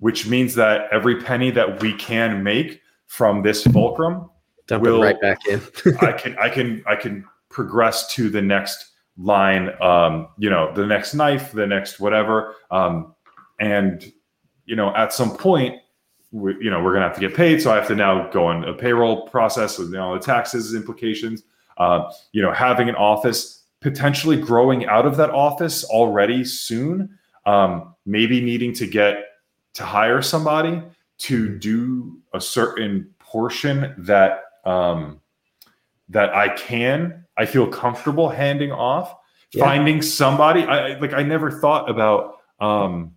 which 0.00 0.26
means 0.26 0.54
that 0.54 0.88
every 0.92 1.20
penny 1.20 1.50
that 1.50 1.80
we 1.82 1.92
can 1.94 2.42
make 2.42 2.80
from 3.06 3.42
this 3.42 3.64
fulcrum 3.64 4.30
dump 4.66 4.84
will, 4.84 5.02
right 5.02 5.20
back 5.20 5.46
in. 5.46 5.60
I 6.00 6.12
can 6.12 6.36
I 6.38 6.48
can 6.48 6.82
I 6.86 6.96
can 6.96 7.24
progress 7.48 8.12
to 8.14 8.30
the 8.30 8.42
next 8.42 8.92
line, 9.16 9.70
um, 9.82 10.28
you 10.38 10.48
know, 10.48 10.72
the 10.74 10.86
next 10.86 11.14
knife, 11.14 11.52
the 11.52 11.66
next 11.66 11.98
whatever, 11.98 12.54
um, 12.70 13.14
and 13.58 14.12
you 14.68 14.76
know, 14.76 14.94
at 14.94 15.12
some 15.12 15.34
point, 15.36 15.80
we, 16.30 16.54
you 16.60 16.70
know, 16.70 16.82
we're 16.82 16.92
gonna 16.92 17.06
have 17.06 17.14
to 17.14 17.20
get 17.20 17.34
paid, 17.34 17.62
so 17.62 17.72
I 17.72 17.76
have 17.76 17.88
to 17.88 17.96
now 17.96 18.28
go 18.30 18.46
on 18.46 18.64
a 18.64 18.74
payroll 18.74 19.26
process 19.28 19.78
with 19.78 19.88
you 19.88 19.96
know 19.96 20.14
the 20.14 20.24
taxes 20.24 20.74
implications. 20.74 21.42
Uh, 21.78 22.10
you 22.32 22.42
know, 22.42 22.52
having 22.52 22.88
an 22.88 22.96
office, 22.96 23.64
potentially 23.80 24.36
growing 24.36 24.86
out 24.86 25.06
of 25.06 25.16
that 25.16 25.30
office 25.30 25.84
already 25.84 26.44
soon, 26.44 27.16
um, 27.46 27.94
maybe 28.04 28.40
needing 28.40 28.72
to 28.74 28.86
get 28.86 29.24
to 29.74 29.84
hire 29.84 30.20
somebody 30.20 30.82
to 31.18 31.46
mm-hmm. 31.46 31.58
do 31.58 32.18
a 32.34 32.40
certain 32.40 33.08
portion 33.20 33.94
that 33.96 34.42
um, 34.64 35.20
that 36.08 36.34
I 36.34 36.48
can, 36.50 37.24
I 37.36 37.46
feel 37.46 37.66
comfortable 37.66 38.28
handing 38.28 38.72
off. 38.72 39.14
Yeah. 39.52 39.64
Finding 39.64 40.02
somebody, 40.02 40.64
I 40.64 40.98
like. 40.98 41.14
I 41.14 41.22
never 41.22 41.50
thought 41.50 41.88
about. 41.88 42.34
Um, 42.60 43.14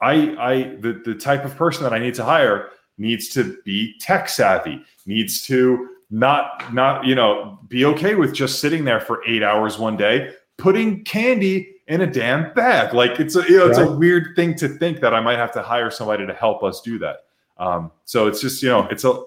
I 0.00 0.34
I 0.38 0.62
the 0.80 1.00
the 1.04 1.14
type 1.14 1.44
of 1.44 1.56
person 1.56 1.82
that 1.84 1.92
I 1.92 1.98
need 1.98 2.14
to 2.14 2.24
hire 2.24 2.70
needs 2.98 3.28
to 3.30 3.58
be 3.64 3.98
tech 4.00 4.28
savvy. 4.28 4.84
Needs 5.06 5.42
to 5.46 5.88
not 6.10 6.72
not 6.72 7.04
you 7.04 7.14
know 7.14 7.58
be 7.68 7.84
okay 7.84 8.14
with 8.14 8.34
just 8.34 8.60
sitting 8.60 8.84
there 8.84 9.00
for 9.00 9.22
eight 9.26 9.42
hours 9.42 9.78
one 9.78 9.96
day 9.96 10.32
putting 10.60 11.02
candy 11.04 11.74
in 11.88 12.02
a 12.02 12.06
damn 12.06 12.52
bag. 12.54 12.94
Like 12.94 13.18
it's 13.18 13.34
a 13.34 13.42
you 13.42 13.58
know, 13.58 13.66
it's 13.66 13.78
right. 13.78 13.88
a 13.88 13.92
weird 13.92 14.36
thing 14.36 14.54
to 14.56 14.68
think 14.68 15.00
that 15.00 15.14
I 15.14 15.20
might 15.20 15.38
have 15.38 15.52
to 15.52 15.62
hire 15.62 15.90
somebody 15.90 16.26
to 16.26 16.34
help 16.34 16.62
us 16.62 16.80
do 16.80 16.98
that. 17.00 17.24
Um, 17.58 17.90
so 18.04 18.26
it's 18.26 18.40
just 18.40 18.62
you 18.62 18.68
know 18.68 18.86
it's 18.90 19.04
a 19.04 19.22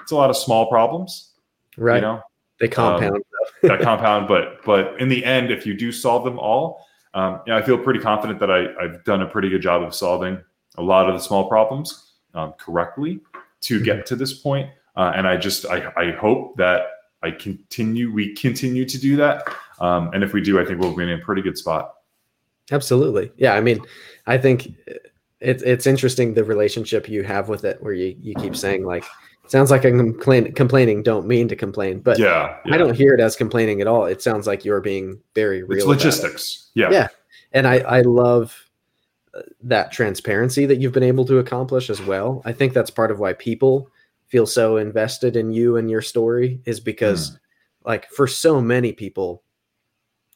it's 0.00 0.12
a 0.12 0.16
lot 0.16 0.30
of 0.30 0.36
small 0.36 0.66
problems, 0.66 1.32
right? 1.76 1.96
You 1.96 2.02
know, 2.02 2.22
they 2.58 2.68
compound. 2.68 3.16
Um, 3.16 3.22
that 3.62 3.80
compound, 3.80 4.28
but 4.28 4.64
but 4.64 5.00
in 5.00 5.08
the 5.08 5.24
end, 5.24 5.50
if 5.50 5.66
you 5.66 5.74
do 5.74 5.92
solve 5.92 6.24
them 6.24 6.38
all, 6.38 6.85
um, 7.16 7.40
yeah, 7.46 7.56
I 7.56 7.62
feel 7.62 7.78
pretty 7.78 7.98
confident 7.98 8.38
that 8.40 8.50
I, 8.50 8.66
I've 8.78 9.02
done 9.04 9.22
a 9.22 9.26
pretty 9.26 9.48
good 9.48 9.62
job 9.62 9.82
of 9.82 9.94
solving 9.94 10.38
a 10.76 10.82
lot 10.82 11.08
of 11.08 11.14
the 11.14 11.20
small 11.20 11.48
problems 11.48 12.12
um, 12.34 12.52
correctly 12.58 13.20
to 13.62 13.76
mm-hmm. 13.76 13.84
get 13.84 14.06
to 14.06 14.16
this 14.16 14.34
point. 14.34 14.68
Uh, 14.96 15.12
and 15.16 15.26
I 15.26 15.38
just 15.38 15.64
I, 15.64 15.92
I 15.96 16.10
hope 16.12 16.58
that 16.58 16.82
I 17.22 17.30
continue 17.30 18.12
we 18.12 18.34
continue 18.34 18.84
to 18.84 18.98
do 18.98 19.16
that. 19.16 19.48
Um, 19.80 20.10
and 20.12 20.22
if 20.22 20.34
we 20.34 20.42
do, 20.42 20.60
I 20.60 20.66
think 20.66 20.78
we'll 20.78 20.94
be 20.94 21.04
in 21.04 21.10
a 21.10 21.18
pretty 21.18 21.40
good 21.40 21.56
spot. 21.56 21.94
Absolutely. 22.70 23.32
Yeah. 23.36 23.54
I 23.54 23.62
mean, 23.62 23.80
I 24.26 24.36
think 24.36 24.74
it's 25.40 25.62
it's 25.62 25.86
interesting 25.86 26.34
the 26.34 26.44
relationship 26.44 27.08
you 27.08 27.22
have 27.22 27.48
with 27.48 27.64
it 27.64 27.82
where 27.82 27.94
you, 27.94 28.14
you 28.20 28.34
keep 28.34 28.54
saying 28.54 28.84
like 28.84 29.04
sounds 29.50 29.70
like 29.70 29.84
I'm 29.84 29.98
complain, 29.98 30.52
complaining. 30.52 31.02
Don't 31.02 31.26
mean 31.26 31.48
to 31.48 31.56
complain 31.56 32.00
but 32.00 32.18
yeah, 32.18 32.56
yeah, 32.64 32.74
I 32.74 32.78
don't 32.78 32.94
hear 32.94 33.14
it 33.14 33.20
as 33.20 33.36
complaining 33.36 33.80
at 33.80 33.86
all. 33.86 34.06
It 34.06 34.22
sounds 34.22 34.46
like 34.46 34.64
you're 34.64 34.80
being 34.80 35.20
very 35.34 35.62
real 35.62 35.78
it's 35.78 35.86
logistics. 35.86 36.70
It. 36.74 36.80
yeah. 36.80 36.90
Yeah. 36.90 37.08
And 37.52 37.66
I 37.66 37.78
I 37.78 38.00
love 38.02 38.68
uh, 39.34 39.42
that 39.62 39.92
transparency 39.92 40.66
that 40.66 40.76
you've 40.76 40.92
been 40.92 41.02
able 41.02 41.24
to 41.26 41.38
accomplish 41.38 41.90
as 41.90 42.00
well. 42.02 42.42
I 42.44 42.52
think 42.52 42.72
that's 42.72 42.90
part 42.90 43.10
of 43.10 43.18
why 43.18 43.32
people 43.34 43.90
feel 44.26 44.46
so 44.46 44.76
invested 44.76 45.36
in 45.36 45.52
you 45.52 45.76
and 45.76 45.90
your 45.90 46.02
story 46.02 46.60
is 46.64 46.80
because 46.80 47.30
mm. 47.30 47.38
like 47.84 48.10
for 48.10 48.26
so 48.26 48.60
many 48.60 48.92
people 48.92 49.42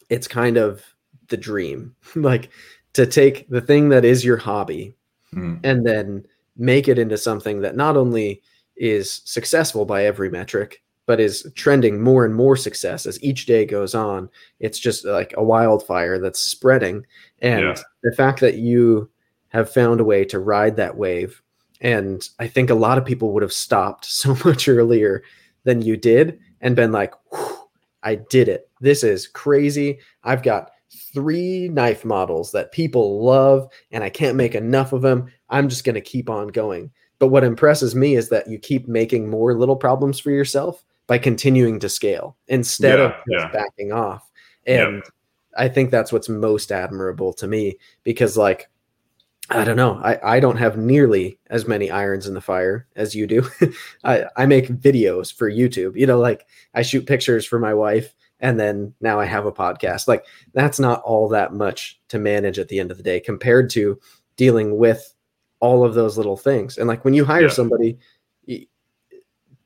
it's 0.09 0.29
kind 0.29 0.57
of 0.57 0.85
the 1.29 1.37
dream. 1.37 1.95
Like 2.15 2.51
to 2.93 3.07
take 3.07 3.49
the 3.49 3.61
thing 3.61 3.89
that 3.91 4.05
is 4.05 4.25
your 4.25 4.37
hobby 4.37 4.95
mm. 5.33 5.61
and 5.63 5.87
then 5.87 6.27
make 6.57 6.89
it 6.89 6.99
into 6.99 7.17
something 7.17 7.61
that 7.61 7.77
not 7.77 7.97
only 7.97 8.43
is 8.81 9.21
successful 9.25 9.85
by 9.85 10.05
every 10.05 10.31
metric 10.31 10.83
but 11.07 11.21
is 11.21 11.47
trending 11.55 12.01
more 12.01 12.25
and 12.25 12.35
more 12.35 12.57
success 12.57 13.05
as 13.05 13.23
each 13.23 13.45
day 13.45 13.67
goes 13.67 13.95
on 13.95 14.29
it's 14.59 14.79
just 14.79 15.05
like 15.05 15.35
a 15.37 15.45
wildfire 15.45 16.19
that's 16.19 16.41
spreading 16.41 17.05
and 17.41 17.61
yeah. 17.61 17.77
the 18.03 18.13
fact 18.17 18.41
that 18.41 18.57
you 18.57 19.09
have 19.49 19.71
found 19.71 20.01
a 20.01 20.05
way 20.05 20.25
to 20.25 20.39
ride 20.39 20.77
that 20.77 20.97
wave 20.97 21.43
and 21.83 22.31
i 22.39 22.49
think 22.49 22.71
a 22.71 22.75
lot 22.75 22.97
of 22.97 23.05
people 23.05 23.33
would 23.33 23.43
have 23.43 23.53
stopped 23.53 24.05
so 24.07 24.35
much 24.45 24.67
earlier 24.67 25.23
than 25.65 25.83
you 25.83 25.97
did 25.97 26.41
and 26.63 26.75
been 26.75 26.91
like 26.91 27.13
i 28.03 28.15
did 28.15 28.49
it 28.49 28.71
this 28.81 29.05
is 29.05 29.29
crazy 29.29 29.99
i've 30.25 30.43
got 30.43 30.71
three 31.13 31.69
knife 31.69 32.05
models 32.05 32.53
that 32.53 32.73
people 32.73 33.23
love 33.23 33.69
and 33.93 34.03
I 34.03 34.11
can't 34.11 34.37
make 34.37 34.55
enough 34.55 34.93
of 34.93 35.03
them. 35.03 35.31
I'm 35.49 35.69
just 35.69 35.85
going 35.85 35.95
to 35.95 36.01
keep 36.01 36.29
on 36.29 36.49
going. 36.49 36.91
But 37.21 37.29
what 37.29 37.45
impresses 37.45 37.95
me 37.95 38.17
is 38.17 38.31
that 38.31 38.49
you 38.49 38.59
keep 38.59 38.89
making 38.89 39.31
more 39.31 39.55
little 39.55 39.77
problems 39.77 40.19
for 40.19 40.33
yourself 40.33 40.83
by 41.07 41.19
continuing 41.19 41.79
to 41.81 41.89
scale 41.89 42.37
instead 42.49 42.99
yeah, 42.99 43.05
of 43.05 43.15
yeah. 43.29 43.51
backing 43.53 43.93
off. 43.93 44.29
And 44.67 44.97
yep. 44.97 45.05
I 45.57 45.69
think 45.69 45.91
that's 45.91 46.13
what's 46.13 46.29
most 46.29 46.73
admirable 46.73 47.33
to 47.35 47.47
me 47.47 47.77
because, 48.03 48.37
like, 48.37 48.69
I 49.51 49.65
don't 49.65 49.77
know. 49.77 50.01
I, 50.03 50.37
I 50.37 50.41
don't 50.41 50.57
have 50.57 50.77
nearly 50.77 51.39
as 51.49 51.67
many 51.67 51.91
irons 51.91 52.27
in 52.27 52.35
the 52.35 52.41
fire 52.41 52.87
as 52.97 53.15
you 53.15 53.27
do. 53.27 53.49
I, 54.05 54.25
I 54.37 54.47
make 54.47 54.69
videos 54.69 55.33
for 55.33 55.51
YouTube. 55.51 55.97
You 55.97 56.07
know, 56.07 56.19
like 56.19 56.47
I 56.75 56.83
shoot 56.83 57.07
pictures 57.07 57.45
for 57.45 57.59
my 57.59 57.75
wife 57.75 58.15
and 58.39 58.59
then 58.59 58.95
now 59.01 59.19
I 59.19 59.25
have 59.27 59.47
a 59.47 59.53
podcast. 59.53 60.07
Like 60.07 60.25
that's 60.55 60.79
not 60.79 61.03
all 61.03 61.29
that 61.31 61.53
much 61.53 62.01
to 62.09 62.19
manage 62.19 62.59
at 62.59 62.69
the 62.69 62.79
end 62.79 62.93
of 62.93 62.97
the 62.97 63.03
day 63.03 63.19
compared 63.19 63.71
to 63.71 63.99
dealing 64.37 64.79
with 64.79 65.15
all 65.61 65.85
of 65.85 65.95
those 65.95 66.17
little 66.17 66.37
things. 66.37 66.79
And 66.79 66.89
like 66.89 67.05
when 67.05 67.15
you 67.15 67.25
hire 67.25 67.43
yeah. 67.43 67.49
somebody, 67.49 67.99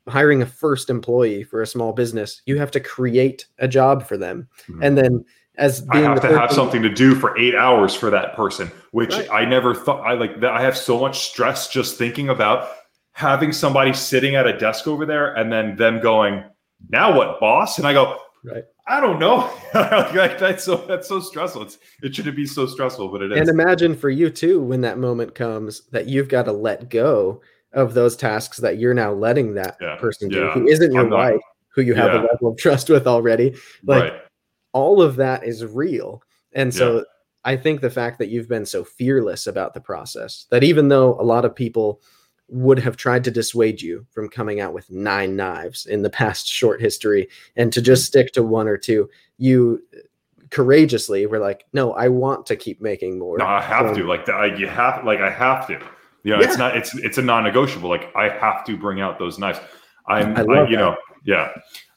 hiring 0.09 0.43
a 0.43 0.47
first 0.47 0.91
employee 0.91 1.45
for 1.45 1.63
a 1.63 1.67
small 1.67 1.93
business, 1.93 2.43
you 2.47 2.59
have 2.59 2.71
to 2.73 2.81
create 2.81 3.47
a 3.59 3.69
job 3.69 4.07
for 4.07 4.17
them. 4.17 4.49
Mm-hmm. 4.69 4.83
And 4.83 4.99
then 4.99 5.25
as 5.57 5.83
being 5.83 6.05
I 6.05 6.11
have 6.11 6.21
to 6.23 6.39
have 6.39 6.53
something 6.53 6.83
to 6.83 6.93
do 6.93 7.15
for 7.15 7.39
eight 7.39 7.55
hours 7.55 7.95
for 7.95 8.11
that 8.11 8.35
person, 8.35 8.71
which 8.91 9.15
right. 9.15 9.31
I 9.31 9.45
never 9.45 9.75
thought 9.75 10.01
I 10.01 10.15
like 10.15 10.41
that. 10.41 10.53
I 10.53 10.61
have 10.61 10.77
so 10.77 10.99
much 10.99 11.29
stress 11.31 11.69
just 11.69 11.97
thinking 11.97 12.29
about 12.29 12.69
having 13.13 13.53
somebody 13.53 13.93
sitting 13.93 14.35
at 14.35 14.47
a 14.47 14.59
desk 14.59 14.89
over 14.89 15.07
there 15.07 15.33
and 15.35 15.53
then 15.53 15.77
them 15.77 16.01
going, 16.01 16.43
now 16.89 17.17
what, 17.17 17.39
boss? 17.39 17.79
And 17.79 17.87
I 17.87 17.93
go, 17.93 18.19
Right. 18.45 18.65
I 18.87 19.01
don't 19.01 19.19
know. 19.19 19.51
Like, 19.75 20.39
that's 20.39 20.63
so 20.65 20.77
that's 20.87 21.09
so 21.09 21.19
stressful. 21.21 21.63
It's 21.63 21.79
it 22.03 22.15
shouldn't 22.15 22.37
be 22.37 22.47
so 22.47 22.67
stressful, 22.67 23.09
but 23.09 23.23
it 23.23 23.33
is. 23.33 23.39
And 23.41 23.49
imagine 23.49 23.97
for 23.97 24.09
you 24.11 24.31
too, 24.31 24.61
when 24.63 24.83
that 24.83 24.99
moment 24.99 25.35
comes 25.35 25.83
that 25.91 26.07
you've 26.07 26.29
got 26.29 26.45
to 26.45 26.53
let 26.53 26.89
go 26.91 27.41
of 27.73 27.95
those 27.95 28.15
tasks 28.17 28.59
that 28.59 28.79
you're 28.79 28.95
now 28.95 29.13
letting 29.13 29.55
that 29.55 29.77
Yeah, 29.81 29.97
person 29.97 30.29
do, 30.29 30.39
yeah. 30.39 30.53
who 30.53 30.69
isn't 30.69 30.93
your 30.93 31.09
not- 31.09 31.17
wife, 31.17 31.41
who 31.71 31.83
you 31.83 31.95
have 31.95 32.13
Yeah. 32.13 32.21
a 32.21 32.27
level 32.31 32.49
of 32.53 32.57
trust 32.57 32.89
with 32.89 33.07
already. 33.09 33.57
Like 33.83 34.13
right. 34.13 34.21
all 34.73 35.03
of 35.03 35.17
that 35.17 35.43
is 35.45 35.65
real. 35.65 36.23
And 36.53 36.73
so 36.73 37.05
I 37.45 37.57
think 37.57 37.81
the 37.81 37.91
fact 37.91 38.19
that 38.21 38.29
you've 38.29 38.49
been 38.49 38.65
so 38.65 38.85
fearless 38.85 39.49
about 39.49 39.75
the 39.75 39.81
process, 39.81 40.47
that 40.51 40.63
even 40.63 40.87
though 40.89 41.19
a 41.21 41.25
lot 41.25 41.45
of 41.45 41.55
people 41.55 42.01
would 42.49 42.79
have 42.79 42.97
tried 42.97 43.25
to 43.25 43.31
dissuade 43.31 43.81
you 43.81 44.07
from 44.11 44.29
coming 44.29 44.61
out 44.61 44.75
with 44.75 44.91
nine 44.91 45.35
knives 45.35 45.87
in 45.87 46.03
the 46.03 46.11
past 46.11 46.47
short 46.47 46.81
history 46.81 47.29
and 47.57 47.73
to 47.73 47.81
just 47.81 48.05
stick 48.05 48.33
to 48.33 48.43
one 48.43 48.69
or 48.69 48.77
two, 48.77 49.09
you 49.39 49.83
courageously 50.51 51.27
were 51.27 51.39
like, 51.39 51.65
no, 51.73 51.93
I 51.95 52.09
want 52.09 52.47
to 52.47 52.57
keep 52.57 52.81
making 52.81 53.19
more. 53.19 53.39
No, 53.39 53.47
I 53.47 53.61
have 53.63 53.89
So- 53.89 53.95
to. 54.03 54.07
Like 54.07 54.27
the, 54.27 54.33
I, 54.33 54.55
you 54.57 54.69
have 54.69 55.05
like 55.05 55.21
I 55.21 55.31
have 55.31 55.67
to. 55.69 55.81
You 56.23 56.35
know, 56.35 56.41
it's 56.41 56.57
not 56.57 56.75
it's 56.77 56.95
it's 56.97 57.19
a 57.19 57.23
non-negotiable. 57.23 57.89
Like 57.91 58.15
I 58.17 58.29
have 58.31 58.65
to 58.67 58.77
bring 58.79 59.01
out 59.01 59.19
those 59.19 59.39
knives. 59.39 59.59
I'm 60.07 60.35
I 60.37 60.43
I 60.43 60.69
you 60.69 60.77
know, 60.77 60.97
yeah. 61.25 61.51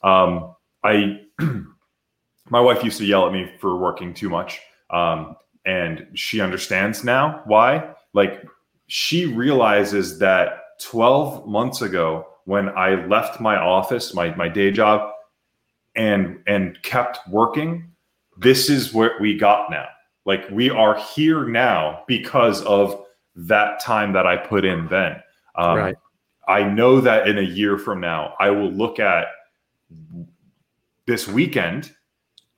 Um 0.03 0.53
I 0.83 1.21
my 2.49 2.59
wife 2.59 2.83
used 2.83 2.97
to 2.97 3.05
yell 3.05 3.25
at 3.25 3.33
me 3.33 3.49
for 3.59 3.77
working 3.77 4.13
too 4.13 4.29
much. 4.29 4.59
Um 4.89 5.35
and 5.65 6.07
she 6.13 6.41
understands 6.41 7.03
now 7.03 7.41
why. 7.45 7.93
Like 8.13 8.43
she 8.87 9.25
realizes 9.25 10.19
that 10.19 10.63
12 10.81 11.47
months 11.47 11.81
ago 11.81 12.25
when 12.45 12.69
I 12.69 13.05
left 13.07 13.41
my 13.41 13.57
office, 13.57 14.13
my 14.13 14.33
my 14.35 14.47
day 14.47 14.71
job 14.71 15.11
and 15.95 16.41
and 16.47 16.81
kept 16.81 17.19
working, 17.29 17.91
this 18.37 18.69
is 18.69 18.93
what 18.93 19.19
we 19.19 19.37
got 19.37 19.69
now. 19.69 19.87
Like 20.25 20.49
we 20.49 20.69
are 20.69 20.97
here 21.15 21.45
now 21.45 22.03
because 22.07 22.61
of 22.63 23.03
that 23.35 23.79
time 23.81 24.13
that 24.13 24.25
I 24.25 24.37
put 24.37 24.65
in 24.65 24.87
then. 24.87 25.21
Um, 25.55 25.77
Right. 25.77 25.95
I 26.47 26.63
know 26.63 27.01
that 27.01 27.27
in 27.27 27.37
a 27.37 27.41
year 27.41 27.77
from 27.77 27.99
now, 27.99 28.33
I 28.39 28.51
will 28.51 28.71
look 28.71 28.99
at 28.99 29.25
this 31.05 31.27
weekend. 31.27 31.93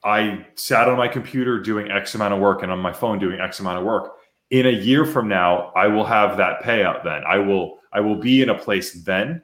I 0.04 0.46
sat 0.56 0.88
on 0.88 0.98
my 0.98 1.08
computer 1.08 1.60
doing 1.60 1.90
X 1.90 2.14
amount 2.14 2.36
of 2.36 2.40
work 2.40 2.62
and 2.62 2.72
on 2.72 2.80
my 2.80 2.94
phone 2.94 3.18
doing 3.18 3.40
X 3.40 3.60
amount 3.60 3.80
of 3.80 3.86
work. 3.86 4.14
In 4.52 4.66
a 4.66 4.72
year 4.72 5.06
from 5.06 5.28
now, 5.28 5.72
I 5.76 5.88
will 5.88 6.06
have 6.06 6.38
that 6.38 6.64
payout 6.64 7.04
then. 7.04 7.24
I 7.28 7.38
will 7.38 7.80
I 7.94 8.00
will 8.00 8.16
be 8.16 8.42
in 8.42 8.50
a 8.50 8.58
place 8.58 8.94
then 9.04 9.42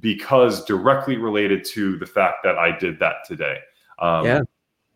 because 0.00 0.64
directly 0.64 1.16
related 1.16 1.64
to 1.64 1.98
the 1.98 2.06
fact 2.06 2.38
that 2.44 2.58
I 2.58 2.76
did 2.76 2.98
that 3.00 3.16
today. 3.26 3.58
Um, 3.98 4.24
Yeah. 4.24 4.40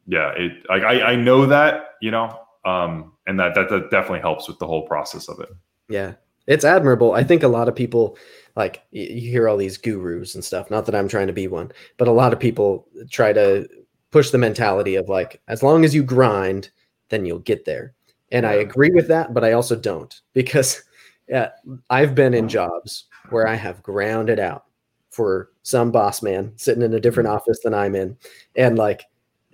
yeah. 0.07 0.33
It 0.37 0.53
I, 0.71 0.75
I 0.75 1.11
I 1.13 1.17
know 1.17 1.47
that 1.47 1.95
you 2.01 2.11
know, 2.11 2.39
um, 2.65 3.13
and 3.27 3.39
that, 3.41 3.55
that 3.55 3.69
that 3.71 3.91
definitely 3.91 4.21
helps 4.21 4.49
with 4.49 4.59
the 4.59 4.67
whole 4.67 4.87
process 4.87 5.29
of 5.29 5.41
it. 5.41 5.49
Yeah. 5.89 6.15
It's 6.47 6.65
admirable. 6.65 7.13
I 7.13 7.23
think 7.23 7.43
a 7.45 7.49
lot 7.49 7.69
of 7.69 7.77
people 7.77 8.17
like 8.57 8.83
you 8.91 9.31
hear 9.31 9.49
all 9.49 9.57
these 9.57 9.79
gurus 9.79 10.35
and 10.35 10.45
stuff. 10.45 10.71
Not 10.71 10.87
that 10.87 10.95
I'm 10.95 11.09
trying 11.09 11.29
to 11.29 11.33
be 11.33 11.47
one, 11.47 11.73
but 11.97 12.09
a 12.09 12.13
lot 12.13 12.33
of 12.33 12.41
people 12.41 12.87
try 13.11 13.33
to 13.33 13.69
push 14.11 14.31
the 14.31 14.39
mentality 14.39 14.97
of 14.97 15.09
like, 15.09 15.41
as 15.49 15.63
long 15.63 15.85
as 15.85 15.95
you 15.95 16.03
grind, 16.03 16.71
then 17.09 17.25
you'll 17.25 17.39
get 17.39 17.65
there. 17.65 17.95
And 18.33 18.47
I 18.47 18.55
agree 18.55 18.91
with 18.91 19.09
that, 19.09 19.35
but 19.35 19.45
I 19.45 19.53
also 19.53 19.77
don't 19.77 20.21
because 20.33 20.83
yeah, 21.29 21.51
I've 21.91 22.15
been 22.15 22.35
in 22.35 22.49
jobs 22.49 23.05
where 23.31 23.47
I 23.47 23.55
have 23.55 23.83
grounded 23.83 24.41
out 24.41 24.65
for 25.11 25.51
some 25.63 25.91
boss 25.93 26.23
man 26.23 26.53
sitting 26.57 26.83
in 26.83 26.95
a 26.95 27.01
different 27.01 27.29
office 27.29 27.61
than 27.63 27.75
I'm 27.75 27.95
in. 27.95 28.17
And 28.57 28.77
like, 28.79 29.05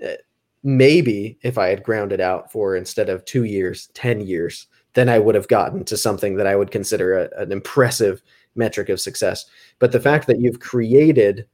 eh, 0.01 0.17
maybe 0.63 1.39
if 1.43 1.59
I 1.59 1.69
had 1.69 1.83
grounded 1.83 2.21
out 2.21 2.51
for 2.51 2.77
instead 2.77 3.09
of 3.09 3.25
two 3.25 3.45
years, 3.45 3.89
10 3.95 4.21
years, 4.21 4.67
then 4.95 5.09
I 5.09 5.19
would 5.19 5.35
have 5.35 5.49
gotten 5.49 5.85
to 5.85 5.97
something 5.97 6.37
that 6.37 6.47
I 6.47 6.57
would 6.57 6.71
consider 6.71 7.19
a, 7.19 7.43
an 7.43 7.53
impressive 7.53 8.23
metric 8.55 8.89
of 8.89 9.01
success. 9.01 9.45
But 9.79 9.93
the 9.93 10.01
fact 10.01 10.27
that 10.29 10.41
you've 10.41 10.61
created 10.61 11.47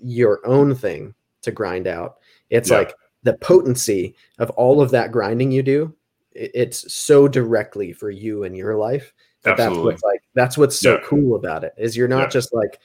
your 0.00 0.44
own 0.46 0.74
thing 0.74 1.14
to 1.42 1.50
grind 1.50 1.86
out, 1.86 2.16
it's 2.50 2.70
Yeah. 2.70 2.78
like 2.78 2.94
the 3.22 3.34
potency 3.34 4.14
of 4.38 4.50
all 4.50 4.80
of 4.80 4.90
that 4.92 5.12
grinding 5.12 5.52
you 5.52 5.62
do. 5.62 5.94
It's 6.36 6.92
so 6.92 7.26
directly 7.28 7.92
for 7.92 8.10
you 8.10 8.44
and 8.44 8.56
your 8.56 8.76
life 8.76 9.12
that 9.42 9.56
that's 9.56 9.76
what's 9.76 10.02
like 10.02 10.22
that's 10.34 10.58
what's 10.58 10.78
so 10.78 10.94
Yeah. 10.94 11.00
cool 11.04 11.36
about 11.36 11.64
it 11.64 11.72
is 11.78 11.96
you're 11.96 12.08
not 12.08 12.22
Yeah. 12.24 12.28
just 12.28 12.52
like 12.52 12.78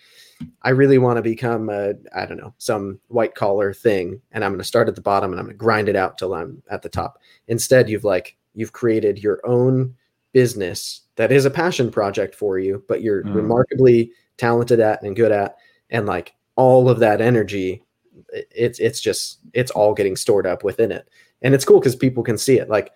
I 0.64 0.70
really 0.70 0.98
want 0.98 1.18
to 1.18 1.22
become 1.22 1.70
a 1.70 1.94
I 2.16 2.26
don't 2.26 2.38
know 2.38 2.54
some 2.58 3.00
white 3.10 3.36
collar 3.36 3.74
thing 3.74 4.22
and 4.32 4.44
I'm 4.44 4.52
going 4.52 4.60
to 4.60 4.64
start 4.68 4.88
at 4.88 4.96
the 4.96 5.02
bottom 5.02 5.32
and 5.32 5.40
I'm 5.40 5.46
going 5.48 5.56
to 5.58 5.60
grind 5.60 5.90
it 5.90 5.96
out 5.96 6.18
till 6.18 6.34
I'm 6.34 6.62
at 6.70 6.82
the 6.82 6.90
top. 6.90 7.20
Instead, 7.48 7.90
you've 7.90 8.04
like 8.06 8.38
you've 8.54 8.72
created 8.74 9.22
your 9.24 9.40
own 9.46 9.96
business 10.34 11.02
that 11.18 11.32
is 11.32 11.46
a 11.46 11.50
passion 11.52 11.92
project 11.92 12.34
for 12.36 12.58
you, 12.58 12.84
but 12.88 13.02
you're 13.02 13.24
Mm. 13.26 13.36
remarkably 13.36 14.12
talented 14.38 14.80
at 14.80 15.02
and 15.04 15.16
good 15.16 15.32
at 15.32 15.58
and 15.90 16.06
like 16.06 16.34
all 16.56 16.90
of 16.90 17.00
that 17.00 17.22
energy 17.22 17.84
it's 18.52 18.80
it's 18.80 19.02
just 19.02 19.40
it's 19.54 19.72
all 19.72 19.94
getting 19.94 20.16
stored 20.16 20.46
up 20.48 20.64
within 20.64 20.92
it. 20.92 21.08
And 21.42 21.54
it's 21.56 21.66
cool 21.66 21.82
cuz 21.82 21.96
people 21.96 22.24
can 22.24 22.38
see 22.38 22.60
it. 22.60 22.70
Like 22.70 22.92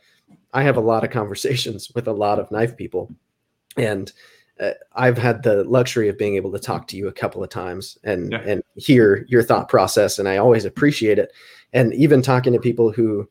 I 0.56 0.64
have 0.64 0.78
a 0.78 0.82
lot 0.82 1.04
of 1.04 1.12
conversations 1.12 1.92
with 1.96 2.08
a 2.08 2.14
lot 2.14 2.40
of 2.40 2.50
knife 2.52 2.76
people 2.76 3.14
and 3.78 4.12
uh, 4.60 4.72
I've 4.94 5.18
had 5.18 5.44
the 5.44 5.66
luxury 5.66 6.08
of 6.08 6.18
being 6.18 6.36
able 6.38 6.52
to 6.54 6.60
talk 6.60 6.88
to 6.88 6.96
you 6.98 7.10
a 7.10 7.12
couple 7.14 7.44
of 7.44 7.50
times 7.50 7.98
and 8.06 8.32
Yeah. 8.32 8.40
and 8.46 8.64
hear 8.76 9.26
your 9.28 9.44
thought 9.44 9.68
process, 9.68 10.18
and 10.18 10.30
I 10.30 10.38
always 10.38 10.64
appreciate 10.64 11.20
it. 11.20 11.34
And 11.74 11.94
even 11.94 12.22
talking 12.22 12.54
to 12.54 12.60
people 12.60 12.90
who 12.90 13.28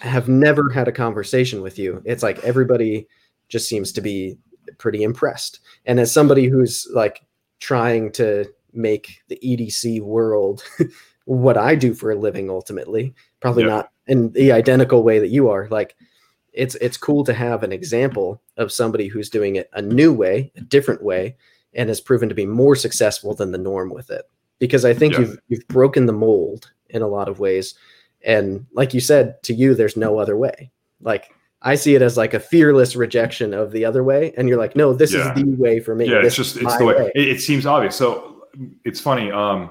have 0.00 0.26
never 0.26 0.70
had 0.70 0.88
a 0.88 0.92
conversation 0.92 1.60
with 1.60 1.78
you, 1.78 2.00
it's 2.06 2.22
like 2.22 2.42
everybody 2.44 3.06
just 3.50 3.68
seems 3.68 3.92
to 3.92 4.00
be 4.00 4.38
pretty 4.78 5.02
impressed. 5.02 5.60
And 5.84 6.00
as 6.00 6.10
somebody 6.14 6.46
who's 6.46 6.88
like 6.94 7.26
trying 7.60 8.10
to 8.12 8.46
make 8.72 9.20
the 9.28 9.38
EDC 9.44 10.00
world 10.00 10.64
what 11.26 11.58
I 11.58 11.74
do 11.74 11.92
for 11.92 12.10
a 12.10 12.16
living, 12.16 12.48
ultimately, 12.48 13.14
probably 13.40 13.64
Yeah. 13.64 13.68
not 13.68 13.90
in 14.06 14.32
the 14.32 14.52
identical 14.52 15.02
way 15.02 15.18
that 15.18 15.28
you 15.28 15.50
are, 15.50 15.68
like 15.70 15.94
it's 16.52 16.74
it's 16.76 16.96
cool 16.96 17.24
to 17.24 17.34
have 17.34 17.62
an 17.62 17.72
example 17.72 18.40
of 18.56 18.72
somebody 18.72 19.06
who's 19.08 19.30
doing 19.30 19.56
it 19.56 19.68
a 19.74 19.82
new 19.82 20.12
way, 20.12 20.50
a 20.56 20.60
different 20.60 21.02
way, 21.02 21.36
and 21.74 21.88
has 21.88 22.00
proven 22.00 22.28
to 22.28 22.34
be 22.34 22.46
more 22.46 22.74
successful 22.76 23.34
than 23.34 23.52
the 23.52 23.58
norm 23.58 23.90
with 23.90 24.10
it. 24.10 24.24
Because 24.58 24.84
I 24.84 24.94
think 24.94 25.14
Yeah. 25.14 25.20
you've 25.20 25.38
you've 25.48 25.68
broken 25.68 26.06
the 26.06 26.12
mold 26.12 26.70
in 26.90 27.02
a 27.02 27.08
lot 27.08 27.28
of 27.28 27.38
ways. 27.38 27.74
And 28.24 28.66
like 28.72 28.94
you 28.94 29.00
said, 29.00 29.40
to 29.44 29.54
you, 29.54 29.74
there's 29.74 29.96
no 29.96 30.18
other 30.18 30.36
way. 30.36 30.70
Like 31.00 31.30
I 31.62 31.74
see 31.76 31.94
it 31.94 32.02
as 32.02 32.16
like 32.16 32.34
a 32.34 32.40
fearless 32.40 32.96
rejection 32.96 33.52
of 33.54 33.70
the 33.72 33.84
other 33.84 34.02
way, 34.02 34.32
and 34.36 34.48
you're 34.48 34.58
like, 34.58 34.74
no, 34.76 34.92
this 34.92 35.12
Yeah. 35.12 35.32
is 35.34 35.42
the 35.42 35.50
way 35.56 35.78
for 35.80 35.94
me. 35.94 36.06
yeah 36.10 36.22
This 36.22 36.38
it's 36.38 36.52
just 36.52 36.56
it's 36.56 36.76
the 36.78 36.84
way, 36.84 37.12
It, 37.14 37.28
it 37.28 37.40
seems 37.40 37.66
obvious 37.66 37.94
so 37.96 38.44
it's 38.84 39.00
funny 39.00 39.30
um 39.30 39.70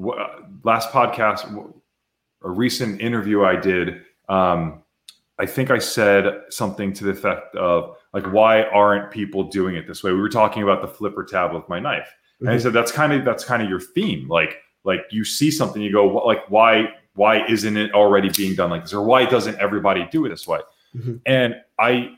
wh- 0.00 0.18
last 0.64 0.90
podcast 0.92 1.72
a 2.44 2.50
recent 2.50 3.00
interview 3.00 3.42
i 3.42 3.56
did 3.56 4.02
um 4.28 4.82
i 5.38 5.46
think 5.46 5.70
i 5.70 5.78
said 5.78 6.24
something 6.50 6.92
to 6.92 7.04
the 7.04 7.10
effect 7.10 7.54
of 7.56 7.96
like 8.12 8.24
why 8.32 8.62
aren't 8.64 9.10
people 9.10 9.44
doing 9.44 9.76
it 9.76 9.86
this 9.86 10.02
way? 10.02 10.12
We 10.12 10.18
were 10.20 10.28
talking 10.28 10.62
about 10.62 10.80
the 10.82 10.88
flipper 10.88 11.24
tab 11.24 11.52
with 11.54 11.68
my 11.68 11.78
knife. 11.78 12.08
And 12.40 12.48
i 12.50 12.56
Mhm. 12.56 12.62
said 12.62 12.72
that's 12.72 12.90
kind 12.92 13.12
of 13.12 13.24
that's 13.24 13.44
kind 13.44 13.62
of 13.62 13.68
your 13.68 13.80
theme. 13.80 14.28
Like 14.28 14.58
like 14.84 15.00
you 15.10 15.24
see 15.24 15.50
something 15.50 15.82
you 15.82 15.92
go 15.92 16.06
like 16.06 16.48
why 16.48 16.88
why 17.14 17.44
isn't 17.46 17.76
it 17.76 17.92
already 17.92 18.30
being 18.36 18.54
done 18.54 18.70
like 18.70 18.82
this? 18.82 18.94
Or 18.94 19.02
why 19.02 19.24
doesn't 19.26 19.58
everybody 19.58 20.08
do 20.10 20.24
it 20.24 20.28
this 20.30 20.46
way? 20.46 20.60
Mhm. 20.96 21.20
and 21.26 21.54
i 21.78 22.12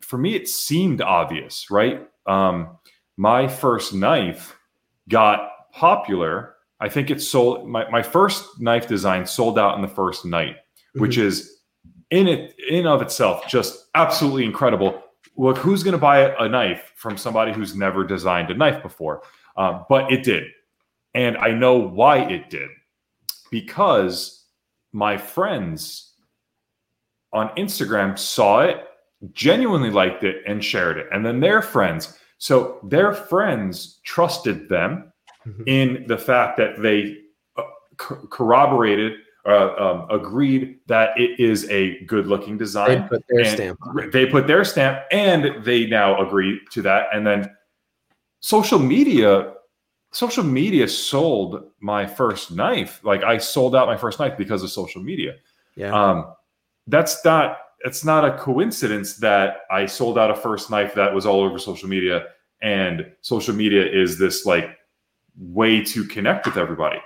for 0.00 0.16
me 0.18 0.34
it 0.34 0.48
seemed 0.48 1.00
obvious 1.02 1.70
right? 1.70 2.08
Um 2.26 2.78
my 3.16 3.46
first 3.46 3.94
knife 3.94 4.56
got 5.08 5.50
popular. 5.72 6.54
I 6.80 6.88
think 6.88 7.10
it 7.10 7.20
sold 7.22 7.68
my, 7.68 7.88
my 7.90 8.02
first 8.02 8.60
knife 8.60 8.88
design 8.88 9.26
sold 9.26 9.58
out 9.58 9.76
in 9.76 9.82
the 9.82 9.88
first 10.02 10.24
night 10.24 10.56
which 10.94 11.18
is 11.18 11.60
in 12.10 12.28
it 12.28 12.54
in 12.68 12.86
of 12.86 13.02
itself 13.02 13.46
just 13.48 13.86
absolutely 13.94 14.44
incredible. 14.44 15.02
Look 15.36 15.58
who's 15.58 15.82
going 15.82 15.92
to 15.92 15.98
buy 15.98 16.18
a, 16.20 16.48
knife 16.48 16.92
from 16.96 17.16
somebody 17.16 17.52
who's 17.52 17.74
never 17.74 18.04
designed 18.04 18.50
a 18.50 18.54
knife 18.54 18.82
before? 18.82 19.22
Um, 19.56 19.84
but 19.88 20.12
it 20.12 20.22
did. 20.22 20.44
And 21.14 21.36
i 21.38 21.50
know 21.50 21.74
why 21.76 22.18
it 22.18 22.50
did. 22.50 22.68
Because 23.50 24.44
my 24.92 25.16
friends 25.16 26.12
on 27.32 27.48
instagram 27.56 28.16
saw 28.18 28.60
it 28.60 28.84
genuinely 29.32 29.90
liked 29.90 30.22
it 30.24 30.42
and 30.46 30.64
shared 30.64 30.98
it. 30.98 31.06
And 31.12 31.24
then 31.26 31.40
their 31.40 31.62
friends 31.62 32.18
so 32.38 32.78
their 32.84 33.12
friends 33.12 34.00
trusted 34.04 34.68
them 34.68 35.12
Mhm. 35.46 35.62
in 35.66 36.06
the 36.06 36.16
fact 36.18 36.56
that 36.56 36.80
they 36.80 37.18
uh, 37.56 37.62
corroborated 38.30 39.12
uh, 39.46 39.74
um, 39.76 40.06
agreed 40.10 40.78
that 40.86 41.10
it 41.18 41.38
is 41.38 41.68
a 41.70 42.02
good 42.04 42.26
looking 42.26 42.56
design. 42.56 43.02
they 43.02 43.08
put 43.08 43.24
their 43.28 43.44
stamp 43.44 43.80
they 44.12 44.26
put 44.26 44.46
their 44.46 44.64
stamp 44.64 45.00
and 45.10 45.64
they 45.64 45.86
now 45.86 46.20
agree 46.26 46.60
to 46.70 46.80
that 46.82 47.08
and 47.12 47.26
then 47.26 47.50
social 48.40 48.78
media 48.78 49.54
social 50.14 50.44
media 50.44 50.86
sold 50.86 51.64
my 51.80 52.06
first 52.06 52.52
knife. 52.52 53.00
Like 53.02 53.24
I 53.24 53.36
sold 53.38 53.74
out 53.74 53.88
my 53.88 53.96
first 53.96 54.20
knife 54.20 54.38
because 54.38 54.62
of 54.62 54.70
social 54.70 55.02
media. 55.02 55.34
Yeah. 55.76 55.92
Um, 55.92 56.32
that's 56.86 57.22
not 57.24 57.58
it's 57.80 58.04
not 58.04 58.24
a 58.24 58.38
coincidence 58.38 59.16
that 59.16 59.58
I 59.70 59.84
sold 59.86 60.16
out 60.18 60.30
a 60.30 60.34
first 60.34 60.70
knife 60.70 60.94
that 60.94 61.12
was 61.12 61.26
all 61.26 61.42
over 61.42 61.58
social 61.58 61.88
media 61.88 62.26
and 62.62 63.12
social 63.20 63.54
media 63.54 63.84
is 63.84 64.18
this 64.18 64.46
like 64.46 64.78
way 65.36 65.82
to 65.84 66.04
connect 66.04 66.46
with 66.46 66.56
everybody. 66.56 66.98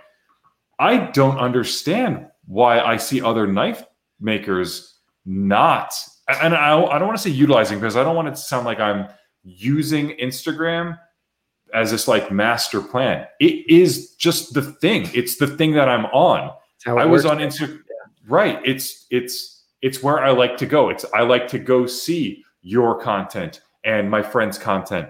I 0.78 1.10
don't 1.10 1.38
understand 1.38 2.26
why 2.46 2.80
I 2.80 2.96
see 2.96 3.20
other 3.20 3.46
knife 3.46 3.84
makers 4.20 4.98
not 5.24 5.92
and 6.28 6.54
I, 6.54 6.80
I 6.80 6.98
don't 6.98 7.08
want 7.08 7.18
to 7.18 7.22
say 7.22 7.30
utilizing 7.30 7.78
because 7.78 7.96
I 7.96 8.04
don't 8.04 8.14
want 8.14 8.28
it 8.28 8.32
to 8.32 8.36
sound 8.36 8.66
like 8.66 8.80
I'm 8.80 9.08
using 9.44 10.10
Instagram 10.18 10.98
as 11.74 11.90
this 11.90 12.06
like 12.06 12.30
master 12.30 12.80
plan. 12.80 13.26
It 13.40 13.68
is 13.68 14.14
just 14.16 14.54
the 14.54 14.62
thing. 14.62 15.08
It's 15.14 15.36
the 15.36 15.46
thing 15.46 15.72
that 15.72 15.88
I'm 15.88 16.06
on. 16.06 16.50
I 16.86 17.06
was 17.06 17.24
on 17.24 17.38
Instagram. 17.38 17.82
Right. 18.26 18.60
It's 18.64 19.06
it's 19.10 19.64
it's 19.80 20.02
where 20.02 20.22
I 20.22 20.30
like 20.30 20.56
to 20.58 20.66
go. 20.66 20.90
It's 20.90 21.04
I 21.14 21.22
like 21.22 21.48
to 21.48 21.58
go 21.58 21.86
see 21.86 22.44
your 22.62 23.00
content 23.00 23.62
and 23.84 24.10
my 24.10 24.22
friends' 24.22 24.58
content. 24.58 25.08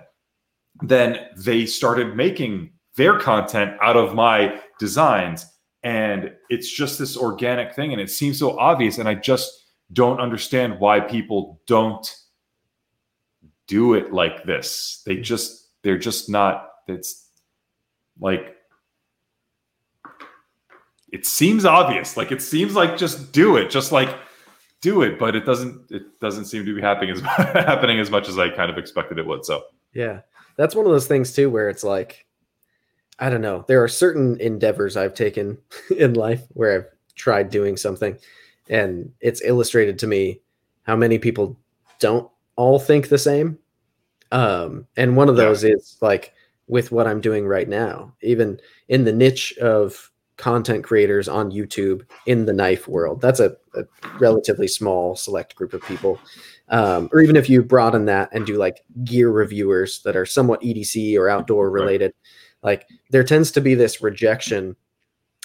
Then 0.82 1.26
they 1.36 1.66
started 1.66 2.14
making 2.14 2.70
their 2.96 3.18
content 3.18 3.76
out 3.82 3.96
of 3.96 4.14
my 4.14 4.60
designs. 4.78 5.46
And 5.82 6.32
it's 6.50 6.70
just 6.70 6.98
this 6.98 7.16
organic 7.16 7.74
thing. 7.74 7.92
And 7.92 8.00
it 8.00 8.10
seems 8.10 8.38
so 8.38 8.58
obvious. 8.58 8.98
And 8.98 9.08
I 9.08 9.14
just 9.14 9.66
don't 9.92 10.20
understand 10.20 10.80
why 10.80 11.00
people 11.00 11.60
don't 11.66 12.14
do 13.66 13.94
it 13.94 14.12
like 14.12 14.44
this. 14.44 15.02
They 15.06 15.16
just, 15.16 15.68
they're 15.82 15.98
just 15.98 16.28
not, 16.28 16.68
it's 16.88 17.28
like, 18.18 18.56
it 21.12 21.24
seems 21.24 21.64
obvious. 21.64 22.16
Like 22.16 22.32
it 22.32 22.42
seems 22.42 22.74
like 22.74 22.96
just 22.96 23.32
do 23.32 23.56
it, 23.56 23.70
just 23.70 23.92
like 23.92 24.14
do 24.80 25.02
it, 25.02 25.18
but 25.18 25.34
it 25.34 25.46
doesn't, 25.46 25.90
it 25.90 26.20
doesn't 26.20 26.46
seem 26.46 26.64
to 26.66 26.74
be 26.74 26.80
happening 26.80 27.10
as 27.10 27.20
happening 27.20 28.00
as 28.00 28.10
much 28.10 28.28
as 28.28 28.38
I 28.38 28.50
kind 28.50 28.70
of 28.70 28.78
expected 28.78 29.18
it 29.18 29.26
would. 29.26 29.44
So, 29.44 29.64
yeah, 29.94 30.20
that's 30.56 30.74
one 30.74 30.86
of 30.86 30.92
those 30.92 31.06
things 31.06 31.32
too, 31.32 31.50
where 31.50 31.68
it's 31.68 31.84
like, 31.84 32.26
I 33.18 33.30
don't 33.30 33.40
know. 33.40 33.64
There 33.66 33.82
are 33.82 33.88
certain 33.88 34.40
endeavors 34.40 34.96
I've 34.96 35.14
taken 35.14 35.58
in 35.96 36.14
life 36.14 36.42
where 36.50 36.74
I've 36.74 36.86
tried 37.14 37.50
doing 37.50 37.76
something 37.76 38.16
and 38.68 39.12
it's 39.20 39.42
illustrated 39.42 39.98
to 40.00 40.06
me 40.06 40.40
how 40.82 40.96
many 40.96 41.18
people 41.18 41.58
don't 41.98 42.30
all 42.56 42.78
think 42.78 43.08
the 43.08 43.18
same. 43.18 43.58
Um, 44.30 44.86
and 44.96 45.16
one 45.16 45.28
of 45.28 45.36
those 45.36 45.64
yeah. 45.64 45.74
is 45.74 45.96
like 46.00 46.34
with 46.66 46.92
what 46.92 47.06
I'm 47.06 47.20
doing 47.20 47.46
right 47.46 47.68
now, 47.68 48.14
even 48.22 48.60
in 48.88 49.04
the 49.04 49.12
niche 49.12 49.56
of 49.58 50.10
content 50.36 50.84
creators 50.84 51.28
on 51.28 51.50
YouTube 51.50 52.02
in 52.26 52.46
the 52.46 52.52
knife 52.52 52.86
world. 52.86 53.20
That's 53.20 53.40
a, 53.40 53.56
a 53.74 53.84
relatively 54.20 54.68
small 54.68 55.16
select 55.16 55.56
group 55.56 55.72
of 55.72 55.82
people. 55.82 56.20
Um, 56.68 57.08
or 57.12 57.20
even 57.20 57.36
if 57.36 57.48
you 57.48 57.62
broaden 57.62 58.04
that 58.06 58.28
and 58.32 58.46
do 58.46 58.56
like 58.56 58.84
gear 59.02 59.30
reviewers 59.30 60.02
that 60.02 60.16
are 60.16 60.26
somewhat 60.26 60.60
EDC 60.60 61.18
or 61.18 61.28
outdoor 61.28 61.70
related, 61.70 62.12
right. 62.12 62.14
Like 62.62 62.88
there 63.10 63.24
tends 63.24 63.50
to 63.52 63.60
be 63.60 63.74
this 63.74 64.02
rejection 64.02 64.76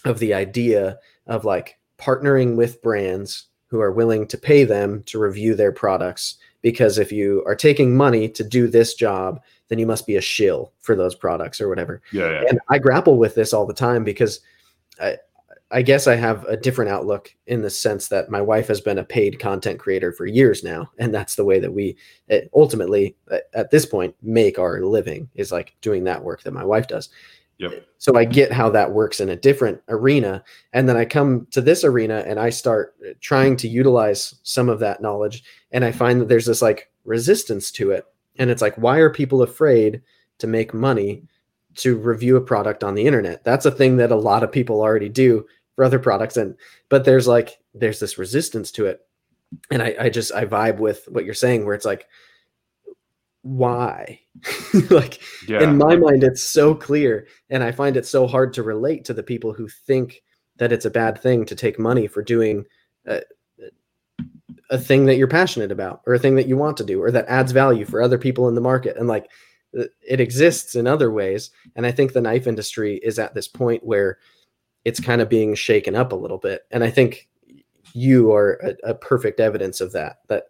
of 0.06 0.20
the 0.20 0.34
idea 0.34 0.98
of 1.28 1.46
like 1.46 1.80
partnering 1.98 2.56
with 2.56 2.82
brands 2.82 3.48
who 3.68 3.80
are 3.80 3.92
willing 3.92 4.28
to 4.28 4.38
pay 4.38 4.64
them 4.64 5.04
to 5.04 5.20
review 5.20 5.56
their 5.56 5.72
products 5.72 6.38
because 6.62 6.98
if 6.98 7.12
you 7.12 7.44
are 7.46 7.56
taking 7.56 7.96
money 7.96 8.28
to 8.30 8.44
do 8.44 8.68
this 8.68 8.94
job 8.94 9.42
then 9.70 9.80
you 9.80 9.88
must 9.88 10.06
be 10.06 10.16
a 10.16 10.22
shill 10.22 10.72
for 10.80 10.96
those 10.96 11.16
products 11.16 11.62
or 11.62 11.70
whatever 11.70 12.02
yeah, 12.12 12.30
yeah. 12.30 12.44
and 12.50 12.60
i 12.70 12.78
grapple 12.78 13.18
with 13.18 13.36
this 13.36 13.54
all 13.54 13.66
the 13.66 13.74
time 13.74 14.04
because 14.04 14.42
I, 15.02 15.18
I 15.74 15.82
guess 15.82 16.08
i 16.08 16.16
have 16.16 16.44
a 16.46 16.56
different 16.56 16.92
outlook 16.92 17.34
in 17.48 17.62
the 17.62 17.70
sense 17.70 18.08
that 18.10 18.30
my 18.30 18.42
wife 18.42 18.68
has 18.68 18.80
been 18.80 19.00
a 19.00 19.04
paid 19.04 19.40
content 19.40 19.80
creator 19.80 20.12
for 20.12 20.26
years 20.26 20.64
now 20.64 20.90
and 21.00 21.14
that's 21.14 21.36
the 21.36 21.46
way 21.46 21.60
that 21.60 21.74
we 21.74 21.98
eh, 22.30 22.42
ultimately 22.54 23.16
at 23.54 23.72
this 23.72 23.86
point 23.86 24.16
make 24.22 24.60
our 24.60 24.82
living 24.82 25.30
is 25.36 25.52
like 25.52 25.76
doing 25.82 26.04
that 26.04 26.24
work 26.24 26.44
that 26.44 26.54
my 26.54 26.64
wife 26.64 26.88
does 26.88 27.10
Yep. 27.60 27.86
So 27.98 28.18
I 28.18 28.26
get 28.26 28.52
how 28.52 28.70
that 28.72 28.92
works 28.92 29.20
in 29.20 29.30
a 29.30 29.36
different 29.36 29.82
arena. 29.88 30.44
And 30.74 30.90
then 30.90 30.98
I 30.98 31.06
come 31.06 31.48
to 31.52 31.62
this 31.62 31.84
arena 31.84 32.24
and 32.28 32.40
I 32.40 32.50
start 32.50 32.96
trying 33.22 33.56
to 33.58 33.68
utilize 33.68 34.36
some 34.44 34.70
of 34.70 34.80
that 34.80 35.02
knowledge. 35.02 35.44
And 35.72 35.86
I 35.86 35.92
find 35.92 36.20
that 36.20 36.28
there's 36.28 36.46
this 36.46 36.62
like 36.62 36.90
resistance 37.06 37.72
to 37.74 37.92
it. 37.92 38.06
And 38.38 38.50
it's 38.50 38.62
like, 38.62 38.76
why 38.76 38.98
are 38.98 39.10
people 39.10 39.44
afraid 39.44 40.02
to 40.40 40.48
make 40.48 40.74
money 40.74 41.24
to 41.76 41.98
review 41.98 42.36
a 42.36 42.42
product 42.42 42.84
on 42.84 42.96
the 42.96 43.06
internet? 43.06 43.44
That's 43.44 43.66
a 43.66 43.72
thing 43.72 43.98
that 43.98 44.12
a 44.12 44.16
lot 44.16 44.44
of 44.44 44.52
people 44.52 44.82
already 44.82 45.10
do 45.10 45.46
for 45.76 45.84
other 45.84 46.00
products. 46.00 46.38
And, 46.38 46.56
but 46.90 47.06
there's 47.06 47.28
like, 47.28 47.60
there's 47.74 48.00
this 48.00 48.18
resistance 48.18 48.72
to 48.72 48.86
it. 48.86 49.02
And 49.72 49.82
I, 49.82 49.96
I 50.00 50.10
just, 50.10 50.34
I 50.34 50.46
vibe 50.46 50.78
with 50.78 51.06
what 51.08 51.26
you're 51.26 51.34
saying, 51.34 51.66
where 51.66 51.76
it's 51.76 51.86
like, 51.86 52.08
why 53.44 54.22
like 54.90 55.20
yeah. 55.50 55.62
in 55.62 55.78
my 55.78 55.98
mind 55.98 56.24
it's 56.24 56.42
so 56.42 56.74
clear 56.74 57.28
and 57.50 57.62
i 57.62 57.74
find 57.74 57.98
it 57.98 58.06
so 58.06 58.26
hard 58.26 58.54
to 58.54 58.64
relate 58.64 59.04
to 59.04 59.14
the 59.14 59.22
people 59.22 59.52
who 59.52 59.68
think 59.68 60.24
that 60.58 60.72
it's 60.72 60.86
a 60.86 60.90
bad 60.90 61.20
thing 61.22 61.46
to 61.46 61.54
take 61.56 61.78
money 61.78 62.08
for 62.08 62.22
doing 62.24 62.64
a, 63.06 63.22
a 64.70 64.78
thing 64.78 65.06
that 65.06 65.18
you're 65.18 65.28
passionate 65.28 65.74
about 65.74 66.02
or 66.08 66.14
a 66.14 66.20
thing 66.20 66.36
that 66.36 66.48
you 66.48 66.56
want 66.56 66.78
to 66.78 66.86
do 66.86 67.02
or 67.02 67.12
that 67.12 67.28
adds 67.28 67.52
value 67.52 67.84
for 67.86 68.02
other 68.02 68.18
people 68.18 68.48
in 68.48 68.56
the 68.56 68.62
market 68.62 68.96
and 68.96 69.10
like 69.10 69.30
it 69.74 70.22
exists 70.22 70.76
in 70.76 70.88
other 70.88 71.12
ways 71.12 71.52
and 71.76 71.86
i 71.86 71.92
think 71.92 72.14
the 72.14 72.22
knife 72.22 72.48
industry 72.48 72.96
is 73.04 73.20
at 73.20 73.34
this 73.34 73.50
point 73.50 73.84
where 73.84 74.20
it's 74.86 75.00
kind 75.00 75.22
of 75.22 75.30
being 75.30 75.56
shaken 75.56 75.96
up 75.96 76.12
a 76.12 76.16
little 76.16 76.38
bit 76.38 76.66
and 76.72 76.84
i 76.84 76.90
think 76.90 77.28
you 77.94 78.32
are 78.34 78.54
a, 78.64 78.92
a 78.92 78.94
perfect 78.94 79.40
evidence 79.40 79.82
of 79.82 79.92
that 79.92 80.20
that 80.28 80.46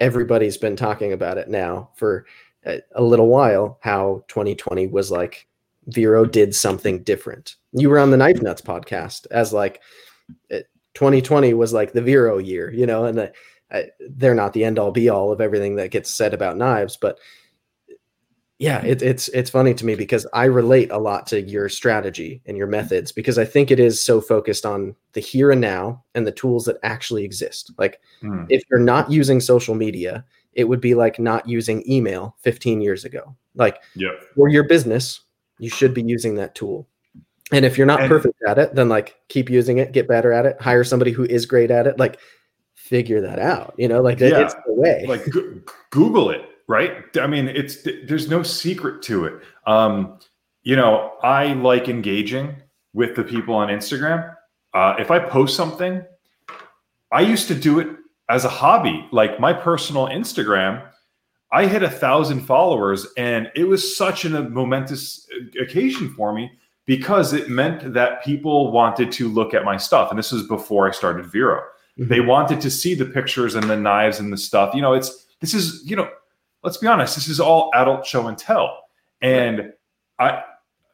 everybody's 0.00 0.56
been 0.56 0.76
talking 0.76 1.12
about 1.12 1.38
it 1.38 1.48
now 1.48 1.88
for 1.94 2.26
a, 2.66 2.80
a 2.92 3.02
little 3.02 3.28
while 3.28 3.78
how 3.82 4.24
2020 4.28 4.86
was 4.88 5.10
like 5.10 5.46
Vero 5.88 6.24
did 6.24 6.54
something 6.54 7.02
different. 7.02 7.56
You 7.72 7.90
were 7.90 7.98
on 7.98 8.10
the 8.10 8.16
Knife 8.16 8.40
Nuts 8.40 8.62
podcast 8.62 9.26
as 9.30 9.52
like 9.52 9.82
2020 10.94 11.54
was 11.54 11.72
like 11.72 11.92
the 11.92 12.02
Vero 12.02 12.38
year, 12.38 12.72
you 12.72 12.86
know, 12.86 13.04
and 13.04 13.18
the, 13.18 13.32
uh, 13.70 13.82
they're 14.10 14.34
not 14.34 14.52
the 14.52 14.64
end 14.64 14.78
all 14.78 14.92
be 14.92 15.08
all 15.08 15.32
of 15.32 15.40
everything 15.40 15.76
that 15.76 15.90
gets 15.90 16.10
said 16.10 16.32
about 16.32 16.56
knives, 16.56 16.96
but 16.96 17.18
yeah, 18.64 18.82
it, 18.82 19.02
it's 19.02 19.28
it's 19.28 19.50
funny 19.50 19.74
to 19.74 19.84
me 19.84 19.94
because 19.94 20.26
I 20.32 20.44
relate 20.44 20.90
a 20.90 20.96
lot 20.96 21.26
to 21.26 21.42
your 21.42 21.68
strategy 21.68 22.40
and 22.46 22.56
your 22.56 22.66
methods 22.66 23.12
because 23.12 23.38
I 23.38 23.44
think 23.44 23.70
it 23.70 23.78
is 23.78 24.00
so 24.00 24.22
focused 24.22 24.64
on 24.64 24.96
the 25.12 25.20
here 25.20 25.50
and 25.50 25.60
now 25.60 26.02
and 26.14 26.26
the 26.26 26.32
tools 26.32 26.64
that 26.64 26.78
actually 26.82 27.24
exist. 27.24 27.72
Like 27.76 28.00
mm. 28.22 28.46
if 28.48 28.62
you're 28.70 28.80
not 28.80 29.10
using 29.10 29.40
social 29.40 29.74
media, 29.74 30.24
it 30.54 30.64
would 30.64 30.80
be 30.80 30.94
like 30.94 31.18
not 31.18 31.46
using 31.46 31.84
email 31.86 32.36
15 32.40 32.80
years 32.80 33.04
ago. 33.04 33.36
Like 33.54 33.82
yep. 33.96 34.12
for 34.34 34.48
your 34.48 34.66
business, 34.66 35.20
you 35.58 35.68
should 35.68 35.92
be 35.92 36.02
using 36.02 36.36
that 36.36 36.54
tool. 36.54 36.88
And 37.52 37.66
if 37.66 37.76
you're 37.76 37.86
not 37.86 38.00
and, 38.00 38.08
perfect 38.08 38.42
at 38.48 38.58
it, 38.58 38.74
then 38.74 38.88
like 38.88 39.14
keep 39.28 39.50
using 39.50 39.76
it, 39.76 39.92
get 39.92 40.08
better 40.08 40.32
at 40.32 40.46
it, 40.46 40.58
hire 40.58 40.84
somebody 40.84 41.10
who 41.10 41.24
is 41.24 41.44
great 41.44 41.70
at 41.70 41.86
it, 41.86 41.98
like 41.98 42.18
figure 42.74 43.20
that 43.20 43.38
out. 43.38 43.74
You 43.76 43.88
know, 43.88 44.00
like 44.00 44.20
yeah. 44.20 44.40
it's 44.40 44.54
the 44.54 44.72
way. 44.72 45.04
Like 45.06 45.26
Google 45.90 46.30
it 46.30 46.48
right? 46.68 47.04
I 47.18 47.26
mean, 47.26 47.48
it's 47.48 47.86
there's 48.04 48.28
no 48.28 48.42
secret 48.42 49.02
to 49.02 49.24
it. 49.26 49.34
Um, 49.66 50.18
you 50.62 50.76
know, 50.76 51.12
I 51.22 51.52
like 51.54 51.88
engaging 51.88 52.56
with 52.92 53.16
the 53.16 53.24
people 53.24 53.54
on 53.54 53.68
Instagram. 53.68 54.34
Uh, 54.72 54.94
if 54.98 55.10
I 55.10 55.18
post 55.18 55.56
something, 55.56 56.04
I 57.12 57.20
used 57.20 57.48
to 57.48 57.54
do 57.54 57.78
it 57.78 57.88
as 58.28 58.44
a 58.44 58.48
hobby, 58.48 59.06
like 59.12 59.38
my 59.38 59.52
personal 59.52 60.06
Instagram. 60.08 60.86
I 61.52 61.66
hit 61.66 61.82
a 61.82 61.90
thousand 61.90 62.40
followers, 62.40 63.06
and 63.16 63.50
it 63.54 63.64
was 63.64 63.96
such 63.96 64.24
a 64.24 64.28
momentous 64.28 65.28
occasion 65.60 66.12
for 66.14 66.32
me 66.32 66.50
because 66.86 67.32
it 67.32 67.48
meant 67.48 67.94
that 67.94 68.24
people 68.24 68.72
wanted 68.72 69.12
to 69.12 69.28
look 69.28 69.54
at 69.54 69.64
my 69.64 69.76
stuff. 69.76 70.10
And 70.10 70.18
this 70.18 70.32
was 70.32 70.46
before 70.46 70.88
I 70.88 70.92
started 70.92 71.26
Vero. 71.26 71.60
Mm-hmm. 71.98 72.08
They 72.08 72.20
wanted 72.20 72.60
to 72.62 72.70
see 72.70 72.94
the 72.94 73.04
pictures 73.04 73.54
and 73.54 73.70
the 73.70 73.76
knives 73.76 74.18
and 74.18 74.32
the 74.32 74.36
stuff. 74.36 74.74
You 74.74 74.82
know, 74.82 74.94
it's 74.94 75.26
this 75.40 75.54
is 75.54 75.82
you 75.84 75.94
know 75.94 76.08
let's 76.64 76.78
be 76.78 76.86
honest, 76.86 77.14
this 77.14 77.28
is 77.28 77.40
all 77.40 77.70
adult 77.74 78.06
show 78.06 78.26
and 78.26 78.36
tell. 78.36 78.80
And 79.22 79.72
I 80.18 80.42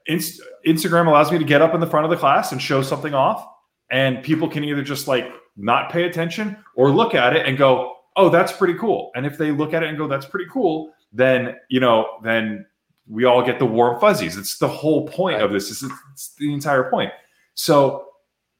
Inst- 0.06 0.40
Instagram 0.66 1.06
allows 1.06 1.30
me 1.30 1.38
to 1.38 1.44
get 1.44 1.62
up 1.62 1.74
in 1.74 1.80
the 1.80 1.86
front 1.86 2.04
of 2.04 2.10
the 2.10 2.16
class 2.16 2.52
and 2.52 2.60
show 2.60 2.82
something 2.82 3.14
off, 3.14 3.46
and 3.90 4.22
people 4.22 4.48
can 4.48 4.64
either 4.64 4.82
just 4.82 5.06
like 5.06 5.30
not 5.56 5.90
pay 5.90 6.04
attention 6.04 6.56
or 6.74 6.90
look 6.90 7.14
at 7.14 7.36
it 7.36 7.46
and 7.46 7.56
go, 7.56 7.96
"Oh, 8.16 8.28
that's 8.28 8.50
pretty 8.50 8.74
cool." 8.74 9.10
And 9.14 9.24
if 9.26 9.38
they 9.38 9.52
look 9.52 9.72
at 9.72 9.82
it 9.82 9.88
and 9.88 9.98
go, 9.98 10.08
"That's 10.08 10.26
pretty 10.26 10.50
cool," 10.50 10.92
then 11.12 11.56
you 11.68 11.80
know, 11.80 12.18
then 12.24 12.66
we 13.06 13.24
all 13.24 13.44
get 13.44 13.58
the 13.58 13.66
warm 13.66 14.00
fuzzies. 14.00 14.36
It's 14.36 14.58
the 14.58 14.68
whole 14.68 15.06
point 15.06 15.42
of 15.42 15.52
this. 15.52 15.70
It's, 15.70 15.84
it's 16.12 16.34
the 16.36 16.52
entire 16.52 16.90
point. 16.90 17.12
So 17.54 18.06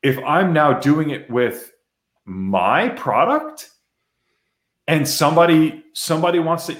if 0.03 0.19
I'm 0.19 0.53
now 0.53 0.79
doing 0.79 1.11
it 1.11 1.31
with 1.31 1.73
my 2.25 2.89
product 2.91 3.71
and 4.87 5.09
somebody 5.09 5.85
somebody 5.95 6.39
wants 6.39 6.67
to 6.67 6.77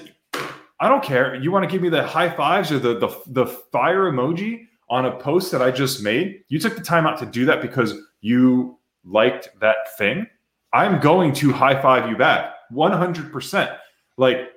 I 0.81 0.89
don't 0.89 1.03
care. 1.03 1.35
You 1.35 1.51
want 1.51 1.63
to 1.63 1.71
give 1.71 1.81
me 1.81 1.89
the 1.89 2.05
high 2.05 2.29
fives 2.29 2.71
or 2.71 2.79
the 2.79 2.97
the, 2.97 3.15
the 3.27 3.45
fire 3.45 4.11
emoji 4.11 4.67
on 4.91 5.05
a 5.05 5.17
post 5.17 5.51
that 5.53 5.61
I 5.61 5.71
just 5.71 6.03
made, 6.03 6.43
you 6.49 6.59
took 6.59 6.75
the 6.75 6.83
time 6.83 7.07
out 7.07 7.17
to 7.19 7.25
do 7.25 7.45
that 7.45 7.61
because 7.61 7.93
you 8.19 8.77
liked 9.05 9.47
that 9.61 9.97
thing, 9.97 10.27
I'm 10.73 10.99
going 10.99 11.33
to 11.35 11.51
high 11.51 11.81
five 11.81 12.09
you 12.09 12.17
back 12.17 12.53
100%. 12.73 13.77
Like, 14.17 14.49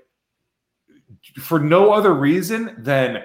for 1.41 1.61
no 1.61 1.93
other 1.93 2.13
reason 2.13 2.75
than 2.79 3.23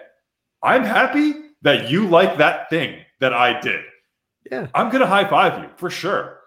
I'm 0.61 0.83
happy 0.83 1.33
that 1.63 1.89
you 1.89 2.07
like 2.07 2.37
that 2.37 2.69
thing 2.69 2.99
that 3.19 3.33
I 3.33 3.59
did. 3.59 3.81
Yeah. 4.51 4.67
I'm 4.73 4.89
going 4.89 5.01
to 5.01 5.07
high 5.07 5.27
five 5.27 5.63
you 5.63 5.69
for 5.77 5.89
sure. 5.89 6.39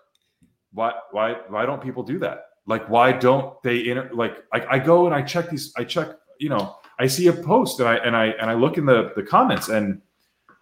Why, 0.73 0.93
why, 1.11 1.35
why 1.49 1.66
don't 1.66 1.83
people 1.83 2.05
do 2.05 2.19
that? 2.20 2.45
Like, 2.66 2.89
why 2.89 3.12
don't 3.12 3.61
they 3.62 3.89
inter- 3.89 4.11
like, 4.12 4.37
I, 4.53 4.77
I 4.77 4.79
go 4.79 5.07
and 5.07 5.15
I 5.15 5.23
check 5.23 5.51
these, 5.51 5.73
I 5.77 5.85
check, 5.85 6.09
you 6.43 6.48
know, 6.48 6.77
I 6.98 7.06
see 7.06 7.28
a 7.28 7.32
post 7.32 7.78
and 7.81 7.89
I, 7.89 7.97
and 7.97 8.16
I, 8.16 8.27
and 8.27 8.51
I 8.51 8.55
look 8.55 8.77
in 8.77 8.85
the, 8.85 9.12
the 9.14 9.23
comments 9.23 9.69
and 9.69 10.02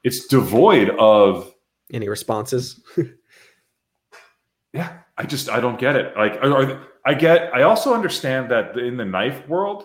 it's 0.04 0.26
devoid 0.26 0.90
of 0.90 1.54
any 1.92 2.08
responses. 2.08 2.80
yeah, 4.72 4.98
I 5.16 5.24
just, 5.24 5.48
I 5.48 5.58
don't 5.60 5.78
get 5.78 5.96
it. 5.96 6.14
Like, 6.16 6.34
are, 6.42 6.82
I 7.04 7.14
get, 7.14 7.52
I 7.54 7.62
also 7.62 7.94
understand 7.94 8.50
that 8.50 8.76
in 8.78 8.96
the 8.96 9.04
knife 9.04 9.46
world, 9.48 9.84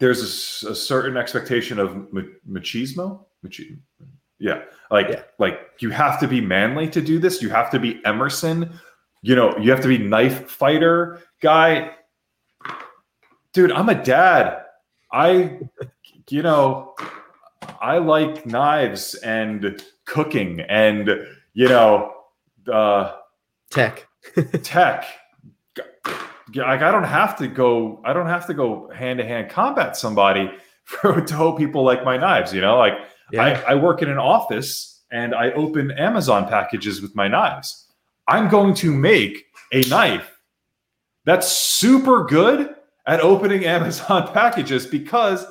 there's 0.00 0.64
a, 0.64 0.70
a 0.70 0.74
certain 0.74 1.16
expectation 1.16 1.78
of 1.78 2.08
machismo. 2.48 3.24
Machi- 3.42 3.78
yeah, 4.38 4.62
like 4.90 5.08
Yeah. 5.08 5.22
like 5.38 5.60
you 5.80 5.90
have 5.90 6.18
to 6.20 6.26
be 6.28 6.40
manly 6.40 6.88
to 6.90 7.00
do 7.00 7.18
this. 7.18 7.42
You 7.42 7.50
have 7.50 7.70
to 7.70 7.78
be 7.78 8.00
Emerson. 8.04 8.78
You 9.22 9.36
know, 9.36 9.56
you 9.58 9.70
have 9.70 9.82
to 9.82 9.88
be 9.88 9.98
knife 9.98 10.50
fighter 10.50 11.20
guy. 11.42 11.92
Dude, 13.52 13.72
I'm 13.72 13.88
a 13.88 14.02
dad. 14.02 14.59
I, 15.12 15.58
you 16.28 16.42
know, 16.42 16.94
I 17.80 17.98
like 17.98 18.46
knives 18.46 19.14
and 19.16 19.82
cooking 20.04 20.60
and 20.60 21.08
you 21.54 21.68
know, 21.68 22.12
uh, 22.70 23.12
Tech. 23.70 24.08
tech. 24.62 25.04
Like 26.54 26.82
I 26.82 26.90
don't 26.90 27.04
have 27.04 27.38
to 27.38 27.46
go. 27.46 28.02
I 28.04 28.12
don't 28.12 28.26
have 28.26 28.46
to 28.48 28.54
go 28.54 28.90
hand 28.90 29.18
to 29.20 29.24
hand 29.24 29.50
combat 29.50 29.96
somebody 29.96 30.50
for 30.84 31.20
to 31.20 31.34
hope 31.34 31.58
people 31.58 31.84
like 31.84 32.04
my 32.04 32.16
knives. 32.16 32.52
You 32.52 32.60
know, 32.60 32.76
like 32.76 32.94
Yeah. 33.30 33.62
I, 33.66 33.72
I 33.72 33.74
work 33.76 34.02
in 34.02 34.10
an 34.10 34.18
office 34.18 35.02
and 35.12 35.34
I 35.34 35.52
open 35.52 35.92
Amazon 35.92 36.48
packages 36.48 37.00
with 37.00 37.14
my 37.14 37.28
knives. 37.28 37.86
I'm 38.26 38.48
going 38.48 38.74
to 38.74 38.92
make 38.92 39.46
a 39.72 39.82
knife 39.82 40.38
that's 41.24 41.48
super 41.48 42.24
good 42.24 42.74
at 43.06 43.20
opening 43.20 43.64
Amazon 43.76 44.32
packages 44.32 44.86
because 44.86 45.46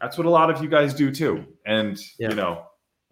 that's 0.00 0.16
what 0.16 0.26
a 0.26 0.30
lot 0.30 0.50
of 0.50 0.62
you 0.62 0.68
guys 0.68 0.94
do 0.94 1.10
too. 1.10 1.44
And 1.66 1.98
Yeah. 2.18 2.30
you 2.30 2.34
know, 2.36 2.64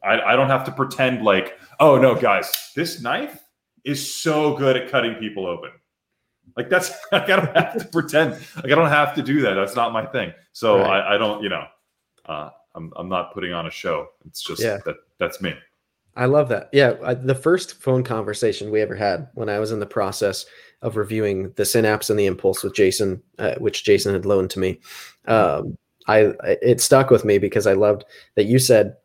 I, 0.03 0.20
I 0.20 0.36
don't 0.36 0.49
have 0.49 0.65
to 0.65 0.73
pretend 0.73 1.23
like, 1.24 1.59
oh 1.81 1.99
no, 1.99 2.15
guys, 2.15 2.51
this 2.74 3.03
knife 3.03 3.43
is 3.85 4.15
so 4.15 4.57
good 4.57 4.77
at 4.77 4.90
cutting 4.90 5.15
people 5.16 5.47
open. 5.47 5.70
Like 6.57 6.69
that's 6.70 6.90
like 7.12 7.28
I 7.31 7.36
don't 7.36 7.57
have 7.57 7.78
to 7.78 7.85
pretend. 7.86 8.32
Like 8.57 8.66
I 8.66 8.74
don't 8.74 8.89
have 8.89 9.15
to 9.16 9.23
do 9.23 9.40
that. 9.43 9.55
That's 9.55 9.77
not 9.77 9.93
my 9.93 10.07
thing. 10.07 10.32
So 10.53 10.78
Right. 10.78 11.01
I, 11.01 11.15
I 11.15 11.19
don't, 11.19 11.43
you 11.43 11.49
know, 11.51 11.65
uh, 12.27 12.51
I'm 12.74 12.93
I'm 12.97 13.09
not 13.09 13.32
putting 13.35 13.53
on 13.53 13.66
a 13.66 13.70
show. 13.70 14.09
It's 14.27 14.43
just 14.43 14.62
Yeah. 14.62 14.78
that 14.85 14.97
that's 15.19 15.40
me. 15.43 15.55
I 16.19 16.24
love 16.24 16.49
that. 16.49 16.69
Yeah, 16.73 16.95
I, 17.05 17.15
the 17.15 17.35
first 17.35 17.81
phone 17.81 18.03
conversation 18.03 18.73
we 18.73 18.81
ever 18.81 18.97
had 18.97 19.28
when 19.35 19.49
I 19.49 19.61
was 19.61 19.70
in 19.70 19.78
the 19.78 19.86
process 19.86 20.45
of 20.82 20.97
reviewing 20.97 21.53
the 21.53 21.65
Synapse 21.65 22.11
and 22.11 22.19
the 22.19 22.27
Impulse 22.27 22.65
with 22.65 22.74
Jason, 22.74 23.23
uh, 23.39 23.55
which 23.59 23.85
Jason 23.85 24.15
had 24.15 24.27
loaned 24.27 24.51
to 24.51 24.59
me, 24.59 24.81
um, 25.27 25.78
I 26.09 26.32
it 26.43 26.81
stuck 26.81 27.11
with 27.11 27.24
me 27.24 27.39
because 27.39 27.69
I 27.69 27.74
loved 27.74 28.05
that 28.35 28.47
you 28.47 28.59
said 28.59 28.97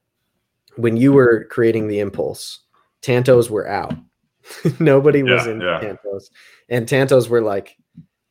when 0.75 0.97
you 0.97 1.13
were 1.13 1.45
creating 1.51 1.87
the 1.87 1.99
Impulse, 1.99 2.61
Tantos 3.03 3.47
were 3.47 3.67
out. 3.67 3.93
Nobody 4.79 5.21
was 5.21 5.45
in 5.45 5.61
yeah. 5.61 5.81
Tantos, 5.81 6.31
and 6.67 6.87
Tantos 6.87 7.29
were 7.29 7.41
like 7.41 7.77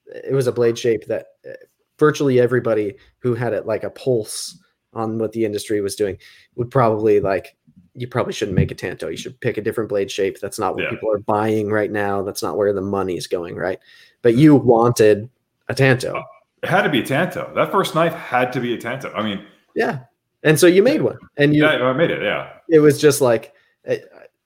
it 0.07 0.35
was 0.35 0.49
a 0.49 0.53
blade 0.53 0.77
shape 0.77 1.07
that 1.07 1.27
uh, 1.49 1.53
virtually 1.99 2.41
everybody 2.41 2.95
who 3.21 3.35
had 3.35 3.53
it 3.53 3.65
like 3.65 3.85
a 3.85 3.91
pulse 3.91 4.59
on 4.93 5.19
what 5.19 5.33
the 5.33 5.45
industry 5.45 5.81
was 5.81 5.95
doing 5.95 6.19
would 6.57 6.71
probably 6.71 7.21
like 7.21 7.57
you 7.95 8.07
probably 8.07 8.33
shouldn't 8.33 8.57
make 8.57 8.71
a 8.71 8.75
tanto. 8.75 9.09
You 9.09 9.17
should 9.17 9.39
pick 9.41 9.59
a 9.59 9.63
different 9.63 9.89
blade 9.91 10.11
shape. 10.11 10.41
That's 10.41 10.59
not 10.59 10.75
what 10.75 10.85
Yeah. 10.85 10.91
people 10.91 11.13
are 11.13 11.19
buying 11.19 11.71
right 11.71 11.91
now. 11.91 12.23
That's 12.23 12.43
not 12.43 12.57
where 12.57 12.73
the 12.73 12.81
money's 12.81 13.27
going 13.27 13.55
right? 13.57 13.79
But 14.23 14.35
you 14.35 14.55
wanted 14.57 15.29
a 15.69 15.75
tanto. 15.75 16.23
It 16.63 16.69
had 16.69 16.83
to 16.83 16.89
be 16.89 17.01
a 17.01 17.05
Tanto. 17.05 17.53
That 17.57 17.73
first 17.73 17.95
knife 17.97 18.15
had 18.15 18.53
to 18.53 18.61
be 18.61 18.73
a 18.73 18.79
Tanto. 18.79 19.13
I 19.15 19.23
mean, 19.25 19.45
yeah. 19.75 19.99
And 20.45 20.59
so 20.59 20.67
you 20.69 20.83
made 20.83 21.03
one 21.03 21.19
and 21.37 21.55
you 21.55 21.65
yeah, 21.65 21.71
I 21.85 21.93
made 21.93 22.11
it. 22.13 22.23
Yeah, 22.23 22.51
it 22.69 22.79
was 22.79 23.01
just 23.01 23.21
like 23.21 23.53
uh, 23.89 23.97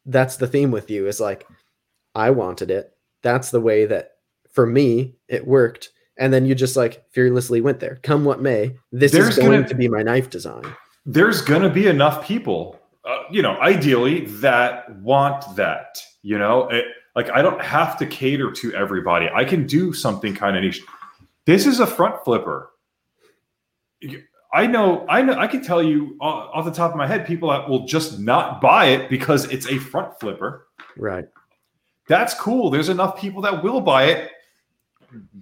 that's 0.07 0.37
the 0.37 0.47
theme 0.47 0.71
with 0.71 0.91
you 0.91 1.07
is 1.09 1.21
like 1.21 1.47
i 2.15 2.31
wanted 2.31 2.71
it. 2.71 2.95
That's 3.23 3.51
the 3.51 3.61
way 3.61 3.85
that 3.87 4.13
for 4.51 4.67
me 4.67 5.15
it 5.29 5.47
worked. 5.47 5.91
And 6.17 6.33
then 6.33 6.47
you 6.47 6.55
just 6.55 6.75
like 6.77 7.05
fearlessly 7.11 7.61
went 7.61 7.81
there. 7.81 7.99
Come 8.03 8.25
what 8.25 8.41
may 8.41 8.75
this 8.93 9.13
There's 9.13 9.29
is 9.31 9.37
going 9.39 9.51
gonna- 9.53 9.69
to 9.69 9.75
be 9.75 9.89
my 9.89 10.03
knife 10.03 10.31
design. 10.31 10.65
There's 11.05 11.43
gonna 11.43 11.69
be 11.71 11.87
enough 11.87 12.25
people, 12.27 12.81
uh, 13.07 13.23
you 13.31 13.41
know, 13.43 13.57
ideally 13.61 14.27
that 14.27 14.95
want 15.01 15.57
that. 15.57 16.03
You 16.23 16.39
know, 16.39 16.69
It- 16.69 16.87
like 17.15 17.31
I 17.31 17.41
don't 17.41 17.63
have 17.63 17.97
to 17.99 18.07
cater 18.07 18.51
to 18.53 18.75
everybody. 18.75 19.29
I 19.35 19.45
can 19.45 19.67
do 19.67 19.93
something 19.95 20.35
kind 20.35 20.55
of 20.57 20.63
niche. 20.63 20.83
This 21.47 21.67
is 21.67 21.81
a 21.81 21.87
front 21.87 22.23
flipper. 22.25 22.73
I 24.53 24.67
know, 24.67 25.07
I 25.09 25.23
know, 25.23 25.35
I 25.35 25.47
can 25.47 25.63
tell 25.63 25.83
you 25.83 26.17
off 26.21 26.51
off 26.53 26.65
the 26.67 26.71
top 26.71 26.91
of 26.91 26.97
my 26.97 27.07
head, 27.07 27.27
people 27.27 27.49
that 27.51 27.69
will 27.69 27.87
just 27.87 28.19
not 28.19 28.61
buy 28.61 28.87
it 28.87 29.09
because 29.09 29.47
it's 29.47 29.67
a 29.69 29.79
front 29.79 30.19
flipper. 30.21 30.69
right 30.97 31.27
That's 32.09 32.35
cool. 32.35 32.71
There's 32.71 32.89
enough 32.89 33.19
people 33.19 33.43
that 33.43 33.63
will 33.65 33.81
buy 33.81 34.05
it 34.05 34.31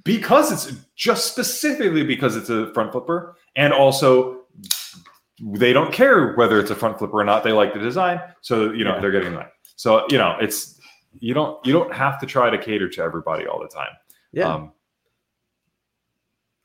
because 0.04 0.52
it's 0.52 0.78
just 0.94 1.32
specifically 1.32 2.04
because 2.04 2.36
it's 2.36 2.50
a 2.50 2.72
front 2.72 2.92
flipper, 2.92 3.36
and 3.56 3.72
also 3.72 4.43
they 5.40 5.72
don't 5.72 5.92
care 5.92 6.32
whether 6.34 6.60
it's 6.60 6.70
a 6.70 6.74
front 6.74 6.98
flipper 6.98 7.18
or 7.20 7.24
not. 7.24 7.42
They 7.44 7.52
like 7.52 7.72
the 7.74 7.80
design, 7.80 8.20
so 8.40 8.72
you 8.72 8.84
know 8.84 8.94
Yeah. 8.94 9.00
they're 9.00 9.10
getting 9.12 9.34
that. 9.34 9.52
So 9.76 10.04
you 10.10 10.18
know 10.18 10.36
it's 10.40 10.78
you 11.20 11.34
don't 11.34 11.64
you 11.66 11.72
don't 11.72 11.92
have 11.94 12.18
to 12.20 12.26
try 12.26 12.50
to 12.50 12.58
cater 12.58 12.88
to 12.88 13.02
everybody 13.02 13.46
all 13.46 13.60
the 13.60 13.68
time. 13.68 13.90
yeah 14.32 14.52
Um, 14.54 14.72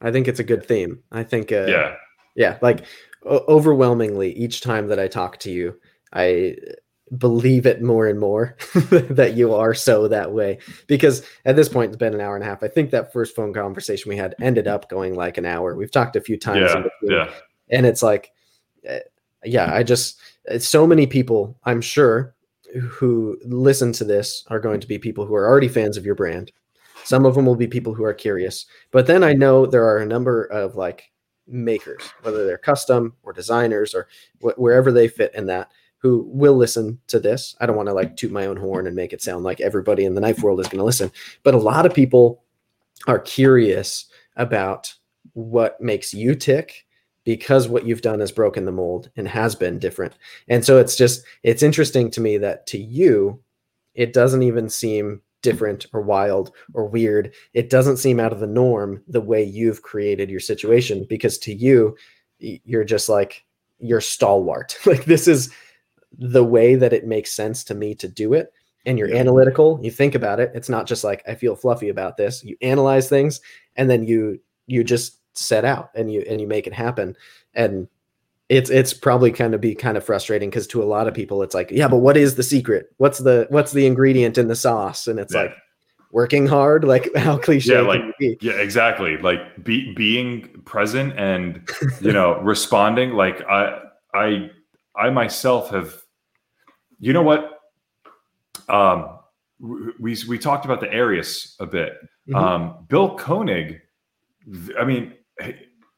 i 0.02 0.12
think 0.12 0.28
it's 0.28 0.40
a 0.40 0.44
good 0.44 0.66
theme 0.66 1.04
i 1.12 1.24
think 1.24 1.52
uh, 1.52 1.66
yeah. 1.68 1.96
yeah 2.36 2.58
like 2.62 2.86
o- 3.26 3.44
overwhelmingly 3.48 4.32
each 4.34 4.62
time 4.62 4.88
that 4.88 5.00
i 5.00 5.08
talk 5.08 5.38
to 5.40 5.52
you 5.52 5.78
i 6.14 6.56
believe 7.18 7.66
it 7.66 7.82
more 7.82 8.08
and 8.08 8.20
more 8.20 8.56
that 8.90 9.34
you 9.36 9.54
are 9.54 9.74
so 9.74 10.08
that 10.08 10.32
way 10.32 10.58
because 10.88 11.24
at 11.46 11.56
this 11.56 11.70
point 11.70 11.90
it's 11.90 11.98
been 11.98 12.14
an 12.14 12.22
hour 12.22 12.36
and 12.36 12.44
a 12.44 12.48
half 12.48 12.64
i 12.64 12.68
think 12.68 12.92
that 12.92 13.12
first 13.14 13.36
phone 13.36 13.54
conversation 13.54 14.10
we 14.10 14.18
had 14.18 14.36
ended 14.42 14.68
up 14.68 14.90
going 14.90 15.16
like 15.16 15.38
an 15.38 15.46
hour 15.46 15.76
we've 15.76 15.92
talked 15.92 16.16
a 16.16 16.22
few 16.22 16.38
times 16.38 16.72
in 16.72 16.78
Yeah. 16.78 16.84
between, 17.02 17.12
Yeah. 17.20 17.30
and 17.70 17.86
it's 17.86 18.02
like 18.04 18.32
Uh, 18.88 19.00
yeah 19.46 19.74
i 19.74 19.82
just 19.82 20.20
uh, 20.52 20.60
so 20.60 20.86
many 20.86 21.08
people 21.08 21.58
i'm 21.66 21.82
sure 21.82 22.36
who 22.78 23.38
listen 23.46 23.92
to 23.94 24.04
this 24.04 24.44
are 24.48 24.60
going 24.60 24.80
to 24.80 24.88
be 24.88 25.00
people 25.00 25.26
who 25.26 25.36
are 25.36 25.48
already 25.48 25.68
fans 25.68 25.98
of 25.98 26.06
your 26.06 26.16
brand. 26.16 26.52
Some 27.04 27.26
of 27.26 27.36
them 27.36 27.46
will 27.46 27.56
be 27.56 27.68
people 27.68 27.94
who 27.94 28.04
are 28.04 28.14
curious. 28.14 28.66
But 28.92 29.08
then 29.08 29.24
i 29.24 29.34
know 29.34 29.66
there 29.66 29.86
are 29.86 29.98
a 29.98 30.06
number 30.06 30.44
of 30.46 30.76
like 30.76 31.12
makers 31.48 32.04
whether 32.22 32.46
they're 32.46 32.60
custom 32.60 33.16
or 33.24 33.34
designers 33.34 33.96
or 33.96 34.08
wh- 34.40 34.58
wherever 34.60 34.92
they 34.92 35.08
fit 35.08 35.34
in 35.34 35.48
that 35.48 35.72
who 35.98 36.30
will 36.32 36.56
listen 36.56 37.00
to 37.08 37.20
this. 37.20 37.56
I 37.60 37.66
don't 37.66 37.76
want 37.76 37.90
to 37.90 37.94
like 37.94 38.16
toot 38.16 38.32
my 38.32 38.46
own 38.46 38.56
horn 38.56 38.88
and 38.88 38.96
make 38.96 39.12
it 39.12 39.22
sound 39.22 39.44
like 39.44 39.60
everybody 39.60 40.06
in 40.06 40.16
the 40.16 40.22
knife 40.22 40.42
world 40.42 40.60
is 40.60 40.68
going 40.68 40.78
to 40.78 40.86
listen. 40.86 41.12
But 41.44 41.56
a 41.56 41.58
lot 41.58 41.86
of 41.86 41.94
people 41.94 42.44
are 43.08 43.20
curious 43.20 44.06
about 44.38 44.94
what 45.34 45.82
makes 45.82 46.14
you 46.14 46.36
tick 46.36 46.86
because 47.30 47.68
what 47.68 47.86
you've 47.86 48.02
done 48.02 48.20
has 48.22 48.32
broken 48.32 48.66
the 48.66 48.72
mold 48.72 49.12
and 49.16 49.28
has 49.28 49.54
been 49.54 49.78
different. 49.78 50.16
And 50.48 50.66
so 50.66 50.80
it's 50.80 50.96
just 50.96 51.24
it's 51.44 51.62
interesting 51.62 52.10
to 52.10 52.22
me 52.22 52.40
that 52.40 52.66
to 52.68 52.80
you 52.80 53.40
it 53.94 54.14
doesn't 54.14 54.42
even 54.42 54.68
seem 54.68 55.22
different 55.44 55.86
or 55.94 56.02
wild 56.02 56.52
or 56.74 56.88
weird. 56.88 57.32
It 57.54 57.70
doesn't 57.70 57.98
seem 57.98 58.20
out 58.20 58.34
of 58.34 58.40
the 58.40 58.48
norm 58.48 59.04
the 59.08 59.22
way 59.22 59.44
you've 59.44 59.84
created 59.84 60.32
your 60.32 60.40
situation 60.40 61.06
because 61.08 61.38
to 61.40 61.54
you 61.54 61.96
you're 62.40 62.84
just 62.84 63.10
like 63.10 63.46
you're 63.78 64.02
stalwart. 64.02 64.76
like 64.88 65.06
this 65.06 65.28
is 65.28 65.54
the 66.18 66.44
way 66.44 66.74
that 66.74 66.94
it 66.94 67.06
makes 67.06 67.32
sense 67.32 67.64
to 67.66 67.76
me 67.76 67.94
to 67.94 68.08
do 68.08 68.34
it 68.34 68.52
and 68.88 68.98
you're 68.98 69.10
Yeah. 69.10 69.18
analytical 69.20 69.80
you 69.84 69.92
think 69.92 70.16
about 70.16 70.40
it 70.40 70.50
it's 70.56 70.70
not 70.70 70.88
just 70.88 71.04
like 71.04 71.22
i 71.28 71.36
feel 71.36 71.56
fluffy 71.56 71.90
about 71.90 72.18
this 72.18 72.44
you 72.44 72.58
analyze 72.64 73.08
things 73.08 73.40
and 73.76 73.88
then 73.88 74.04
you 74.04 74.40
you 74.66 74.84
just 74.84 75.19
set 75.40 75.66
out 75.66 75.90
and 75.96 76.12
you 76.12 76.24
and 76.30 76.40
you 76.42 76.48
make 76.48 76.68
it 76.68 76.74
happen 76.74 77.16
and 77.54 77.88
it's 78.50 78.70
it's 78.70 78.94
probably 78.94 79.32
kind 79.32 79.54
of 79.54 79.62
be 79.62 79.74
kind 79.76 79.96
of 79.98 80.04
frustrating 80.04 80.50
because 80.50 80.68
to 80.68 80.82
a 80.82 80.86
lot 80.86 81.08
of 81.08 81.14
people 81.14 81.42
it's 81.44 81.54
like 81.54 81.70
yeah 81.72 81.88
but 81.88 81.98
what 81.98 82.18
is 82.18 82.36
the 82.36 82.44
secret 82.44 82.92
what's 82.98 83.20
the 83.20 83.46
what's 83.50 83.72
the 83.72 83.86
ingredient 83.86 84.38
in 84.38 84.48
the 84.48 84.56
sauce 84.56 85.08
and 85.08 85.20
it's 85.20 85.34
Yeah. 85.34 85.42
like 85.44 85.54
working 86.12 86.48
hard 86.48 86.84
like 86.84 87.14
how 87.16 87.38
cliche 87.38 87.74
Yeah, 87.74 87.82
like- 87.82 88.02
Yeah, 88.20 88.54
exactly. 88.54 89.18
Like 89.18 89.64
be, 89.64 89.94
being 89.94 90.50
present 90.66 91.14
and 91.20 91.70
you 92.02 92.12
know 92.12 92.40
responding. 92.42 93.14
Like 93.14 93.42
I, 93.48 93.80
I, 94.16 94.50
I 94.96 95.10
myself 95.12 95.70
have, 95.70 96.02
you 97.00 97.14
know 97.14 97.22
what? 97.22 97.60
Um, 98.68 99.20
we 99.60 100.18
we 100.28 100.40
talked 100.40 100.66
about 100.66 100.80
the 100.82 100.92
Arius 100.92 101.56
a 101.60 101.66
bit. 101.66 101.94
Mm-hmm. 102.28 102.36
Um, 102.36 102.86
Bill 102.88 103.16
Koenig, 103.18 103.80
I 104.80 104.86
mean, 104.86 105.14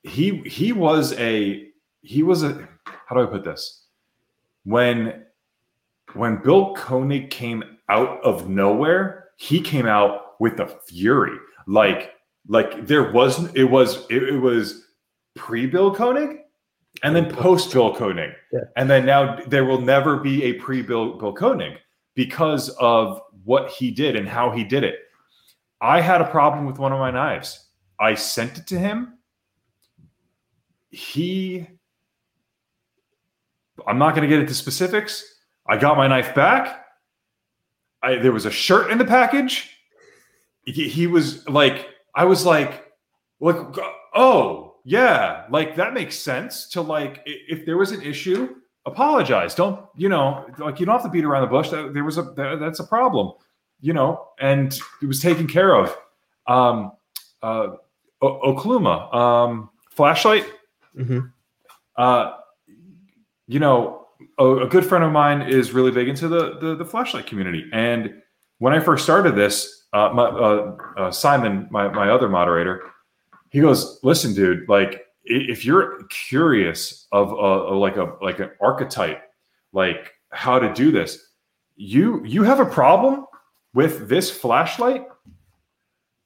he 0.04 0.38
he 0.46 0.74
was 0.74 1.14
a 1.14 1.68
he 2.02 2.24
was 2.24 2.44
a 2.44 2.68
how 3.06 3.16
do 3.16 3.24
I 3.24 3.26
put 3.26 3.44
this? 3.44 3.86
When 4.64 5.26
when 6.14 6.42
Bill 6.44 6.74
Koenig 6.76 7.30
came 7.30 7.64
out 7.90 8.22
of 8.24 8.50
nowhere, 8.50 9.30
he 9.38 9.62
came 9.62 9.86
out 9.86 10.40
with 10.40 10.60
a 10.60 10.68
fury. 10.68 11.38
Like 11.68 12.14
like 12.48 12.88
there 12.88 13.12
wasn't 13.12 13.56
it 13.56 13.66
was 13.66 14.06
it, 14.10 14.24
it 14.24 14.40
was 14.40 14.86
pre 15.36 15.68
Bill 15.68 15.94
Koenig 15.94 16.40
and 17.04 17.16
then 17.16 17.34
post 17.34 17.72
Bill 17.72 17.94
Koenig. 17.96 18.32
Yeah. 18.52 18.60
And 18.76 18.90
then 18.90 19.06
now 19.06 19.40
there 19.48 19.66
will 19.66 19.82
never 19.82 20.18
be 20.18 20.44
a 20.44 20.54
pre 20.54 20.82
Bill 20.82 21.18
Bill 21.18 21.34
Koenig 21.34 21.78
because 22.16 22.70
of 22.80 23.22
what 23.44 23.70
he 23.70 23.92
did 23.92 24.16
and 24.16 24.28
how 24.28 24.52
he 24.52 24.64
did 24.64 24.84
it. 24.84 24.96
I 25.80 26.02
had 26.02 26.22
a 26.22 26.30
problem 26.30 26.66
with 26.66 26.78
one 26.78 26.92
of 26.92 27.00
my 27.00 27.12
knives. 27.12 27.68
I 28.00 28.14
sent 28.14 28.58
it 28.58 28.68
to 28.68 28.80
him. 28.80 29.18
He 30.92 31.68
I'm 33.88 33.98
not 33.98 34.12
going 34.16 34.24
to 34.24 34.28
get 34.28 34.40
into 34.40 34.54
specifics. 34.54 35.40
I 35.68 35.78
got 35.78 35.98
my 35.98 36.08
knife 36.08 36.36
back. 36.36 36.86
I, 38.04 38.16
there 38.16 38.32
was 38.32 38.46
a 38.46 38.52
shirt 38.52 38.92
in 38.92 38.98
the 38.98 39.06
package. 39.06 39.78
He, 40.66 40.88
he 40.88 41.08
was 41.08 41.48
like, 41.48 41.88
I 42.16 42.26
was 42.26 42.46
like, 42.46 42.92
like, 43.40 43.58
oh 44.14 44.76
yeah, 44.84 45.46
like 45.50 45.76
that 45.76 45.94
makes 45.94 46.18
sense. 46.18 46.68
To 46.70 46.82
like, 46.82 47.22
if 47.26 47.66
there 47.66 47.78
was 47.78 47.92
an 47.92 48.02
issue, 48.02 48.56
apologize. 48.86 49.56
Don't 49.56 49.86
you 49.96 50.10
know? 50.10 50.46
Like 50.58 50.80
you 50.80 50.86
don't 50.86 50.96
have 50.96 51.04
to 51.04 51.10
beat 51.10 51.26
around 51.26 51.42
the 51.42 51.48
bush. 51.48 51.70
That, 51.70 51.94
there 51.94 52.04
was 52.04 52.18
a 52.18 52.24
that, 52.36 52.60
that's 52.60 52.80
a 52.80 52.84
problem, 52.84 53.34
you 53.80 53.94
know, 53.94 54.28
and 54.40 54.80
it 55.02 55.06
was 55.06 55.20
taken 55.20 55.48
care 55.48 55.76
of. 55.76 55.96
Um, 56.48 56.92
uh, 57.42 57.76
Okluma 58.22 59.14
um, 59.14 59.70
flashlight. 59.90 60.46
Mm-hmm. 60.98 61.20
Uh, 61.96 62.34
you 63.48 63.60
know, 63.60 64.08
a, 64.38 64.58
a, 64.58 64.68
good 64.68 64.86
friend 64.86 65.04
of 65.04 65.12
mine 65.12 65.42
is 65.42 65.72
really 65.72 65.92
big 65.92 66.08
into 66.08 66.28
the, 66.28 66.58
the, 66.60 66.76
the 66.76 66.86
flashlight 66.86 67.26
community, 67.26 67.66
and 67.74 68.14
when 68.60 68.74
I 68.74 68.80
first 68.80 69.04
started 69.04 69.36
this, 69.36 69.88
uh, 69.94 70.12
my, 70.14 70.26
uh, 70.26 70.78
uh, 70.98 71.12
Simon, 71.12 71.68
my 71.72 71.90
my 71.90 72.10
other 72.10 72.30
moderator, 72.30 72.82
he 73.50 73.60
goes, 73.60 74.00
"Listen, 74.04 74.34
dude, 74.34 74.70
like 74.70 75.06
if 75.26 75.66
you're 75.66 76.04
curious 76.06 77.08
of 77.12 77.32
a, 77.32 77.76
like 77.76 77.98
a 77.98 78.16
like 78.22 78.40
an 78.40 78.52
archetype, 78.62 79.22
like 79.74 80.14
how 80.30 80.60
to 80.60 80.74
do 80.74 80.92
this, 80.92 81.20
you 81.76 82.24
you 82.26 82.44
have 82.44 82.60
a 82.60 82.66
problem 82.66 83.26
with 83.74 84.08
this 84.08 84.30
flashlight, 84.30 85.06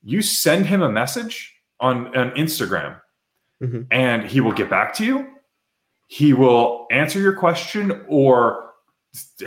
you 0.03 0.21
send 0.21 0.65
him 0.65 0.81
a 0.81 0.89
message 0.89 1.53
on, 1.79 2.15
on 2.17 2.31
Instagram, 2.31 2.99
mm-hmm. 3.61 3.81
and 3.91 4.23
he 4.25 4.41
will 4.41 4.51
get 4.51 4.69
back 4.69 4.93
to 4.95 5.05
you. 5.05 5.27
He 6.07 6.33
will 6.33 6.87
answer 6.91 7.19
your 7.19 7.33
question 7.33 8.05
or 8.07 8.73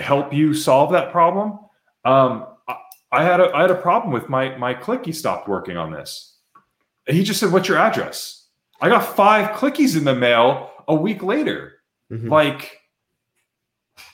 help 0.00 0.32
you 0.32 0.54
solve 0.54 0.92
that 0.92 1.12
problem. 1.12 1.58
Um, 2.04 2.46
I, 2.66 2.76
I 3.12 3.22
had 3.22 3.40
a 3.40 3.54
I 3.54 3.62
had 3.62 3.70
a 3.70 3.76
problem 3.76 4.12
with 4.12 4.28
my 4.28 4.56
my 4.56 4.74
click. 4.74 5.04
He 5.04 5.12
stopped 5.12 5.48
working 5.48 5.76
on 5.76 5.92
this. 5.92 6.36
And 7.06 7.16
he 7.16 7.22
just 7.22 7.40
said, 7.40 7.52
"What's 7.52 7.68
your 7.68 7.78
address?" 7.78 8.46
I 8.80 8.88
got 8.88 9.16
five 9.16 9.56
clickies 9.56 9.96
in 9.96 10.04
the 10.04 10.14
mail 10.14 10.70
a 10.86 10.94
week 10.94 11.22
later. 11.22 11.74
Mm-hmm. 12.12 12.28
Like, 12.28 12.78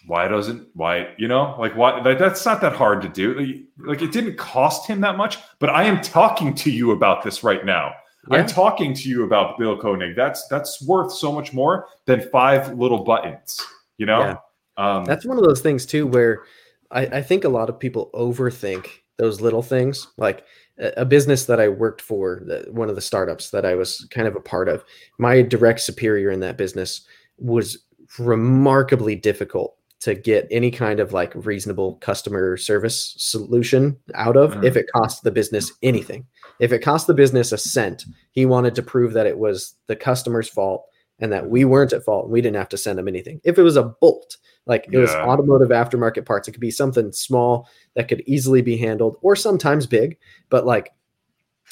why 0.06 0.28
doesn't 0.28 0.68
why 0.74 1.14
you 1.18 1.28
know 1.28 1.56
like 1.58 1.76
why 1.76 2.00
like, 2.00 2.18
that's 2.18 2.44
not 2.44 2.60
that 2.60 2.74
hard 2.74 3.02
to 3.02 3.08
do. 3.08 3.34
Like, 3.34 3.56
like, 3.78 4.02
it 4.02 4.12
didn't 4.12 4.36
cost 4.36 4.86
him 4.86 5.00
that 5.00 5.16
much. 5.16 5.38
But 5.58 5.70
I 5.70 5.84
am 5.84 6.00
talking 6.00 6.54
to 6.56 6.70
you 6.70 6.92
about 6.92 7.22
this 7.22 7.42
right 7.42 7.64
now. 7.64 7.94
Yeah. 8.30 8.38
I'm 8.38 8.46
talking 8.46 8.94
to 8.94 9.08
you 9.08 9.24
about 9.24 9.58
Bill 9.58 9.76
Koenig. 9.76 10.16
That's 10.16 10.46
that's 10.48 10.82
worth 10.86 11.12
so 11.12 11.32
much 11.32 11.52
more 11.52 11.88
than 12.06 12.20
five 12.30 12.72
little 12.78 13.04
buttons. 13.04 13.60
You 13.98 14.06
know, 14.06 14.20
yeah. 14.20 14.96
um, 14.96 15.04
that's 15.04 15.24
one 15.24 15.38
of 15.38 15.44
those 15.44 15.60
things 15.60 15.86
too 15.86 16.06
where 16.06 16.42
I, 16.90 17.02
I 17.06 17.22
think 17.22 17.44
a 17.44 17.48
lot 17.48 17.68
of 17.68 17.78
people 17.78 18.10
overthink 18.14 18.88
those 19.18 19.40
little 19.40 19.62
things 19.62 20.08
like 20.16 20.44
a 20.78 21.04
business 21.04 21.44
that 21.46 21.60
I 21.60 21.68
worked 21.68 22.02
for, 22.02 22.42
one 22.70 22.88
of 22.88 22.96
the 22.96 23.00
startups 23.00 23.50
that 23.50 23.64
I 23.64 23.74
was 23.74 24.06
kind 24.10 24.26
of 24.26 24.34
a 24.34 24.40
part 24.40 24.68
of, 24.68 24.84
my 25.18 25.42
direct 25.42 25.80
superior 25.80 26.30
in 26.30 26.40
that 26.40 26.58
business 26.58 27.06
was 27.38 27.78
remarkably 28.18 29.14
difficult 29.14 29.76
to 30.00 30.14
get 30.14 30.48
any 30.50 30.70
kind 30.70 31.00
of 31.00 31.12
like 31.12 31.32
reasonable 31.34 31.94
customer 31.96 32.56
service 32.56 33.14
solution 33.16 33.96
out 34.14 34.36
of 34.36 34.50
mm-hmm. 34.50 34.64
if 34.64 34.76
it 34.76 34.90
cost 34.94 35.22
the 35.22 35.30
business 35.30 35.72
anything. 35.82 36.26
If 36.60 36.72
it 36.72 36.80
cost 36.80 37.06
the 37.06 37.14
business 37.14 37.52
a 37.52 37.58
cent, 37.58 38.04
he 38.30 38.46
wanted 38.46 38.74
to 38.76 38.82
prove 38.82 39.12
that 39.14 39.26
it 39.26 39.38
was 39.38 39.74
the 39.86 39.96
customer's 39.96 40.48
fault 40.48 40.86
and 41.18 41.32
that 41.32 41.48
we 41.48 41.64
weren't 41.64 41.92
at 41.92 42.04
fault. 42.04 42.24
and 42.24 42.32
We 42.32 42.40
didn't 42.40 42.56
have 42.56 42.68
to 42.70 42.76
send 42.76 42.98
them 42.98 43.08
anything. 43.08 43.40
If 43.44 43.58
it 43.58 43.62
was 43.62 43.76
a 43.76 43.84
bolt, 43.84 44.36
like 44.66 44.86
it 44.86 44.92
yeah. 44.92 45.00
was 45.00 45.10
automotive 45.10 45.68
aftermarket 45.68 46.26
parts, 46.26 46.48
it 46.48 46.52
could 46.52 46.60
be 46.60 46.70
something 46.70 47.12
small 47.12 47.68
that 47.94 48.08
could 48.08 48.22
easily 48.26 48.62
be 48.62 48.76
handled 48.76 49.16
or 49.22 49.36
sometimes 49.36 49.86
big, 49.86 50.18
but 50.48 50.66
like 50.66 50.92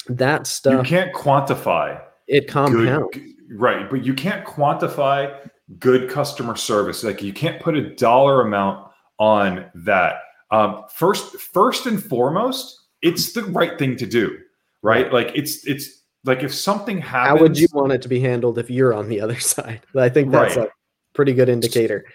that 0.07 0.47
stuff. 0.47 0.89
You 0.89 0.97
can't 0.97 1.13
quantify 1.13 2.01
it 2.27 2.47
compounds. 2.47 3.09
Good, 3.13 3.33
right. 3.51 3.89
But 3.89 4.05
you 4.05 4.13
can't 4.13 4.45
quantify 4.45 5.49
good 5.79 6.09
customer 6.09 6.55
service. 6.55 7.03
Like 7.03 7.21
you 7.21 7.33
can't 7.33 7.61
put 7.61 7.75
a 7.75 7.95
dollar 7.95 8.41
amount 8.41 8.87
on 9.19 9.69
that. 9.75 10.15
Um, 10.51 10.83
first, 10.93 11.37
first 11.37 11.85
and 11.85 12.03
foremost, 12.03 12.79
it's 13.01 13.33
the 13.33 13.43
right 13.43 13.77
thing 13.77 13.95
to 13.97 14.05
do, 14.05 14.37
right? 14.83 15.11
Like 15.11 15.31
it's 15.33 15.65
it's 15.65 16.03
like 16.25 16.43
if 16.43 16.53
something 16.53 16.99
happens, 16.99 17.39
how 17.39 17.41
would 17.41 17.57
you 17.57 17.67
want 17.73 17.93
it 17.93 18.01
to 18.03 18.07
be 18.07 18.19
handled 18.19 18.59
if 18.59 18.69
you're 18.69 18.93
on 18.93 19.09
the 19.09 19.19
other 19.19 19.39
side? 19.39 19.81
I 19.95 20.09
think 20.09 20.31
that's 20.31 20.55
right. 20.55 20.67
a 20.67 20.71
pretty 21.15 21.33
good 21.33 21.49
indicator. 21.49 22.05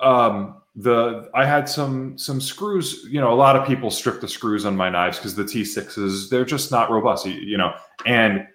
Um, 0.00 0.60
the 0.74 1.30
I 1.34 1.44
had 1.44 1.68
some 1.68 2.18
some 2.18 2.40
screws. 2.40 3.06
You 3.08 3.20
know, 3.20 3.32
a 3.32 3.36
lot 3.36 3.54
of 3.54 3.66
people 3.66 3.90
strip 3.90 4.20
the 4.20 4.28
screws 4.28 4.66
on 4.66 4.76
my 4.76 4.90
knives 4.90 5.18
because 5.18 5.36
the 5.36 5.44
T6s 5.44 6.30
they're 6.30 6.44
just 6.44 6.72
not 6.72 6.90
robust. 6.90 7.26
You 7.26 7.56
know, 7.56 7.74
and 8.04 8.46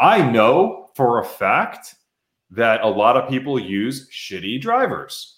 I 0.00 0.28
know 0.28 0.88
for 0.96 1.20
a 1.20 1.24
fact 1.24 1.94
that 2.50 2.82
a 2.82 2.88
lot 2.88 3.16
of 3.16 3.28
people 3.28 3.60
use 3.60 4.08
shitty 4.10 4.60
drivers. 4.60 5.36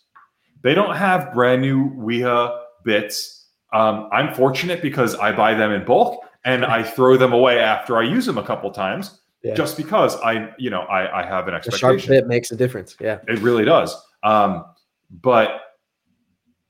They 0.62 0.74
don't 0.74 0.94
have 0.94 1.32
brand 1.32 1.62
new 1.62 1.90
Wiha 1.90 2.62
bits. 2.84 3.48
Um, 3.72 4.08
I'm 4.12 4.34
fortunate 4.34 4.82
because 4.82 5.14
I 5.14 5.32
buy 5.32 5.54
them 5.54 5.72
in 5.72 5.84
bulk 5.84 6.24
and 6.44 6.64
I 6.64 6.82
throw 6.82 7.16
them 7.16 7.32
away 7.32 7.58
after 7.58 7.98
I 7.98 8.02
use 8.02 8.26
them 8.26 8.38
a 8.38 8.42
couple 8.42 8.70
times, 8.70 9.20
yeah. 9.42 9.54
just 9.54 9.76
because 9.76 10.16
I, 10.16 10.52
you 10.58 10.70
know, 10.70 10.82
I, 10.82 11.22
I 11.22 11.26
have 11.26 11.48
an 11.48 11.54
expectation. 11.54 11.96
The 11.96 11.98
sharp 11.98 12.08
bit 12.08 12.26
makes 12.26 12.50
a 12.50 12.56
difference. 12.56 12.96
Yeah, 13.00 13.18
it 13.28 13.38
really 13.40 13.64
does. 13.64 13.96
Um, 14.22 14.64
but 15.10 15.60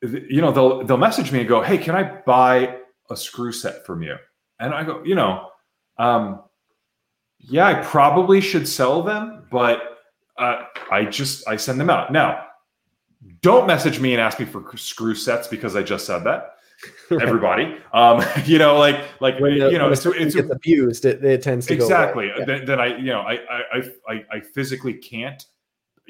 you 0.02 0.40
know, 0.40 0.52
they'll 0.52 0.84
they'll 0.84 0.96
message 0.96 1.30
me 1.32 1.40
and 1.40 1.48
go, 1.48 1.62
"Hey, 1.62 1.78
can 1.78 1.94
I 1.94 2.20
buy 2.22 2.76
a 3.10 3.16
screw 3.16 3.52
set 3.52 3.84
from 3.84 4.02
you?" 4.02 4.16
And 4.58 4.74
I 4.74 4.84
go, 4.84 5.02
you 5.04 5.14
know, 5.14 5.48
um, 5.98 6.42
yeah, 7.38 7.66
I 7.66 7.74
probably 7.74 8.40
should 8.40 8.68
sell 8.68 9.02
them, 9.02 9.46
but 9.50 9.98
uh, 10.38 10.64
I 10.90 11.04
just 11.04 11.46
I 11.48 11.56
send 11.56 11.80
them 11.80 11.90
out 11.90 12.12
now. 12.12 12.46
Don't 13.42 13.66
message 13.66 14.00
me 14.00 14.12
and 14.12 14.20
ask 14.20 14.38
me 14.38 14.46
for 14.46 14.64
screw 14.76 15.14
sets 15.14 15.48
because 15.48 15.76
I 15.76 15.82
just 15.82 16.06
said 16.06 16.24
that. 16.24 16.54
Everybody, 17.10 17.76
um, 17.92 18.24
you 18.44 18.58
know, 18.58 18.78
like 18.78 19.02
like 19.20 19.38
when, 19.40 19.54
you 19.54 19.78
know, 19.78 19.90
it's, 19.90 20.06
it's 20.06 20.34
abused. 20.34 21.04
It, 21.04 21.24
it 21.24 21.42
tends 21.42 21.66
to 21.66 21.74
exactly. 21.74 22.30
Yeah. 22.36 22.44
Then, 22.44 22.64
then, 22.64 22.80
I, 22.80 22.96
you 22.96 23.06
know, 23.06 23.20
I, 23.20 23.38
I 23.50 23.90
I 24.08 24.24
I 24.32 24.40
physically 24.40 24.94
can't 24.94 25.44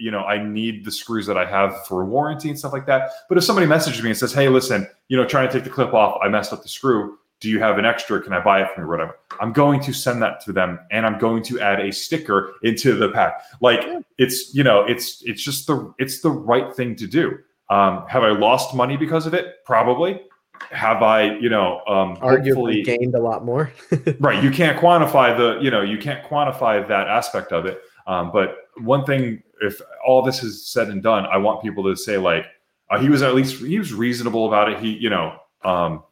you 0.00 0.10
know, 0.10 0.20
I 0.20 0.42
need 0.42 0.84
the 0.84 0.90
screws 0.90 1.26
that 1.26 1.36
I 1.36 1.44
have 1.44 1.86
for 1.86 2.04
warranty 2.04 2.48
and 2.48 2.58
stuff 2.58 2.72
like 2.72 2.86
that. 2.86 3.10
But 3.28 3.38
if 3.38 3.44
somebody 3.44 3.66
messages 3.66 4.02
me 4.02 4.10
and 4.10 4.18
says, 4.18 4.32
"Hey, 4.32 4.48
listen, 4.48 4.88
you 5.08 5.16
know, 5.16 5.26
trying 5.26 5.46
to 5.48 5.52
take 5.52 5.64
the 5.64 5.70
clip 5.70 5.92
off, 5.92 6.18
I 6.22 6.28
messed 6.28 6.52
up 6.52 6.62
the 6.62 6.68
screw. 6.68 7.18
Do 7.40 7.48
you 7.48 7.58
have 7.60 7.78
an 7.78 7.84
extra? 7.84 8.20
Can 8.20 8.32
I 8.32 8.40
buy 8.40 8.62
it 8.62 8.70
from 8.74 8.84
you, 8.84 8.90
whatever?" 8.90 9.18
I'm 9.40 9.52
going 9.52 9.80
to 9.82 9.92
send 9.92 10.22
that 10.22 10.40
to 10.46 10.52
them, 10.52 10.78
and 10.90 11.04
I'm 11.06 11.18
going 11.18 11.42
to 11.44 11.60
add 11.60 11.80
a 11.80 11.92
sticker 11.92 12.54
into 12.62 12.94
the 12.96 13.10
pack. 13.10 13.42
Like 13.60 13.86
it's, 14.18 14.54
you 14.54 14.64
know, 14.64 14.84
it's 14.84 15.22
it's 15.24 15.42
just 15.42 15.66
the 15.66 15.92
it's 15.98 16.20
the 16.20 16.30
right 16.30 16.74
thing 16.74 16.96
to 16.96 17.06
do. 17.06 17.38
Um, 17.68 18.04
have 18.08 18.24
I 18.24 18.30
lost 18.30 18.74
money 18.74 18.96
because 18.96 19.26
of 19.26 19.34
it? 19.34 19.64
Probably. 19.64 20.20
Have 20.70 21.02
I, 21.02 21.36
you 21.38 21.48
know, 21.48 21.80
um, 21.86 22.16
arguably 22.16 22.84
gained 22.84 23.14
a 23.14 23.20
lot 23.20 23.44
more? 23.44 23.72
right. 24.20 24.42
You 24.42 24.50
can't 24.50 24.78
quantify 24.78 25.36
the, 25.36 25.58
you 25.62 25.70
know, 25.70 25.80
you 25.80 25.98
can't 25.98 26.24
quantify 26.24 26.86
that 26.86 27.08
aspect 27.08 27.52
of 27.52 27.66
it. 27.66 27.80
Um, 28.06 28.30
but 28.32 28.56
one 28.76 29.04
thing 29.04 29.42
if 29.60 29.80
all 30.04 30.22
this 30.22 30.42
is 30.42 30.66
said 30.66 30.88
and 30.88 31.02
done, 31.02 31.26
I 31.26 31.36
want 31.36 31.62
people 31.62 31.84
to 31.84 31.96
say 31.96 32.18
like 32.18 32.46
uh, 32.90 32.98
he 32.98 33.08
was 33.08 33.22
at 33.22 33.34
least 33.34 33.62
he 33.62 33.78
was 33.78 33.92
reasonable 33.92 34.46
about 34.46 34.70
it. 34.70 34.80
He, 34.80 34.90
you 34.96 35.10
know, 35.10 35.36
um, 35.64 36.02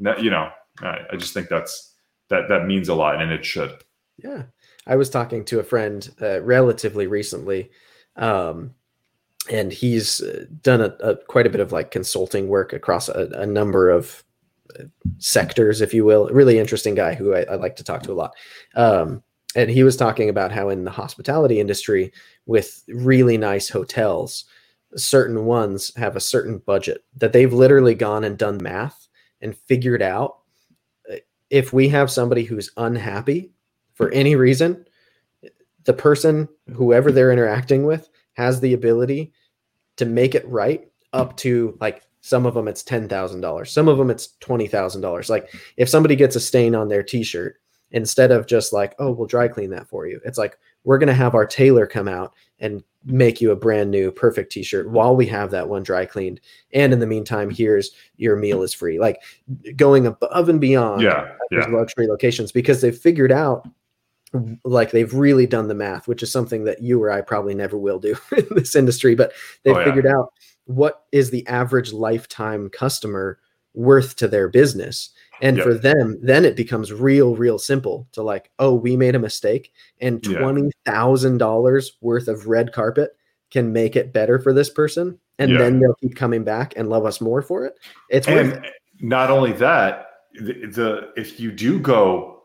that, 0.00 0.22
you 0.22 0.30
know, 0.30 0.50
I, 0.80 1.00
I, 1.12 1.16
just 1.16 1.34
think 1.34 1.48
that's 1.48 1.94
that 2.28 2.48
that 2.48 2.66
means 2.66 2.88
a 2.88 2.94
lot, 2.94 3.20
and 3.20 3.32
it 3.32 3.44
should. 3.44 3.82
Yeah, 4.22 4.44
I 4.86 4.96
was 4.96 5.10
talking 5.10 5.44
to 5.46 5.60
a 5.60 5.64
friend 5.64 6.08
uh, 6.20 6.40
relatively 6.42 7.06
recently, 7.06 7.70
um, 8.16 8.74
and 9.48 9.72
he's 9.72 10.20
uh, 10.20 10.44
done 10.62 10.80
a, 10.80 10.94
a, 11.00 11.16
quite 11.16 11.46
a 11.46 11.50
bit 11.50 11.60
of 11.60 11.72
like 11.72 11.90
consulting 11.90 12.48
work 12.48 12.72
across 12.72 13.08
a, 13.08 13.28
a, 13.34 13.46
number 13.46 13.90
of 13.90 14.22
uh, 14.78 14.84
sectors, 15.18 15.80
if 15.80 15.94
you 15.94 16.04
will. 16.04 16.28
Really 16.28 16.58
interesting 16.58 16.94
guy 16.94 17.14
who 17.14 17.34
I, 17.34 17.42
I 17.42 17.54
like 17.54 17.76
to 17.76 17.84
talk 17.84 18.02
to 18.02 18.12
a 18.12 18.14
lot. 18.14 18.34
Um, 18.74 19.22
and 19.56 19.70
he 19.70 19.82
was 19.82 19.96
talking 19.96 20.28
about 20.28 20.52
how 20.52 20.68
in 20.68 20.84
the 20.84 20.90
hospitality 20.90 21.58
industry, 21.58 22.12
with 22.46 22.82
really 22.88 23.38
nice 23.38 23.68
hotels, 23.68 24.44
certain 24.96 25.44
ones 25.44 25.92
have 25.96 26.16
a 26.16 26.20
certain 26.20 26.58
budget 26.58 27.04
that 27.16 27.32
they've 27.32 27.52
literally 27.52 27.94
gone 27.94 28.24
and 28.24 28.38
done 28.38 28.58
math 28.62 29.08
and 29.40 29.56
figured 29.56 30.02
out 30.02 30.38
uh, 31.10 31.16
if 31.50 31.72
we 31.72 31.88
have 31.88 32.10
somebody 32.10 32.44
who's 32.44 32.70
unhappy 32.76 33.50
for 33.94 34.10
any 34.10 34.36
reason, 34.36 34.84
the 35.84 35.92
person, 35.92 36.48
whoever 36.74 37.10
they're 37.10 37.32
interacting 37.32 37.84
with, 37.84 38.08
has 38.38 38.60
the 38.60 38.72
ability 38.72 39.32
to 39.96 40.06
make 40.06 40.34
it 40.34 40.48
right 40.48 40.88
up 41.12 41.36
to 41.36 41.76
like 41.80 42.04
some 42.20 42.46
of 42.46 42.54
them 42.54 42.68
it's 42.68 42.82
$10,000. 42.82 43.68
Some 43.68 43.88
of 43.88 43.98
them 43.98 44.10
it's 44.10 44.28
$20,000. 44.40 45.28
Like 45.28 45.52
if 45.76 45.88
somebody 45.88 46.16
gets 46.16 46.36
a 46.36 46.40
stain 46.40 46.74
on 46.74 46.88
their 46.88 47.02
t-shirt, 47.02 47.56
instead 47.90 48.30
of 48.30 48.46
just 48.46 48.72
like, 48.72 48.94
oh, 48.98 49.10
we'll 49.10 49.26
dry 49.26 49.48
clean 49.48 49.70
that 49.70 49.88
for 49.88 50.06
you. 50.06 50.20
It's 50.24 50.38
like 50.38 50.58
we're 50.84 50.98
going 50.98 51.08
to 51.08 51.14
have 51.14 51.34
our 51.34 51.46
tailor 51.46 51.86
come 51.86 52.06
out 52.06 52.34
and 52.60 52.82
make 53.04 53.40
you 53.40 53.50
a 53.50 53.56
brand 53.56 53.90
new 53.90 54.10
perfect 54.10 54.52
t-shirt 54.52 54.90
while 54.90 55.16
we 55.16 55.26
have 55.26 55.50
that 55.50 55.68
one 55.68 55.82
dry 55.82 56.04
cleaned. 56.04 56.40
And 56.72 56.92
in 56.92 56.98
the 56.98 57.06
meantime, 57.06 57.50
here's 57.50 57.90
your 58.16 58.36
meal 58.36 58.62
is 58.62 58.74
free. 58.74 58.98
Like 58.98 59.22
going 59.76 60.06
above 60.06 60.48
and 60.48 60.60
beyond 60.60 61.02
yeah, 61.02 61.32
yeah. 61.50 61.66
luxury 61.70 62.06
locations 62.06 62.52
because 62.52 62.80
they've 62.80 62.96
figured 62.96 63.32
out 63.32 63.66
like 64.64 64.90
they've 64.90 65.14
really 65.14 65.46
done 65.46 65.68
the 65.68 65.74
math, 65.74 66.08
which 66.08 66.22
is 66.22 66.30
something 66.30 66.64
that 66.64 66.82
you 66.82 67.02
or 67.02 67.10
I 67.10 67.20
probably 67.20 67.54
never 67.54 67.78
will 67.78 67.98
do 67.98 68.16
in 68.36 68.46
this 68.50 68.76
industry, 68.76 69.14
but 69.14 69.32
they've 69.64 69.74
oh, 69.74 69.78
yeah. 69.78 69.84
figured 69.84 70.06
out 70.06 70.32
what 70.64 71.04
is 71.12 71.30
the 71.30 71.46
average 71.46 71.92
lifetime 71.92 72.68
customer 72.68 73.38
worth 73.74 74.16
to 74.16 74.28
their 74.28 74.48
business. 74.48 75.10
And 75.40 75.56
yep. 75.56 75.64
for 75.64 75.74
them, 75.74 76.18
then 76.20 76.44
it 76.44 76.56
becomes 76.56 76.92
real, 76.92 77.36
real 77.36 77.58
simple 77.58 78.08
to 78.12 78.22
like, 78.22 78.50
oh, 78.58 78.74
we 78.74 78.96
made 78.96 79.14
a 79.14 79.20
mistake, 79.20 79.72
and 80.00 80.22
twenty 80.22 80.72
thousand 80.84 81.38
dollars 81.38 81.92
worth 82.00 82.26
of 82.26 82.48
red 82.48 82.72
carpet 82.72 83.12
can 83.50 83.72
make 83.72 83.94
it 83.94 84.12
better 84.12 84.40
for 84.40 84.52
this 84.52 84.68
person, 84.68 85.16
and 85.38 85.52
yeah. 85.52 85.58
then 85.58 85.78
they'll 85.78 85.94
keep 85.94 86.16
coming 86.16 86.42
back 86.42 86.74
and 86.76 86.88
love 86.88 87.06
us 87.06 87.20
more 87.20 87.40
for 87.40 87.64
it. 87.64 87.74
It's 88.10 88.26
and 88.26 88.54
worth 88.54 88.64
not 89.00 89.30
only 89.30 89.52
that, 89.52 90.06
the, 90.34 90.66
the 90.66 91.12
if 91.16 91.38
you 91.38 91.52
do 91.52 91.78
go 91.78 92.42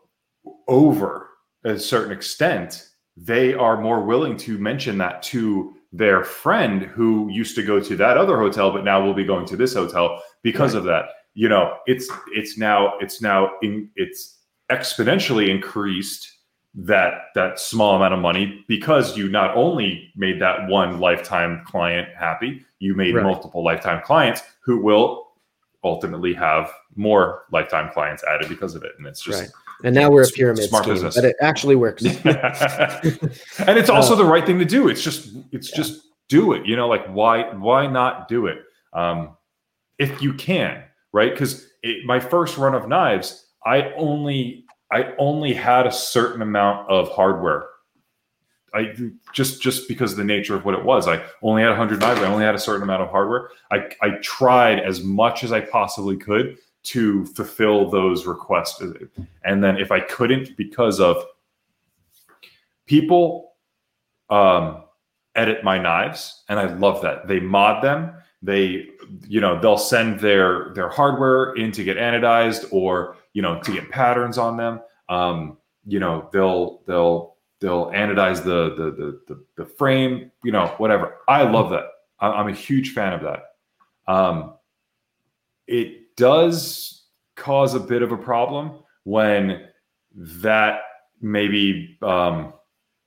over 0.68 1.30
a 1.64 1.78
certain 1.78 2.12
extent, 2.12 2.88
they 3.16 3.54
are 3.54 3.80
more 3.80 4.02
willing 4.02 4.36
to 4.38 4.58
mention 4.58 4.98
that 4.98 5.22
to 5.22 5.74
their 5.92 6.24
friend 6.24 6.82
who 6.82 7.28
used 7.30 7.54
to 7.54 7.62
go 7.62 7.80
to 7.80 7.96
that 7.96 8.16
other 8.16 8.36
hotel, 8.38 8.72
but 8.72 8.84
now 8.84 9.04
will 9.04 9.14
be 9.14 9.24
going 9.24 9.46
to 9.46 9.56
this 9.56 9.74
hotel 9.74 10.22
because 10.42 10.74
right. 10.74 10.80
of 10.80 10.84
that. 10.84 11.04
You 11.34 11.48
know, 11.48 11.78
it's 11.86 12.10
it's 12.32 12.58
now 12.58 12.98
it's 12.98 13.20
now 13.20 13.52
in, 13.62 13.90
it's 13.96 14.38
exponentially 14.70 15.48
increased 15.48 16.30
that 16.76 17.26
that 17.36 17.60
small 17.60 17.94
amount 17.94 18.14
of 18.14 18.20
money 18.20 18.64
because 18.66 19.16
you 19.16 19.28
not 19.28 19.56
only 19.56 20.12
made 20.16 20.40
that 20.40 20.68
one 20.68 20.98
lifetime 20.98 21.62
client 21.64 22.08
happy, 22.18 22.64
you 22.80 22.94
made 22.94 23.14
right. 23.14 23.24
multiple 23.24 23.64
lifetime 23.64 24.02
clients 24.04 24.42
who 24.64 24.80
will 24.80 25.28
ultimately 25.84 26.34
have 26.34 26.72
more 26.96 27.44
lifetime 27.52 27.90
clients 27.92 28.24
added 28.24 28.48
because 28.48 28.74
of 28.74 28.82
it, 28.82 28.92
and 28.98 29.06
it's 29.06 29.20
just. 29.20 29.42
Right 29.42 29.50
and 29.82 29.94
now 29.94 30.10
we're 30.10 30.24
a 30.24 30.28
pyramid 30.28 30.64
smart 30.68 30.84
scheme, 30.84 30.94
business. 30.94 31.14
but 31.14 31.24
it 31.24 31.36
actually 31.40 31.76
works. 31.76 32.04
and 32.04 32.18
it's 33.78 33.90
also 33.90 34.12
uh, 34.14 34.16
the 34.16 34.24
right 34.24 34.46
thing 34.46 34.58
to 34.58 34.64
do. 34.64 34.88
It's 34.88 35.02
just 35.02 35.30
it's 35.52 35.70
yeah. 35.70 35.76
just 35.76 36.02
do 36.28 36.52
it. 36.52 36.66
You 36.66 36.76
know, 36.76 36.88
like 36.88 37.06
why 37.06 37.52
why 37.54 37.86
not 37.86 38.28
do 38.28 38.46
it 38.46 38.58
um, 38.92 39.36
if 39.98 40.22
you 40.22 40.34
can, 40.34 40.84
right? 41.12 41.32
Because 41.32 41.66
my 42.04 42.20
first 42.20 42.56
run 42.56 42.74
of 42.74 42.88
knives, 42.88 43.46
I 43.66 43.92
only 43.96 44.64
I 44.92 45.14
only 45.18 45.52
had 45.52 45.86
a 45.86 45.92
certain 45.92 46.42
amount 46.42 46.88
of 46.88 47.08
hardware. 47.10 47.66
I 48.72 48.92
just 49.32 49.62
just 49.62 49.88
because 49.88 50.12
of 50.12 50.18
the 50.18 50.24
nature 50.24 50.54
of 50.54 50.64
what 50.64 50.74
it 50.74 50.84
was. 50.84 51.06
I 51.06 51.22
only 51.42 51.62
had 51.62 51.68
100 51.68 52.00
knives. 52.00 52.20
I 52.20 52.26
only 52.26 52.44
had 52.44 52.54
a 52.54 52.58
certain 52.58 52.82
amount 52.82 53.02
of 53.02 53.10
hardware. 53.10 53.50
I 53.70 53.90
I 54.00 54.10
tried 54.22 54.80
as 54.80 55.02
much 55.02 55.44
as 55.44 55.52
I 55.52 55.60
possibly 55.60 56.16
could 56.16 56.58
to 56.84 57.24
fulfill 57.26 57.90
those 57.90 58.26
requests. 58.26 58.82
And 59.44 59.64
then 59.64 59.78
if 59.78 59.90
I 59.90 60.00
couldn't 60.00 60.56
because 60.56 61.00
of 61.00 61.24
people 62.86 63.52
um, 64.30 64.84
edit 65.34 65.64
my 65.64 65.78
knives, 65.78 66.44
and 66.48 66.58
I 66.58 66.72
love 66.74 67.02
that 67.02 67.26
they 67.26 67.40
mod 67.40 67.82
them. 67.82 68.12
They, 68.42 68.88
you 69.26 69.40
know, 69.40 69.58
they'll 69.58 69.78
send 69.78 70.20
their 70.20 70.72
their 70.74 70.90
hardware 70.90 71.54
in 71.54 71.72
to 71.72 71.84
get 71.84 71.96
anodized 71.96 72.66
or 72.70 73.16
you 73.32 73.40
know 73.40 73.60
to 73.60 73.72
get 73.72 73.90
patterns 73.90 74.36
on 74.36 74.56
them. 74.56 74.80
Um, 75.08 75.56
you 75.86 75.98
know, 75.98 76.28
they'll 76.32 76.82
they'll 76.86 77.36
they'll 77.60 77.86
anodize 77.92 78.44
the 78.44 78.74
the 78.74 78.90
the 78.90 79.20
the, 79.34 79.44
the 79.56 79.64
frame. 79.64 80.30
You 80.42 80.52
know, 80.52 80.66
whatever. 80.76 81.16
I 81.28 81.42
love 81.42 81.70
that. 81.70 81.86
I'm 82.20 82.48
a 82.48 82.54
huge 82.54 82.92
fan 82.92 83.14
of 83.14 83.22
that. 83.22 84.12
Um, 84.12 84.54
it 85.66 86.03
does 86.16 87.04
cause 87.36 87.74
a 87.74 87.80
bit 87.80 88.02
of 88.02 88.12
a 88.12 88.16
problem 88.16 88.78
when 89.04 89.68
that 90.12 90.80
maybe 91.20 91.96
um, 92.02 92.52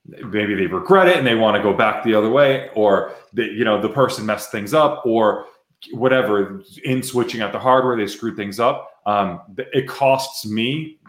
maybe 0.05 0.55
they 0.55 0.67
regret 0.67 1.07
it 1.07 1.17
and 1.17 1.25
they 1.25 1.35
want 1.35 1.55
to 1.57 1.63
go 1.63 1.73
back 1.73 2.03
the 2.03 2.13
other 2.13 2.29
way 2.29 2.69
or 2.75 3.13
the, 3.33 3.45
you 3.45 3.63
know 3.63 3.81
the 3.81 3.89
person 3.89 4.25
messed 4.25 4.51
things 4.51 4.73
up 4.73 5.05
or 5.05 5.45
whatever 5.91 6.63
in 6.83 7.03
switching 7.03 7.41
out 7.41 7.51
the 7.51 7.59
hardware 7.59 7.95
they 7.95 8.07
screwed 8.07 8.35
things 8.35 8.59
up. 8.59 8.91
Um, 9.05 9.41
it 9.57 9.87
costs 9.87 10.45
me 10.45 10.99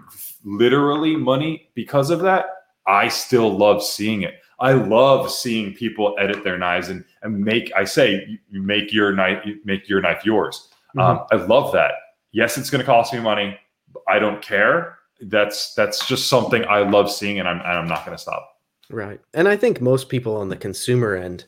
literally 0.44 1.16
money 1.16 1.70
because 1.74 2.10
of 2.10 2.20
that. 2.20 2.46
I 2.86 3.08
still 3.08 3.56
love 3.56 3.82
seeing 3.82 4.22
it. 4.22 4.34
I 4.60 4.72
love 4.72 5.30
seeing 5.30 5.74
people 5.74 6.16
edit 6.18 6.42
their 6.42 6.58
knives 6.58 6.88
and, 6.88 7.04
and 7.22 7.38
make 7.38 7.70
i 7.76 7.84
say 7.84 8.38
you 8.50 8.62
make 8.62 8.92
your 8.92 9.12
knife 9.12 9.44
make 9.64 9.88
your 9.88 10.00
knife 10.00 10.24
yours 10.24 10.68
Mm-hmm. 10.98 11.18
Um, 11.18 11.26
I 11.30 11.44
love 11.46 11.72
that. 11.72 11.92
Yes, 12.32 12.58
it's 12.58 12.70
going 12.70 12.80
to 12.80 12.86
cost 12.86 13.12
me 13.12 13.20
money. 13.20 13.58
I 14.06 14.18
don't 14.18 14.42
care. 14.42 14.98
That's 15.20 15.74
that's 15.74 16.06
just 16.06 16.28
something 16.28 16.64
I 16.66 16.80
love 16.80 17.10
seeing, 17.10 17.38
and 17.38 17.48
I'm 17.48 17.58
and 17.60 17.66
I'm 17.66 17.88
not 17.88 18.04
going 18.04 18.16
to 18.16 18.22
stop. 18.22 18.48
Right, 18.90 19.20
and 19.34 19.48
I 19.48 19.56
think 19.56 19.80
most 19.80 20.08
people 20.08 20.36
on 20.36 20.48
the 20.48 20.56
consumer 20.56 21.14
end, 21.14 21.44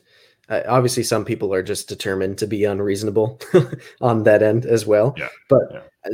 uh, 0.49 0.61
obviously, 0.67 1.03
some 1.03 1.25
people 1.25 1.53
are 1.53 1.63
just 1.63 1.87
determined 1.87 2.37
to 2.39 2.47
be 2.47 2.65
unreasonable 2.65 3.39
on 4.01 4.23
that 4.23 4.43
end 4.43 4.65
as 4.65 4.85
well. 4.85 5.15
Yeah. 5.17 5.29
But 5.49 5.61
yeah. 5.71 5.81
Uh, 6.05 6.09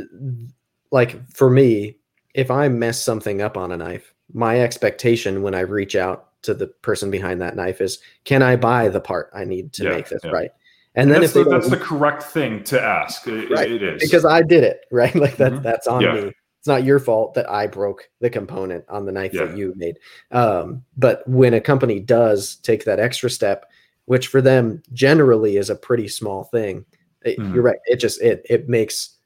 like 0.90 1.28
for 1.30 1.50
me, 1.50 1.96
if 2.34 2.50
I 2.50 2.68
mess 2.68 3.02
something 3.02 3.42
up 3.42 3.56
on 3.56 3.72
a 3.72 3.76
knife, 3.76 4.14
my 4.32 4.60
expectation 4.60 5.42
when 5.42 5.54
I 5.54 5.60
reach 5.60 5.96
out 5.96 6.28
to 6.42 6.54
the 6.54 6.68
person 6.68 7.10
behind 7.10 7.40
that 7.40 7.56
knife 7.56 7.80
is, 7.80 7.98
can 8.24 8.42
I 8.42 8.56
buy 8.56 8.88
the 8.88 9.00
part 9.00 9.30
I 9.34 9.44
need 9.44 9.72
to 9.74 9.84
yeah, 9.84 9.90
make 9.90 10.08
this 10.08 10.20
yeah. 10.22 10.30
right? 10.30 10.50
And, 10.98 11.12
then 11.12 11.22
if 11.22 11.32
the, 11.32 11.44
that's 11.44 11.70
the 11.70 11.76
correct 11.76 12.24
thing 12.24 12.64
to 12.64 12.82
ask, 12.82 13.26
it, 13.28 13.50
right. 13.50 13.70
it 13.70 13.82
is 13.84 14.02
because 14.02 14.24
I 14.24 14.42
did 14.42 14.64
it 14.64 14.80
right. 14.90 15.14
Like 15.14 15.36
that, 15.36 15.52
mm-hmm. 15.52 15.62
that's 15.62 15.86
on 15.86 16.00
yeah. 16.00 16.12
me. 16.12 16.32
It's 16.58 16.66
not 16.66 16.82
your 16.82 16.98
fault 16.98 17.34
that 17.34 17.48
I 17.48 17.68
broke 17.68 18.08
the 18.20 18.28
component 18.28 18.84
on 18.88 19.06
the 19.06 19.12
knife 19.12 19.32
yeah. 19.32 19.44
that 19.44 19.56
you 19.56 19.72
made. 19.76 20.00
Um, 20.32 20.84
but 20.96 21.26
when 21.28 21.54
a 21.54 21.60
company 21.60 22.00
does 22.00 22.56
take 22.56 22.84
that 22.84 22.98
extra 22.98 23.30
step, 23.30 23.66
which 24.06 24.26
for 24.26 24.42
them 24.42 24.82
generally 24.92 25.56
is 25.56 25.70
a 25.70 25.76
pretty 25.76 26.08
small 26.08 26.42
thing, 26.42 26.84
it, 27.22 27.38
mm-hmm. 27.38 27.54
you're 27.54 27.62
right. 27.62 27.78
It 27.86 28.00
just 28.00 28.20
it 28.20 28.44
it 28.50 28.68
makes 28.68 29.17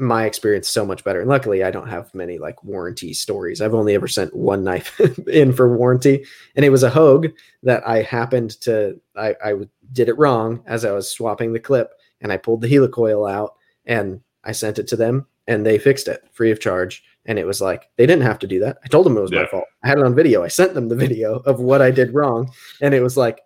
my 0.00 0.24
experience 0.24 0.66
so 0.66 0.86
much 0.86 1.04
better. 1.04 1.20
And 1.20 1.28
luckily, 1.28 1.62
I 1.62 1.70
don't 1.70 1.88
have 1.88 2.14
many 2.14 2.38
like 2.38 2.64
warranty 2.64 3.12
stories. 3.12 3.60
I've 3.60 3.74
only 3.74 3.94
ever 3.94 4.08
sent 4.08 4.34
one 4.34 4.64
knife 4.64 4.98
in 5.28 5.52
for 5.52 5.76
warranty, 5.76 6.24
and 6.56 6.64
it 6.64 6.70
was 6.70 6.82
a 6.82 6.90
Hogue 6.90 7.28
that 7.62 7.86
I 7.86 8.02
happened 8.02 8.58
to 8.62 8.98
I, 9.16 9.36
I 9.44 9.54
did 9.92 10.08
it 10.08 10.18
wrong 10.18 10.62
as 10.66 10.84
I 10.84 10.92
was 10.92 11.10
swapping 11.10 11.52
the 11.52 11.60
clip, 11.60 11.92
and 12.20 12.32
I 12.32 12.38
pulled 12.38 12.62
the 12.62 12.68
helicoil 12.68 13.30
out 13.30 13.54
and 13.84 14.20
I 14.42 14.52
sent 14.52 14.78
it 14.78 14.88
to 14.88 14.96
them, 14.96 15.26
and 15.46 15.66
they 15.66 15.78
fixed 15.78 16.08
it 16.08 16.24
free 16.32 16.50
of 16.50 16.60
charge. 16.60 17.04
And 17.26 17.38
it 17.38 17.46
was 17.46 17.60
like 17.60 17.90
they 17.96 18.06
didn't 18.06 18.24
have 18.24 18.38
to 18.38 18.46
do 18.46 18.58
that. 18.60 18.78
I 18.82 18.88
told 18.88 19.04
them 19.04 19.18
it 19.18 19.20
was 19.20 19.30
yeah. 19.30 19.42
my 19.42 19.46
fault. 19.46 19.66
I 19.84 19.88
had 19.88 19.98
it 19.98 20.04
on 20.04 20.14
video. 20.14 20.42
I 20.42 20.48
sent 20.48 20.72
them 20.72 20.88
the 20.88 20.96
video 20.96 21.36
of 21.40 21.60
what 21.60 21.82
I 21.82 21.90
did 21.90 22.14
wrong, 22.14 22.50
and 22.80 22.94
it 22.94 23.02
was 23.02 23.18
like 23.18 23.42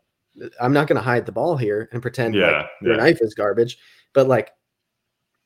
I'm 0.61 0.73
not 0.73 0.87
going 0.87 0.97
to 0.97 1.03
hide 1.03 1.27
the 1.27 1.33
ball 1.33 1.57
here 1.57 1.89
and 1.93 2.01
pretend 2.01 2.35
yeah, 2.35 2.51
like 2.51 2.67
your 2.81 2.97
knife 2.97 3.19
is 3.21 3.35
garbage. 3.35 3.79
But 4.13 4.29
like 4.29 4.53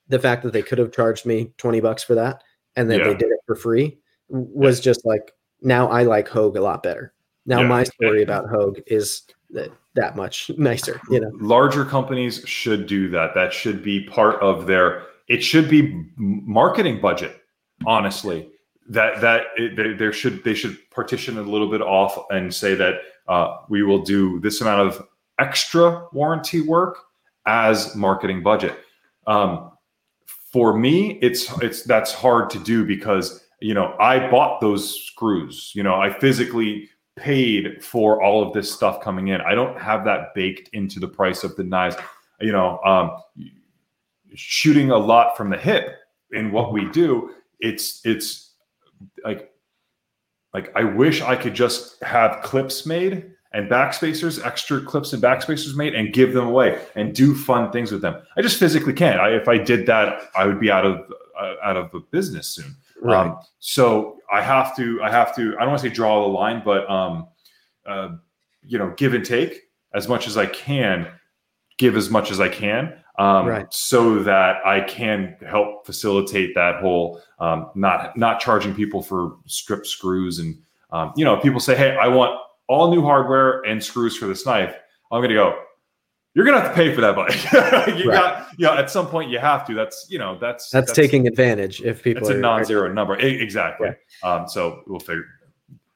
the 0.08 0.18
fact 0.18 0.42
that 0.42 0.52
they 0.52 0.62
could 0.62 0.78
have 0.78 0.92
charged 0.92 1.26
me 1.26 1.52
20 1.58 1.80
bucks 1.80 2.02
for 2.02 2.14
that 2.14 2.42
and 2.76 2.90
then 2.90 3.00
yeah. 3.00 3.08
they 3.08 3.14
did 3.14 3.30
it 3.30 3.40
for 3.46 3.54
free 3.54 3.98
was 4.28 4.78
yeah. 4.78 4.84
just 4.84 5.04
like 5.04 5.32
now 5.62 5.88
I 5.88 6.04
like 6.04 6.28
Hogue 6.28 6.56
a 6.56 6.60
lot 6.60 6.82
better. 6.82 7.12
Now 7.46 7.62
my 7.62 7.84
story 7.84 8.22
about 8.22 8.48
Hogue 8.48 8.78
is 8.86 9.22
that, 9.50 9.70
that 9.94 10.16
much 10.16 10.50
nicer, 10.58 11.00
you 11.10 11.20
know. 11.20 11.30
Larger 11.40 11.84
companies 11.84 12.42
should 12.46 12.86
do 12.86 13.08
that. 13.10 13.34
That 13.34 13.52
should 13.52 13.82
be 13.82 14.04
part 14.04 14.40
of 14.42 14.66
their 14.66 15.06
it 15.28 15.42
should 15.42 15.68
be 15.68 16.06
marketing 16.16 17.00
budget, 17.00 17.42
honestly. 17.86 18.50
That 18.88 19.20
that 19.20 19.46
it, 19.56 19.98
there 19.98 20.12
should 20.12 20.44
they 20.44 20.54
should 20.54 20.78
partition 20.90 21.38
a 21.38 21.42
little 21.42 21.70
bit 21.70 21.82
off 21.82 22.18
and 22.30 22.54
say 22.54 22.74
that 22.74 22.94
uh, 23.28 23.58
we 23.68 23.82
will 23.82 24.02
do 24.02 24.40
this 24.40 24.60
amount 24.60 24.88
of 24.88 25.06
extra 25.38 26.06
warranty 26.12 26.60
work 26.62 26.98
as 27.46 27.94
marketing 27.94 28.42
budget. 28.42 28.78
Um, 29.26 29.72
for 30.52 30.76
me, 30.76 31.18
it's 31.20 31.50
it's 31.60 31.82
that's 31.82 32.12
hard 32.12 32.50
to 32.50 32.58
do 32.58 32.84
because 32.84 33.44
you 33.60 33.74
know 33.74 33.94
I 33.98 34.30
bought 34.30 34.60
those 34.60 35.02
screws. 35.04 35.72
You 35.74 35.82
know, 35.82 35.94
I 35.94 36.10
physically 36.10 36.88
paid 37.16 37.84
for 37.84 38.22
all 38.22 38.46
of 38.46 38.54
this 38.54 38.72
stuff 38.72 39.00
coming 39.02 39.28
in. 39.28 39.40
I 39.40 39.54
don't 39.54 39.78
have 39.78 40.04
that 40.04 40.34
baked 40.34 40.68
into 40.72 41.00
the 41.00 41.08
price 41.08 41.44
of 41.44 41.56
the 41.56 41.64
knives. 41.64 41.96
You 42.40 42.52
know, 42.52 42.78
um, 42.84 43.10
shooting 44.34 44.90
a 44.90 44.96
lot 44.96 45.36
from 45.36 45.50
the 45.50 45.58
hip 45.58 45.96
in 46.32 46.52
what 46.52 46.72
we 46.72 46.88
do. 46.90 47.34
It's 47.60 48.00
it's 48.04 48.54
like 49.24 49.50
like 50.54 50.72
I 50.74 50.84
wish 50.84 51.20
I 51.20 51.36
could 51.36 51.54
just 51.54 52.02
have 52.02 52.42
clips 52.42 52.86
made 52.86 53.32
and 53.52 53.70
backspacers, 53.70 54.44
extra 54.44 54.80
clips 54.80 55.12
and 55.12 55.22
backspacers 55.22 55.74
made, 55.74 55.94
and 55.94 56.12
give 56.12 56.34
them 56.34 56.46
away 56.46 56.80
and 56.94 57.14
do 57.14 57.34
fun 57.34 57.70
things 57.72 57.90
with 57.90 58.02
them. 58.02 58.20
I 58.36 58.42
just 58.42 58.58
physically 58.58 58.92
can't. 58.92 59.20
I, 59.20 59.30
if 59.30 59.48
I 59.48 59.56
did 59.56 59.86
that, 59.86 60.30
I 60.36 60.46
would 60.46 60.60
be 60.60 60.70
out 60.70 60.84
of 60.84 61.10
uh, 61.38 61.54
out 61.62 61.76
of 61.76 61.90
the 61.92 62.00
business 62.10 62.46
soon. 62.48 62.76
Right. 63.00 63.28
Um, 63.28 63.38
so 63.58 64.18
I 64.32 64.42
have 64.42 64.76
to. 64.76 65.02
I 65.02 65.10
have 65.10 65.34
to. 65.36 65.54
I 65.56 65.60
don't 65.60 65.70
want 65.70 65.82
to 65.82 65.88
say 65.88 65.94
draw 65.94 66.22
the 66.22 66.28
line, 66.28 66.62
but 66.64 66.88
um, 66.90 67.28
uh, 67.86 68.10
you 68.62 68.78
know, 68.78 68.92
give 68.96 69.14
and 69.14 69.24
take 69.24 69.62
as 69.94 70.08
much 70.08 70.26
as 70.26 70.36
I 70.36 70.46
can. 70.46 71.08
Give 71.78 71.96
as 71.96 72.10
much 72.10 72.32
as 72.32 72.40
I 72.40 72.48
can, 72.48 72.92
um, 73.20 73.46
right. 73.46 73.66
so 73.72 74.18
that 74.24 74.56
I 74.66 74.80
can 74.80 75.36
help 75.46 75.86
facilitate 75.86 76.56
that 76.56 76.80
whole 76.80 77.22
um, 77.38 77.70
not 77.76 78.16
not 78.16 78.40
charging 78.40 78.74
people 78.74 79.00
for 79.00 79.36
strip 79.46 79.86
screws 79.86 80.40
and 80.40 80.58
um, 80.90 81.12
you 81.16 81.24
know 81.24 81.36
people 81.36 81.60
say, 81.60 81.76
hey, 81.76 81.96
I 81.96 82.08
want 82.08 82.40
all 82.68 82.90
new 82.90 83.02
hardware 83.02 83.62
and 83.62 83.82
screws 83.82 84.16
for 84.16 84.26
this 84.26 84.46
knife. 84.46 84.74
I'm 85.10 85.20
going 85.20 85.30
to 85.30 85.34
go. 85.34 85.62
You're 86.34 86.44
going 86.44 86.56
to 86.56 86.62
have 86.62 86.70
to 86.70 86.76
pay 86.76 86.94
for 86.94 87.00
that 87.00 87.16
bike. 87.16 87.34
you 87.98 88.10
right. 88.10 88.18
got, 88.18 88.48
you 88.58 88.66
know, 88.66 88.74
at 88.74 88.90
some 88.90 89.08
point 89.08 89.30
you 89.30 89.38
have 89.38 89.66
to. 89.66 89.74
That's, 89.74 90.06
you 90.08 90.18
know, 90.18 90.38
that's 90.38 90.70
that's, 90.70 90.88
that's 90.88 90.96
taking 90.96 91.26
advantage 91.26 91.80
if 91.82 92.02
people. 92.02 92.22
It's 92.22 92.30
a 92.30 92.38
non-zero 92.38 92.92
number, 92.92 93.16
exactly. 93.16 93.88
Yeah. 94.22 94.30
Um, 94.30 94.48
so 94.48 94.82
we'll 94.86 95.00
figure. 95.00 95.24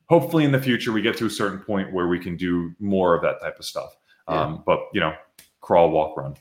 Hopefully, 0.09 0.45
in 0.45 0.53
the 0.53 0.61
future, 0.61 0.93
we 0.93 1.01
get 1.01 1.17
to 1.19 1.27
a 1.27 1.31
certain 1.31 1.61
point 1.61 1.93
where 1.93 2.09
we 2.09 2.19
can 2.19 2.37
do 2.37 2.75
more 2.81 3.15
of 3.15 3.23
that 3.23 3.41
type 3.41 3.59
of 3.59 3.65
stuff. 3.65 3.97
Um, 4.27 4.55
yeah. 4.55 4.59
But 4.67 4.81
you 4.93 5.01
know, 5.01 5.15
crawl, 5.61 5.91
walk, 5.91 6.17
run. 6.17 6.35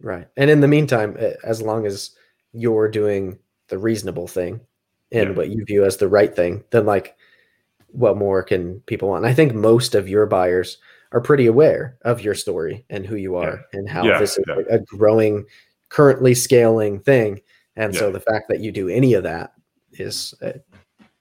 Right, 0.00 0.26
and 0.36 0.48
in 0.48 0.60
the 0.60 0.68
meantime, 0.68 1.16
as 1.44 1.60
long 1.60 1.86
as 1.86 2.16
you're 2.52 2.88
doing 2.88 3.38
the 3.68 3.78
reasonable 3.78 4.26
thing 4.26 4.60
and 5.12 5.30
yeah. 5.30 5.36
what 5.36 5.50
you 5.50 5.64
view 5.64 5.84
as 5.84 5.98
the 5.98 6.08
right 6.08 6.34
thing, 6.34 6.64
then 6.70 6.86
like 6.86 7.16
what 7.92 8.16
more 8.16 8.42
can 8.42 8.80
people 8.86 9.08
want? 9.08 9.24
And 9.24 9.30
I 9.30 9.34
think 9.34 9.54
most 9.54 9.94
of 9.94 10.08
your 10.08 10.26
buyers 10.26 10.78
are 11.12 11.20
pretty 11.20 11.46
aware 11.46 11.96
of 12.02 12.22
your 12.22 12.34
story 12.34 12.84
and 12.90 13.06
who 13.06 13.16
you 13.16 13.36
are 13.36 13.64
yeah. 13.72 13.78
and 13.78 13.88
how 13.88 14.04
yeah, 14.04 14.18
this 14.18 14.38
is 14.38 14.44
yeah. 14.48 14.56
a 14.70 14.78
growing, 14.80 15.44
currently 15.88 16.34
scaling 16.34 17.00
thing. 17.00 17.40
And 17.76 17.94
so 17.94 18.10
the 18.10 18.20
fact 18.20 18.48
that 18.48 18.60
you 18.60 18.70
do 18.70 18.88
any 18.88 19.14
of 19.14 19.22
that 19.22 19.54
is 19.92 20.34
uh, 20.42 20.52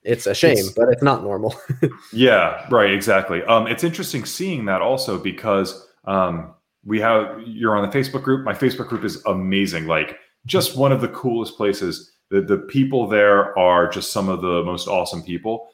it's 0.04 0.26
a 0.26 0.34
shame, 0.34 0.58
it's, 0.58 0.72
but 0.72 0.90
it's 0.90 1.04
not 1.04 1.24
normal. 1.24 1.56
yeah, 2.14 2.68
right, 2.70 2.92
exactly. 2.92 3.44
Um, 3.44 3.68
it's 3.68 3.84
interesting 3.84 4.26
seeing 4.26 4.66
that 4.66 4.82
also 4.82 5.18
because 5.18 5.88
um, 6.06 6.54
we 6.84 7.00
have 7.00 7.40
you're 7.46 7.78
on 7.78 7.88
the 7.88 7.98
Facebook 7.98 8.24
group. 8.24 8.44
My 8.44 8.54
Facebook 8.54 8.88
group 8.88 9.04
is 9.04 9.24
amazing. 9.26 9.86
Like 9.86 10.18
just 10.46 10.76
one 10.76 10.92
of 10.92 11.02
the 11.02 11.10
coolest 11.10 11.56
places. 11.56 12.12
The 12.30 12.42
the 12.42 12.58
people 12.58 13.08
there 13.08 13.58
are 13.58 13.88
just 13.90 14.12
some 14.12 14.30
of 14.30 14.42
the 14.42 14.64
most 14.64 14.88
awesome 14.88 15.22
people 15.22 15.70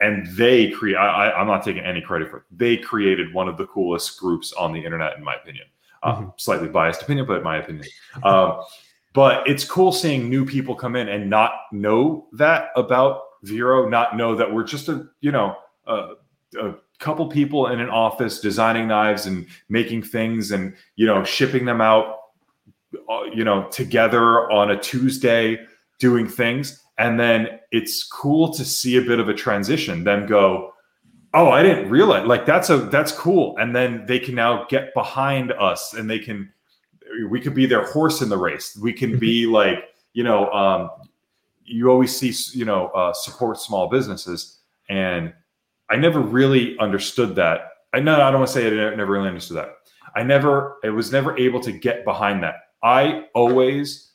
and 0.00 0.26
they 0.36 0.70
create 0.70 0.96
I, 0.96 1.40
am 1.40 1.46
not 1.46 1.64
taking 1.64 1.84
any 1.84 2.00
credit 2.00 2.30
for 2.30 2.38
it. 2.38 2.42
They 2.50 2.76
created 2.76 3.32
one 3.32 3.48
of 3.48 3.56
the 3.56 3.66
coolest 3.66 4.18
groups 4.18 4.52
on 4.52 4.72
the 4.72 4.84
internet 4.84 5.16
in 5.16 5.24
my 5.24 5.34
opinion. 5.34 5.66
Um, 6.02 6.14
mm-hmm. 6.14 6.28
slightly 6.36 6.68
biased 6.68 7.02
opinion 7.02 7.26
but 7.26 7.42
my 7.42 7.58
opinion. 7.58 7.86
Um, 8.22 8.62
but 9.14 9.48
it's 9.48 9.64
cool 9.64 9.92
seeing 9.92 10.28
new 10.28 10.44
people 10.44 10.74
come 10.74 10.96
in 10.96 11.08
and 11.08 11.30
not 11.30 11.52
know 11.72 12.26
that 12.32 12.68
about 12.76 13.22
vero 13.42 13.88
not 13.88 14.16
know 14.16 14.34
that 14.34 14.52
we're 14.52 14.64
just 14.64 14.88
a 14.88 15.06
you 15.20 15.30
know 15.30 15.56
a, 15.86 16.14
a 16.60 16.74
couple 16.98 17.26
people 17.28 17.68
in 17.68 17.80
an 17.80 17.90
office 17.90 18.40
designing 18.40 18.88
knives 18.88 19.26
and 19.26 19.46
making 19.68 20.02
things 20.02 20.50
and 20.50 20.74
you 20.96 21.06
know 21.06 21.24
shipping 21.24 21.64
them 21.64 21.80
out 21.80 22.18
uh, 23.08 23.22
you 23.32 23.44
know 23.44 23.68
together 23.70 24.50
on 24.50 24.70
a 24.70 24.80
tuesday 24.80 25.58
doing 25.98 26.26
things 26.26 26.83
and 26.98 27.18
then 27.18 27.60
it's 27.72 28.04
cool 28.04 28.52
to 28.52 28.64
see 28.64 28.96
a 28.96 29.02
bit 29.02 29.18
of 29.18 29.28
a 29.28 29.34
transition 29.34 30.04
then 30.04 30.26
go 30.26 30.72
oh 31.34 31.50
i 31.50 31.62
didn't 31.62 31.90
realize 31.90 32.26
like 32.26 32.46
that's 32.46 32.70
a 32.70 32.78
that's 32.78 33.12
cool. 33.12 33.56
And 33.58 33.74
then 33.74 34.06
they 34.06 34.18
can 34.18 34.34
now 34.34 34.64
get 34.68 34.94
behind 34.94 35.52
us 35.52 35.94
and 35.94 36.08
they 36.08 36.18
can 36.18 36.50
we 37.28 37.40
could 37.40 37.54
be 37.54 37.66
their 37.66 37.84
horse 37.86 38.22
in 38.22 38.28
the 38.28 38.38
race. 38.38 38.76
We 38.80 38.92
can 38.92 39.18
be 39.18 39.46
like 39.46 39.90
you 40.14 40.24
know 40.24 40.50
um, 40.52 40.90
you 41.64 41.90
always 41.90 42.16
see 42.16 42.32
you 42.56 42.64
know 42.64 42.88
uh, 42.88 43.12
support 43.12 43.58
small 43.58 43.88
businesses. 43.88 44.60
And 44.88 45.32
i 45.90 45.96
never 45.96 46.20
really 46.20 46.78
understood 46.78 47.34
that. 47.36 47.70
I 47.92 48.00
know 48.00 48.14
i 48.14 48.30
don't 48.30 48.40
want 48.40 48.48
to 48.48 48.54
say 48.54 48.66
i 48.66 48.94
never 48.94 49.12
really 49.12 49.28
understood 49.28 49.58
that. 49.58 49.70
I 50.16 50.22
never 50.22 50.78
i 50.84 50.88
was 50.88 51.10
never 51.12 51.36
able 51.36 51.60
to 51.60 51.72
get 51.72 52.04
behind 52.04 52.42
that. 52.42 52.54
I 52.82 53.26
always 53.34 54.12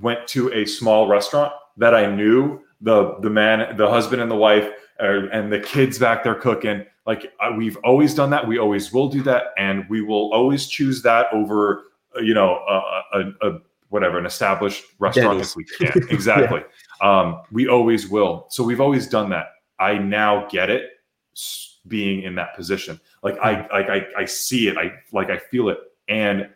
went 0.00 0.26
to 0.28 0.52
a 0.52 0.66
small 0.66 1.08
restaurant 1.08 1.52
that 1.76 1.94
I 1.94 2.06
knew 2.06 2.60
the 2.80 3.16
the 3.20 3.30
man, 3.30 3.76
the 3.76 3.88
husband 3.88 4.22
and 4.22 4.30
the 4.30 4.36
wife, 4.36 4.68
uh, 5.00 5.28
and 5.32 5.52
the 5.52 5.60
kids 5.60 5.98
back 5.98 6.24
there 6.24 6.34
cooking. 6.34 6.84
Like 7.06 7.32
uh, 7.40 7.52
we've 7.56 7.76
always 7.78 8.14
done 8.14 8.30
that. 8.30 8.46
We 8.46 8.58
always 8.58 8.92
will 8.92 9.08
do 9.08 9.22
that, 9.22 9.46
and 9.58 9.84
we 9.88 10.02
will 10.02 10.32
always 10.32 10.66
choose 10.66 11.02
that 11.02 11.26
over, 11.32 11.84
uh, 12.16 12.20
you 12.20 12.34
know, 12.34 12.54
a, 12.68 13.18
a, 13.18 13.50
a, 13.50 13.58
whatever 13.88 14.18
an 14.18 14.26
established 14.26 14.84
restaurant 14.98 15.40
if 15.40 15.54
we 15.56 15.64
can. 15.64 15.92
Exactly. 16.10 16.62
yeah. 17.00 17.20
um, 17.20 17.42
we 17.52 17.68
always 17.68 18.08
will. 18.08 18.46
So 18.50 18.64
we've 18.64 18.80
always 18.80 19.06
done 19.06 19.30
that. 19.30 19.48
I 19.78 19.98
now 19.98 20.46
get 20.48 20.70
it 20.70 20.90
being 21.86 22.22
in 22.22 22.34
that 22.36 22.54
position. 22.56 23.00
Like 23.22 23.38
I, 23.38 23.54
hmm. 23.54 23.72
like 23.72 23.88
I, 23.88 24.06
I 24.22 24.24
see 24.24 24.68
it. 24.68 24.76
I 24.76 24.92
like 25.12 25.30
I 25.30 25.38
feel 25.38 25.68
it, 25.68 25.78
and 26.08 26.48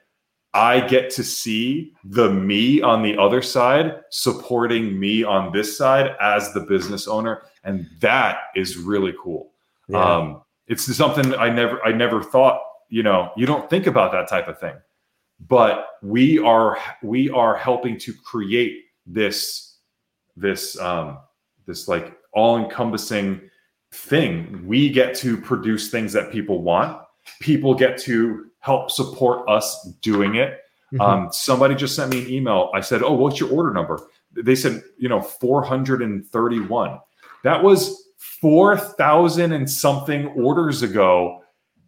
I 0.59 0.81
get 0.81 1.11
to 1.11 1.23
see 1.23 1.95
the 2.03 2.33
me 2.33 2.83
on 2.83 3.05
the 3.05 3.17
other 3.17 3.43
side 3.43 4.01
supporting 4.11 4.99
me 4.99 5.23
on 5.23 5.53
this 5.53 5.79
side 5.79 6.17
as 6.21 6.53
the 6.53 6.61
business 6.61 7.07
owner. 7.07 7.43
And 7.63 7.89
that 8.01 8.39
is 8.57 8.77
really 8.77 9.15
cool. 9.23 9.53
Yeah. 9.87 10.03
Um, 10.03 10.43
it's 10.67 10.85
something 10.97 11.33
I 11.37 11.49
never, 11.49 11.81
I 11.87 11.93
never 11.93 12.25
thought, 12.25 12.61
you 12.89 13.05
know, 13.05 13.31
you 13.37 13.47
don't 13.47 13.71
think 13.71 13.87
about 13.87 14.11
that 14.11 14.29
type 14.29 14.49
of 14.49 14.59
thing, 14.59 14.75
but 15.47 15.87
we 16.03 16.41
are, 16.41 16.77
we 17.05 17.31
are 17.31 17.55
helping 17.55 17.97
to 18.01 18.13
create 18.13 18.83
this, 19.07 19.77
this, 20.37 20.77
um, 20.81 21.19
this 21.67 21.87
like 21.87 22.19
all 22.33 22.59
encompassing 22.59 23.41
thing. 23.93 24.67
We 24.67 24.91
get 24.91 25.15
to 25.19 25.37
produce 25.37 25.89
things 25.89 26.13
that 26.15 26.33
people 26.33 26.63
want. 26.63 27.01
People 27.41 27.75
get 27.75 27.97
to 27.99 28.47
help 28.69 28.91
support 28.91 29.49
us 29.49 29.89
doing 30.03 30.37
it. 30.37 30.61
Mm-hmm. 30.93 31.01
Um, 31.01 31.29
somebody 31.33 31.75
just 31.75 31.97
sent 31.97 32.13
me 32.13 32.23
an 32.23 32.31
email. 32.31 32.71
I 32.75 32.81
said, 32.81 33.03
"Oh, 33.03 33.15
what's 33.15 33.41
your 33.41 33.51
order 33.51 33.73
number?" 33.73 33.99
They 34.33 34.55
said, 34.55 34.83
"You 34.99 35.09
know, 35.09 35.21
431." 35.21 36.99
That 37.45 37.63
was 37.63 38.09
4,000 38.41 39.53
and 39.53 39.71
something 39.71 40.27
orders 40.29 40.83
ago. 40.83 41.43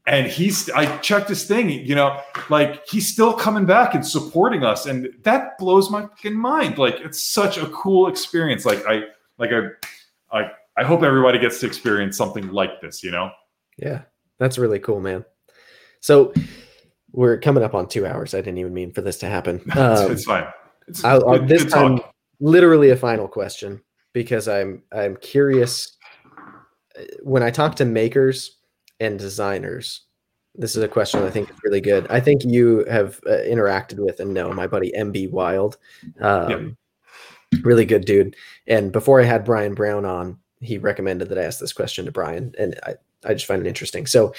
And 0.07 0.27
he's, 0.27 0.71
I 0.71 0.97
checked 0.99 1.29
his 1.29 1.45
thing, 1.45 1.71
you 1.71 1.95
know, 1.95 2.21
like 2.49 2.87
he's 2.89 3.07
still 3.07 3.33
coming 3.33 3.67
back 3.67 3.95
and 3.95 4.05
supporting 4.05 4.65
us. 4.65 4.87
And 4.87 5.09
that 5.23 5.59
blows 5.59 5.91
my 5.91 6.03
fucking 6.03 6.35
mind. 6.35 6.79
Like 6.79 6.97
it's 7.01 7.23
such 7.23 7.59
a 7.59 7.67
cool 7.67 8.09
experience. 8.09 8.65
Like 8.65 8.85
I, 8.87 9.03
like 9.39 9.51
I, 9.53 10.37
I, 10.37 10.51
I 10.77 10.85
hope 10.85 11.03
everybody 11.03 11.39
gets 11.39 11.61
to 11.61 11.67
experience 11.67 12.17
something 12.17 12.49
like 12.49 12.81
this, 12.81 13.05
you 13.05 13.11
know? 13.11 13.31
Yeah, 13.77 14.03
that's 14.39 14.59
really 14.59 14.79
cool, 14.79 15.01
man. 15.01 15.25
So 16.01 16.33
we're 17.13 17.39
coming 17.39 17.63
up 17.63 17.75
on 17.75 17.89
two 17.89 18.07
hours. 18.07 18.35
I 18.35 18.39
didn't 18.39 18.59
even 18.59 18.75
mean 18.75 18.93
for 18.93 19.01
this 19.01 19.19
to 19.19 19.27
happen. 19.27 19.61
Um, 19.77 20.13
it's 20.13 20.25
fine. 20.25 20.47
It's 20.89 21.05
I'll, 21.05 21.29
I'll, 21.29 21.47
this 21.47 21.65
time, 21.65 21.99
talk. 21.99 22.15
literally 22.41 22.91
a 22.91 22.97
final 22.97 23.29
question 23.29 23.81
because 24.13 24.49
I'm 24.49 24.83
I'm 24.93 25.17
curious. 25.17 25.97
When 27.23 27.43
I 27.43 27.51
talk 27.51 27.77
to 27.77 27.85
makers 27.85 28.59
and 28.99 29.19
designers, 29.19 30.03
this 30.55 30.77
is 30.77 30.83
a 30.83 30.89
question 30.89 31.23
I 31.23 31.31
think 31.31 31.51
is 31.51 31.57
really 31.65 31.81
good. 31.81 32.07
I 32.11 32.21
think 32.21 32.43
you 32.45 32.85
have 32.91 33.21
uh, 33.27 33.43
interacted 33.47 33.99
with 33.99 34.21
and 34.21 34.35
know 34.35 34.53
my 34.53 34.67
buddy 34.67 34.93
MB 34.97 35.31
Wild, 35.31 35.79
um, 36.21 36.77
yep. 37.53 37.65
really 37.65 37.85
good 37.85 38.05
dude. 38.05 38.37
And 38.67 38.93
before 38.93 39.21
I 39.21 39.25
had 39.25 39.45
Brian 39.45 39.75
Brown 39.75 40.05
on, 40.05 40.39
he 40.61 40.77
recommended 40.77 41.29
that 41.29 41.39
I 41.39 41.45
ask 41.45 41.59
this 41.59 41.73
question 41.73 42.05
to 42.05 42.13
Brian, 42.13 42.55
and 42.59 42.79
I 42.85 42.97
I 43.25 43.35
just 43.35 43.47
find 43.47 43.65
it 43.65 43.69
interesting. 43.69 44.07
So 44.07 44.35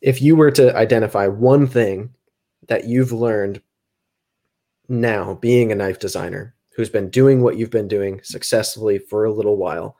if 0.00 0.20
you 0.20 0.36
were 0.36 0.50
to 0.50 0.76
identify 0.76 1.26
one 1.26 1.66
thing 1.66 2.14
that 2.68 2.84
you've 2.84 3.12
learned 3.12 3.60
now 4.88 5.34
being 5.34 5.72
a 5.72 5.74
knife 5.74 5.98
designer 5.98 6.54
who's 6.76 6.90
been 6.90 7.08
doing 7.08 7.42
what 7.42 7.56
you've 7.56 7.70
been 7.70 7.88
doing 7.88 8.20
successfully 8.22 8.98
for 8.98 9.24
a 9.24 9.32
little 9.32 9.56
while 9.56 9.96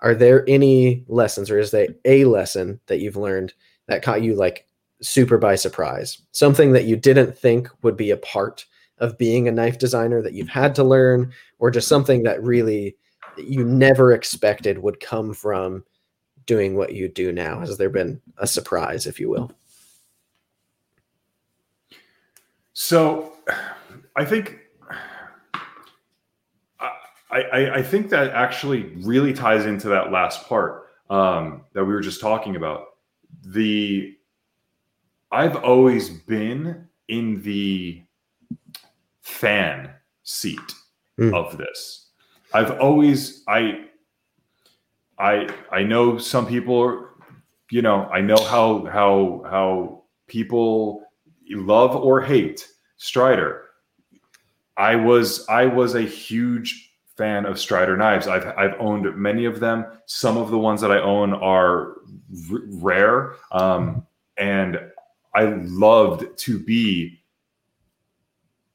are 0.00 0.14
there 0.14 0.44
any 0.48 1.04
lessons 1.08 1.50
or 1.50 1.58
is 1.58 1.70
there 1.72 1.88
a 2.04 2.24
lesson 2.24 2.80
that 2.86 3.00
you've 3.00 3.16
learned 3.16 3.52
that 3.86 4.02
caught 4.02 4.22
you 4.22 4.34
like 4.34 4.66
super 5.02 5.38
by 5.38 5.54
surprise. 5.54 6.18
Something 6.32 6.72
that 6.72 6.84
you 6.84 6.96
didn't 6.96 7.36
think 7.36 7.68
would 7.82 7.96
be 7.96 8.10
a 8.10 8.16
part 8.16 8.64
of 8.98 9.18
being 9.18 9.48
a 9.48 9.52
knife 9.52 9.78
designer 9.78 10.22
that 10.22 10.34
you've 10.34 10.48
had 10.48 10.74
to 10.74 10.84
learn, 10.84 11.32
or 11.58 11.70
just 11.70 11.88
something 11.88 12.22
that 12.22 12.42
really 12.42 12.96
you 13.36 13.64
never 13.64 14.12
expected 14.12 14.78
would 14.78 15.00
come 15.00 15.32
from 15.32 15.84
doing 16.50 16.74
what 16.74 16.92
you 16.92 17.06
do 17.06 17.30
now? 17.30 17.60
Has 17.60 17.78
there 17.78 17.88
been 17.88 18.20
a 18.36 18.44
surprise, 18.44 19.06
if 19.06 19.20
you 19.20 19.30
will? 19.30 19.52
So 22.72 23.34
I 24.16 24.24
think 24.24 24.58
I, 27.30 27.40
I, 27.40 27.74
I 27.76 27.82
think 27.84 28.10
that 28.10 28.32
actually 28.32 28.82
really 28.96 29.32
ties 29.32 29.64
into 29.64 29.90
that 29.90 30.10
last 30.10 30.48
part 30.48 30.88
um, 31.08 31.62
that 31.72 31.84
we 31.84 31.92
were 31.92 32.00
just 32.00 32.20
talking 32.20 32.56
about. 32.56 32.86
The 33.44 34.16
I've 35.30 35.54
always 35.54 36.10
been 36.10 36.88
in 37.06 37.42
the 37.42 38.02
fan 39.20 39.90
seat 40.24 40.58
mm. 41.16 41.32
of 41.32 41.58
this. 41.58 42.08
I've 42.52 42.72
always 42.80 43.44
I 43.46 43.84
I 45.20 45.48
I 45.70 45.82
know 45.82 46.18
some 46.18 46.46
people 46.46 47.10
you 47.70 47.82
know, 47.82 48.06
I 48.06 48.20
know 48.20 48.36
how 48.36 48.84
how 48.86 49.42
how 49.48 50.02
people 50.26 51.04
love 51.48 51.96
or 51.96 52.20
hate 52.20 52.66
Strider. 52.96 53.66
I 54.76 54.96
was 54.96 55.46
I 55.48 55.66
was 55.66 55.94
a 55.94 56.02
huge 56.02 56.92
fan 57.16 57.46
of 57.46 57.58
Strider 57.58 57.96
knives. 57.96 58.26
I've 58.26 58.46
I've 58.58 58.74
owned 58.80 59.16
many 59.16 59.44
of 59.44 59.60
them. 59.60 59.86
Some 60.06 60.36
of 60.36 60.50
the 60.50 60.58
ones 60.58 60.80
that 60.80 60.90
I 60.90 61.00
own 61.00 61.32
are 61.32 61.98
r- 62.50 62.60
rare, 62.66 63.34
um, 63.52 64.06
and 64.36 64.80
I 65.34 65.44
loved 65.44 66.36
to 66.38 66.58
be 66.58 67.20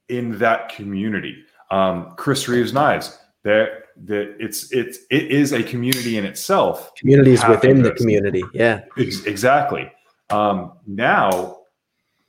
in 0.07 0.37
that 0.37 0.69
community. 0.69 1.43
Um, 1.69 2.13
Chris 2.15 2.47
Reeves 2.47 2.71
knives. 2.71 3.19
That 3.43 3.84
that 4.03 4.35
it's 4.39 4.71
it's 4.71 4.99
it 5.09 5.31
is 5.31 5.53
a 5.53 5.63
community 5.63 6.17
in 6.17 6.25
itself. 6.25 6.93
Communities 6.95 7.43
within 7.47 7.81
the 7.81 7.91
community. 7.91 8.43
Yeah. 8.53 8.81
Exactly. 8.97 9.91
Um, 10.29 10.73
now 10.85 11.59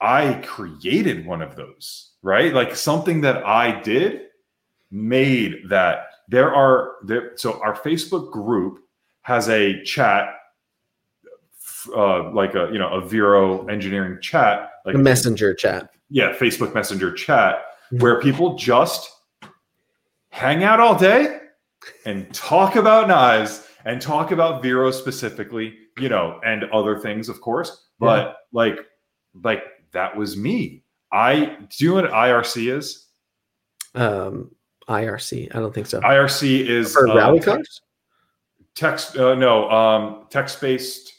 I 0.01 0.35
created 0.45 1.27
one 1.27 1.43
of 1.43 1.57
those, 1.57 2.13
right? 2.23 2.53
Like 2.53 2.77
something 2.77 3.21
that 3.23 3.45
I 3.45 3.81
did 3.81 4.23
made 4.91 5.69
that 5.69 6.07
there 6.29 6.55
are 6.55 6.97
there 7.05 7.33
so 7.37 7.61
our 7.63 7.75
Facebook 7.75 8.31
group 8.31 8.79
has 9.23 9.49
a 9.49 9.83
chat 9.83 10.35
uh, 11.95 12.31
like 12.33 12.55
a 12.55 12.69
you 12.73 12.79
know 12.79 12.93
a 12.93 13.01
Vero 13.01 13.67
engineering 13.67 14.19
chat 14.21 14.71
like 14.85 14.95
a 14.95 14.99
messenger 14.99 15.55
chat. 15.55 15.91
Yeah, 16.09 16.33
Facebook 16.33 16.73
Messenger 16.73 17.13
chat 17.13 17.57
mm-hmm. 17.57 17.99
where 17.99 18.21
people 18.21 18.57
just 18.57 19.11
hang 20.29 20.63
out 20.63 20.79
all 20.79 20.97
day 20.97 21.41
and 22.05 22.33
talk 22.35 22.77
about 22.77 23.09
knives 23.09 23.67
and 23.85 24.01
talk 24.01 24.33
about 24.33 24.63
Vero 24.63 24.91
specifically, 24.91 25.75
you 25.99 26.09
know, 26.09 26.41
and 26.45 26.65
other 26.73 26.99
things, 26.99 27.29
of 27.29 27.41
course. 27.41 27.87
But 27.99 28.27
yeah. 28.27 28.33
like, 28.53 28.79
like 29.43 29.63
that 29.93 30.17
was 30.17 30.37
me. 30.37 30.83
I 31.13 31.57
do 31.71 31.85
you 31.85 31.95
know 31.95 32.03
what 32.03 32.11
IRC 32.11 32.77
is? 32.77 33.07
Um, 33.95 34.51
IRC. 34.89 35.55
I 35.55 35.59
don't 35.59 35.75
think 35.75 35.87
so. 35.87 36.01
IRC 36.01 36.67
is 36.67 36.93
for 36.93 37.09
uh, 37.09 37.15
rally 37.15 37.41
cars. 37.41 37.81
Text, 38.75 39.17
uh, 39.17 39.35
no, 39.35 39.71
um, 39.71 40.27
text 40.31 40.61
based 40.61 41.13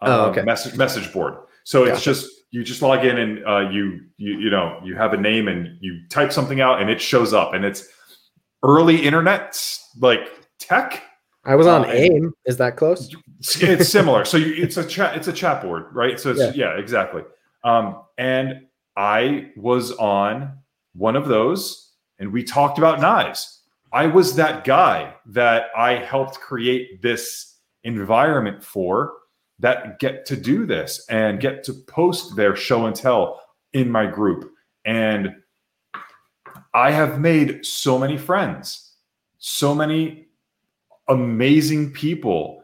uh, 0.00 0.26
oh, 0.26 0.30
okay. 0.30 0.42
message 0.42 0.76
message 0.76 1.12
board. 1.12 1.34
So 1.64 1.80
gotcha. 1.80 1.94
it's 1.94 2.04
just 2.04 2.30
you 2.50 2.64
just 2.64 2.82
log 2.82 3.04
in 3.04 3.18
and 3.18 3.44
uh, 3.46 3.70
you 3.70 4.00
you 4.16 4.38
you 4.38 4.50
know 4.50 4.80
you 4.84 4.94
have 4.96 5.12
a 5.12 5.16
name 5.16 5.48
and 5.48 5.76
you 5.80 6.00
type 6.08 6.32
something 6.32 6.60
out 6.60 6.80
and 6.80 6.90
it 6.90 7.00
shows 7.00 7.32
up 7.32 7.54
and 7.54 7.64
it's 7.64 7.88
early 8.62 9.04
internet 9.04 9.58
like 9.98 10.28
tech. 10.58 11.02
I 11.44 11.54
was 11.54 11.66
on 11.66 11.84
uh, 11.84 11.88
AIM. 11.88 12.34
Is 12.44 12.58
that 12.58 12.76
close? 12.76 13.14
It's 13.60 13.88
similar. 13.88 14.24
so 14.24 14.36
you, 14.36 14.54
it's 14.62 14.76
a 14.76 14.84
chat. 14.84 15.16
It's 15.16 15.28
a 15.28 15.32
chat 15.32 15.62
board, 15.62 15.86
right? 15.92 16.20
So 16.20 16.30
it's 16.30 16.40
yeah, 16.40 16.52
yeah 16.54 16.78
exactly. 16.78 17.22
Um, 17.64 18.02
and 18.18 18.66
I 18.96 19.50
was 19.56 19.92
on 19.92 20.58
one 20.94 21.16
of 21.16 21.28
those, 21.28 21.92
and 22.18 22.32
we 22.32 22.42
talked 22.42 22.78
about 22.78 23.00
knives. 23.00 23.62
I 23.92 24.06
was 24.06 24.36
that 24.36 24.64
guy 24.64 25.14
that 25.26 25.66
I 25.76 25.94
helped 25.94 26.40
create 26.40 27.02
this 27.02 27.56
environment 27.84 28.62
for 28.62 29.14
that 29.58 29.98
get 29.98 30.24
to 30.26 30.36
do 30.36 30.66
this 30.66 31.04
and 31.08 31.40
get 31.40 31.64
to 31.64 31.72
post 31.72 32.36
their 32.36 32.56
show 32.56 32.86
and 32.86 32.94
tell 32.94 33.40
in 33.72 33.90
my 33.90 34.06
group. 34.06 34.52
And 34.84 35.34
I 36.72 36.90
have 36.90 37.20
made 37.20 37.66
so 37.66 37.98
many 37.98 38.16
friends, 38.16 38.92
so 39.38 39.74
many 39.74 40.28
amazing 41.08 41.92
people 41.92 42.62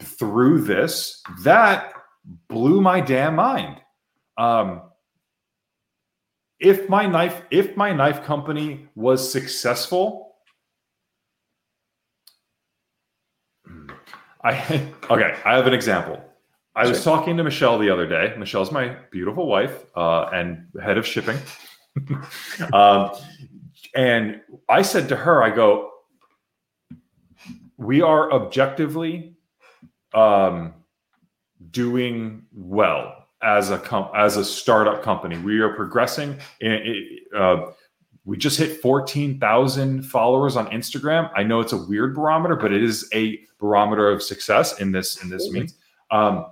through 0.00 0.62
this 0.62 1.22
that 1.42 1.92
blew 2.48 2.80
my 2.80 3.00
damn 3.00 3.34
mind. 3.34 3.80
Um, 4.36 4.82
if 6.60 6.88
my 6.88 7.06
knife, 7.06 7.42
if 7.50 7.76
my 7.76 7.92
knife 7.92 8.22
company 8.24 8.88
was 8.94 9.30
successful, 9.30 10.36
I 14.42 14.52
okay. 15.10 15.36
I 15.44 15.56
have 15.56 15.66
an 15.66 15.74
example. 15.74 16.22
I 16.74 16.86
was 16.86 17.02
talking 17.02 17.36
to 17.36 17.42
Michelle 17.42 17.76
the 17.76 17.90
other 17.90 18.06
day. 18.06 18.34
Michelle's 18.38 18.70
my 18.70 18.94
beautiful 19.10 19.48
wife 19.48 19.84
uh, 19.96 20.30
and 20.32 20.68
head 20.80 20.96
of 20.96 21.04
shipping. 21.04 21.36
um, 22.72 23.10
and 23.94 24.40
I 24.68 24.82
said 24.82 25.08
to 25.08 25.16
her, 25.16 25.42
I 25.42 25.50
go, 25.50 25.90
we 27.76 28.02
are 28.02 28.32
objectively 28.32 29.36
um, 30.14 30.74
doing 31.70 32.42
well 32.52 33.26
as 33.42 33.70
a 33.70 33.78
com- 33.78 34.10
as 34.16 34.36
a 34.36 34.44
startup 34.44 35.02
company. 35.02 35.38
We 35.38 35.60
are 35.60 35.74
progressing. 35.74 36.38
uh, 37.36 37.56
we 38.24 38.36
just 38.36 38.58
hit 38.58 38.82
14,000 38.82 40.02
followers 40.02 40.56
on 40.56 40.66
Instagram. 40.66 41.30
I 41.34 41.44
know 41.44 41.60
it's 41.60 41.72
a 41.72 41.78
weird 41.78 42.14
barometer, 42.14 42.56
but 42.56 42.72
it 42.72 42.82
is 42.82 43.08
a 43.14 43.40
barometer 43.58 44.10
of 44.10 44.22
success 44.22 44.80
in 44.80 44.92
this 44.92 45.22
in 45.22 45.30
this 45.30 45.46
mm-hmm. 45.46 45.60
means. 45.60 45.74
Um, 46.10 46.46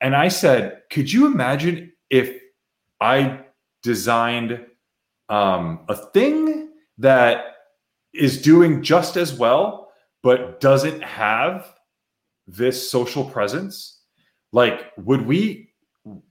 and 0.00 0.16
I 0.16 0.28
said, 0.28 0.82
could 0.90 1.12
you 1.12 1.26
imagine 1.26 1.92
if 2.10 2.40
I 3.00 3.40
designed 3.88 4.66
um, 5.30 5.80
a 5.88 5.96
thing 5.96 6.68
that 6.98 7.36
is 8.12 8.42
doing 8.42 8.82
just 8.82 9.16
as 9.16 9.32
well, 9.32 9.88
but 10.22 10.60
doesn't 10.60 11.02
have 11.02 11.72
this 12.46 12.90
social 12.90 13.24
presence? 13.24 14.02
Like, 14.52 14.92
would 14.98 15.22
we, 15.22 15.72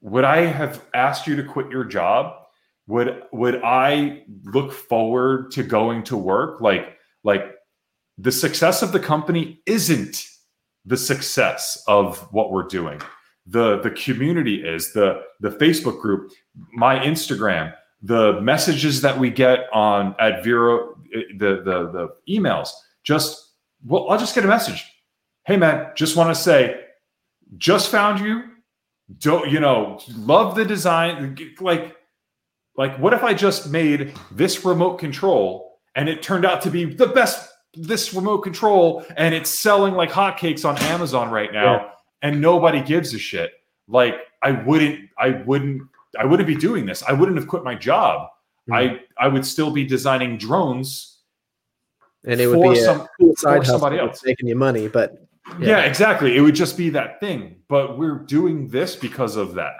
would 0.01 0.23
I 0.23 0.45
have 0.45 0.85
asked 0.93 1.25
you 1.25 1.35
to 1.37 1.43
quit 1.43 1.71
your 1.71 1.83
job? 1.83 2.35
Would, 2.85 3.23
would 3.31 3.63
I 3.63 4.21
look 4.43 4.71
forward 4.71 5.49
to 5.53 5.63
going 5.63 6.03
to 6.03 6.15
work? 6.15 6.61
Like, 6.61 6.95
like 7.23 7.55
the 8.19 8.31
success 8.31 8.83
of 8.83 8.91
the 8.91 8.99
company 8.99 9.61
isn't 9.65 10.27
the 10.85 10.97
success 10.97 11.83
of 11.87 12.19
what 12.31 12.51
we're 12.51 12.67
doing. 12.67 13.01
The, 13.47 13.79
the 13.79 13.91
community 13.91 14.63
is 14.63 14.93
the, 14.93 15.21
the 15.39 15.49
Facebook 15.49 16.01
group, 16.01 16.31
my 16.71 16.99
Instagram, 16.99 17.73
the 18.01 18.39
messages 18.41 19.01
that 19.01 19.17
we 19.17 19.29
get 19.29 19.67
on 19.73 20.15
at 20.19 20.43
Vero, 20.43 20.97
eh, 21.13 21.21
the 21.37 21.61
the 21.63 21.91
the 21.91 22.09
emails, 22.29 22.69
just 23.03 23.53
well, 23.85 24.09
I'll 24.09 24.19
just 24.19 24.35
get 24.35 24.43
a 24.43 24.47
message. 24.47 24.85
Hey 25.45 25.57
man, 25.57 25.91
just 25.95 26.15
want 26.15 26.35
to 26.35 26.41
say, 26.41 26.81
just 27.57 27.89
found 27.89 28.19
you. 28.19 28.43
Don't 29.19 29.49
you 29.49 29.59
know? 29.59 29.99
Love 30.17 30.55
the 30.55 30.65
design. 30.65 31.37
Like, 31.61 31.95
like 32.75 32.97
what 32.99 33.13
if 33.13 33.23
I 33.23 33.33
just 33.33 33.69
made 33.69 34.13
this 34.31 34.65
remote 34.65 34.97
control 34.97 35.79
and 35.95 36.09
it 36.09 36.21
turned 36.21 36.45
out 36.45 36.61
to 36.63 36.69
be 36.69 36.85
the 36.85 37.07
best 37.07 37.49
this 37.73 38.13
remote 38.13 38.39
control 38.39 39.05
and 39.17 39.35
it's 39.35 39.49
selling 39.49 39.93
like 39.93 40.09
hotcakes 40.09 40.65
on 40.67 40.77
Amazon 40.77 41.29
right 41.29 41.53
now 41.53 41.75
yeah. 41.75 41.89
and 42.21 42.41
nobody 42.41 42.81
gives 42.81 43.13
a 43.13 43.19
shit. 43.19 43.51
Like 43.87 44.15
I 44.41 44.51
wouldn't 44.51 45.09
I 45.17 45.29
wouldn't 45.45 45.83
I 46.19 46.25
wouldn't 46.25 46.47
be 46.47 46.55
doing 46.55 46.85
this. 46.85 47.03
I 47.03 47.13
wouldn't 47.13 47.37
have 47.37 47.47
quit 47.47 47.63
my 47.63 47.75
job. 47.75 48.29
Mm-hmm. 48.69 48.73
I 48.73 48.99
I 49.17 49.27
would 49.27 49.45
still 49.45 49.71
be 49.71 49.85
designing 49.85 50.37
drones. 50.37 51.19
And 52.25 52.41
it 52.41 52.47
would 52.47 52.73
be 52.73 52.79
some, 52.79 53.07
side 53.37 53.65
somebody 53.65 53.99
else 53.99 54.21
making 54.25 54.47
you 54.47 54.55
money, 54.55 54.87
but 54.89 55.27
yeah. 55.59 55.67
yeah, 55.67 55.79
exactly. 55.81 56.35
It 56.35 56.41
would 56.41 56.55
just 56.55 56.75
be 56.75 56.89
that 56.89 57.19
thing. 57.19 57.57
But 57.69 57.97
we're 57.97 58.19
doing 58.19 58.67
this 58.67 58.95
because 58.95 59.37
of 59.37 59.53
that. 59.53 59.73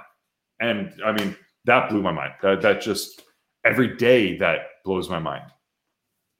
And 0.61 0.93
I 1.05 1.11
mean, 1.11 1.35
that 1.65 1.89
blew 1.89 2.01
my 2.01 2.11
mind. 2.11 2.33
That 2.41 2.61
that 2.61 2.81
just 2.81 3.23
every 3.65 3.95
day 3.97 4.37
that 4.37 4.59
blows 4.85 5.09
my 5.09 5.19
mind. 5.19 5.43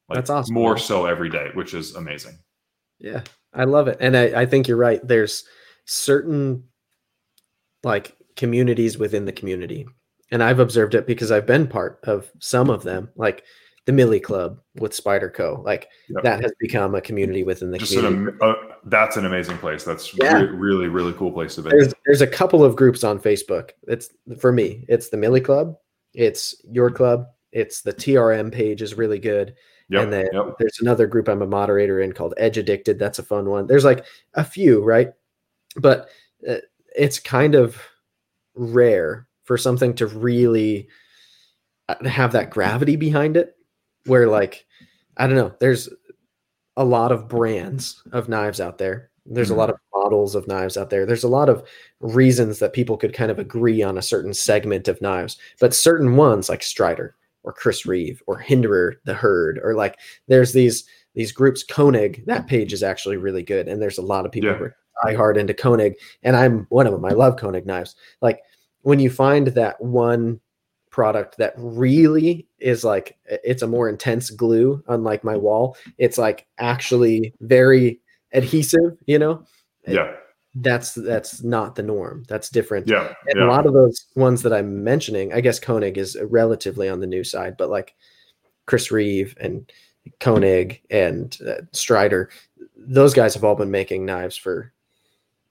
Like 0.08 0.18
That's 0.18 0.30
awesome. 0.30 0.54
More 0.54 0.78
so 0.78 1.06
every 1.06 1.30
day, 1.30 1.50
which 1.54 1.74
is 1.74 1.96
amazing. 1.96 2.38
Yeah, 3.00 3.24
I 3.54 3.66
love 3.66 3.88
it. 3.90 3.98
And 4.00 4.16
I, 4.16 4.42
I 4.42 4.46
think 4.46 4.68
you're 4.68 4.78
right. 4.78 5.06
There's 5.06 5.44
certain 5.86 6.64
like 7.84 8.16
communities 8.38 8.98
within 8.98 9.26
the 9.26 9.32
community. 9.34 9.86
And 10.32 10.44
I've 10.44 10.60
observed 10.60 10.96
it 10.96 11.08
because 11.08 11.32
I've 11.32 11.46
been 11.46 11.68
part 11.68 12.00
of 12.04 12.32
some 12.40 12.70
of 12.70 12.84
them, 12.84 13.10
like 13.16 13.44
the 13.86 13.94
Millie 13.94 14.20
Club 14.20 14.60
with 14.76 14.92
Spyderco. 14.92 15.64
Like 15.64 15.90
yep. 16.10 16.24
that 16.24 16.42
has 16.42 16.54
become 16.60 16.94
a 16.94 17.02
community 17.02 17.44
within 17.44 17.72
the 17.72 17.78
Just 17.78 17.94
community. 17.94 18.38
An, 18.42 18.50
uh, 18.50 18.54
that's 18.86 19.18
an 19.18 19.26
amazing 19.26 19.58
place. 19.58 19.84
That's 19.84 20.14
yeah. 20.16 20.42
re- 20.42 20.50
really, 20.50 20.88
really 20.88 21.14
cool 21.14 21.32
place 21.32 21.56
to 21.56 21.64
be. 21.64 21.70
There's, 21.70 21.94
there's 22.06 22.22
a 22.22 22.28
couple 22.28 22.64
of 22.64 22.76
groups 22.76 23.04
on 23.04 23.20
Facebook. 23.20 23.72
It's 23.88 24.10
for 24.40 24.52
me, 24.52 24.86
it's 24.90 25.10
the 25.10 25.18
Millie 25.18 25.42
Club, 25.42 25.76
it's 26.14 26.56
your 26.70 26.92
club, 26.92 27.28
it's 27.54 27.82
the 27.82 27.94
TRM 27.94 28.52
page 28.52 28.82
is 28.82 28.96
really 28.96 29.20
good. 29.20 29.56
Yep, 29.90 30.04
and 30.04 30.14
then 30.14 30.28
yep. 30.34 30.56
there's 30.60 30.80
another 30.82 31.08
group 31.08 31.30
I'm 31.30 31.42
a 31.42 31.48
moderator 31.48 32.02
in 32.02 32.12
called 32.12 32.34
Edge 32.36 32.58
Addicted. 32.58 33.00
That's 33.00 33.20
a 33.20 33.24
fun 33.24 33.50
one. 33.50 33.68
There's 33.68 33.86
like 33.86 34.06
a 34.34 34.44
few, 34.44 34.84
right? 34.84 35.14
But 35.78 36.10
uh, 36.48 36.56
it's 36.94 37.20
kind 37.20 37.56
of 37.56 37.82
rare 38.58 39.28
for 39.44 39.58
something 39.58 39.94
to 39.96 40.08
really 40.08 40.88
uh, 41.90 42.08
have 42.08 42.34
that 42.34 42.50
gravity 42.50 42.96
behind 42.96 43.38
it 43.38 43.56
where 44.06 44.28
like 44.28 44.66
I 45.18 45.28
don't 45.28 45.36
know, 45.36 45.54
there's 45.60 45.90
a 46.76 46.86
lot 46.86 47.12
of 47.12 47.28
brands 47.28 48.02
of 48.12 48.30
knives 48.30 48.62
out 48.62 48.78
there. 48.78 49.10
There's 49.26 49.48
mm-hmm. 49.48 49.56
a 49.56 49.60
lot 49.60 49.70
of 49.70 49.78
models 49.94 50.36
of 50.36 50.48
knives 50.48 50.78
out 50.78 50.90
there. 50.90 51.06
There's 51.06 51.24
a 51.24 51.30
lot 51.30 51.50
of 51.50 51.68
reasons 52.00 52.60
that 52.60 52.74
people 52.74 52.98
could 52.98 53.14
kind 53.14 53.32
of 53.32 53.40
agree 53.40 53.82
on 53.82 53.98
a 53.98 54.02
certain 54.02 54.34
segment 54.34 54.88
of 54.88 55.02
knives, 55.02 55.38
but 55.60 55.74
certain 55.74 56.16
ones 56.16 56.50
like 56.50 56.64
Strider 56.64 57.16
or 57.44 57.54
Chris 57.54 57.86
Reeve 57.86 58.22
or 58.28 58.38
Hinderer 58.38 58.96
the 59.06 59.14
Herd 59.14 59.60
or 59.64 59.74
like 59.74 59.98
there's 60.28 60.54
these 60.54 60.84
these 61.16 61.32
groups 61.32 61.64
Koenig 61.64 62.26
that 62.26 62.48
page 62.48 62.74
is 62.74 62.84
actually 62.84 63.18
really 63.18 63.44
good 63.44 63.68
and 63.68 63.82
there's 63.82 63.98
a 63.98 64.04
lot 64.04 64.26
of 64.26 64.32
people 64.32 64.52
yeah. 64.52 64.68
Who 65.02 65.10
die 65.10 65.16
hard 65.16 65.38
into 65.38 65.54
Koenig 65.54 65.96
and 66.24 66.36
I'm 66.36 66.66
one 66.70 66.88
of 66.88 66.94
them. 66.94 67.06
I 67.06 67.12
love 67.12 67.38
Koenig 67.38 67.66
knives. 67.66 67.96
Like 68.22 68.42
when 68.82 69.00
you 69.00 69.10
find 69.10 69.48
that 69.48 69.82
one 69.82 70.40
product 70.98 71.38
that 71.38 71.54
really 71.58 72.48
is 72.60 72.84
like 72.84 73.18
it's 73.28 73.62
a 73.62 73.68
more 73.68 73.88
intense 73.88 74.32
glue 74.32 74.84
unlike 74.88 75.24
my 75.24 75.38
wall 75.38 75.78
it's 76.00 76.18
like 76.18 76.48
actually 76.58 77.34
very 77.42 78.00
adhesive 78.34 78.98
you 79.06 79.20
know 79.20 79.44
yeah 79.88 80.14
that's 80.56 80.94
that's 80.94 81.44
not 81.44 81.76
the 81.76 81.84
norm 81.84 82.24
that's 82.28 82.50
different 82.50 82.88
yeah 82.88 83.14
and 83.28 83.38
yeah. 83.38 83.46
a 83.46 83.48
lot 83.48 83.68
of 83.68 83.74
those 83.74 84.08
ones 84.16 84.42
that 84.42 84.54
i'm 84.54 84.84
mentioning 84.84 85.32
i 85.34 85.40
guess 85.40 85.60
koenig 85.60 86.00
is 86.00 86.18
relatively 86.30 86.90
on 86.90 87.00
the 87.00 87.06
new 87.06 87.24
side 87.24 87.56
but 87.58 87.70
like 87.70 87.94
chris 88.66 88.90
reeve 88.90 89.36
and 89.40 89.72
koenig 90.20 90.82
and 90.90 91.38
uh, 91.48 91.62
strider 91.74 92.30
those 92.76 93.14
guys 93.14 93.36
have 93.36 93.44
all 93.44 93.56
been 93.56 93.70
making 93.70 94.04
knives 94.04 94.36
for 94.36 94.74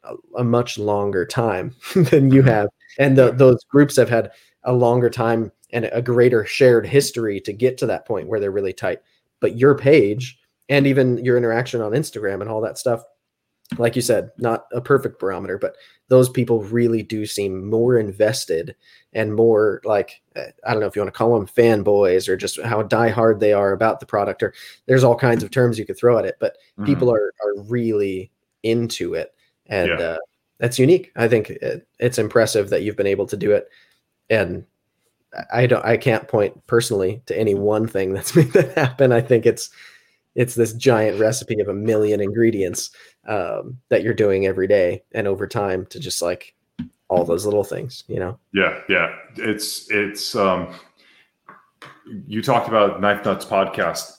a, 0.07 0.41
a 0.41 0.45
much 0.45 0.79
longer 0.79 1.27
time 1.27 1.75
than 1.95 2.31
you 2.31 2.43
have 2.43 2.69
and 2.99 3.17
the, 3.17 3.33
those 3.33 3.63
groups 3.65 3.97
have 3.97 4.09
had 4.09 4.33
a 4.65 4.73
longer 4.73 5.11
time 5.11 5.53
and 5.73 5.89
a 5.93 6.03
greater 6.03 6.45
shared 6.45 6.87
history 6.87 7.41
to 7.41 7.53
get 7.53 7.79
to 7.79 7.87
that 7.87 8.07
point 8.07 8.29
where 8.29 8.41
they're 8.41 8.51
really 8.51 8.73
tight. 8.73 9.01
But 9.41 9.57
your 9.57 9.77
page 9.77 10.39
and 10.69 10.87
even 10.87 11.25
your 11.25 11.37
interaction 11.37 11.81
on 11.81 11.93
Instagram 11.93 12.41
and 12.41 12.51
all 12.51 12.61
that 12.63 12.79
stuff, 12.79 13.03
like 13.79 13.97
you 13.97 14.03
said, 14.03 14.31
not 14.39 14.67
a 14.73 14.81
perfect 14.81 15.19
barometer, 15.19 15.59
but 15.59 15.77
those 16.09 16.29
people 16.29 16.63
really 16.63 17.03
do 17.03 17.27
seem 17.27 17.69
more 17.69 17.99
invested 17.99 18.77
and 19.13 19.35
more 19.35 19.81
like 19.85 20.23
I 20.37 20.73
don't 20.73 20.81
know 20.81 20.87
if 20.87 20.95
you 20.95 21.03
want 21.03 21.13
to 21.13 21.19
call 21.19 21.37
them 21.37 21.49
fanboys 21.49 22.29
or 22.29 22.37
just 22.37 22.61
how 22.63 22.83
diehard 22.83 23.41
they 23.41 23.53
are 23.53 23.73
about 23.73 23.99
the 23.99 24.07
product. 24.07 24.43
Or 24.43 24.55
there's 24.87 25.03
all 25.03 25.17
kinds 25.17 25.43
of 25.43 25.51
terms 25.51 25.79
you 25.79 25.85
could 25.85 25.99
throw 25.99 26.17
at 26.17 26.25
it, 26.25 26.37
but 26.39 26.55
mm-hmm. 26.79 26.85
people 26.85 27.11
are 27.11 27.33
are 27.45 27.63
really 27.63 28.31
into 28.63 29.15
it, 29.15 29.35
and 29.69 29.89
yeah. 29.89 30.05
uh, 30.05 30.19
that's 30.59 30.79
unique. 30.79 31.13
I 31.17 31.29
think 31.29 31.51
it, 31.51 31.87
it's 31.99 32.19
impressive 32.19 32.71
that 32.71 32.83
you've 32.83 32.97
been 32.97 33.07
able 33.07 33.27
to 33.27 33.37
do 33.37 33.53
it, 33.53 33.69
and 34.31 34.65
I 35.53 35.67
don't 35.67 35.85
I 35.85 35.97
can't 35.97 36.29
point 36.29 36.67
personally 36.67 37.23
to 37.27 37.39
any 37.39 37.55
one 37.55 37.87
thing 37.87 38.13
that's 38.13 38.35
made 38.37 38.53
that 38.53 38.77
happen. 38.77 39.13
I 39.13 39.21
think 39.21 39.47
it's 39.47 39.71
it's 40.35 40.55
this 40.55 40.73
giant 40.75 41.19
recipe 41.19 41.61
of 41.61 41.69
a 41.69 41.75
million 41.75 42.21
ingredients 42.21 42.91
um, 43.27 43.79
that 43.89 44.03
you're 44.03 44.15
doing 44.15 44.47
every 44.47 44.67
day 44.67 45.03
and 45.13 45.27
over 45.27 45.47
time 45.47 45.87
to 45.87 45.99
just 45.99 46.21
like 46.21 46.55
all 47.09 47.25
those 47.25 47.45
little 47.45 47.65
things, 47.65 48.05
you 48.07 48.19
know? 48.19 48.39
Yeah, 48.53 48.81
yeah. 48.89 49.15
It's 49.37 49.91
it's 49.91 50.35
um 50.35 50.75
you 52.27 52.43
talked 52.43 52.69
about 52.69 53.01
Knife 53.01 53.25
Nuts 53.25 53.45
podcast. 53.45 54.19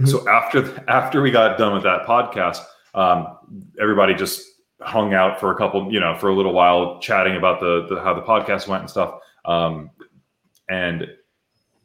Mm-hmm. 0.00 0.06
So 0.06 0.28
after 0.28 0.84
after 0.88 1.22
we 1.22 1.30
got 1.30 1.58
done 1.58 1.74
with 1.74 1.82
that 1.84 2.06
podcast, 2.06 2.60
um, 2.94 3.36
everybody 3.80 4.14
just 4.14 4.42
hung 4.80 5.14
out 5.14 5.40
for 5.40 5.52
a 5.52 5.56
couple, 5.56 5.92
you 5.92 6.00
know, 6.00 6.14
for 6.16 6.28
a 6.28 6.34
little 6.34 6.52
while, 6.52 7.00
chatting 7.00 7.36
about 7.36 7.60
the, 7.60 7.86
the 7.88 8.00
how 8.02 8.14
the 8.14 8.22
podcast 8.22 8.68
went 8.68 8.82
and 8.82 8.90
stuff. 8.90 9.18
Um, 9.44 9.90
and 10.68 11.06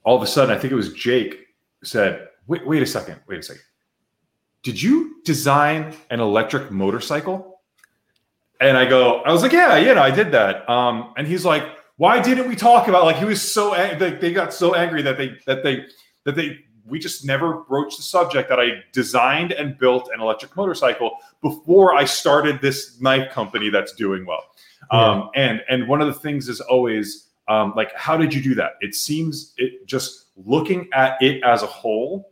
all 0.03 0.15
of 0.15 0.23
a 0.23 0.27
sudden, 0.27 0.55
I 0.55 0.59
think 0.59 0.71
it 0.71 0.75
was 0.75 0.93
Jake 0.93 1.47
said, 1.83 2.27
"Wait, 2.47 2.65
wait 2.65 2.81
a 2.81 2.85
second, 2.85 3.19
wait 3.27 3.39
a 3.39 3.43
second. 3.43 3.63
Did 4.63 4.81
you 4.81 5.21
design 5.23 5.95
an 6.09 6.19
electric 6.19 6.71
motorcycle?" 6.71 7.61
And 8.61 8.77
I 8.77 8.85
go, 8.85 9.21
I 9.21 9.31
was 9.31 9.41
like, 9.41 9.53
"Yeah, 9.53 9.77
you 9.77 9.93
know, 9.93 10.01
I 10.01 10.11
did 10.11 10.31
that." 10.31 10.69
Um, 10.69 11.13
and 11.17 11.27
he's 11.27 11.45
like, 11.45 11.63
"Why 11.97 12.21
didn't 12.21 12.47
we 12.47 12.55
talk 12.55 12.87
about?" 12.87 13.05
Like 13.05 13.17
he 13.17 13.25
was 13.25 13.41
so 13.41 13.71
they, 13.99 14.11
they 14.11 14.33
got 14.33 14.53
so 14.53 14.75
angry 14.75 15.01
that 15.03 15.17
they 15.17 15.37
that 15.45 15.63
they 15.63 15.85
that 16.25 16.35
they 16.35 16.59
we 16.85 16.99
just 16.99 17.25
never 17.25 17.59
broached 17.61 17.97
the 17.97 18.03
subject 18.03 18.49
that 18.49 18.59
I 18.59 18.83
designed 18.91 19.51
and 19.51 19.77
built 19.77 20.09
an 20.13 20.21
electric 20.21 20.55
motorcycle 20.55 21.17
before 21.41 21.95
I 21.95 22.05
started 22.05 22.61
this 22.61 22.99
knife 22.99 23.31
company 23.31 23.69
that's 23.69 23.93
doing 23.93 24.25
well. 24.25 24.43
Yeah. 24.91 24.99
Um, 24.99 25.29
and 25.35 25.61
and 25.69 25.87
one 25.87 26.01
of 26.01 26.07
the 26.07 26.13
things 26.13 26.49
is 26.49 26.61
always 26.61 27.27
um, 27.47 27.73
like, 27.75 27.93
how 27.95 28.15
did 28.17 28.33
you 28.33 28.41
do 28.41 28.55
that? 28.55 28.73
It 28.81 28.95
seems 28.95 29.53
it 29.57 29.85
just 29.85 30.27
looking 30.45 30.89
at 30.93 31.21
it 31.21 31.43
as 31.43 31.63
a 31.63 31.67
whole, 31.67 32.31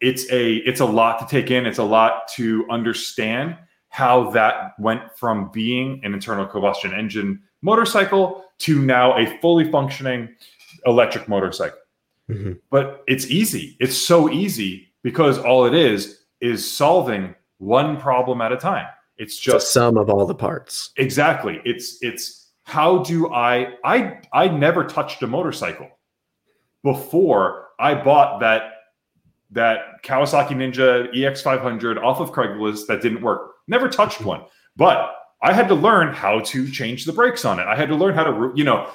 it's 0.00 0.30
a 0.30 0.56
it's 0.56 0.80
a 0.80 0.84
lot 0.84 1.18
to 1.20 1.26
take 1.26 1.50
in. 1.50 1.66
It's 1.66 1.78
a 1.78 1.84
lot 1.84 2.28
to 2.36 2.66
understand 2.70 3.56
how 3.88 4.30
that 4.30 4.74
went 4.78 5.02
from 5.16 5.50
being 5.50 6.00
an 6.04 6.14
internal 6.14 6.46
combustion 6.46 6.94
engine 6.94 7.42
motorcycle 7.62 8.44
to 8.58 8.80
now 8.80 9.16
a 9.18 9.38
fully 9.40 9.70
functioning 9.70 10.28
electric 10.86 11.28
motorcycle. 11.28 11.78
Mm-hmm. 12.30 12.52
But 12.70 13.04
it's 13.06 13.26
easy. 13.26 13.76
It's 13.80 13.96
so 13.96 14.30
easy 14.30 14.88
because 15.02 15.38
all 15.38 15.66
it 15.66 15.74
is 15.74 16.24
is 16.40 16.70
solving 16.70 17.34
one 17.58 18.00
problem 18.00 18.40
at 18.40 18.52
a 18.52 18.56
time. 18.56 18.86
It's 19.18 19.38
just 19.38 19.66
a 19.66 19.70
sum 19.70 19.98
of 19.98 20.08
all 20.08 20.26
the 20.26 20.34
parts. 20.34 20.90
Exactly. 20.96 21.60
It's 21.64 21.98
it's 22.02 22.48
how 22.64 22.98
do 22.98 23.32
I 23.32 23.74
I 23.84 24.20
I 24.32 24.48
never 24.48 24.84
touched 24.84 25.22
a 25.22 25.26
motorcycle 25.26 25.90
before 26.82 27.68
I 27.78 27.94
bought 27.94 28.40
that 28.40 28.72
that 29.50 30.02
Kawasaki 30.04 30.50
Ninja 30.50 31.12
EX500 31.14 32.02
off 32.02 32.20
of 32.20 32.30
Craigslist 32.30 32.86
that 32.86 33.02
didn't 33.02 33.22
work. 33.22 33.54
Never 33.66 33.88
touched 33.88 34.22
one. 34.22 34.42
But 34.76 35.14
I 35.42 35.52
had 35.52 35.68
to 35.68 35.74
learn 35.74 36.12
how 36.12 36.40
to 36.40 36.70
change 36.70 37.04
the 37.04 37.12
brakes 37.12 37.44
on 37.44 37.58
it. 37.58 37.66
I 37.66 37.74
had 37.74 37.88
to 37.88 37.96
learn 37.96 38.14
how 38.14 38.24
to, 38.24 38.52
you 38.54 38.64
know, 38.64 38.90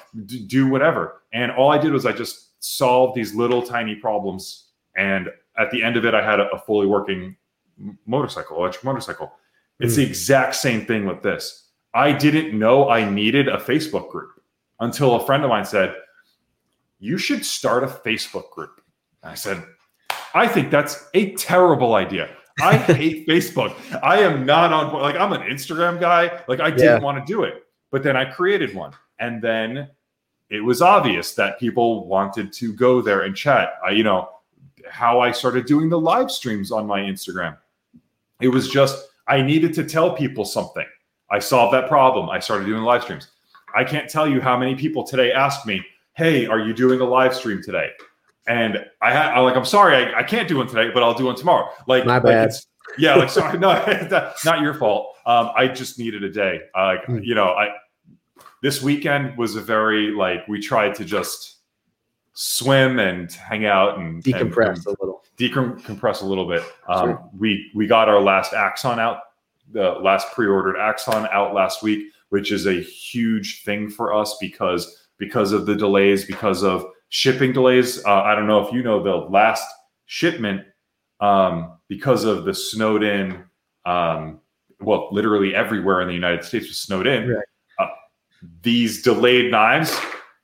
do 0.46 0.68
whatever. 0.68 1.22
And 1.32 1.50
all 1.52 1.70
I 1.70 1.78
did 1.78 1.92
was 1.92 2.06
I 2.06 2.12
just 2.12 2.45
solved 2.60 3.16
these 3.16 3.34
little 3.34 3.62
tiny 3.62 3.94
problems. 3.94 4.70
And 4.96 5.28
at 5.58 5.70
the 5.70 5.82
end 5.82 5.96
of 5.96 6.04
it, 6.04 6.14
I 6.14 6.24
had 6.24 6.40
a, 6.40 6.48
a 6.50 6.58
fully 6.58 6.86
working 6.86 7.36
motorcycle, 8.06 8.56
electric 8.58 8.84
motorcycle. 8.84 9.32
It's 9.80 9.94
mm. 9.94 9.96
the 9.96 10.06
exact 10.06 10.54
same 10.54 10.86
thing 10.86 11.06
with 11.06 11.22
this. 11.22 11.70
I 11.94 12.12
didn't 12.12 12.58
know 12.58 12.88
I 12.88 13.08
needed 13.08 13.48
a 13.48 13.56
Facebook 13.56 14.10
group 14.10 14.40
until 14.80 15.16
a 15.16 15.26
friend 15.26 15.44
of 15.44 15.50
mine 15.50 15.64
said, 15.64 15.94
You 16.98 17.18
should 17.18 17.44
start 17.44 17.84
a 17.84 17.86
Facebook 17.86 18.50
group. 18.50 18.80
And 19.22 19.32
I 19.32 19.34
said, 19.34 19.64
I 20.34 20.46
think 20.46 20.70
that's 20.70 21.08
a 21.14 21.34
terrible 21.34 21.94
idea. 21.94 22.28
I 22.60 22.76
hate 22.76 23.26
Facebook. 23.26 23.74
I 24.02 24.20
am 24.20 24.44
not 24.44 24.72
on 24.72 24.92
like 25.00 25.16
I'm 25.16 25.32
an 25.32 25.42
Instagram 25.42 26.00
guy. 26.00 26.42
Like 26.48 26.60
I 26.60 26.70
didn't 26.70 26.84
yeah. 26.84 26.98
want 26.98 27.24
to 27.24 27.32
do 27.32 27.44
it. 27.44 27.64
But 27.90 28.02
then 28.02 28.16
I 28.16 28.24
created 28.24 28.74
one. 28.74 28.92
And 29.18 29.40
then 29.40 29.88
it 30.50 30.60
was 30.60 30.80
obvious 30.80 31.34
that 31.34 31.58
people 31.58 32.06
wanted 32.06 32.52
to 32.54 32.72
go 32.72 33.02
there 33.02 33.22
and 33.22 33.36
chat. 33.36 33.74
I, 33.84 33.90
you 33.90 34.04
know, 34.04 34.28
how 34.88 35.20
I 35.20 35.32
started 35.32 35.66
doing 35.66 35.88
the 35.88 35.98
live 35.98 36.30
streams 36.30 36.70
on 36.70 36.86
my 36.86 37.00
Instagram. 37.00 37.56
It 38.40 38.48
was 38.48 38.68
just 38.68 39.08
I 39.26 39.42
needed 39.42 39.74
to 39.74 39.84
tell 39.84 40.14
people 40.14 40.44
something. 40.44 40.86
I 41.30 41.40
solved 41.40 41.74
that 41.74 41.88
problem. 41.88 42.30
I 42.30 42.38
started 42.38 42.66
doing 42.66 42.82
live 42.82 43.02
streams. 43.02 43.28
I 43.74 43.82
can't 43.82 44.08
tell 44.08 44.28
you 44.28 44.40
how 44.40 44.56
many 44.56 44.76
people 44.76 45.02
today 45.02 45.32
asked 45.32 45.66
me, 45.66 45.84
"Hey, 46.14 46.46
are 46.46 46.60
you 46.60 46.72
doing 46.72 47.00
a 47.00 47.04
live 47.04 47.34
stream 47.34 47.62
today?" 47.62 47.90
And 48.46 48.78
I 49.02 49.12
had, 49.12 49.32
I'm 49.32 49.42
like, 49.42 49.56
"I'm 49.56 49.64
sorry, 49.64 49.96
I, 49.96 50.20
I 50.20 50.22
can't 50.22 50.46
do 50.46 50.58
one 50.58 50.68
today, 50.68 50.90
but 50.94 51.02
I'll 51.02 51.14
do 51.14 51.26
one 51.26 51.34
tomorrow." 51.34 51.68
Like, 51.88 52.06
my 52.06 52.20
bad. 52.20 52.50
Like 52.50 52.60
yeah, 52.98 53.16
like 53.16 53.30
sorry, 53.30 53.58
no, 53.58 53.72
not 54.44 54.60
your 54.60 54.74
fault. 54.74 55.16
Um, 55.26 55.50
I 55.56 55.66
just 55.66 55.98
needed 55.98 56.22
a 56.22 56.30
day. 56.30 56.60
Uh, 56.76 56.84
like, 56.84 57.06
mm. 57.06 57.24
you 57.24 57.34
know, 57.34 57.48
I 57.48 57.70
this 58.62 58.82
weekend 58.82 59.36
was 59.36 59.56
a 59.56 59.60
very 59.60 60.10
like 60.10 60.46
we 60.48 60.60
tried 60.60 60.94
to 60.96 61.04
just 61.04 61.56
swim 62.32 62.98
and 62.98 63.32
hang 63.32 63.64
out 63.64 63.98
and 63.98 64.22
decompress 64.22 64.76
and, 64.76 64.86
a 64.86 64.96
little, 65.00 65.24
decompress 65.38 66.22
a 66.22 66.26
little 66.26 66.46
bit. 66.46 66.62
Um, 66.88 67.08
sure. 67.08 67.30
We 67.38 67.70
we 67.74 67.86
got 67.86 68.08
our 68.08 68.20
last 68.20 68.52
Axon 68.52 68.98
out 68.98 69.20
the 69.72 69.92
last 70.02 70.32
pre-ordered 70.34 70.78
Axon 70.78 71.26
out 71.32 71.54
last 71.54 71.82
week. 71.82 72.12
which 72.30 72.52
is 72.52 72.66
a 72.66 72.80
huge 72.80 73.62
thing 73.64 73.88
for 73.88 74.12
us 74.12 74.36
because 74.40 75.08
because 75.18 75.52
of 75.52 75.66
the 75.66 75.74
delays, 75.74 76.24
because 76.24 76.62
of 76.62 76.84
shipping 77.08 77.52
delays. 77.52 78.04
Uh, 78.04 78.22
I 78.22 78.34
don't 78.34 78.46
know 78.46 78.66
if 78.66 78.72
you 78.72 78.82
know 78.82 79.02
the 79.02 79.14
last 79.14 79.66
shipment 80.06 80.62
um, 81.20 81.78
because 81.88 82.24
of 82.24 82.44
the 82.44 82.54
snowed 82.54 83.02
in. 83.02 83.44
Um, 83.84 84.40
well, 84.80 85.08
literally 85.12 85.54
everywhere 85.54 86.02
in 86.02 86.08
the 86.08 86.14
United 86.14 86.44
States 86.44 86.68
was 86.68 86.78
snowed 86.78 87.06
in. 87.06 87.28
Right. 87.28 87.44
These 88.62 89.02
delayed 89.02 89.50
knives 89.50 89.98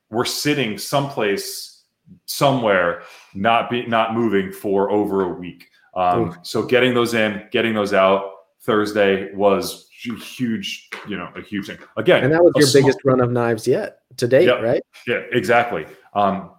were 0.09 0.25
sitting 0.25 0.77
someplace, 0.77 1.83
somewhere, 2.25 3.03
not 3.33 3.69
be 3.69 3.85
not 3.85 4.13
moving 4.13 4.51
for 4.51 4.91
over 4.91 5.23
a 5.23 5.29
week. 5.29 5.67
Um, 5.95 6.37
so 6.41 6.63
getting 6.63 6.93
those 6.93 7.13
in, 7.13 7.47
getting 7.51 7.73
those 7.73 7.93
out 7.93 8.31
Thursday 8.61 9.33
was 9.33 9.87
huge, 9.89 10.89
you 11.07 11.17
know, 11.17 11.29
a 11.35 11.41
huge 11.41 11.67
thing. 11.67 11.77
Again, 11.97 12.23
and 12.23 12.33
that 12.33 12.43
was 12.43 12.53
your 12.55 12.67
small, 12.67 12.83
biggest 12.83 12.99
run 13.05 13.19
of 13.19 13.31
knives 13.31 13.67
yet 13.67 13.99
to 14.17 14.27
date, 14.27 14.45
yep, 14.45 14.61
right? 14.61 14.81
Yeah, 15.07 15.21
exactly. 15.31 15.85
Um, 16.13 16.51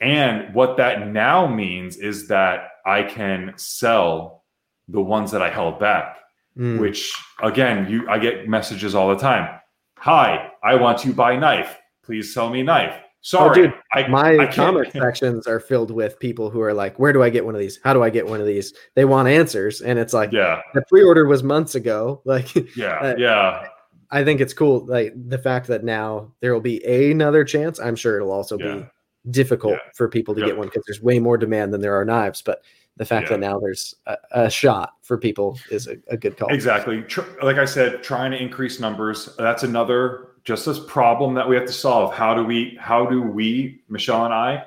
and 0.00 0.52
what 0.54 0.76
that 0.78 1.08
now 1.08 1.46
means 1.46 1.96
is 1.96 2.28
that 2.28 2.68
I 2.84 3.04
can 3.04 3.54
sell 3.56 4.44
the 4.88 5.00
ones 5.00 5.30
that 5.30 5.42
I 5.42 5.50
held 5.50 5.78
back, 5.78 6.18
mm. 6.56 6.78
which 6.78 7.12
again, 7.42 7.88
you 7.88 8.08
I 8.08 8.18
get 8.18 8.48
messages 8.48 8.94
all 8.94 9.08
the 9.08 9.20
time. 9.20 9.60
Hi, 10.02 10.50
I 10.64 10.74
want 10.74 10.98
to 10.98 11.12
buy 11.12 11.36
knife. 11.36 11.78
Please 12.02 12.34
sell 12.34 12.50
me 12.50 12.64
knife. 12.64 12.96
Sorry, 13.20 13.50
oh, 13.50 13.54
dude, 13.54 13.74
I, 13.92 14.08
my 14.08 14.36
I 14.36 14.52
comment 14.52 14.90
sections 14.96 15.46
are 15.46 15.60
filled 15.60 15.92
with 15.92 16.18
people 16.18 16.50
who 16.50 16.60
are 16.60 16.74
like, 16.74 16.98
"Where 16.98 17.12
do 17.12 17.22
I 17.22 17.30
get 17.30 17.44
one 17.44 17.54
of 17.54 17.60
these? 17.60 17.78
How 17.84 17.92
do 17.92 18.02
I 18.02 18.10
get 18.10 18.26
one 18.26 18.40
of 18.40 18.46
these?" 18.48 18.74
They 18.96 19.04
want 19.04 19.28
answers, 19.28 19.80
and 19.80 20.00
it's 20.00 20.12
like, 20.12 20.32
yeah, 20.32 20.60
the 20.74 20.82
pre-order 20.88 21.28
was 21.28 21.44
months 21.44 21.76
ago. 21.76 22.20
Like, 22.32 22.52
yeah, 22.76 22.98
uh, 22.98 23.14
yeah. 23.16 23.68
I 24.10 24.24
think 24.24 24.40
it's 24.40 24.52
cool, 24.52 24.84
like 24.86 25.12
the 25.28 25.38
fact 25.38 25.68
that 25.68 25.84
now 25.84 26.32
there 26.40 26.52
will 26.52 26.60
be 26.60 26.84
another 26.84 27.44
chance. 27.44 27.78
I'm 27.78 27.94
sure 27.94 28.16
it'll 28.16 28.32
also 28.32 28.58
yeah. 28.58 28.74
be 28.74 28.86
difficult 29.30 29.74
yeah. 29.74 29.90
for 29.94 30.08
people 30.08 30.34
to 30.34 30.40
yep. 30.40 30.50
get 30.50 30.58
one 30.58 30.68
because 30.68 30.82
there's 30.86 31.02
way 31.02 31.18
more 31.18 31.36
demand 31.36 31.72
than 31.72 31.80
there 31.80 31.98
are 31.98 32.04
knives. 32.04 32.42
But 32.42 32.62
the 32.96 33.04
fact 33.04 33.24
yeah. 33.24 33.36
that 33.36 33.40
now 33.40 33.58
there's 33.58 33.94
a, 34.06 34.16
a, 34.32 34.50
shot 34.50 34.94
for 35.02 35.16
people 35.16 35.58
is 35.70 35.86
a, 35.86 35.96
a 36.08 36.16
good 36.16 36.36
call. 36.36 36.52
Exactly. 36.52 37.04
Like 37.42 37.56
I 37.56 37.64
said, 37.64 38.02
trying 38.02 38.32
to 38.32 38.42
increase 38.42 38.80
numbers. 38.80 39.30
That's 39.38 39.62
another 39.62 40.28
just 40.44 40.66
this 40.66 40.80
problem 40.80 41.34
that 41.34 41.48
we 41.48 41.54
have 41.56 41.66
to 41.66 41.72
solve. 41.72 42.12
How 42.12 42.34
do 42.34 42.44
we, 42.44 42.76
how 42.80 43.06
do 43.06 43.22
we, 43.22 43.82
Michelle 43.88 44.24
and 44.24 44.34
I, 44.34 44.64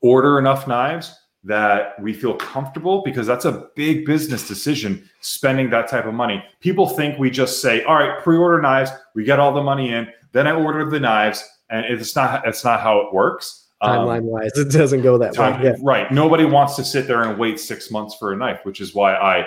order 0.00 0.38
enough 0.38 0.66
knives 0.66 1.14
that 1.44 2.00
we 2.02 2.12
feel 2.12 2.34
comfortable? 2.34 3.02
Because 3.02 3.26
that's 3.26 3.44
a 3.44 3.68
big 3.76 4.04
business 4.04 4.46
decision, 4.48 5.08
spending 5.20 5.70
that 5.70 5.88
type 5.88 6.04
of 6.04 6.14
money. 6.14 6.44
People 6.60 6.88
think 6.88 7.18
we 7.18 7.30
just 7.30 7.62
say, 7.62 7.84
all 7.84 7.94
right, 7.94 8.22
pre-order 8.22 8.60
knives, 8.60 8.90
we 9.14 9.24
get 9.24 9.38
all 9.38 9.52
the 9.52 9.62
money 9.62 9.92
in, 9.92 10.08
then 10.32 10.46
I 10.46 10.52
order 10.52 10.88
the 10.88 11.00
knives, 11.00 11.48
and 11.70 11.86
it's 11.86 12.14
not 12.14 12.46
it's 12.46 12.64
not 12.64 12.80
how 12.80 13.00
it 13.00 13.12
works. 13.12 13.67
Timeline 13.82 14.18
um, 14.18 14.24
wise, 14.24 14.50
it 14.56 14.72
doesn't 14.72 15.02
go 15.02 15.18
that 15.18 15.34
time, 15.34 15.60
way. 15.60 15.66
Yeah. 15.66 15.76
Right. 15.80 16.10
Nobody 16.10 16.44
wants 16.44 16.74
to 16.76 16.84
sit 16.84 17.06
there 17.06 17.22
and 17.22 17.38
wait 17.38 17.60
six 17.60 17.90
months 17.90 18.16
for 18.16 18.32
a 18.32 18.36
knife, 18.36 18.60
which 18.64 18.80
is 18.80 18.94
why 18.94 19.14
I 19.14 19.46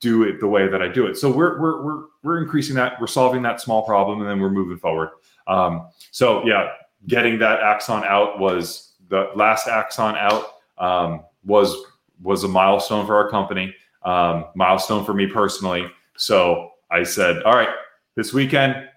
do 0.00 0.24
it 0.24 0.40
the 0.40 0.48
way 0.48 0.66
that 0.66 0.82
I 0.82 0.88
do 0.88 1.06
it. 1.06 1.16
So 1.16 1.30
we're 1.30 1.60
we're 1.60 1.82
we're 1.82 2.02
we're 2.24 2.42
increasing 2.42 2.74
that, 2.76 3.00
we're 3.00 3.06
solving 3.06 3.40
that 3.42 3.60
small 3.60 3.82
problem, 3.82 4.20
and 4.20 4.28
then 4.28 4.40
we're 4.40 4.50
moving 4.50 4.78
forward. 4.78 5.10
Um, 5.46 5.88
so 6.10 6.44
yeah, 6.44 6.72
getting 7.06 7.38
that 7.38 7.60
Axon 7.60 8.02
out 8.04 8.40
was 8.40 8.94
the 9.08 9.30
last 9.36 9.68
Axon 9.68 10.16
out 10.16 10.54
um, 10.78 11.22
was 11.44 11.76
was 12.20 12.42
a 12.42 12.48
milestone 12.48 13.06
for 13.06 13.14
our 13.14 13.30
company, 13.30 13.74
um, 14.04 14.46
milestone 14.56 15.04
for 15.04 15.14
me 15.14 15.28
personally. 15.28 15.86
So 16.16 16.70
I 16.90 17.04
said, 17.04 17.42
all 17.44 17.54
right, 17.54 17.70
this 18.16 18.32
weekend. 18.32 18.88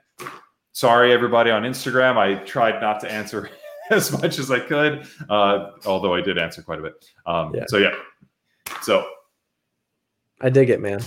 Sorry, 0.71 1.13
everybody 1.13 1.51
on 1.51 1.63
Instagram. 1.63 2.17
I 2.17 2.43
tried 2.43 2.81
not 2.81 2.99
to 2.99 3.09
answer 3.09 3.49
as 3.89 4.11
much 4.11 4.39
as 4.39 4.51
I 4.51 4.59
could, 4.59 5.07
uh, 5.29 5.71
although 5.85 6.13
I 6.13 6.21
did 6.21 6.37
answer 6.37 6.61
quite 6.61 6.79
a 6.79 6.83
bit. 6.83 7.05
Um, 7.25 7.53
yeah. 7.53 7.63
So 7.67 7.77
yeah, 7.77 7.95
so 8.81 9.05
I 10.41 10.49
dig 10.49 10.69
it, 10.69 10.81
man. 10.81 11.01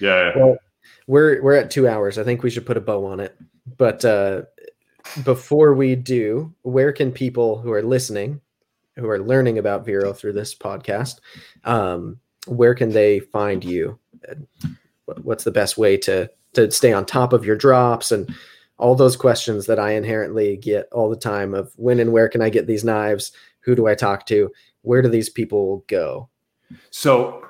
Yeah, 0.00 0.30
yeah. 0.30 0.32
Well, 0.36 0.58
we're 1.06 1.42
we're 1.42 1.56
at 1.56 1.70
two 1.70 1.88
hours. 1.88 2.18
I 2.18 2.24
think 2.24 2.42
we 2.42 2.50
should 2.50 2.66
put 2.66 2.76
a 2.76 2.80
bow 2.80 3.04
on 3.06 3.20
it. 3.20 3.36
But 3.76 4.04
uh, 4.04 4.42
before 5.24 5.74
we 5.74 5.94
do, 5.94 6.54
where 6.62 6.92
can 6.92 7.12
people 7.12 7.58
who 7.58 7.72
are 7.72 7.82
listening, 7.82 8.40
who 8.96 9.08
are 9.08 9.20
learning 9.20 9.58
about 9.58 9.84
Vero 9.84 10.12
through 10.12 10.32
this 10.34 10.54
podcast, 10.54 11.20
um, 11.64 12.18
where 12.46 12.74
can 12.74 12.90
they 12.90 13.20
find 13.20 13.64
you? 13.64 13.98
What's 15.22 15.44
the 15.44 15.50
best 15.50 15.78
way 15.78 15.96
to 15.98 16.30
to 16.54 16.70
stay 16.70 16.92
on 16.92 17.04
top 17.04 17.32
of 17.32 17.44
your 17.44 17.56
drops 17.56 18.12
and 18.12 18.32
all 18.84 18.94
those 18.94 19.16
questions 19.16 19.64
that 19.64 19.78
I 19.78 19.92
inherently 19.92 20.58
get 20.58 20.90
all 20.92 21.08
the 21.08 21.16
time 21.16 21.54
of 21.54 21.72
when 21.76 21.98
and 22.00 22.12
where 22.12 22.28
can 22.28 22.42
I 22.42 22.50
get 22.50 22.66
these 22.66 22.84
knives? 22.84 23.32
Who 23.60 23.74
do 23.74 23.86
I 23.86 23.94
talk 23.94 24.26
to? 24.26 24.52
Where 24.82 25.00
do 25.00 25.08
these 25.08 25.30
people 25.30 25.86
go? 25.86 26.28
So 26.90 27.46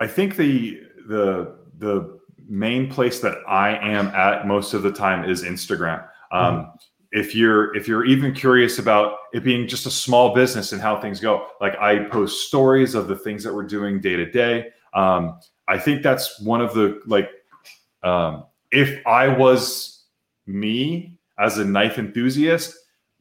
I 0.00 0.06
think 0.06 0.36
the 0.36 0.80
the 1.06 1.54
the 1.76 2.18
main 2.48 2.88
place 2.88 3.20
that 3.20 3.36
I 3.46 3.76
am 3.76 4.06
at 4.08 4.46
most 4.46 4.72
of 4.72 4.82
the 4.82 4.90
time 4.90 5.28
is 5.28 5.44
Instagram. 5.44 6.02
Um, 6.32 6.40
mm-hmm. 6.40 6.76
If 7.12 7.34
you're 7.34 7.76
if 7.76 7.86
you're 7.86 8.06
even 8.06 8.32
curious 8.32 8.78
about 8.78 9.18
it 9.34 9.44
being 9.44 9.68
just 9.68 9.84
a 9.84 9.90
small 9.90 10.34
business 10.34 10.72
and 10.72 10.80
how 10.80 10.98
things 10.98 11.20
go, 11.20 11.46
like 11.60 11.76
I 11.78 12.04
post 12.04 12.48
stories 12.48 12.94
of 12.94 13.06
the 13.06 13.16
things 13.16 13.44
that 13.44 13.52
we're 13.52 13.66
doing 13.66 14.00
day 14.00 14.16
to 14.16 14.24
day. 14.30 14.70
Um, 14.94 15.40
I 15.68 15.78
think 15.78 16.02
that's 16.02 16.40
one 16.40 16.62
of 16.62 16.72
the 16.72 17.02
like 17.04 17.28
um, 18.02 18.46
if 18.72 19.06
I 19.06 19.28
was 19.28 19.97
me 20.48 21.18
as 21.38 21.58
a 21.58 21.64
knife 21.64 21.98
enthusiast 21.98 22.74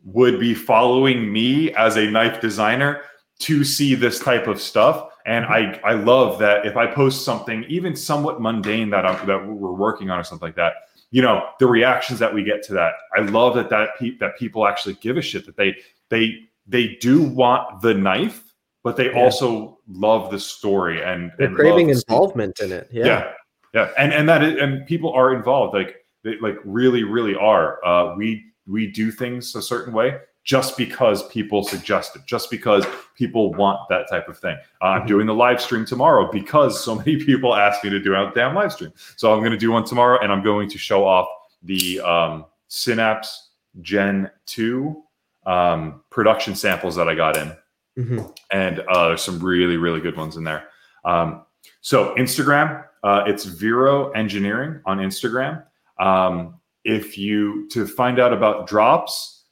would 0.03 0.39
be 0.39 0.53
following 0.53 1.31
me 1.31 1.73
as 1.73 1.97
a 1.97 2.09
knife 2.09 2.41
designer 2.41 3.01
to 3.39 3.63
see 3.63 3.93
this 3.93 4.19
type 4.19 4.47
of 4.47 4.59
stuff 4.59 5.09
and 5.27 5.45
I, 5.45 5.77
I 5.83 5.93
love 5.93 6.39
that 6.39 6.65
if 6.65 6.77
I 6.77 6.87
post 6.87 7.25
something 7.25 7.65
even 7.67 7.97
somewhat 7.97 8.41
mundane 8.41 8.89
that 8.91 9.05
I'm, 9.05 9.27
that 9.27 9.45
we're 9.45 9.73
working 9.73 10.09
on 10.09 10.17
or 10.17 10.23
something 10.23 10.47
like 10.47 10.55
that, 10.55 10.73
you 11.11 11.21
know, 11.21 11.49
the 11.59 11.67
reactions 11.67 12.17
that 12.19 12.33
we 12.33 12.45
get 12.45 12.63
to 12.63 12.73
that. 12.75 12.93
I 13.15 13.21
love 13.21 13.53
that 13.55 13.69
that 13.69 13.89
pe- 13.99 14.17
that 14.19 14.37
people 14.37 14.65
actually 14.65 14.93
give 14.95 15.17
a 15.17 15.21
shit 15.21 15.45
that 15.45 15.57
they 15.57 15.75
they 16.09 16.47
they 16.65 16.95
do 17.01 17.23
want 17.23 17.81
the 17.81 17.93
knife, 17.93 18.53
but 18.85 18.95
they 18.95 19.11
yeah. 19.11 19.21
also 19.21 19.79
love 19.89 20.31
the 20.31 20.39
story 20.39 21.03
and 21.03 21.31
they're 21.37 21.47
and 21.47 21.57
craving 21.57 21.89
involvement 21.89 22.61
in 22.61 22.71
it. 22.71 22.87
Yeah. 22.89 23.05
yeah, 23.05 23.31
yeah, 23.73 23.89
and 23.97 24.13
and 24.13 24.29
that 24.29 24.43
is, 24.43 24.61
and 24.61 24.87
people 24.87 25.11
are 25.11 25.35
involved. 25.35 25.73
Like 25.73 25.95
they 26.27 26.37
like 26.39 26.57
really 26.63 27.03
really 27.03 27.35
are. 27.35 27.83
Uh, 27.85 28.15
we 28.15 28.45
we 28.67 28.87
do 28.87 29.11
things 29.11 29.55
a 29.55 29.61
certain 29.61 29.93
way 29.93 30.17
just 30.47 30.77
because 30.77 31.27
people 31.27 31.61
suggest 31.61 32.15
it, 32.15 32.21
just 32.25 32.49
because 32.49 32.85
people 33.15 33.53
want 33.53 33.81
that 33.89 34.09
type 34.09 34.29
of 34.29 34.39
thing. 34.39 34.57
Uh, 34.81 34.85
I'm 34.85 34.99
mm-hmm. 34.99 35.07
doing 35.07 35.27
the 35.27 35.33
live 35.33 35.61
stream 35.61 35.85
tomorrow 35.85 36.31
because 36.31 36.81
so 36.81 36.95
many 36.95 37.17
people 37.25 37.53
asked 37.53 37.83
me 37.83 37.89
to 37.89 37.99
do 37.99 38.15
a 38.15 38.31
damn 38.33 38.55
live 38.55 38.71
stream. 38.71 38.93
So 39.17 39.33
I'm 39.33 39.39
going 39.39 39.51
to 39.51 39.57
do 39.57 39.73
one 39.73 39.83
tomorrow 39.83 40.19
and 40.21 40.31
I'm 40.31 40.41
going 40.41 40.69
to 40.69 40.77
show 40.77 41.05
off 41.05 41.27
the 41.63 41.99
um, 41.99 42.45
Synapse 42.69 43.49
Gen 43.81 44.31
2 44.45 45.03
um, 45.45 46.01
production 46.09 46.55
samples 46.55 46.95
that 46.95 47.09
I 47.09 47.15
got 47.15 47.35
in. 47.35 47.51
Mm-hmm. 47.97 48.19
And 48.51 48.79
uh, 48.87 49.09
there's 49.09 49.23
some 49.23 49.39
really, 49.39 49.75
really 49.75 49.99
good 49.99 50.15
ones 50.15 50.37
in 50.37 50.45
there. 50.45 50.69
Um, 51.03 51.43
so 51.81 52.15
Instagram, 52.15 52.85
uh, 53.03 53.23
it's 53.27 53.43
Vero 53.43 54.11
Engineering 54.11 54.81
on 54.85 54.99
Instagram. 54.99 55.63
Um, 55.99 56.59
if 56.83 57.17
you 57.17 57.67
to 57.69 57.85
find 57.85 58.19
out 58.19 58.33
about 58.33 58.67
drops, 58.67 59.43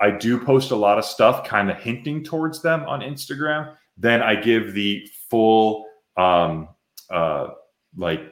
I 0.00 0.10
do 0.10 0.38
post 0.38 0.70
a 0.70 0.76
lot 0.76 0.98
of 0.98 1.04
stuff 1.04 1.44
kind 1.46 1.70
of 1.70 1.78
hinting 1.78 2.24
towards 2.24 2.62
them 2.62 2.84
on 2.86 3.00
Instagram. 3.00 3.74
Then 3.96 4.22
I 4.22 4.34
give 4.34 4.72
the 4.72 5.08
full 5.28 5.86
um 6.16 6.68
uh 7.10 7.48
like 7.96 8.22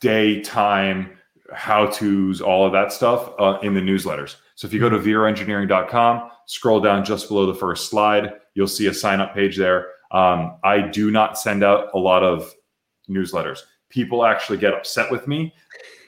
daytime 0.00 1.16
how 1.52 1.86
to's, 1.86 2.40
all 2.40 2.66
of 2.66 2.72
that 2.72 2.92
stuff 2.92 3.32
uh, 3.38 3.58
in 3.62 3.74
the 3.74 3.80
newsletters. 3.80 4.36
So 4.54 4.66
if 4.66 4.72
you 4.72 4.80
go 4.80 4.88
to 4.88 4.98
veroengineering.com, 4.98 6.30
scroll 6.46 6.80
down 6.80 7.04
just 7.04 7.28
below 7.28 7.46
the 7.46 7.54
first 7.54 7.90
slide, 7.90 8.34
you'll 8.54 8.68
see 8.68 8.86
a 8.86 8.94
sign 8.94 9.20
up 9.20 9.34
page 9.34 9.56
there. 9.56 9.88
Um, 10.12 10.58
I 10.64 10.80
do 10.80 11.10
not 11.10 11.38
send 11.38 11.62
out 11.62 11.88
a 11.94 11.98
lot 11.98 12.22
of 12.22 12.52
newsletters. 13.08 13.60
People 13.88 14.24
actually 14.24 14.58
get 14.58 14.72
upset 14.72 15.10
with 15.10 15.28
me 15.28 15.54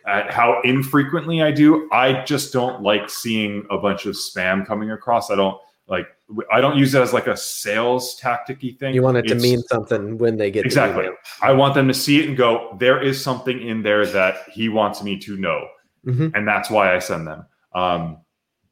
at 0.06 0.31
how 0.31 0.60
infrequently 0.62 1.43
I 1.43 1.51
do. 1.51 1.89
I 1.90 2.24
just 2.24 2.52
don't 2.52 2.82
like 2.82 3.09
seeing 3.09 3.66
a 3.70 3.78
bunch 3.78 4.06
of 4.06 4.14
spam 4.14 4.66
coming 4.66 4.90
across. 4.90 5.31
I 5.31 5.36
don't 5.36 5.59
like 5.86 6.06
I 6.52 6.60
don't 6.60 6.76
use 6.76 6.94
it 6.94 7.01
as 7.01 7.12
like 7.12 7.26
a 7.26 7.36
sales 7.36 8.18
tacticy 8.20 8.78
thing. 8.78 8.94
You 8.94 9.02
want 9.02 9.16
it 9.16 9.31
it's, 9.31 9.32
to 9.32 9.39
mean 9.39 9.62
something 9.62 10.18
when 10.18 10.36
they 10.36 10.51
get 10.51 10.64
exactly. 10.64 11.09
I 11.43 11.52
want 11.52 11.74
them 11.74 11.89
to 11.89 11.94
see 11.94 12.20
it 12.20 12.28
and 12.28 12.36
go, 12.36 12.76
there 12.81 13.02
is 13.02 13.22
something 13.22 13.66
in 13.66 13.82
there 13.82 14.06
that 14.06 14.48
he 14.52 14.68
wants 14.68 15.02
me 15.02 15.18
to 15.20 15.36
know, 15.36 15.66
mm-hmm. 16.06 16.28
and 16.35 16.47
that's 16.47 16.70
why 16.70 16.94
I 16.94 16.98
send 16.98 17.26
them. 17.26 17.47
Um, 17.74 18.18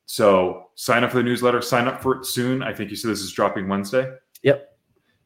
so 0.06 0.66
sign 0.74 1.04
up 1.04 1.10
for 1.10 1.18
the 1.18 1.22
newsletter. 1.22 1.62
Sign 1.62 1.86
up 1.86 2.02
for 2.02 2.16
it 2.16 2.26
soon. 2.26 2.62
I 2.62 2.72
think 2.72 2.90
you 2.90 2.96
said 2.96 3.10
this 3.10 3.20
is 3.20 3.32
dropping 3.32 3.68
Wednesday. 3.68 4.12
Yep. 4.42 4.68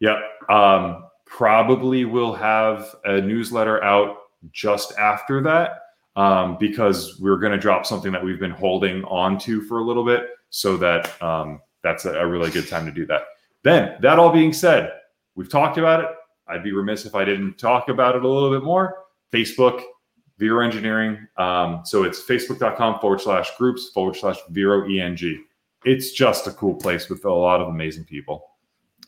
Yep. 0.00 0.18
Um, 0.48 1.04
probably 1.24 2.04
will 2.04 2.34
have 2.34 2.94
a 3.04 3.20
newsletter 3.20 3.82
out 3.82 4.16
just 4.52 4.96
after 4.98 5.42
that 5.42 5.80
um, 6.16 6.56
because 6.58 7.20
we're 7.20 7.38
going 7.38 7.52
to 7.52 7.58
drop 7.58 7.86
something 7.86 8.10
that 8.12 8.24
we've 8.24 8.40
been 8.40 8.50
holding 8.50 9.04
on 9.04 9.38
to 9.40 9.60
for 9.62 9.78
a 9.78 9.84
little 9.84 10.04
bit. 10.04 10.30
So 10.50 10.76
that 10.78 11.22
um, 11.22 11.60
that's 11.82 12.04
a, 12.04 12.14
a 12.14 12.26
really 12.26 12.50
good 12.50 12.68
time 12.68 12.86
to 12.86 12.92
do 12.92 13.06
that. 13.06 13.22
Then, 13.62 13.96
that 14.00 14.18
all 14.18 14.30
being 14.30 14.52
said, 14.52 14.92
we've 15.34 15.50
talked 15.50 15.78
about 15.78 16.00
it. 16.00 16.06
I'd 16.48 16.62
be 16.62 16.72
remiss 16.72 17.04
if 17.04 17.14
I 17.14 17.24
didn't 17.24 17.58
talk 17.58 17.88
about 17.88 18.14
it 18.16 18.24
a 18.24 18.28
little 18.28 18.50
bit 18.50 18.64
more. 18.64 19.04
Facebook, 19.32 19.82
Vero 20.38 20.64
Engineering. 20.64 21.26
Um, 21.36 21.82
so 21.84 22.04
it's 22.04 22.22
facebook.com 22.22 23.00
forward 23.00 23.20
slash 23.20 23.56
groups 23.56 23.90
forward 23.90 24.16
slash 24.16 24.36
Vero 24.50 24.88
ENG. 24.88 25.44
It's 25.84 26.12
just 26.12 26.46
a 26.46 26.52
cool 26.52 26.74
place 26.74 27.08
with 27.08 27.24
a 27.24 27.32
lot 27.32 27.60
of 27.60 27.68
amazing 27.68 28.04
people. 28.04 28.50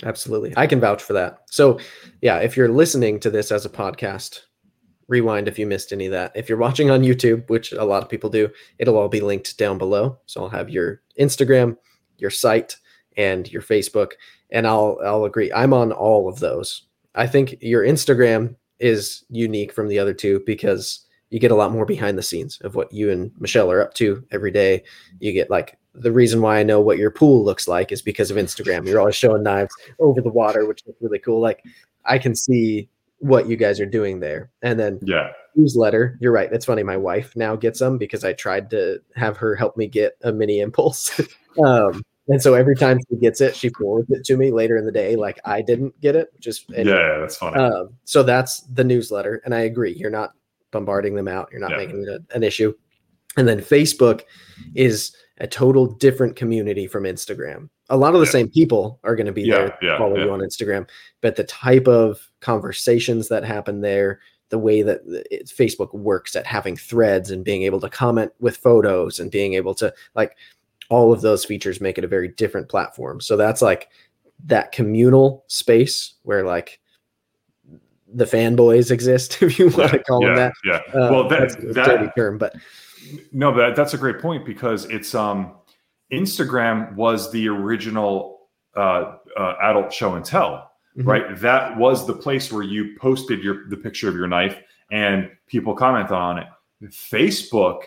Absolutely. 0.03 0.55
I 0.57 0.67
can 0.67 0.81
vouch 0.81 1.03
for 1.03 1.13
that. 1.15 1.41
So, 1.51 1.79
yeah, 2.23 2.39
if 2.39 2.57
you're 2.57 2.69
listening 2.69 3.19
to 3.21 3.31
this 3.31 3.51
as 3.51 3.65
a 3.65 3.69
podcast, 3.69 4.43
rewind 5.09 5.49
if 5.49 5.59
you 5.59 5.67
missed 5.67 5.93
any 5.93 6.07
of 6.07 6.13
that. 6.13 6.33
If 6.35 6.49
you're 6.49 6.59
watching 6.59 6.91
on 6.91 7.03
YouTube, 7.03 7.49
which 7.49 7.73
a 7.73 7.85
lot 7.85 8.03
of 8.03 8.09
people 8.09 8.31
do, 8.31 8.51
it'll 8.79 8.97
all 8.97 9.09
be 9.09 9.21
linked 9.21 9.59
down 9.59 9.79
below. 9.79 10.19
So 10.27 10.43
I'll 10.43 10.51
have 10.51 10.71
your 10.71 11.03
Instagram, 11.19 11.77
your 12.19 12.31
site, 12.31 12.77
and 13.17 13.51
your 13.51 13.63
Facebook, 13.63 14.13
and 14.51 14.67
I'll 14.67 14.99
I'll 15.05 15.25
agree. 15.25 15.53
I'm 15.53 15.73
on 15.73 15.93
all 15.93 16.29
of 16.29 16.39
those. 16.39 16.85
I 17.15 17.27
think 17.27 17.57
your 17.61 17.83
Instagram 17.83 18.55
is 18.79 19.25
unique 19.29 19.73
from 19.73 19.89
the 19.89 19.99
other 19.99 20.15
two 20.15 20.43
because 20.47 21.05
you 21.31 21.41
get 21.41 21.51
a 21.51 21.57
lot 21.57 21.73
more 21.73 21.85
behind 21.85 22.17
the 22.17 22.23
scenes 22.23 22.59
of 22.63 22.75
what 22.75 22.93
you 22.93 23.11
and 23.11 23.33
Michelle 23.39 23.71
are 23.71 23.83
up 23.83 23.95
to 23.95 24.25
every 24.31 24.51
day. 24.51 24.85
You 25.19 25.33
get 25.33 25.51
like 25.51 25.79
the 25.95 26.13
reason 26.13 26.41
why 26.41 26.59
I 26.59 26.63
know 26.63 26.81
what 26.81 26.99
your 26.99 27.11
pool 27.11 27.45
looks 27.45 27.67
like 27.67 27.93
is 27.93 28.03
because 28.03 28.31
of 28.31 28.37
Instagram. 28.37 28.87
You're 28.87 29.01
always 29.01 29.17
showing 29.17 29.43
knives 29.43 29.75
over 29.99 30.21
the 30.21 30.31
water, 30.31 30.67
which 30.67 30.83
is 30.87 30.95
really 31.01 31.19
cool. 31.19 31.41
Like 31.41 31.65
I 32.05 32.19
can 32.19 32.35
see 32.35 32.89
what 33.19 33.49
you 33.49 33.57
guys 33.57 33.81
are 33.81 33.87
doing 33.87 34.21
there. 34.21 34.51
And 34.63 34.79
then 34.79 35.01
yeah, 35.03 35.31
newsletter. 35.57 36.17
You're 36.21 36.33
right. 36.33 36.53
It's 36.53 36.65
funny. 36.65 36.83
My 36.83 36.97
wife 36.97 37.35
now 37.37 37.57
gets 37.57 37.81
them 37.81 37.99
because 37.99 38.25
I 38.25 38.33
tried 38.33 38.71
to 38.71 39.01
have 39.17 39.37
her 39.37 39.55
help 39.55 39.77
me 39.77 39.87
get 39.87 40.17
a 40.23 40.33
mini 40.33 40.61
impulse. 40.61 41.21
um, 41.65 42.03
and 42.29 42.43
so 42.43 42.55
every 42.55 42.77
time 42.77 42.99
she 43.09 43.17
gets 43.17 43.41
it, 43.41 43.57
she 43.57 43.71
forwards 43.71 44.11
it 44.11 44.25
to 44.27 44.37
me 44.37 44.51
later 44.51 44.77
in 44.77 44.85
the 44.85 44.93
day, 44.93 45.17
like 45.17 45.41
I 45.45 45.63
didn't 45.63 45.99
get 46.01 46.15
it. 46.15 46.29
Just 46.41 46.71
anyway. 46.73 46.97
yeah, 46.97 47.19
that's 47.21 47.37
funny. 47.37 47.57
Um, 47.57 47.91
so 48.05 48.23
that's 48.23 48.61
the 48.73 48.85
newsletter, 48.85 49.41
and 49.45 49.55
I 49.55 49.61
agree. 49.61 49.95
You're 49.95 50.11
not 50.11 50.33
bombarding 50.71 51.15
them 51.15 51.29
out. 51.29 51.49
You're 51.51 51.61
not 51.61 51.71
yeah. 51.71 51.77
making 51.79 52.07
it 52.07 52.23
an 52.35 52.43
issue. 52.43 52.75
And 53.37 53.49
then 53.49 53.61
Facebook 53.61 54.23
is 54.75 55.15
a 55.39 55.47
total 55.47 55.87
different 55.87 56.37
community 56.37 56.87
from 56.87 57.05
Instagram. 57.05 57.69
A 57.91 57.97
lot 57.97 58.15
of 58.15 58.21
the 58.21 58.27
yeah. 58.27 58.33
same 58.33 58.51
people 58.51 59.01
are 59.03 59.17
going 59.17 59.27
to 59.27 59.33
be 59.33 59.43
yeah, 59.43 59.57
there 59.57 59.79
yeah, 59.83 59.99
follow 59.99 60.17
you 60.17 60.31
on 60.31 60.41
Instagram, 60.41 60.89
but 61.21 61.37
the 61.37 61.45
type 61.45 61.89
of 61.89 62.29
conversations 62.41 63.29
that 63.29 63.45
happen 63.45 63.81
there, 63.81 64.21
the 64.51 64.59
way 64.59 64.83
that 64.83 65.01
Facebook 65.47 65.95
works 65.95 66.37
at 66.37 66.47
having 66.47 66.77
threads 66.77 67.31
and 67.31 67.45
being 67.45 67.63
able 67.63 67.81
to 67.81 67.89
comment 67.89 68.33
with 68.41 68.57
photos 68.57 69.19
and 69.19 69.31
being 69.31 69.55
able 69.55 69.75
to 69.75 69.93
like 70.15 70.37
all 70.91 71.13
of 71.13 71.21
those 71.21 71.45
features 71.45 71.81
make 71.81 71.99
it 71.99 72.05
a 72.05 72.09
very 72.09 72.29
different 72.29 72.69
platform. 72.69 73.21
So 73.21 73.37
that's 73.37 73.63
like 73.63 73.89
that 74.47 74.73
communal 74.73 75.45
space 75.49 76.15
where 76.23 76.45
like 76.45 76.81
the 78.13 78.25
fanboys 78.25 78.91
exist, 78.91 79.43
if 79.43 79.59
you 79.59 79.69
want 79.69 79.93
to 79.93 79.99
call 80.01 80.21
them 80.21 80.37
that. 80.37 80.53
Yeah. 80.65 80.81
Uh, 80.89 81.11
well, 81.11 81.29
that, 81.29 81.41
that's 81.41 81.57
a 81.57 81.73
that 81.73 82.17
term, 82.17 82.39
but 82.39 82.55
no, 83.33 83.53
but 83.53 83.75
that's 83.75 83.95
a 83.95 83.99
great 83.99 84.19
point 84.19 84.45
because 84.45 84.85
it's 84.87 85.15
um 85.15 85.55
Instagram 86.13 86.95
was 86.95 87.31
the 87.33 87.49
original 87.49 88.49
uh, 88.77 89.17
uh, 89.37 89.55
adult 89.63 89.93
show 89.93 90.15
and 90.15 90.25
tell, 90.25 90.73
mm-hmm. 90.97 91.09
right? 91.09 91.41
That 91.41 91.77
was 91.77 92.07
the 92.07 92.15
place 92.15 92.53
where 92.53 92.63
you 92.63 92.97
posted 92.99 93.43
your 93.43 93.69
the 93.69 93.77
picture 93.77 94.09
of 94.09 94.15
your 94.15 94.29
knife 94.29 94.57
and 94.91 95.31
people 95.47 95.75
commented 95.75 96.13
on 96.13 96.39
it. 96.39 96.47
Facebook 96.91 97.83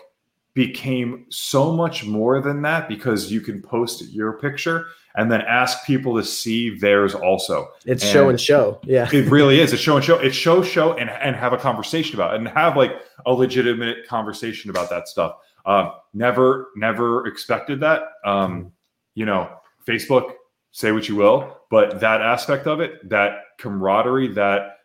became 0.54 1.24
so 1.30 1.72
much 1.72 2.04
more 2.04 2.40
than 2.40 2.62
that 2.62 2.88
because 2.88 3.32
you 3.32 3.40
can 3.40 3.62
post 3.62 4.02
your 4.12 4.34
picture 4.34 4.86
and 5.14 5.30
then 5.30 5.40
ask 5.42 5.84
people 5.86 6.16
to 6.16 6.24
see 6.24 6.76
theirs 6.78 7.14
also. 7.14 7.68
It's 7.84 8.02
and 8.02 8.12
show 8.12 8.28
and 8.28 8.40
show. 8.40 8.80
Yeah. 8.84 9.08
it 9.12 9.30
really 9.30 9.60
is. 9.60 9.72
It's 9.72 9.82
show 9.82 9.96
and 9.96 10.04
show. 10.04 10.18
It's 10.18 10.36
show, 10.36 10.62
show, 10.62 10.94
and, 10.94 11.10
and 11.10 11.36
have 11.36 11.52
a 11.52 11.58
conversation 11.58 12.16
about 12.16 12.34
it 12.34 12.38
and 12.38 12.48
have 12.48 12.76
like 12.76 12.92
a 13.26 13.32
legitimate 13.32 14.06
conversation 14.06 14.70
about 14.70 14.90
that 14.90 15.08
stuff. 15.08 15.36
Um, 15.64 15.92
never, 16.14 16.68
never 16.76 17.26
expected 17.26 17.80
that. 17.80 18.02
Um, 18.24 18.72
you 19.14 19.26
know, 19.26 19.50
Facebook, 19.86 20.32
say 20.72 20.92
what 20.92 21.08
you 21.08 21.16
will, 21.16 21.58
but 21.70 22.00
that 22.00 22.20
aspect 22.20 22.66
of 22.66 22.80
it, 22.80 23.08
that 23.08 23.38
camaraderie, 23.58 24.28
that 24.28 24.78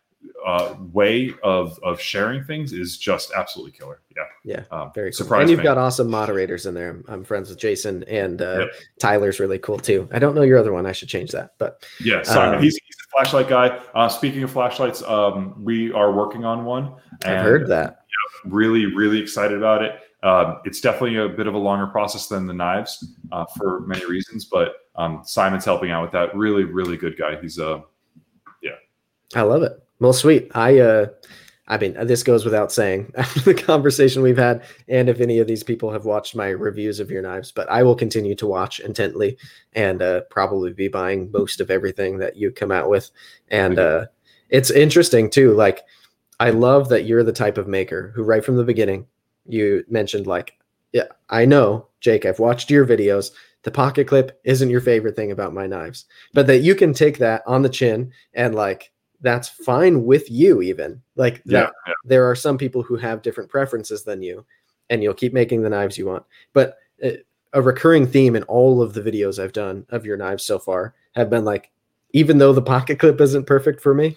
uh, 0.44 0.74
way 0.92 1.32
of 1.42 1.78
of 1.82 2.00
sharing 2.00 2.42
things 2.42 2.72
is 2.72 2.98
just 2.98 3.32
absolutely 3.36 3.72
killer. 3.72 4.00
Yeah, 4.16 4.22
yeah, 4.44 4.64
um, 4.70 4.90
very 4.94 5.12
cool. 5.12 5.32
And 5.34 5.48
you've 5.48 5.60
me. 5.60 5.64
got 5.64 5.78
awesome 5.78 6.10
moderators 6.10 6.66
in 6.66 6.74
there. 6.74 7.02
I'm 7.08 7.24
friends 7.24 7.48
with 7.48 7.58
Jason 7.58 8.02
and 8.04 8.42
uh, 8.42 8.60
yep. 8.60 8.68
Tyler's 8.98 9.40
really 9.40 9.58
cool 9.58 9.78
too. 9.78 10.08
I 10.12 10.18
don't 10.18 10.34
know 10.34 10.42
your 10.42 10.58
other 10.58 10.72
one. 10.72 10.86
I 10.86 10.92
should 10.92 11.08
change 11.08 11.30
that, 11.32 11.54
but 11.58 11.86
yeah, 12.00 12.22
Simon. 12.22 12.56
Um, 12.56 12.62
he's, 12.62 12.74
he's 12.74 12.96
a 12.96 13.08
flashlight 13.16 13.48
guy. 13.48 13.80
Uh, 13.94 14.08
speaking 14.08 14.42
of 14.42 14.50
flashlights, 14.50 15.02
um, 15.02 15.54
we 15.62 15.92
are 15.92 16.12
working 16.12 16.44
on 16.44 16.64
one. 16.64 16.94
I've 17.24 17.42
heard 17.42 17.68
that. 17.68 18.04
Yeah, 18.08 18.50
really, 18.52 18.86
really 18.86 19.20
excited 19.20 19.56
about 19.56 19.82
it. 19.82 20.00
Um, 20.22 20.60
it's 20.64 20.80
definitely 20.80 21.16
a 21.16 21.28
bit 21.28 21.46
of 21.46 21.54
a 21.54 21.58
longer 21.58 21.86
process 21.86 22.26
than 22.26 22.46
the 22.46 22.54
knives 22.54 23.14
uh, 23.30 23.44
for 23.56 23.80
many 23.80 24.04
reasons, 24.04 24.44
but 24.44 24.74
um, 24.96 25.22
Simon's 25.24 25.64
helping 25.64 25.90
out 25.90 26.02
with 26.02 26.12
that. 26.12 26.34
Really, 26.36 26.64
really 26.64 26.96
good 26.96 27.16
guy. 27.16 27.40
He's 27.40 27.58
a 27.58 27.68
uh, 27.68 27.80
yeah. 28.62 28.72
I 29.34 29.42
love 29.42 29.62
it. 29.62 29.72
Well, 30.00 30.12
sweet. 30.12 30.50
I 30.54 30.78
uh 30.78 31.06
I 31.68 31.76
mean, 31.76 31.94
this 32.06 32.22
goes 32.22 32.44
without 32.44 32.72
saying 32.72 33.12
after 33.16 33.40
the 33.40 33.54
conversation 33.54 34.22
we've 34.22 34.38
had, 34.38 34.64
and 34.88 35.08
if 35.08 35.20
any 35.20 35.38
of 35.38 35.46
these 35.46 35.62
people 35.62 35.92
have 35.92 36.06
watched 36.06 36.34
my 36.34 36.48
reviews 36.48 36.98
of 36.98 37.10
your 37.10 37.22
knives, 37.22 37.52
but 37.52 37.70
I 37.70 37.82
will 37.82 37.94
continue 37.94 38.34
to 38.36 38.46
watch 38.46 38.80
intently 38.80 39.36
and 39.74 40.00
uh, 40.00 40.22
probably 40.30 40.72
be 40.72 40.88
buying 40.88 41.30
most 41.30 41.60
of 41.60 41.70
everything 41.70 42.18
that 42.18 42.36
you 42.36 42.50
come 42.50 42.72
out 42.72 42.88
with. 42.88 43.10
And 43.48 43.78
uh, 43.78 44.06
it's 44.48 44.70
interesting 44.70 45.28
too. 45.28 45.52
Like, 45.52 45.84
I 46.40 46.50
love 46.50 46.88
that 46.88 47.04
you're 47.04 47.24
the 47.24 47.32
type 47.32 47.58
of 47.58 47.68
maker 47.68 48.12
who, 48.14 48.22
right 48.22 48.44
from 48.44 48.56
the 48.56 48.64
beginning, 48.64 49.06
you 49.48 49.84
mentioned, 49.88 50.26
like, 50.26 50.58
yeah, 50.92 51.08
I 51.28 51.44
know, 51.44 51.88
Jake, 52.00 52.24
I've 52.24 52.38
watched 52.38 52.70
your 52.70 52.86
videos. 52.86 53.32
The 53.64 53.70
pocket 53.70 54.06
clip 54.06 54.40
isn't 54.44 54.70
your 54.70 54.80
favorite 54.80 55.16
thing 55.16 55.32
about 55.32 55.52
my 55.52 55.66
knives, 55.66 56.04
but 56.32 56.46
that 56.46 56.58
you 56.58 56.74
can 56.74 56.92
take 56.92 57.18
that 57.18 57.42
on 57.46 57.62
the 57.62 57.68
chin 57.68 58.12
and, 58.34 58.54
like, 58.54 58.92
that's 59.20 59.48
fine 59.48 60.04
with 60.04 60.30
you 60.30 60.62
even. 60.62 61.02
Like 61.16 61.42
yeah, 61.44 61.62
that, 61.62 61.72
yeah, 61.88 61.92
there 62.04 62.30
are 62.30 62.36
some 62.36 62.56
people 62.56 62.84
who 62.84 62.94
have 62.94 63.20
different 63.20 63.50
preferences 63.50 64.04
than 64.04 64.22
you 64.22 64.46
and 64.90 65.02
you'll 65.02 65.12
keep 65.12 65.32
making 65.32 65.62
the 65.62 65.68
knives 65.68 65.98
you 65.98 66.06
want. 66.06 66.24
But 66.52 66.76
uh, 67.02 67.10
a 67.52 67.62
recurring 67.62 68.06
theme 68.06 68.36
in 68.36 68.42
all 68.44 68.82
of 68.82 68.92
the 68.92 69.00
videos 69.00 69.42
i've 69.42 69.52
done 69.52 69.86
of 69.90 70.04
your 70.04 70.16
knives 70.16 70.44
so 70.44 70.58
far 70.58 70.94
have 71.14 71.30
been 71.30 71.44
like 71.44 71.70
even 72.12 72.38
though 72.38 72.52
the 72.52 72.62
pocket 72.62 72.98
clip 72.98 73.20
isn't 73.20 73.46
perfect 73.46 73.80
for 73.80 73.94
me 73.94 74.16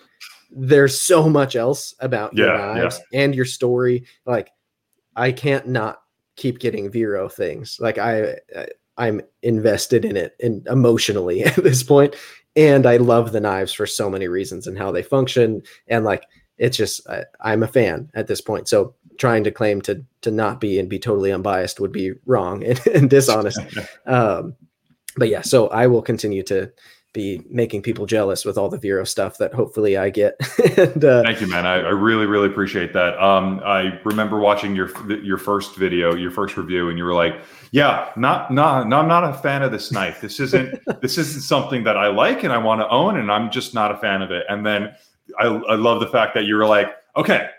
there's 0.51 1.01
so 1.01 1.29
much 1.29 1.55
else 1.55 1.95
about 1.99 2.35
yeah, 2.35 2.45
your 2.45 2.57
knives 2.57 2.99
and 3.13 3.33
your 3.33 3.45
story 3.45 4.03
like 4.25 4.51
i 5.15 5.31
can't 5.31 5.67
not 5.67 6.01
keep 6.35 6.59
getting 6.59 6.89
vero 6.89 7.27
things 7.27 7.77
like 7.79 7.97
i, 7.97 8.35
I 8.55 8.67
i'm 8.97 9.21
invested 9.43 10.05
in 10.05 10.17
it 10.17 10.35
and 10.41 10.65
emotionally 10.67 11.43
at 11.45 11.55
this 11.55 11.83
point 11.83 12.15
and 12.55 12.85
I 12.85 12.97
love 12.97 13.31
the 13.31 13.39
knives 13.39 13.73
for 13.73 13.85
so 13.85 14.09
many 14.09 14.27
reasons 14.27 14.67
and 14.67 14.77
how 14.77 14.91
they 14.91 15.03
function. 15.03 15.61
And 15.87 16.03
like, 16.03 16.25
it's 16.57 16.77
just 16.77 17.07
I, 17.09 17.23
I'm 17.39 17.63
a 17.63 17.67
fan 17.67 18.09
at 18.13 18.27
this 18.27 18.41
point. 18.41 18.67
So 18.67 18.93
trying 19.17 19.43
to 19.45 19.51
claim 19.51 19.81
to 19.81 20.03
to 20.21 20.31
not 20.31 20.59
be 20.59 20.79
and 20.79 20.89
be 20.89 20.99
totally 20.99 21.31
unbiased 21.31 21.79
would 21.79 21.91
be 21.91 22.13
wrong 22.25 22.63
and, 22.65 22.85
and 22.87 23.09
dishonest. 23.09 23.59
um, 24.05 24.55
but 25.17 25.29
yeah, 25.29 25.41
so 25.41 25.67
I 25.69 25.87
will 25.87 26.01
continue 26.01 26.43
to 26.43 26.71
be 27.13 27.41
making 27.49 27.81
people 27.81 28.05
jealous 28.05 28.45
with 28.45 28.57
all 28.57 28.69
the 28.69 28.77
Vero 28.77 29.03
stuff 29.03 29.37
that 29.37 29.53
hopefully 29.53 29.97
I 29.97 30.09
get. 30.09 30.35
and, 30.77 31.03
uh, 31.03 31.23
Thank 31.23 31.41
you, 31.41 31.47
man. 31.47 31.65
I, 31.65 31.75
I, 31.75 31.89
really, 31.89 32.25
really 32.25 32.47
appreciate 32.47 32.93
that. 32.93 33.21
Um, 33.21 33.61
I 33.65 33.99
remember 34.05 34.39
watching 34.39 34.75
your 34.75 34.89
your 35.21 35.37
first 35.37 35.75
video, 35.75 36.15
your 36.15 36.31
first 36.31 36.55
review, 36.55 36.89
and 36.89 36.97
you 36.97 37.03
were 37.03 37.13
like, 37.13 37.41
"Yeah, 37.71 38.11
not, 38.15 38.51
not, 38.51 38.87
no, 38.87 38.97
I'm 38.99 39.07
not 39.07 39.23
a 39.23 39.33
fan 39.33 39.61
of 39.61 39.71
this 39.71 39.91
knife. 39.91 40.21
This 40.21 40.39
isn't, 40.39 40.79
this 41.01 41.17
isn't 41.17 41.41
something 41.41 41.83
that 41.83 41.97
I 41.97 42.07
like 42.07 42.43
and 42.43 42.53
I 42.53 42.57
want 42.57 42.81
to 42.81 42.89
own, 42.89 43.17
and 43.17 43.31
I'm 43.31 43.51
just 43.51 43.73
not 43.73 43.91
a 43.91 43.97
fan 43.97 44.21
of 44.21 44.31
it." 44.31 44.45
And 44.47 44.65
then 44.65 44.93
I, 45.37 45.45
I 45.45 45.75
love 45.75 45.99
the 45.99 46.07
fact 46.07 46.33
that 46.35 46.45
you 46.45 46.55
were 46.55 46.65
like, 46.65 46.87
"Okay, 47.17 47.49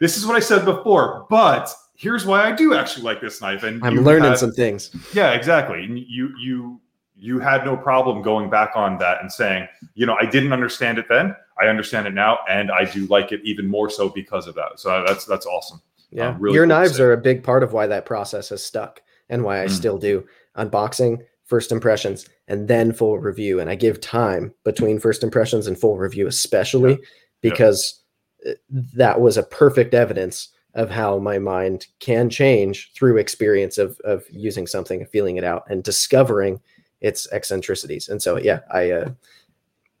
this 0.00 0.16
is 0.16 0.26
what 0.26 0.36
I 0.36 0.40
said 0.40 0.64
before, 0.64 1.26
but." 1.28 1.72
Here's 1.96 2.26
why 2.26 2.42
I 2.42 2.50
do 2.50 2.74
actually 2.74 3.04
like 3.04 3.20
this 3.20 3.40
knife, 3.40 3.62
and 3.62 3.82
I'm 3.84 3.98
learning 4.02 4.30
had, 4.30 4.38
some 4.38 4.50
things. 4.50 4.90
Yeah, 5.14 5.30
exactly. 5.30 5.84
And 5.84 5.96
you 5.96 6.34
you 6.40 6.80
you 7.24 7.38
had 7.38 7.64
no 7.64 7.74
problem 7.74 8.20
going 8.20 8.50
back 8.50 8.72
on 8.74 8.98
that 8.98 9.22
and 9.22 9.32
saying, 9.32 9.66
you 9.94 10.04
know, 10.04 10.14
I 10.20 10.26
didn't 10.26 10.52
understand 10.52 10.98
it 10.98 11.06
then. 11.08 11.34
I 11.58 11.68
understand 11.68 12.06
it 12.06 12.12
now, 12.12 12.40
and 12.50 12.70
I 12.70 12.84
do 12.84 13.06
like 13.06 13.32
it 13.32 13.40
even 13.44 13.66
more 13.66 13.88
so 13.88 14.10
because 14.10 14.46
of 14.46 14.54
that. 14.56 14.78
So 14.78 15.02
that's 15.06 15.24
that's 15.24 15.46
awesome. 15.46 15.80
Yeah, 16.10 16.28
uh, 16.28 16.38
really 16.38 16.54
your 16.54 16.66
cool 16.66 16.76
knives 16.76 17.00
are 17.00 17.14
a 17.14 17.16
big 17.16 17.42
part 17.42 17.62
of 17.62 17.72
why 17.72 17.86
that 17.86 18.04
process 18.04 18.50
has 18.50 18.62
stuck 18.62 19.00
and 19.30 19.42
why 19.42 19.62
I 19.62 19.66
mm. 19.66 19.70
still 19.70 19.96
do 19.96 20.26
unboxing, 20.58 21.24
first 21.46 21.72
impressions, 21.72 22.28
and 22.46 22.68
then 22.68 22.92
full 22.92 23.18
review. 23.18 23.58
And 23.58 23.70
I 23.70 23.74
give 23.74 24.02
time 24.02 24.52
between 24.62 25.00
first 25.00 25.22
impressions 25.22 25.66
and 25.66 25.80
full 25.80 25.96
review, 25.96 26.26
especially 26.26 26.92
yeah. 26.92 27.06
because 27.40 28.02
yeah. 28.44 28.52
that 28.96 29.20
was 29.22 29.38
a 29.38 29.44
perfect 29.44 29.94
evidence 29.94 30.50
of 30.74 30.90
how 30.90 31.18
my 31.18 31.38
mind 31.38 31.86
can 32.00 32.28
change 32.28 32.92
through 32.94 33.16
experience 33.16 33.78
of 33.78 33.98
of 34.00 34.24
using 34.30 34.66
something, 34.66 35.00
and 35.00 35.08
feeling 35.08 35.38
it 35.38 35.44
out, 35.44 35.62
and 35.70 35.82
discovering 35.82 36.60
its 37.04 37.28
eccentricities. 37.32 38.08
And 38.08 38.22
so, 38.22 38.38
yeah, 38.38 38.60
I 38.72 38.90
uh, 38.90 39.10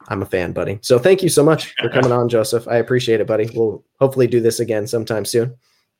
I'm 0.08 0.22
a 0.22 0.26
fan, 0.26 0.52
buddy. 0.52 0.78
So 0.82 0.98
thank 0.98 1.22
you 1.22 1.28
so 1.28 1.44
much 1.44 1.74
for 1.76 1.88
coming 1.88 2.12
on, 2.18 2.28
Joseph. 2.28 2.66
I 2.66 2.76
appreciate 2.76 3.20
it, 3.20 3.26
buddy. 3.26 3.50
We'll 3.54 3.84
hopefully 4.00 4.26
do 4.26 4.40
this 4.40 4.60
again 4.60 4.86
sometime 4.86 5.24
soon. 5.24 5.54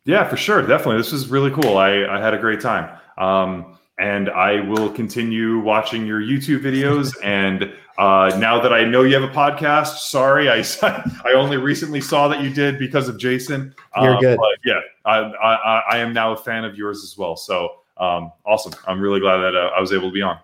Yeah, 0.04 0.26
for 0.28 0.36
sure. 0.36 0.60
Definitely. 0.62 0.98
This 0.98 1.12
was 1.12 1.28
really 1.28 1.50
cool. 1.50 1.78
I, 1.78 2.04
I 2.04 2.20
had 2.20 2.34
a 2.34 2.38
great 2.38 2.60
time. 2.60 2.98
Um, 3.16 3.78
and 3.98 4.28
I 4.28 4.60
will 4.60 4.90
continue 4.90 5.60
watching 5.60 6.04
your 6.04 6.20
YouTube 6.20 6.60
videos. 6.60 7.12
and 7.22 7.72
uh, 7.96 8.36
now 8.38 8.60
that 8.60 8.72
I 8.72 8.84
know 8.84 9.02
you 9.02 9.14
have 9.14 9.22
a 9.22 9.32
podcast, 9.32 9.98
sorry, 9.98 10.50
I 10.50 10.64
I 11.24 11.32
only 11.34 11.58
recently 11.58 12.00
saw 12.00 12.28
that 12.28 12.42
you 12.42 12.50
did 12.50 12.78
because 12.78 13.08
of 13.08 13.18
Jason. 13.18 13.74
You're 14.00 14.16
um, 14.16 14.20
good. 14.20 14.38
yeah, 14.64 14.80
I, 15.04 15.18
I, 15.18 15.82
I 15.92 15.98
am 15.98 16.12
now 16.12 16.32
a 16.32 16.36
fan 16.36 16.64
of 16.64 16.76
yours 16.76 17.04
as 17.04 17.16
well. 17.16 17.36
So 17.36 17.68
um, 17.96 18.32
awesome! 18.44 18.72
I'm 18.88 19.00
really 19.00 19.20
glad 19.20 19.36
that 19.38 19.54
uh, 19.54 19.70
I 19.76 19.80
was 19.80 19.92
able 19.92 20.08
to 20.08 20.12
be 20.12 20.22
on. 20.22 20.38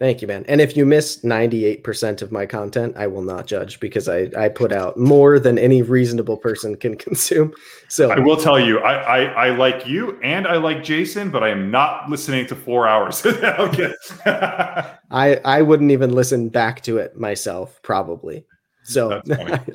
Thank 0.00 0.20
you, 0.20 0.26
man. 0.26 0.44
And 0.48 0.60
if 0.60 0.76
you 0.76 0.84
miss 0.84 1.22
98% 1.22 2.20
of 2.20 2.32
my 2.32 2.46
content, 2.46 2.96
I 2.96 3.06
will 3.06 3.22
not 3.22 3.46
judge 3.46 3.78
because 3.78 4.08
I, 4.08 4.28
I 4.36 4.48
put 4.48 4.72
out 4.72 4.98
more 4.98 5.38
than 5.38 5.56
any 5.56 5.82
reasonable 5.82 6.36
person 6.36 6.76
can 6.76 6.96
consume. 6.98 7.52
So 7.88 8.10
I 8.10 8.18
will 8.18 8.36
tell 8.36 8.58
you, 8.58 8.80
I, 8.80 8.94
I, 8.94 9.46
I 9.46 9.50
like 9.50 9.86
you 9.86 10.18
and 10.20 10.48
I 10.48 10.56
like 10.56 10.82
Jason, 10.82 11.30
but 11.30 11.44
I 11.44 11.50
am 11.50 11.70
not 11.70 12.10
listening 12.10 12.46
to 12.48 12.56
four 12.56 12.88
hours. 12.88 13.24
okay. 13.26 13.94
I, 14.26 15.40
I 15.44 15.62
wouldn't 15.62 15.92
even 15.92 16.12
listen 16.12 16.48
back 16.48 16.82
to 16.82 16.98
it 16.98 17.16
myself, 17.16 17.80
probably. 17.82 18.44
So 18.86 19.22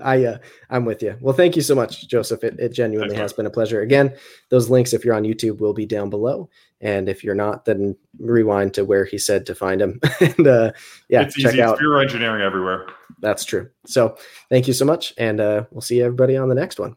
I, 0.04 0.26
uh, 0.26 0.38
I'm 0.70 0.86
with 0.86 1.02
you. 1.02 1.18
Well, 1.20 1.34
thank 1.34 1.56
you 1.56 1.64
so 1.64 1.74
much, 1.74 2.08
Joseph. 2.08 2.44
It, 2.44 2.60
it 2.60 2.70
genuinely 2.74 3.16
has 3.16 3.34
been 3.34 3.48
a 3.48 3.50
pleasure. 3.50 3.82
Again, 3.82 4.14
those 4.50 4.70
links, 4.70 4.94
if 4.94 5.04
you're 5.04 5.16
on 5.16 5.24
YouTube, 5.24 5.60
will 5.60 5.74
be 5.74 5.88
down 5.88 6.12
below. 6.12 6.50
And 6.82 7.10
if 7.10 7.24
you're 7.24 7.36
not, 7.36 7.66
then 7.66 7.98
rewind 8.20 8.74
to 8.76 8.86
where 8.86 9.06
he 9.06 9.18
said 9.18 9.46
to 9.48 9.56
find 9.56 9.82
him. 9.82 10.00
and 10.20 10.48
uh, 10.48 10.72
yeah, 11.10 11.24
it's 11.24 11.36
check 11.36 11.54
easy. 11.54 11.62
out. 11.62 11.78
It's 11.82 12.02
engineering 12.02 12.42
everywhere. 12.42 12.88
That's 13.22 13.44
true. 13.44 13.70
So 13.86 14.18
thank 14.50 14.68
you 14.68 14.74
so 14.74 14.86
much. 14.86 15.14
And 15.18 15.42
uh, 15.42 15.66
we'll 15.72 15.82
see 15.82 16.02
everybody 16.02 16.38
on 16.38 16.50
the 16.50 16.56
next 16.56 16.80
one. 16.80 16.96